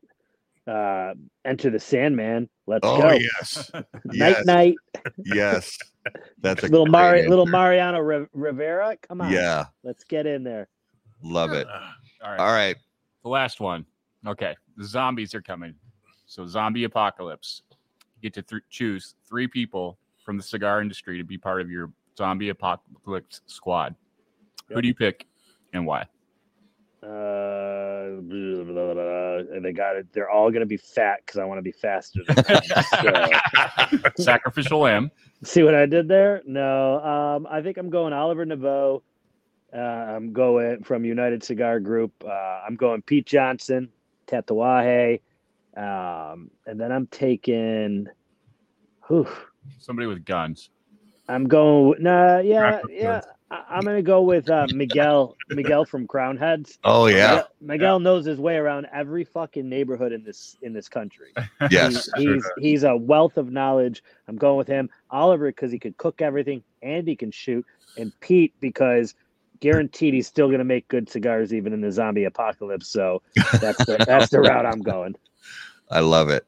Uh 0.68 1.14
Enter 1.46 1.72
the 1.72 1.80
Sandman. 1.80 2.48
Let's 2.68 2.82
Oh 2.88 3.02
go. 3.02 3.12
yes, 3.14 3.72
Night 4.06 4.14
yes, 4.14 4.46
night. 4.46 4.76
yes. 5.18 5.78
That's 6.40 6.64
a 6.64 6.68
Little 6.68 6.86
Mari- 6.86 7.28
little 7.28 7.48
Mariano 7.48 8.00
Ri- 8.00 8.28
Rivera. 8.34 8.96
Come 9.08 9.22
on. 9.22 9.32
Yeah, 9.32 9.66
Let's 9.84 10.04
get 10.04 10.26
in 10.28 10.44
there. 10.44 10.68
love 11.24 11.54
it. 11.54 11.68
All 12.24 12.30
right. 12.32 12.40
All 12.40 12.52
right. 12.54 12.76
The 13.24 13.30
last 13.30 13.60
one. 13.60 13.86
Okay. 14.28 14.56
The 14.78 14.86
zombies 14.86 15.34
are 15.34 15.42
coming. 15.42 15.74
So, 16.28 16.46
zombie 16.46 16.84
apocalypse. 16.84 17.64
Get 18.22 18.34
to 18.36 18.42
th- 18.42 18.64
choose 18.70 19.16
three 19.28 19.48
people 19.48 19.98
from 20.24 20.38
the 20.38 20.44
cigar 20.44 20.82
industry 20.82 21.18
to 21.18 21.24
be 21.24 21.38
part 21.38 21.62
of 21.62 21.70
your 21.70 21.92
zombie 22.18 22.50
apocalypse 22.50 23.42
squad. 23.48 23.96
Who 24.70 24.82
do 24.82 24.88
you 24.88 24.96
pick 24.96 25.28
and 25.74 25.86
why? 25.86 26.06
Uh, 27.04 28.22
blah, 28.22 28.64
blah, 28.64 28.94
blah, 28.94 29.60
they 29.60 29.74
got 29.74 29.96
it. 29.96 30.06
They're 30.14 30.30
all 30.30 30.52
gonna 30.52 30.68
be 30.68 30.78
fat 30.78 31.22
because 31.26 31.40
I 31.40 31.46
want 31.46 31.58
to 31.58 31.64
be 31.64 31.72
faster. 31.72 32.22
Than 32.28 32.36
them. 32.36 34.04
So, 34.16 34.24
Sacrificial 34.24 34.80
lamb. 34.82 35.10
see 35.44 35.64
what 35.64 35.74
I 35.74 35.88
did 35.88 36.08
there? 36.08 36.44
No. 36.46 37.00
Um, 37.04 37.48
I 37.50 37.62
think 37.64 37.78
I'm 37.78 37.90
going 37.90 38.14
Oliver 38.14 38.46
Naveau. 38.46 39.02
Uh, 39.74 39.78
I'm 39.80 40.32
going 40.32 40.84
from 40.84 41.04
United 41.04 41.44
Cigar 41.44 41.80
Group. 41.80 42.12
Uh, 42.24 42.62
I'm 42.68 42.76
going 42.76 43.02
Pete 43.02 43.26
Johnson, 43.26 43.90
Tatuaje, 44.28 45.22
um, 45.78 46.52
and 46.66 46.80
then 46.80 46.92
I'm 46.92 47.08
taking. 47.08 48.08
Whew, 49.08 49.28
Somebody 49.80 50.08
with 50.08 50.26
guns. 50.26 50.70
I'm 51.28 51.48
going. 51.48 52.04
Nah, 52.04 52.40
yeah, 52.40 52.82
yeah. 52.90 53.22
I, 53.50 53.64
I'm 53.70 53.84
gonna 53.86 54.02
go 54.02 54.22
with 54.22 54.50
uh, 54.50 54.68
Miguel. 54.70 55.38
Miguel 55.50 55.86
from 55.86 56.08
Crowned 56.08 56.40
Heads. 56.40 56.78
Oh 56.84 57.08
yeah, 57.08 57.30
Miguel, 57.32 57.48
Miguel 57.62 58.00
knows 58.00 58.26
his 58.26 58.40
way 58.40 58.56
around 58.58 58.88
every 58.94 59.24
fucking 59.26 59.68
neighborhood 59.68 60.12
in 60.12 60.24
this 60.24 60.56
in 60.62 60.74
this 60.74 60.90
country. 60.90 61.34
yes. 61.72 62.10
He- 62.16 62.26
he's 62.26 62.46
he's 62.58 62.84
a 62.84 62.96
wealth 62.96 63.38
of 63.38 63.52
knowledge. 63.52 64.04
I'm 64.28 64.38
going 64.38 64.58
with 64.58 64.68
him. 64.68 64.90
Oliver 65.10 65.48
because 65.48 65.72
he 65.72 65.80
could 65.80 65.98
cook 65.98 66.22
everything 66.22 66.64
and 66.82 67.08
he 67.08 67.16
can 67.16 67.32
shoot, 67.32 67.66
and 67.98 68.12
Pete 68.20 68.54
because 68.60 69.14
guaranteed 69.60 70.14
he's 70.14 70.28
still 70.28 70.50
gonna 70.50 70.64
make 70.64 70.88
good 70.88 71.10
cigars 71.10 71.54
even 71.54 71.72
in 71.74 71.82
the 71.82 71.92
zombie 71.92 72.24
apocalypse. 72.26 72.88
So 72.88 73.22
that's 73.62 73.84
the 73.86 74.02
that's 74.06 74.30
the 74.30 74.42
route 74.42 74.66
I'm 74.66 74.82
going. 74.82 75.16
I 75.92 76.00
love 76.00 76.30
it. 76.30 76.46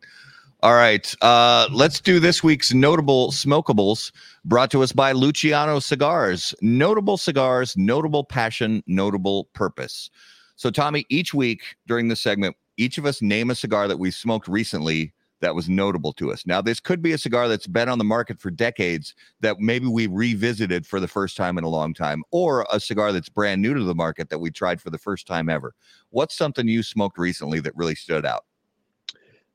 All 0.61 0.75
right. 0.75 1.13
Uh, 1.21 1.67
let's 1.73 1.99
do 1.99 2.21
this 2.21 2.41
week's 2.41 2.73
notable 2.73 3.31
smokables 3.31 4.13
brought 4.45 4.71
to 4.71 4.81
us 4.81 4.93
by 4.93 5.11
Luciano 5.11 5.79
Cigars. 5.79 6.55
Notable 6.61 7.17
cigars, 7.17 7.75
notable 7.75 8.23
passion, 8.23 8.81
notable 8.87 9.45
purpose. 9.53 10.09
So, 10.55 10.71
Tommy, 10.71 11.05
each 11.09 11.33
week 11.33 11.75
during 11.85 12.07
the 12.07 12.15
segment, 12.15 12.55
each 12.77 12.97
of 12.97 13.05
us 13.05 13.21
name 13.21 13.51
a 13.51 13.55
cigar 13.55 13.89
that 13.89 13.99
we 13.99 14.09
smoked 14.09 14.47
recently 14.47 15.13
that 15.41 15.53
was 15.53 15.67
notable 15.67 16.13
to 16.13 16.31
us. 16.31 16.45
Now, 16.45 16.61
this 16.61 16.79
could 16.79 17.01
be 17.01 17.11
a 17.11 17.17
cigar 17.17 17.49
that's 17.49 17.67
been 17.67 17.89
on 17.89 17.97
the 17.97 18.05
market 18.05 18.39
for 18.39 18.49
decades 18.49 19.13
that 19.41 19.59
maybe 19.59 19.87
we 19.87 20.07
revisited 20.07 20.87
for 20.87 21.01
the 21.01 21.07
first 21.09 21.35
time 21.35 21.57
in 21.57 21.65
a 21.65 21.69
long 21.69 21.93
time, 21.93 22.23
or 22.31 22.65
a 22.71 22.79
cigar 22.79 23.11
that's 23.11 23.27
brand 23.27 23.61
new 23.61 23.73
to 23.73 23.83
the 23.83 23.93
market 23.93 24.29
that 24.29 24.39
we 24.39 24.49
tried 24.49 24.81
for 24.81 24.89
the 24.89 24.97
first 24.97 25.27
time 25.27 25.49
ever. 25.49 25.75
What's 26.11 26.37
something 26.37 26.69
you 26.69 26.81
smoked 26.81 27.17
recently 27.17 27.59
that 27.59 27.75
really 27.75 27.95
stood 27.95 28.25
out? 28.25 28.45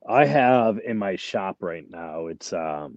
I 0.09 0.25
have 0.25 0.79
in 0.79 0.97
my 0.99 1.17
shop 1.17 1.57
right 1.61 1.89
now. 1.89 2.27
It's 2.27 2.53
um 2.53 2.97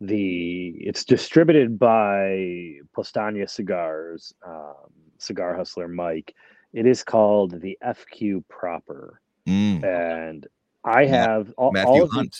the 0.00 0.68
it's 0.78 1.04
distributed 1.04 1.78
by 1.78 2.74
Powstanie 2.96 3.48
Cigars, 3.48 4.32
um, 4.46 4.74
Cigar 5.18 5.56
Hustler 5.56 5.88
Mike. 5.88 6.34
It 6.72 6.86
is 6.86 7.02
called 7.02 7.60
the 7.60 7.78
FQ 7.84 8.44
Proper, 8.48 9.20
Mm, 9.46 9.82
and 9.82 10.46
I 10.84 11.06
have 11.06 11.52
all, 11.56 11.66
all 11.68 11.72
Matthew 11.72 12.02
of 12.02 12.10
the- 12.10 12.16
Hunt. 12.16 12.36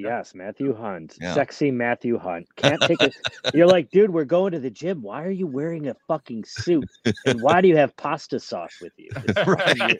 Yes, 0.00 0.32
Matthew 0.32 0.74
Hunt, 0.76 1.16
Yeah. 1.20 1.34
sexy 1.34 1.72
Matthew 1.72 2.18
Hunt. 2.18 2.46
Can't 2.54 2.80
take 2.82 3.02
it. 3.02 3.16
You're 3.52 3.66
like, 3.66 3.90
dude, 3.90 4.10
we're 4.10 4.24
going 4.24 4.52
to 4.52 4.60
the 4.60 4.70
gym. 4.70 5.02
Why 5.02 5.24
are 5.24 5.30
you 5.30 5.48
wearing 5.48 5.88
a 5.88 5.96
fucking 6.06 6.44
suit? 6.44 6.88
And 7.26 7.42
why 7.42 7.60
do 7.60 7.66
you 7.66 7.76
have 7.76 7.96
pasta 7.96 8.38
sauce 8.38 8.78
with 8.80 8.92
you? 8.96 9.10
Fucking- 9.34 9.98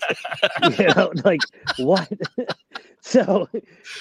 you 0.79 0.87
know, 0.95 1.11
like 1.25 1.41
what? 1.79 2.09
so, 3.01 3.49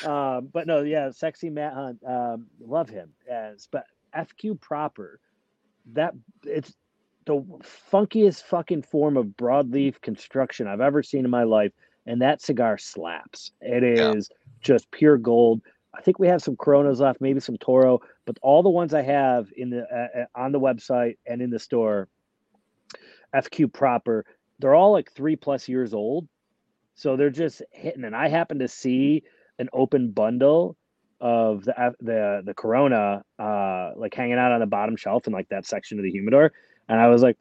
um, 0.06 0.50
but 0.52 0.68
no, 0.68 0.82
yeah, 0.82 1.12
sexy 1.12 1.50
Matt 1.50 1.74
Hunt, 1.74 2.04
um, 2.06 2.48
love 2.60 2.90
him. 2.90 3.12
Yes, 3.28 3.68
but 3.72 3.86
FQ 4.16 4.60
proper, 4.60 5.20
that 5.94 6.14
it's 6.44 6.76
the 7.26 7.44
funkiest 7.92 8.44
fucking 8.44 8.82
form 8.82 9.18
of 9.18 9.26
broadleaf 9.28 10.02
construction 10.02 10.68
I've 10.68 10.82
ever 10.82 11.04
seen 11.04 11.26
in 11.26 11.32
my 11.32 11.44
life, 11.44 11.72
and 12.06 12.22
that 12.22 12.42
cigar 12.42 12.78
slaps. 12.78 13.52
It 13.62 13.84
is 13.84 14.30
Yeah. 14.30 14.36
just 14.62 14.90
pure 14.92 15.18
gold. 15.18 15.62
I 15.94 16.02
think 16.02 16.20
we 16.20 16.28
have 16.28 16.42
some 16.42 16.56
Coronas 16.56 17.00
left, 17.00 17.22
maybe 17.22 17.40
some 17.40 17.58
Toro, 17.58 18.00
but 18.26 18.38
all 18.42 18.64
the 18.64 18.70
ones 18.70 18.94
I 18.94 19.02
have 19.02 19.52
in 19.56 19.70
the 19.70 19.84
uh, 19.92 20.22
uh, 20.22 20.26
on 20.36 20.52
the 20.52 20.60
website 20.60 21.18
and 21.26 21.42
in 21.42 21.50
the 21.50 21.60
store, 21.60 22.08
FQ 23.36 23.72
proper, 23.74 24.26
they're 24.60 24.76
all 24.76 24.92
like 24.92 25.12
three 25.12 25.36
plus 25.36 25.68
years 25.68 25.94
old. 25.94 26.28
So 26.98 27.16
they're 27.16 27.30
just 27.30 27.62
hitting. 27.72 28.04
And 28.04 28.16
I 28.16 28.28
happen 28.28 28.60
to 28.60 28.68
see 28.68 29.24
an 29.60 29.70
open 29.72 30.12
bundle 30.12 30.76
of 31.22 31.64
the 31.64 31.96
the 32.00 32.42
the 32.44 32.54
Corona, 32.54 33.24
uh, 33.40 33.92
like 33.96 34.14
hanging 34.14 34.38
out 34.38 34.52
on 34.52 34.60
the 34.60 34.66
bottom 34.66 34.98
shelf 34.98 35.28
in 35.28 35.34
like 35.34 35.48
that 35.50 35.66
section 35.66 35.98
of 35.98 36.04
the 36.04 36.12
humidor, 36.12 36.52
and 36.90 37.00
I 37.00 37.08
was 37.08 37.22
like, 37.22 37.38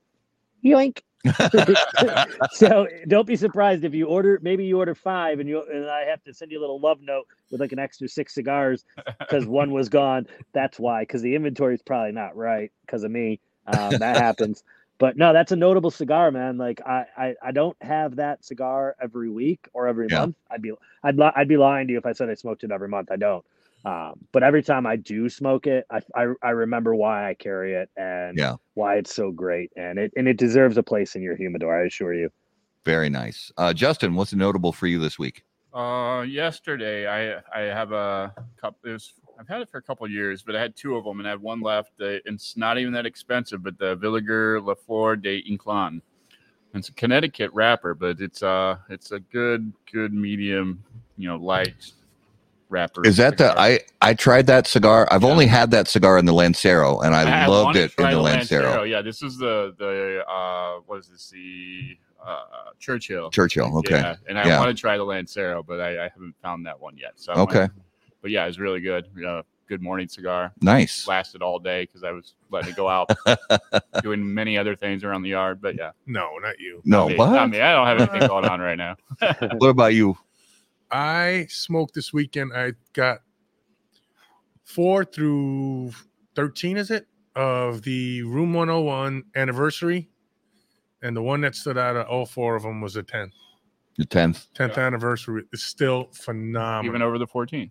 yoink. 0.65 1.01
so 2.53 2.87
don't 3.09 3.27
be 3.27 3.35
surprised 3.35 3.83
if 3.83 3.95
you 3.95 4.07
order. 4.07 4.39
Maybe 4.43 4.65
you 4.65 4.79
order 4.79 4.95
five, 4.95 5.41
and 5.41 5.49
you 5.49 5.63
and 5.73 5.91
I 5.91 6.03
have 6.03 6.23
to 6.25 6.35
send 6.35 6.53
you 6.53 6.61
a 6.61 6.63
little 6.63 6.79
love 6.79 7.01
note 7.01 7.27
with 7.51 7.61
like 7.61 7.73
an 7.73 7.79
extra 7.79 8.09
six 8.09 8.35
cigars 8.35 8.85
because 9.19 9.47
one 9.47 9.73
was 9.73 9.89
gone. 9.89 10.27
That's 10.53 10.79
why. 10.79 11.03
Because 11.03 11.23
the 11.23 11.35
inventory 11.35 11.75
is 11.75 11.83
probably 11.83 12.13
not 12.13 12.37
right 12.37 12.71
because 12.83 13.05
of 13.05 13.11
me. 13.11 13.41
Um, 13.67 13.99
that 13.99 14.17
happens. 14.17 14.63
But 14.99 15.17
no, 15.17 15.33
that's 15.33 15.53
a 15.53 15.57
notable 15.57 15.91
cigar, 15.91 16.31
man. 16.31 16.57
Like 16.57 16.81
I, 16.87 17.05
I, 17.17 17.35
I 17.43 17.53
don't 17.53 17.77
have 17.83 18.17
that 18.17 18.45
cigar 18.45 18.97
every 19.01 19.29
week 19.31 19.69
or 19.75 19.89
every 19.89 20.07
Yeah. 20.09 20.21
month. 20.21 20.37
I'd 20.51 20.63
be, 20.63 20.73
I'd, 21.03 21.19
li- 21.19 21.33
I'd 21.37 21.49
be 21.49 21.57
lying 21.59 21.87
to 21.89 21.93
you 21.93 21.99
if 21.99 22.07
I 22.07 22.13
said 22.13 22.31
I 22.31 22.35
smoked 22.35 22.65
it 22.65 22.71
every 22.71 22.89
month. 22.89 23.11
I 23.11 23.17
don't. 23.17 23.45
Um, 23.85 24.15
but 24.33 24.43
every 24.43 24.63
time 24.63 24.87
I 24.87 24.97
do 24.97 25.29
smoke 25.29 25.67
it, 25.67 25.87
I, 25.91 26.01
I, 26.15 26.33
I 26.43 26.51
remember 26.51 26.95
why 26.95 27.29
I 27.29 27.35
carry 27.35 27.75
it 27.75 27.89
and 27.97 28.37
Yeah. 28.37 28.57
why 28.75 28.97
it's 28.97 29.15
so 29.15 29.31
great, 29.31 29.71
and 29.77 29.99
it, 29.99 30.13
and 30.17 30.27
it 30.27 30.39
deserves 30.39 30.77
a 30.77 30.83
place 30.83 31.15
in 31.15 31.23
your 31.23 31.37
humidor. 31.37 31.81
I 31.81 31.87
assure 31.87 32.13
you. 32.13 32.31
Very 32.85 33.09
nice. 33.11 33.53
Uh, 33.57 33.73
Justin, 33.73 34.15
what's 34.15 34.33
notable 34.33 34.73
for 34.73 34.87
you 34.87 34.99
this 34.99 35.19
week? 35.19 35.45
Uh, 35.73 36.25
yesterday 36.27 37.07
I 37.07 37.43
I 37.55 37.61
have 37.67 37.93
a 37.93 38.35
cup. 38.61 38.77
It 38.85 38.91
was, 38.93 39.13
I've 39.39 39.49
had 39.49 39.61
it 39.61 39.69
for 39.71 39.79
a 39.79 39.83
couple 39.83 40.07
of 40.07 40.13
years, 40.13 40.43
but 40.43 40.57
I 40.57 40.61
had 40.61 40.77
two 40.77 40.97
of 40.97 41.05
them, 41.05 41.19
and 41.21 41.27
I 41.29 41.33
had 41.33 41.43
one 41.43 41.61
left. 41.61 41.93
Uh, 42.01 42.19
it's 42.25 42.57
not 42.57 42.79
even 42.79 42.93
that 42.95 43.07
expensive, 43.07 43.63
but 43.63 43.79
the 43.79 43.97
Villiger 43.97 44.65
La 44.65 44.75
Flor 44.75 45.17
de 45.17 45.43
Inclán. 45.43 46.01
It's 46.75 46.89
a 46.91 46.93
Connecticut 46.93 47.51
wrapper, 47.55 47.95
but 47.95 48.21
it's 48.21 48.43
uh 48.43 48.77
it's 48.91 49.11
a 49.13 49.21
good 49.21 49.73
good 49.91 50.13
medium, 50.13 50.83
you 51.17 51.29
know, 51.29 51.37
light 51.37 51.75
wrapper. 52.69 53.07
Is 53.07 53.17
that 53.17 53.39
the. 53.39 53.59
I 53.59 53.81
I 54.03 54.15
tried 54.15 54.47
that 54.49 54.67
cigar. 54.67 55.09
I've 55.11 55.25
Yeah. 55.25 55.31
only 55.31 55.47
had 55.47 55.71
that 55.71 55.89
cigar 55.89 56.19
in 56.19 56.27
the 56.27 56.35
Lancero, 56.35 57.01
and 57.01 57.15
I, 57.15 57.45
I 57.45 57.47
loved 57.47 57.77
it 57.77 57.93
in 57.99 58.11
the 58.11 58.21
Lancero. 58.21 58.83
Yeah, 58.83 59.01
this 59.03 59.23
is 59.23 59.39
the 59.39 59.75
the 59.79 60.25
uh 60.29 60.81
what 60.87 60.99
is 61.01 61.09
this 61.09 61.31
the 61.31 61.97
uh 62.23 62.43
Churchill. 62.79 63.31
Churchill. 63.31 63.79
Okay. 63.79 64.01
Yeah, 64.01 64.17
and 64.29 64.39
I 64.39 64.47
Yeah. 64.47 64.59
want 64.59 64.77
to 64.77 64.81
try 64.81 64.99
the 64.99 65.05
Lancero, 65.05 65.63
but 65.63 65.81
I, 65.81 66.05
I 66.07 66.09
haven't 66.09 66.35
found 66.43 66.67
that 66.67 66.79
one 66.79 66.99
yet. 66.99 67.13
So 67.17 67.33
I 67.33 67.37
Okay. 67.37 67.69
But 68.27 68.33
yeah, 68.33 68.45
was 68.45 68.59
really 68.59 68.81
good. 68.81 69.07
Uh, 69.25 69.43
good 69.69 69.81
morning 69.81 70.09
cigar. 70.09 70.53
Nice. 70.61 71.07
Lasted 71.07 71.43
all 71.43 71.61
day 71.61 71.85
because 71.85 72.03
I 72.03 72.11
was 72.11 72.35
letting 72.51 72.71
it 72.71 72.77
go 72.77 72.89
out, 72.89 73.09
doing 74.03 74.35
many 74.35 74.59
other 74.59 74.75
things 74.75 75.05
around 75.05 75.23
the 75.23 75.29
yard. 75.29 75.63
But 75.63 75.77
yeah, 75.77 75.93
No, 76.07 76.37
not 76.43 76.59
you. 76.59 76.83
No, 76.85 77.09
me, 77.09 77.15
what? 77.15 77.31
not 77.31 77.51
me. 77.51 77.61
I 77.61 77.73
don't 77.73 77.87
have 77.87 78.01
anything 78.01 78.29
going 78.29 78.45
on 78.45 78.59
right 78.61 78.75
now. 78.77 78.97
What 79.59 79.69
about 79.69 79.95
you? 79.95 80.19
I 80.91 81.47
smoked 81.49 81.95
this 81.95 82.13
weekend. 82.13 82.51
I 82.53 82.73
got 82.95 83.19
four 84.65 85.05
through 85.05 85.93
13, 86.35 86.79
is 86.79 86.91
it? 86.91 87.07
Of 87.37 87.83
the 87.83 88.25
Room 88.25 88.55
101 88.55 89.23
anniversary. 89.37 90.09
And 91.01 91.17
the 91.17 91.23
one 91.23 91.43
that 91.43 91.55
stood 91.55 91.79
out 91.79 91.95
of 91.95 92.09
all 92.09 92.27
four 92.27 92.57
of 92.57 92.65
them 92.65 92.81
was 92.81 92.97
a 92.97 93.05
10. 93.05 93.31
The 93.99 94.05
tenth. 94.05 94.49
10th 94.57 94.79
anniversary 94.79 95.45
is 95.53 95.63
still 95.63 96.09
phenomenal. 96.13 96.91
Even 96.91 97.03
over 97.03 97.19
the 97.19 97.27
14th. 97.29 97.71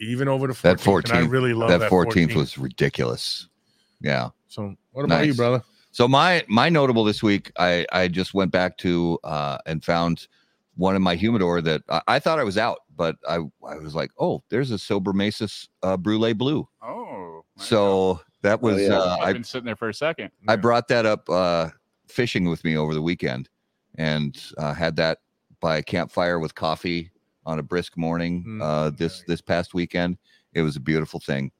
Even 0.00 0.28
over 0.28 0.46
the 0.46 0.52
14th. 0.52 0.62
That 0.62 0.86
and 0.86 1.12
I 1.12 1.22
14th 1.22 1.30
really 1.30 1.54
love 1.54 1.70
That 1.70 1.78
that, 1.78 1.88
fourteenth 1.88 2.34
was 2.34 2.58
ridiculous. 2.58 3.48
Yeah. 4.00 4.30
So 4.48 4.74
what 4.92 5.04
about 5.04 5.26
you, 5.26 5.34
brother? 5.34 5.62
So 5.90 6.06
my 6.06 6.44
my 6.48 6.68
notable 6.68 7.04
this 7.04 7.22
week, 7.22 7.50
I 7.58 7.86
I 7.92 8.08
just 8.08 8.34
went 8.34 8.52
back 8.52 8.76
to 8.78 9.18
uh 9.24 9.58
and 9.66 9.82
found 9.82 10.28
one 10.76 10.94
in 10.94 11.02
my 11.02 11.14
humidor 11.14 11.62
that 11.62 11.82
I, 11.88 12.02
I 12.06 12.18
thought 12.18 12.38
I 12.38 12.44
was 12.44 12.58
out, 12.58 12.80
but 12.94 13.16
I 13.28 13.36
I 13.66 13.76
was 13.76 13.94
like, 13.94 14.10
oh, 14.18 14.42
there's 14.50 14.70
a 14.70 14.74
Sobremesas 14.74 15.68
uh, 15.82 15.96
Brulee 15.96 16.34
Blue. 16.34 16.68
Oh. 16.82 16.86
I 16.86 17.60
know. 17.60 17.64
So 17.64 18.20
that 18.42 18.60
was 18.60 18.82
yeah. 18.82 18.98
uh, 18.98 19.16
I've 19.20 19.28
I 19.28 19.32
been 19.32 19.44
sitting 19.44 19.64
there 19.64 19.76
for 19.76 19.88
a 19.88 19.94
second. 19.94 20.30
I 20.48 20.56
brought 20.56 20.88
that 20.88 21.06
up 21.06 21.28
uh 21.30 21.70
fishing 22.06 22.48
with 22.48 22.62
me 22.64 22.76
over 22.76 22.94
the 22.94 23.02
weekend 23.02 23.48
and 23.96 24.40
uh, 24.58 24.74
had 24.74 24.96
that 24.96 25.18
by 25.60 25.78
a 25.78 25.82
campfire 25.82 26.38
with 26.38 26.54
coffee 26.54 27.10
on 27.46 27.58
a 27.58 27.62
brisk 27.62 27.96
morning 27.96 28.44
Mm, 28.46 28.62
uh 28.62 28.90
this 28.90 29.20
nice. 29.20 29.24
this 29.28 29.40
past 29.40 29.72
weekend. 29.72 30.18
It 30.52 30.62
was 30.62 30.76
a 30.76 30.80
beautiful 30.80 31.20
thing. 31.20 31.50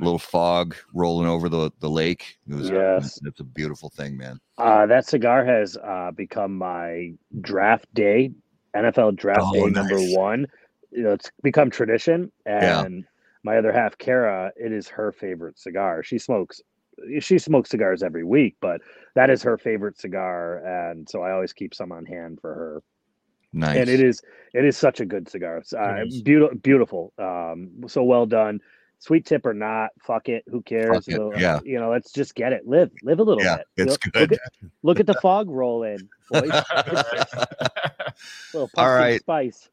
A 0.00 0.04
little 0.04 0.18
fog 0.18 0.74
rolling 0.92 1.28
over 1.28 1.48
the 1.48 1.70
the 1.80 1.88
lake. 1.88 2.36
It 2.48 2.54
was 2.54 2.68
Yes. 2.68 3.18
it's 3.24 3.40
a 3.40 3.44
beautiful 3.44 3.88
thing, 3.88 4.16
man. 4.18 4.38
Uh, 4.58 4.84
that 4.86 5.06
cigar 5.06 5.44
has 5.44 5.76
uh, 5.78 6.10
become 6.14 6.56
my 6.58 7.12
draft 7.40 7.86
day, 7.94 8.30
NFL 8.74 9.16
draft 9.16 9.40
Oh, 9.42 9.52
day 9.52 9.70
number 9.70 9.98
one. 10.14 10.46
You 10.90 11.02
know, 11.04 11.12
it's 11.12 11.30
become 11.42 11.70
tradition. 11.70 12.30
Yeah. 12.44 12.84
And 12.84 13.04
my 13.42 13.56
other 13.58 13.72
half, 13.72 13.96
Kara, 13.98 14.52
it 14.56 14.72
is 14.72 14.88
her 14.88 15.12
favorite 15.12 15.58
cigar. 15.58 16.02
She 16.02 16.18
smokes, 16.18 16.60
she 17.20 17.38
smokes 17.38 17.70
cigars 17.70 18.02
every 18.02 18.24
week, 18.24 18.56
but 18.60 18.80
that 19.14 19.30
is 19.30 19.42
her 19.42 19.56
favorite 19.58 19.98
cigar, 19.98 20.58
and 20.90 21.08
so 21.08 21.22
I 21.22 21.32
always 21.32 21.52
keep 21.52 21.74
some 21.74 21.92
on 21.92 22.04
hand 22.06 22.38
for 22.40 22.54
her. 22.54 22.82
Nice. 23.56 23.76
And 23.78 23.88
it 23.88 24.00
is, 24.00 24.22
it 24.54 24.64
is 24.64 24.76
such 24.76 25.00
a 25.00 25.06
good 25.06 25.28
cigar. 25.28 25.58
It's, 25.58 25.72
Uh, 25.72 26.04
is. 26.06 26.22
beautiful, 26.22 26.56
beautiful. 26.58 27.12
Um, 27.18 27.70
so 27.88 28.02
well 28.04 28.26
done. 28.26 28.60
Sweet 28.98 29.26
tip 29.26 29.44
or 29.44 29.52
not, 29.54 29.90
fuck 30.02 30.28
it. 30.28 30.42
Who 30.48 30.62
cares? 30.62 31.06
It, 31.08 31.12
Little- 31.12 31.38
yeah. 31.38 31.60
You 31.64 31.78
know, 31.78 31.90
let's 31.90 32.12
just 32.12 32.34
get 32.34 32.52
it. 32.52 32.66
Live, 32.66 32.90
live 33.02 33.18
a 33.18 33.22
little 33.22 33.42
Yeah, 33.42 33.56
bit. 33.56 33.66
it's 33.88 33.92
Look- 33.92 34.12
good. 34.12 34.30
Look 34.30 34.32
at, 34.32 34.40
look 34.82 35.00
at 35.00 35.06
the 35.06 35.14
fog 35.22 35.50
roll 35.50 35.82
in, 35.82 36.08
boys. 36.30 36.50
All 38.54 38.68
pumpkin 38.74 39.18
spice. 39.20 39.68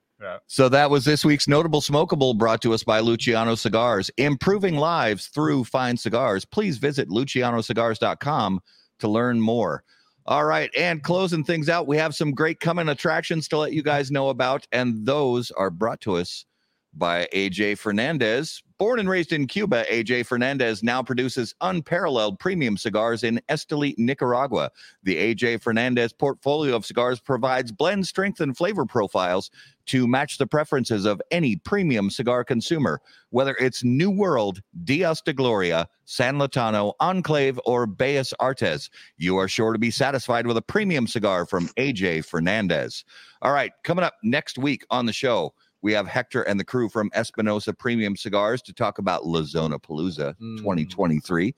So 0.47 0.69
that 0.69 0.89
was 0.89 1.03
this 1.03 1.25
week's 1.25 1.49
notable 1.49 1.81
smokable 1.81 2.37
brought 2.37 2.61
to 2.61 2.73
us 2.73 2.81
by 2.83 3.01
Luciano 3.01 3.55
Cigars, 3.55 4.09
improving 4.17 4.77
lives 4.77 5.27
through 5.27 5.65
fine 5.65 5.97
cigars. 5.97 6.45
Please 6.45 6.77
visit 6.77 7.09
lucianocigars.com 7.09 8.61
to 8.99 9.07
learn 9.09 9.41
more. 9.41 9.83
All 10.25 10.45
right, 10.45 10.71
and 10.77 11.03
closing 11.03 11.43
things 11.43 11.67
out, 11.67 11.85
we 11.85 11.97
have 11.97 12.15
some 12.15 12.31
great 12.31 12.61
coming 12.61 12.87
attractions 12.87 13.49
to 13.49 13.57
let 13.57 13.73
you 13.73 13.83
guys 13.83 14.09
know 14.09 14.29
about, 14.29 14.65
and 14.71 15.05
those 15.05 15.51
are 15.51 15.69
brought 15.69 15.99
to 16.01 16.15
us 16.15 16.45
by 16.93 17.27
AJ 17.33 17.77
Fernandez. 17.77 18.61
Born 18.77 18.99
and 18.99 19.09
raised 19.09 19.31
in 19.31 19.47
Cuba, 19.47 19.85
AJ 19.85 20.25
Fernandez 20.25 20.83
now 20.83 21.01
produces 21.01 21.55
unparalleled 21.61 22.39
premium 22.39 22.75
cigars 22.75 23.23
in 23.23 23.39
Esteli, 23.49 23.93
Nicaragua. 23.97 24.71
The 25.03 25.15
AJ 25.15 25.61
Fernandez 25.61 26.11
portfolio 26.11 26.75
of 26.75 26.85
cigars 26.85 27.19
provides 27.19 27.71
blend 27.71 28.07
strength 28.07 28.41
and 28.41 28.57
flavor 28.57 28.85
profiles 28.85 29.49
to 29.85 30.07
match 30.07 30.37
the 30.37 30.47
preferences 30.47 31.05
of 31.05 31.21
any 31.31 31.55
premium 31.55 32.09
cigar 32.09 32.43
consumer, 32.43 33.01
whether 33.29 33.55
it's 33.59 33.83
New 33.83 34.09
World, 34.09 34.61
Dias 34.83 35.21
de 35.21 35.33
Gloria, 35.33 35.87
San 36.05 36.35
Lotano, 36.35 36.93
Enclave, 36.99 37.59
or 37.65 37.85
Bellas 37.87 38.33
Artes. 38.39 38.89
You 39.17 39.37
are 39.37 39.47
sure 39.47 39.73
to 39.73 39.79
be 39.79 39.91
satisfied 39.91 40.47
with 40.47 40.57
a 40.57 40.61
premium 40.61 41.07
cigar 41.07 41.45
from 41.45 41.67
AJ 41.77 42.25
Fernandez. 42.25 43.05
All 43.41 43.51
right, 43.51 43.71
coming 43.83 44.05
up 44.05 44.15
next 44.23 44.57
week 44.57 44.85
on 44.89 45.05
the 45.05 45.13
show, 45.13 45.53
we 45.83 45.91
have 45.93 46.07
Hector 46.07 46.41
and 46.43 46.59
the 46.59 46.63
crew 46.63 46.89
from 46.89 47.11
Espinosa 47.13 47.73
Premium 47.73 48.15
Cigars 48.15 48.61
to 48.63 48.73
talk 48.73 48.97
about 48.97 49.25
La 49.27 49.43
Zona 49.43 49.77
Palooza 49.77 50.33
Mm. 50.41 50.57
2023. 50.57 51.53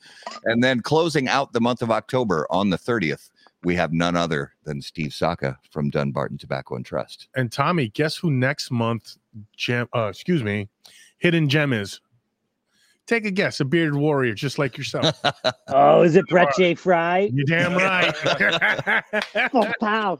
And 0.45 0.61
then 0.63 0.81
closing 0.81 1.29
out 1.29 1.53
the 1.53 1.61
month 1.61 1.81
of 1.81 1.91
October 1.91 2.45
on 2.49 2.69
the 2.71 2.77
30th, 2.77 3.29
we 3.63 3.75
have 3.75 3.93
none 3.93 4.15
other 4.15 4.53
than 4.63 4.81
Steve 4.81 5.13
Saka 5.13 5.57
from 5.71 5.89
Dunbarton 5.89 6.37
Tobacco 6.37 6.75
and 6.75 6.85
Trust. 6.85 7.29
And 7.35 7.51
Tommy, 7.51 7.87
guess 7.89 8.17
who 8.17 8.31
next 8.31 8.71
month 8.71 9.15
gem 9.55 9.87
uh 9.95 10.07
excuse 10.07 10.43
me, 10.43 10.67
hidden 11.19 11.47
gem 11.47 11.71
is? 11.71 12.01
Take 13.07 13.25
a 13.25 13.31
guess, 13.31 13.59
a 13.59 13.65
bearded 13.65 13.93
warrior 13.95 14.33
just 14.33 14.57
like 14.57 14.77
yourself. 14.77 15.21
Oh, 15.67 16.01
is 16.01 16.15
it 16.15 16.25
Brett 16.27 16.49
J. 16.57 16.73
Fry? 16.75 17.29
You're 17.33 17.45
damn 17.45 17.75
right. 17.75 19.03
Oh, 19.53 19.71
wow. 19.81 20.17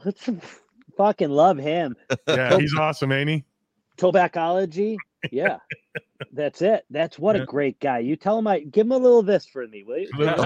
Fucking 0.96 1.30
love 1.30 1.58
him. 1.58 1.96
yeah, 2.28 2.56
he's 2.58 2.74
awesome, 2.76 3.10
ain't 3.12 3.28
he? 3.30 3.44
Tobaccology. 3.96 4.96
Yeah. 5.32 5.58
That's 6.32 6.62
it. 6.62 6.84
That's 6.90 7.18
what 7.18 7.36
Yeah. 7.36 7.42
a 7.42 7.46
great 7.46 7.80
guy. 7.80 7.98
You 7.98 8.16
tell 8.16 8.38
him 8.38 8.46
I 8.46 8.60
give 8.60 8.86
him 8.86 8.92
a 8.92 8.96
little 8.98 9.22
this 9.22 9.44
for 9.46 9.66
me, 9.66 9.82
will 9.82 9.98
you? 9.98 10.08
Give 10.16 10.28
him 10.28 10.34
a 10.38 10.42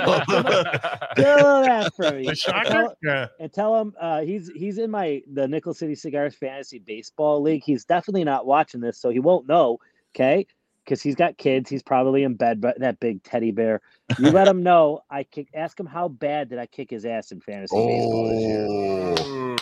the 1.17 1.23
little 1.23 1.63
that 1.63 1.95
for 1.95 2.11
me. 2.13 2.27
And 2.29 2.39
shocker? 2.39 2.71
tell, 2.71 2.97
Yeah. 3.03 3.27
and 3.39 3.53
tell 3.53 3.81
him 3.81 3.95
uh, 4.01 4.23
he's 4.23 4.51
he's 4.55 4.79
in 4.79 4.91
my 4.91 5.23
the 5.33 5.47
Nickel 5.47 5.75
City 5.75 5.95
Cigars 5.95 6.35
Fantasy 6.35 6.79
Baseball 6.79 7.43
League. 7.43 7.63
He's 7.65 7.85
definitely 7.85 8.25
not 8.25 8.47
watching 8.47 8.81
this, 8.81 8.99
so 8.99 9.11
he 9.11 9.21
won't 9.21 9.47
know. 9.47 9.79
Okay, 10.15 10.47
because 10.85 11.03
he's 11.03 11.15
got 11.15 11.37
kids. 11.39 11.69
He's 11.71 11.83
probably 11.83 12.23
in 12.25 12.35
bed. 12.35 12.61
But 12.61 12.81
that 12.81 12.99
big 13.01 13.23
teddy 13.23 13.51
bear. 13.53 13.81
You 14.19 14.31
let 14.31 14.49
him 14.49 14.63
know. 14.63 15.01
I 15.11 15.23
kick. 15.25 15.49
Ask 15.55 15.79
him 15.79 15.87
how 15.87 16.09
bad 16.09 16.49
did 16.49 16.59
I 16.59 16.67
kick 16.67 16.91
his 16.91 17.05
ass 17.05 17.31
in 17.33 17.41
fantasy 17.41 17.77
baseball 17.77 18.29
this 18.29 18.41
year. 18.43 18.67
Oh, 18.69 19.57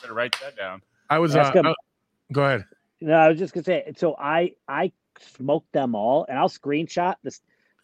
better 0.00 0.14
write 0.14 0.34
that 0.42 0.56
down. 0.56 0.80
I 1.10 1.18
was 1.18 1.34
uh, 1.36 1.50
him. 1.52 1.66
uh, 1.66 1.74
go 2.32 2.44
ahead. 2.44 2.64
No, 3.00 3.14
I 3.14 3.28
was 3.28 3.38
just 3.38 3.54
gonna 3.54 3.64
say. 3.64 3.92
So 3.96 4.14
I 4.18 4.52
I 4.68 4.92
smoked 5.18 5.72
them 5.72 5.94
all, 5.94 6.26
and 6.28 6.38
I'll 6.38 6.48
screenshot 6.48 7.14
this. 7.22 7.40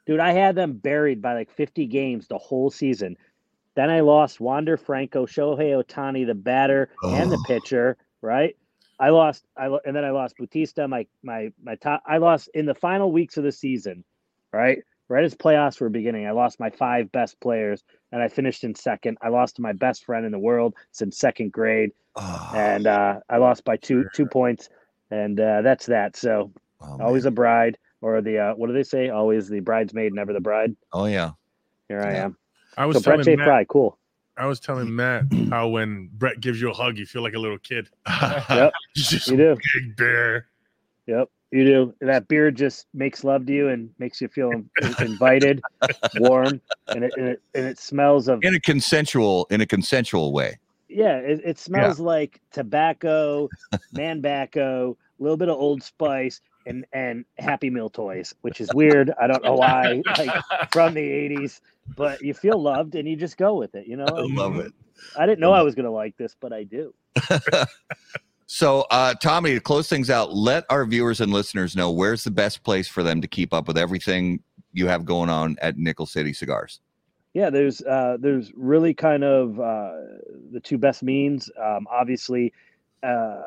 Dude, 0.06 0.20
I 0.20 0.32
had 0.32 0.55
them 0.55 0.74
buried 0.74 1.20
by 1.20 1.34
like 1.34 1.51
50 1.51 1.86
games 1.86 2.28
the 2.28 2.38
whole 2.38 2.70
season. 2.70 3.16
Then 3.74 3.90
I 3.90 4.01
lost 4.01 4.40
Wander 4.40 4.76
Franco, 4.76 5.26
Shohei 5.26 5.82
Ohtani, 5.82 6.24
the 6.26 6.34
batter 6.34 6.90
and 7.02 7.30
the 7.30 7.36
Oh. 7.36 7.44
pitcher. 7.47 7.97
Right. 8.22 8.56
I 8.98 9.10
lost. 9.10 9.44
I 9.56 9.66
lo- 9.66 9.80
and 9.84 9.94
then 9.94 10.05
I 10.05 10.10
lost 10.10 10.36
Bautista. 10.38 10.86
My 10.88 11.06
my 11.22 11.52
my 11.62 11.74
top. 11.76 12.02
I 12.06 12.18
lost 12.18 12.48
in 12.55 12.66
the 12.66 12.74
final 12.74 13.12
weeks 13.12 13.36
of 13.36 13.44
the 13.44 13.52
season. 13.52 14.05
Right. 14.52 14.78
Right 15.09 15.22
as 15.24 15.34
playoffs 15.34 15.80
were 15.80 15.88
beginning, 15.88 16.26
I 16.26 16.32
lost 16.32 16.59
my 16.59 16.70
five 16.70 17.12
best 17.12 17.38
players, 17.38 17.84
and 18.10 18.20
I 18.20 18.26
finished 18.28 18.64
in 18.64 18.74
second. 18.74 19.18
I 19.22 19.28
lost 19.28 19.55
to 19.56 19.62
my 19.62 19.72
best 19.72 20.05
friend 20.05 20.26
in 20.26 20.32
the 20.32 20.38
world 20.38 20.74
since 20.90 21.16
second 21.18 21.52
grade, 21.52 21.93
oh, 22.16 22.52
and 22.56 22.88
uh, 22.88 23.20
I 23.28 23.36
lost 23.36 23.64
by 23.64 23.76
two 23.76 24.06
two 24.14 24.26
points, 24.26 24.68
and 25.10 25.38
uh, 25.38 25.62
that's 25.62 25.86
that. 25.86 26.16
So 26.16 26.52
oh, 26.80 26.98
always 27.00 27.24
man. 27.24 27.32
a 27.32 27.34
bride 27.34 27.78
or 28.00 28.20
the 28.20 28.38
uh, 28.38 28.54
what 28.54 28.68
do 28.68 28.72
they 28.72 28.82
say 28.82 29.08
always 29.08 29.48
the 29.48 29.60
bridesmaid 29.60 30.12
never 30.12 30.32
the 30.32 30.40
bride 30.40 30.74
oh 30.92 31.06
yeah. 31.06 31.32
here 31.88 32.00
i 32.00 32.14
am 32.14 32.36
I 32.76 32.86
was 32.86 32.98
so 32.98 33.02
brett 33.02 33.16
telling 33.16 33.24
j 33.24 33.36
Matt, 33.36 33.46
fry 33.46 33.64
cool 33.64 33.98
I 34.38 34.44
was 34.44 34.60
telling 34.60 34.94
Matt 34.94 35.24
how 35.50 35.68
when 35.68 36.10
Brett 36.12 36.42
gives 36.42 36.60
you 36.60 36.70
a 36.70 36.74
hug, 36.74 36.98
you 36.98 37.06
feel 37.06 37.22
like 37.22 37.32
a 37.32 37.38
little 37.38 37.56
kid. 37.56 37.88
Yep. 38.50 38.72
Just 38.94 39.28
you 39.28 39.36
do 39.38 39.56
big 39.74 39.96
bear. 39.96 40.46
yep 41.06 41.30
you 41.52 41.64
do 41.64 41.94
that 42.00 42.28
beard 42.28 42.56
just 42.56 42.86
makes 42.92 43.24
love 43.24 43.46
to 43.46 43.52
you 43.52 43.68
and 43.68 43.88
makes 43.98 44.20
you 44.20 44.28
feel 44.28 44.50
invited 45.00 45.62
warm 46.16 46.60
and 46.88 47.04
it, 47.04 47.12
and 47.16 47.28
it 47.28 47.42
and 47.54 47.64
it 47.66 47.78
smells 47.78 48.28
of 48.28 48.42
in 48.42 48.54
a 48.54 48.60
consensual 48.60 49.46
in 49.50 49.60
a 49.60 49.66
consensual 49.66 50.32
way. 50.32 50.58
Yeah 50.88 51.16
it, 51.16 51.40
it 51.44 51.58
smells 51.58 51.98
like 51.98 52.40
tobacco 52.52 53.48
manbacco 53.94 54.96
a 55.18 55.22
little 55.22 55.36
bit 55.36 55.48
of 55.48 55.56
old 55.56 55.82
spice 55.82 56.40
and 56.66 56.84
and 56.92 57.24
happy 57.38 57.70
meal 57.70 57.90
toys 57.90 58.34
which 58.42 58.60
is 58.60 58.72
weird 58.74 59.12
i 59.20 59.26
don't 59.26 59.42
know 59.44 59.54
why 59.54 60.02
like 60.18 60.30
from 60.72 60.94
the 60.94 61.00
80s 61.00 61.60
but 61.96 62.22
you 62.22 62.34
feel 62.34 62.60
loved 62.60 62.94
and 62.94 63.08
you 63.08 63.16
just 63.16 63.36
go 63.36 63.54
with 63.54 63.74
it 63.74 63.86
you 63.86 63.96
know 63.96 64.06
I 64.06 64.26
love 64.28 64.56
it. 64.58 64.72
i 65.18 65.26
didn't 65.26 65.40
know 65.40 65.52
i 65.52 65.62
was 65.62 65.74
going 65.74 65.84
to 65.84 65.90
like 65.90 66.16
this 66.16 66.36
but 66.40 66.52
i 66.52 66.64
do 66.64 66.94
So, 68.48 68.86
uh, 68.92 69.12
Tommy, 69.14 69.54
to 69.54 69.60
close 69.60 69.88
things 69.88 70.08
out, 70.08 70.32
let 70.32 70.64
our 70.70 70.86
viewers 70.86 71.20
and 71.20 71.32
listeners 71.32 71.74
know 71.74 71.90
where's 71.90 72.22
the 72.22 72.30
best 72.30 72.62
place 72.62 72.86
for 72.86 73.02
them 73.02 73.20
to 73.20 73.26
keep 73.26 73.52
up 73.52 73.66
with 73.66 73.76
everything 73.76 74.40
you 74.72 74.86
have 74.86 75.04
going 75.04 75.28
on 75.28 75.56
at 75.60 75.76
Nickel 75.76 76.06
City 76.06 76.32
Cigars. 76.32 76.80
yeah 77.34 77.50
there's 77.50 77.80
uh 77.82 78.16
there's 78.20 78.52
really 78.54 78.94
kind 78.94 79.24
of 79.24 79.58
uh 79.58 79.92
the 80.52 80.60
two 80.60 80.78
best 80.78 81.02
means. 81.02 81.51
Um 81.62 81.86
obviously 81.90 82.52
uh 83.02 83.43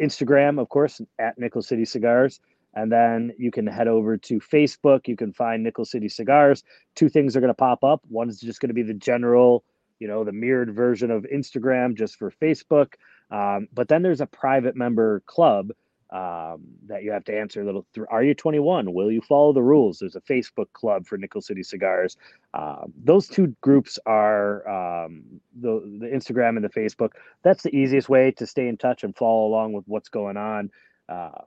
instagram 0.00 0.60
of 0.60 0.68
course 0.68 1.00
at 1.18 1.38
nickel 1.38 1.62
city 1.62 1.84
cigars. 1.84 2.40
And 2.74 2.92
then 2.92 3.32
you 3.38 3.50
can 3.50 3.66
head 3.66 3.88
over 3.88 4.16
to 4.16 4.38
facebook. 4.38 5.08
You 5.08 5.16
can 5.16 5.32
find 5.32 5.62
nickel 5.62 5.84
city 5.84 6.08
cigars. 6.08 6.62
Two 6.94 7.08
things 7.08 7.34
are 7.34 7.40
going 7.40 7.48
to 7.48 7.54
pop 7.54 7.82
up. 7.82 8.02
One 8.08 8.28
is 8.28 8.40
just 8.40 8.60
going 8.60 8.68
to 8.68 8.74
be 8.74 8.82
the 8.82 8.94
general 8.94 9.64
you 9.98 10.06
know 10.06 10.24
the 10.24 10.32
mirrored 10.32 10.74
version 10.74 11.10
of 11.10 11.26
instagram 11.32 11.96
just 11.96 12.16
for 12.16 12.30
facebook. 12.30 12.94
Um, 13.30 13.68
but 13.72 13.88
then 13.88 14.02
there's 14.02 14.20
a 14.20 14.26
private 14.26 14.76
member 14.76 15.20
club 15.26 15.70
um, 16.10 16.62
that 16.86 17.02
you 17.02 17.10
have 17.10 17.24
to 17.24 17.38
answer 17.38 17.60
a 17.60 17.64
little 17.64 17.86
through. 17.92 18.06
Are 18.10 18.22
you 18.22 18.34
21? 18.34 18.92
Will 18.92 19.10
you 19.10 19.20
follow 19.20 19.52
the 19.52 19.62
rules? 19.62 19.98
There's 19.98 20.16
a 20.16 20.20
Facebook 20.22 20.72
club 20.72 21.06
for 21.06 21.18
Nickel 21.18 21.42
City 21.42 21.62
Cigars. 21.62 22.16
Um, 22.54 22.92
those 23.04 23.28
two 23.28 23.54
groups 23.60 23.98
are 24.06 24.66
um, 24.68 25.40
the 25.60 25.80
the 26.00 26.06
Instagram 26.06 26.56
and 26.56 26.64
the 26.64 26.70
Facebook. 26.70 27.10
That's 27.42 27.62
the 27.62 27.74
easiest 27.74 28.08
way 28.08 28.30
to 28.32 28.46
stay 28.46 28.68
in 28.68 28.76
touch 28.78 29.04
and 29.04 29.14
follow 29.16 29.46
along 29.46 29.74
with 29.74 29.84
what's 29.86 30.08
going 30.08 30.36
on. 30.36 30.70
Uh, 31.08 31.42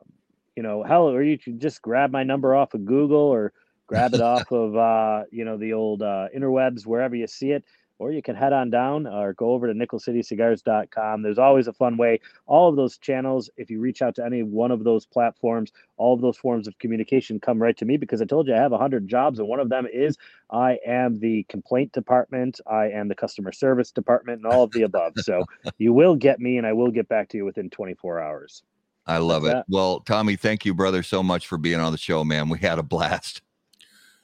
you 0.55 0.63
know, 0.63 0.83
hell, 0.83 1.09
or 1.09 1.23
you 1.23 1.39
can 1.39 1.59
just 1.59 1.81
grab 1.81 2.11
my 2.11 2.23
number 2.23 2.55
off 2.55 2.73
of 2.73 2.85
Google 2.85 3.17
or 3.17 3.53
grab 3.87 4.13
it 4.13 4.21
off 4.21 4.51
of 4.51 4.75
uh, 4.75 5.23
you 5.31 5.43
know 5.43 5.57
the 5.57 5.73
old 5.73 6.03
uh, 6.03 6.27
interwebs 6.35 6.85
wherever 6.85 7.15
you 7.15 7.27
see 7.27 7.51
it 7.51 7.63
or 8.01 8.11
you 8.11 8.23
can 8.23 8.35
head 8.35 8.51
on 8.51 8.71
down 8.71 9.05
or 9.05 9.33
go 9.33 9.51
over 9.51 9.67
to 9.67 9.73
nickelcitycigars.com. 9.73 11.21
There's 11.21 11.37
always 11.37 11.67
a 11.67 11.73
fun 11.73 11.97
way. 11.97 12.19
All 12.47 12.67
of 12.67 12.75
those 12.75 12.97
channels, 12.97 13.47
if 13.57 13.69
you 13.69 13.79
reach 13.79 14.01
out 14.01 14.15
to 14.15 14.25
any 14.25 14.41
one 14.41 14.71
of 14.71 14.83
those 14.83 15.05
platforms, 15.05 15.71
all 15.97 16.15
of 16.15 16.21
those 16.21 16.35
forms 16.35 16.67
of 16.67 16.75
communication 16.79 17.39
come 17.39 17.61
right 17.61 17.77
to 17.77 17.85
me 17.85 17.97
because 17.97 18.19
I 18.19 18.25
told 18.25 18.47
you 18.47 18.55
I 18.55 18.57
have 18.57 18.71
100 18.71 19.07
jobs, 19.07 19.37
and 19.37 19.47
one 19.47 19.59
of 19.59 19.69
them 19.69 19.85
is 19.85 20.17
I 20.49 20.79
am 20.83 21.19
the 21.19 21.43
complaint 21.47 21.91
department, 21.91 22.59
I 22.65 22.85
am 22.85 23.07
the 23.07 23.13
customer 23.13 23.51
service 23.51 23.91
department, 23.91 24.43
and 24.43 24.51
all 24.51 24.63
of 24.63 24.73
the 24.73 24.81
above. 24.81 25.13
So 25.17 25.45
you 25.77 25.93
will 25.93 26.15
get 26.15 26.39
me, 26.39 26.57
and 26.57 26.65
I 26.65 26.73
will 26.73 26.89
get 26.89 27.07
back 27.07 27.29
to 27.29 27.37
you 27.37 27.45
within 27.45 27.69
24 27.69 28.19
hours. 28.19 28.63
I 29.05 29.19
love 29.19 29.43
That's 29.43 29.51
it. 29.51 29.57
that. 29.57 29.65
Well, 29.69 29.99
Tommy, 29.99 30.37
thank 30.37 30.65
you, 30.65 30.73
brother, 30.73 31.03
so 31.03 31.21
much 31.21 31.45
for 31.45 31.59
being 31.59 31.79
on 31.79 31.91
the 31.91 31.99
show, 31.99 32.23
man. 32.23 32.49
We 32.49 32.57
had 32.57 32.79
a 32.79 32.83
blast. 32.83 33.43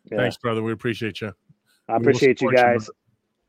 Yeah, 0.06 0.18
Thanks, 0.18 0.38
brother. 0.38 0.64
We 0.64 0.72
appreciate 0.72 1.22
you. 1.22 1.34
I 1.88 1.98
appreciate 1.98 2.42
you 2.42 2.50
support 2.50 2.58
you, 2.58 2.74
guys. 2.80 2.90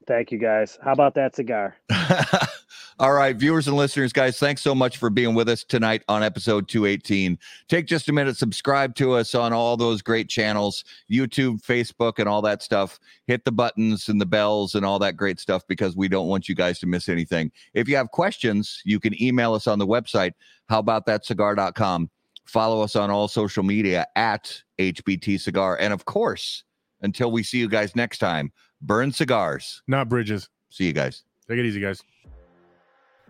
Thank 0.08 0.32
you 0.32 0.38
guys. 0.38 0.78
How 0.82 0.92
about 0.92 1.14
that 1.16 1.36
cigar? 1.36 1.76
All 2.98 3.12
right, 3.12 3.36
viewers 3.36 3.68
and 3.68 3.76
listeners, 3.76 4.10
guys, 4.12 4.38
thanks 4.38 4.62
so 4.62 4.74
much 4.74 4.96
for 4.96 5.10
being 5.10 5.34
with 5.34 5.50
us 5.50 5.62
tonight 5.62 6.02
on 6.08 6.22
episode 6.22 6.66
218. 6.66 7.38
Take 7.68 7.86
just 7.86 8.08
a 8.08 8.12
minute, 8.12 8.36
subscribe 8.38 8.94
to 8.96 9.12
us 9.12 9.34
on 9.34 9.52
all 9.52 9.76
those 9.76 10.00
great 10.00 10.28
channels 10.28 10.82
YouTube, 11.08 11.62
Facebook, 11.62 12.18
and 12.18 12.28
all 12.28 12.40
that 12.42 12.62
stuff. 12.62 12.98
Hit 13.26 13.44
the 13.44 13.52
buttons 13.52 14.08
and 14.08 14.18
the 14.18 14.26
bells 14.26 14.74
and 14.74 14.84
all 14.84 14.98
that 14.98 15.16
great 15.16 15.38
stuff 15.38 15.62
because 15.68 15.94
we 15.94 16.08
don't 16.08 16.26
want 16.26 16.48
you 16.48 16.54
guys 16.54 16.78
to 16.80 16.86
miss 16.86 17.08
anything. 17.10 17.52
If 17.74 17.86
you 17.86 17.94
have 17.96 18.10
questions, 18.10 18.80
you 18.86 18.98
can 18.98 19.22
email 19.22 19.52
us 19.52 19.66
on 19.66 19.78
the 19.78 19.86
website, 19.86 20.32
howaboutthatcigar.com. 20.70 22.10
Follow 22.46 22.80
us 22.80 22.96
on 22.96 23.10
all 23.10 23.28
social 23.28 23.62
media 23.62 24.06
at 24.16 24.60
HBT 24.78 25.38
Cigar. 25.38 25.76
And 25.78 25.92
of 25.92 26.06
course, 26.06 26.64
until 27.02 27.30
we 27.30 27.42
see 27.42 27.58
you 27.58 27.68
guys 27.68 27.94
next 27.94 28.18
time, 28.18 28.50
burn 28.80 29.12
cigars. 29.12 29.82
Not 29.86 30.08
bridges. 30.08 30.48
See 30.70 30.84
you 30.84 30.92
guys. 30.92 31.22
Take 31.48 31.58
it 31.58 31.64
easy, 31.64 31.80
guys. 31.80 32.02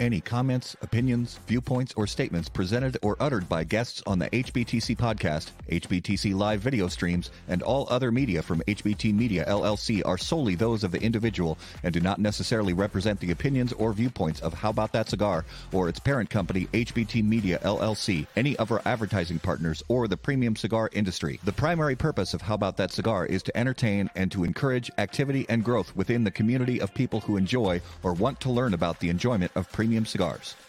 Any 0.01 0.21
comments, 0.21 0.77
opinions, 0.81 1.41
viewpoints, 1.49 1.93
or 1.97 2.07
statements 2.07 2.49
presented 2.49 2.97
or 3.03 3.17
uttered 3.19 3.49
by 3.49 3.65
guests 3.65 4.01
on 4.07 4.21
the 4.21 4.31
HBTC 4.31 4.97
podcast, 4.97 5.51
HBTC 5.69 6.37
live 6.37 6.61
video 6.61 6.87
streams, 6.87 7.33
and 7.49 7.65
all 7.65 7.89
other 7.91 8.13
media 8.13 8.41
from 8.41 8.61
HBT 8.69 9.13
Media 9.13 9.45
LLC 9.47 10.03
are 10.07 10.17
solely 10.17 10.55
those 10.55 10.85
of 10.85 10.93
the 10.93 11.03
individual 11.03 11.59
and 11.83 11.93
do 11.93 11.99
not 11.99 12.21
necessarily 12.21 12.73
represent 12.73 13.19
the 13.19 13.33
opinions 13.33 13.73
or 13.73 13.93
viewpoints 13.93 14.39
of 14.41 14.55
How 14.55 14.71
About 14.71 14.93
That 14.93 15.09
Cigar 15.09 15.45
or 15.73 15.89
its 15.89 15.99
parent 15.99 16.31
company, 16.31 16.69
HBT 16.73 17.25
Media 17.25 17.59
LLC, 17.65 18.25
any 18.37 18.57
of 18.59 18.71
our 18.71 18.81
advertising 18.85 19.41
partners, 19.41 19.83
or 19.89 20.07
the 20.07 20.17
premium 20.17 20.55
cigar 20.55 20.91
industry. 20.93 21.41
The 21.43 21.53
primary 21.53 21.97
purpose 21.97 22.35
of 22.35 22.41
How 22.41 22.55
About 22.55 22.77
That 22.77 22.93
Cigar 22.93 23.27
is 23.27 23.43
to 23.43 23.57
entertain 23.57 24.09
and 24.15 24.31
to 24.31 24.45
encourage 24.45 24.93
activity 24.99 25.45
and 25.49 25.65
growth 25.65 25.97
within 25.97 26.23
the 26.23 26.31
community 26.31 26.81
of 26.81 26.95
people 26.95 27.19
who 27.19 27.37
enjoy 27.37 27.81
or 28.05 28.13
want 28.13 28.39
to 28.43 28.51
learn 28.53 28.75
about 28.75 29.01
the 29.01 29.11
enjoyment 29.11 29.51
of 29.57 29.67
premium 29.89 30.05
cigars. 30.05 30.68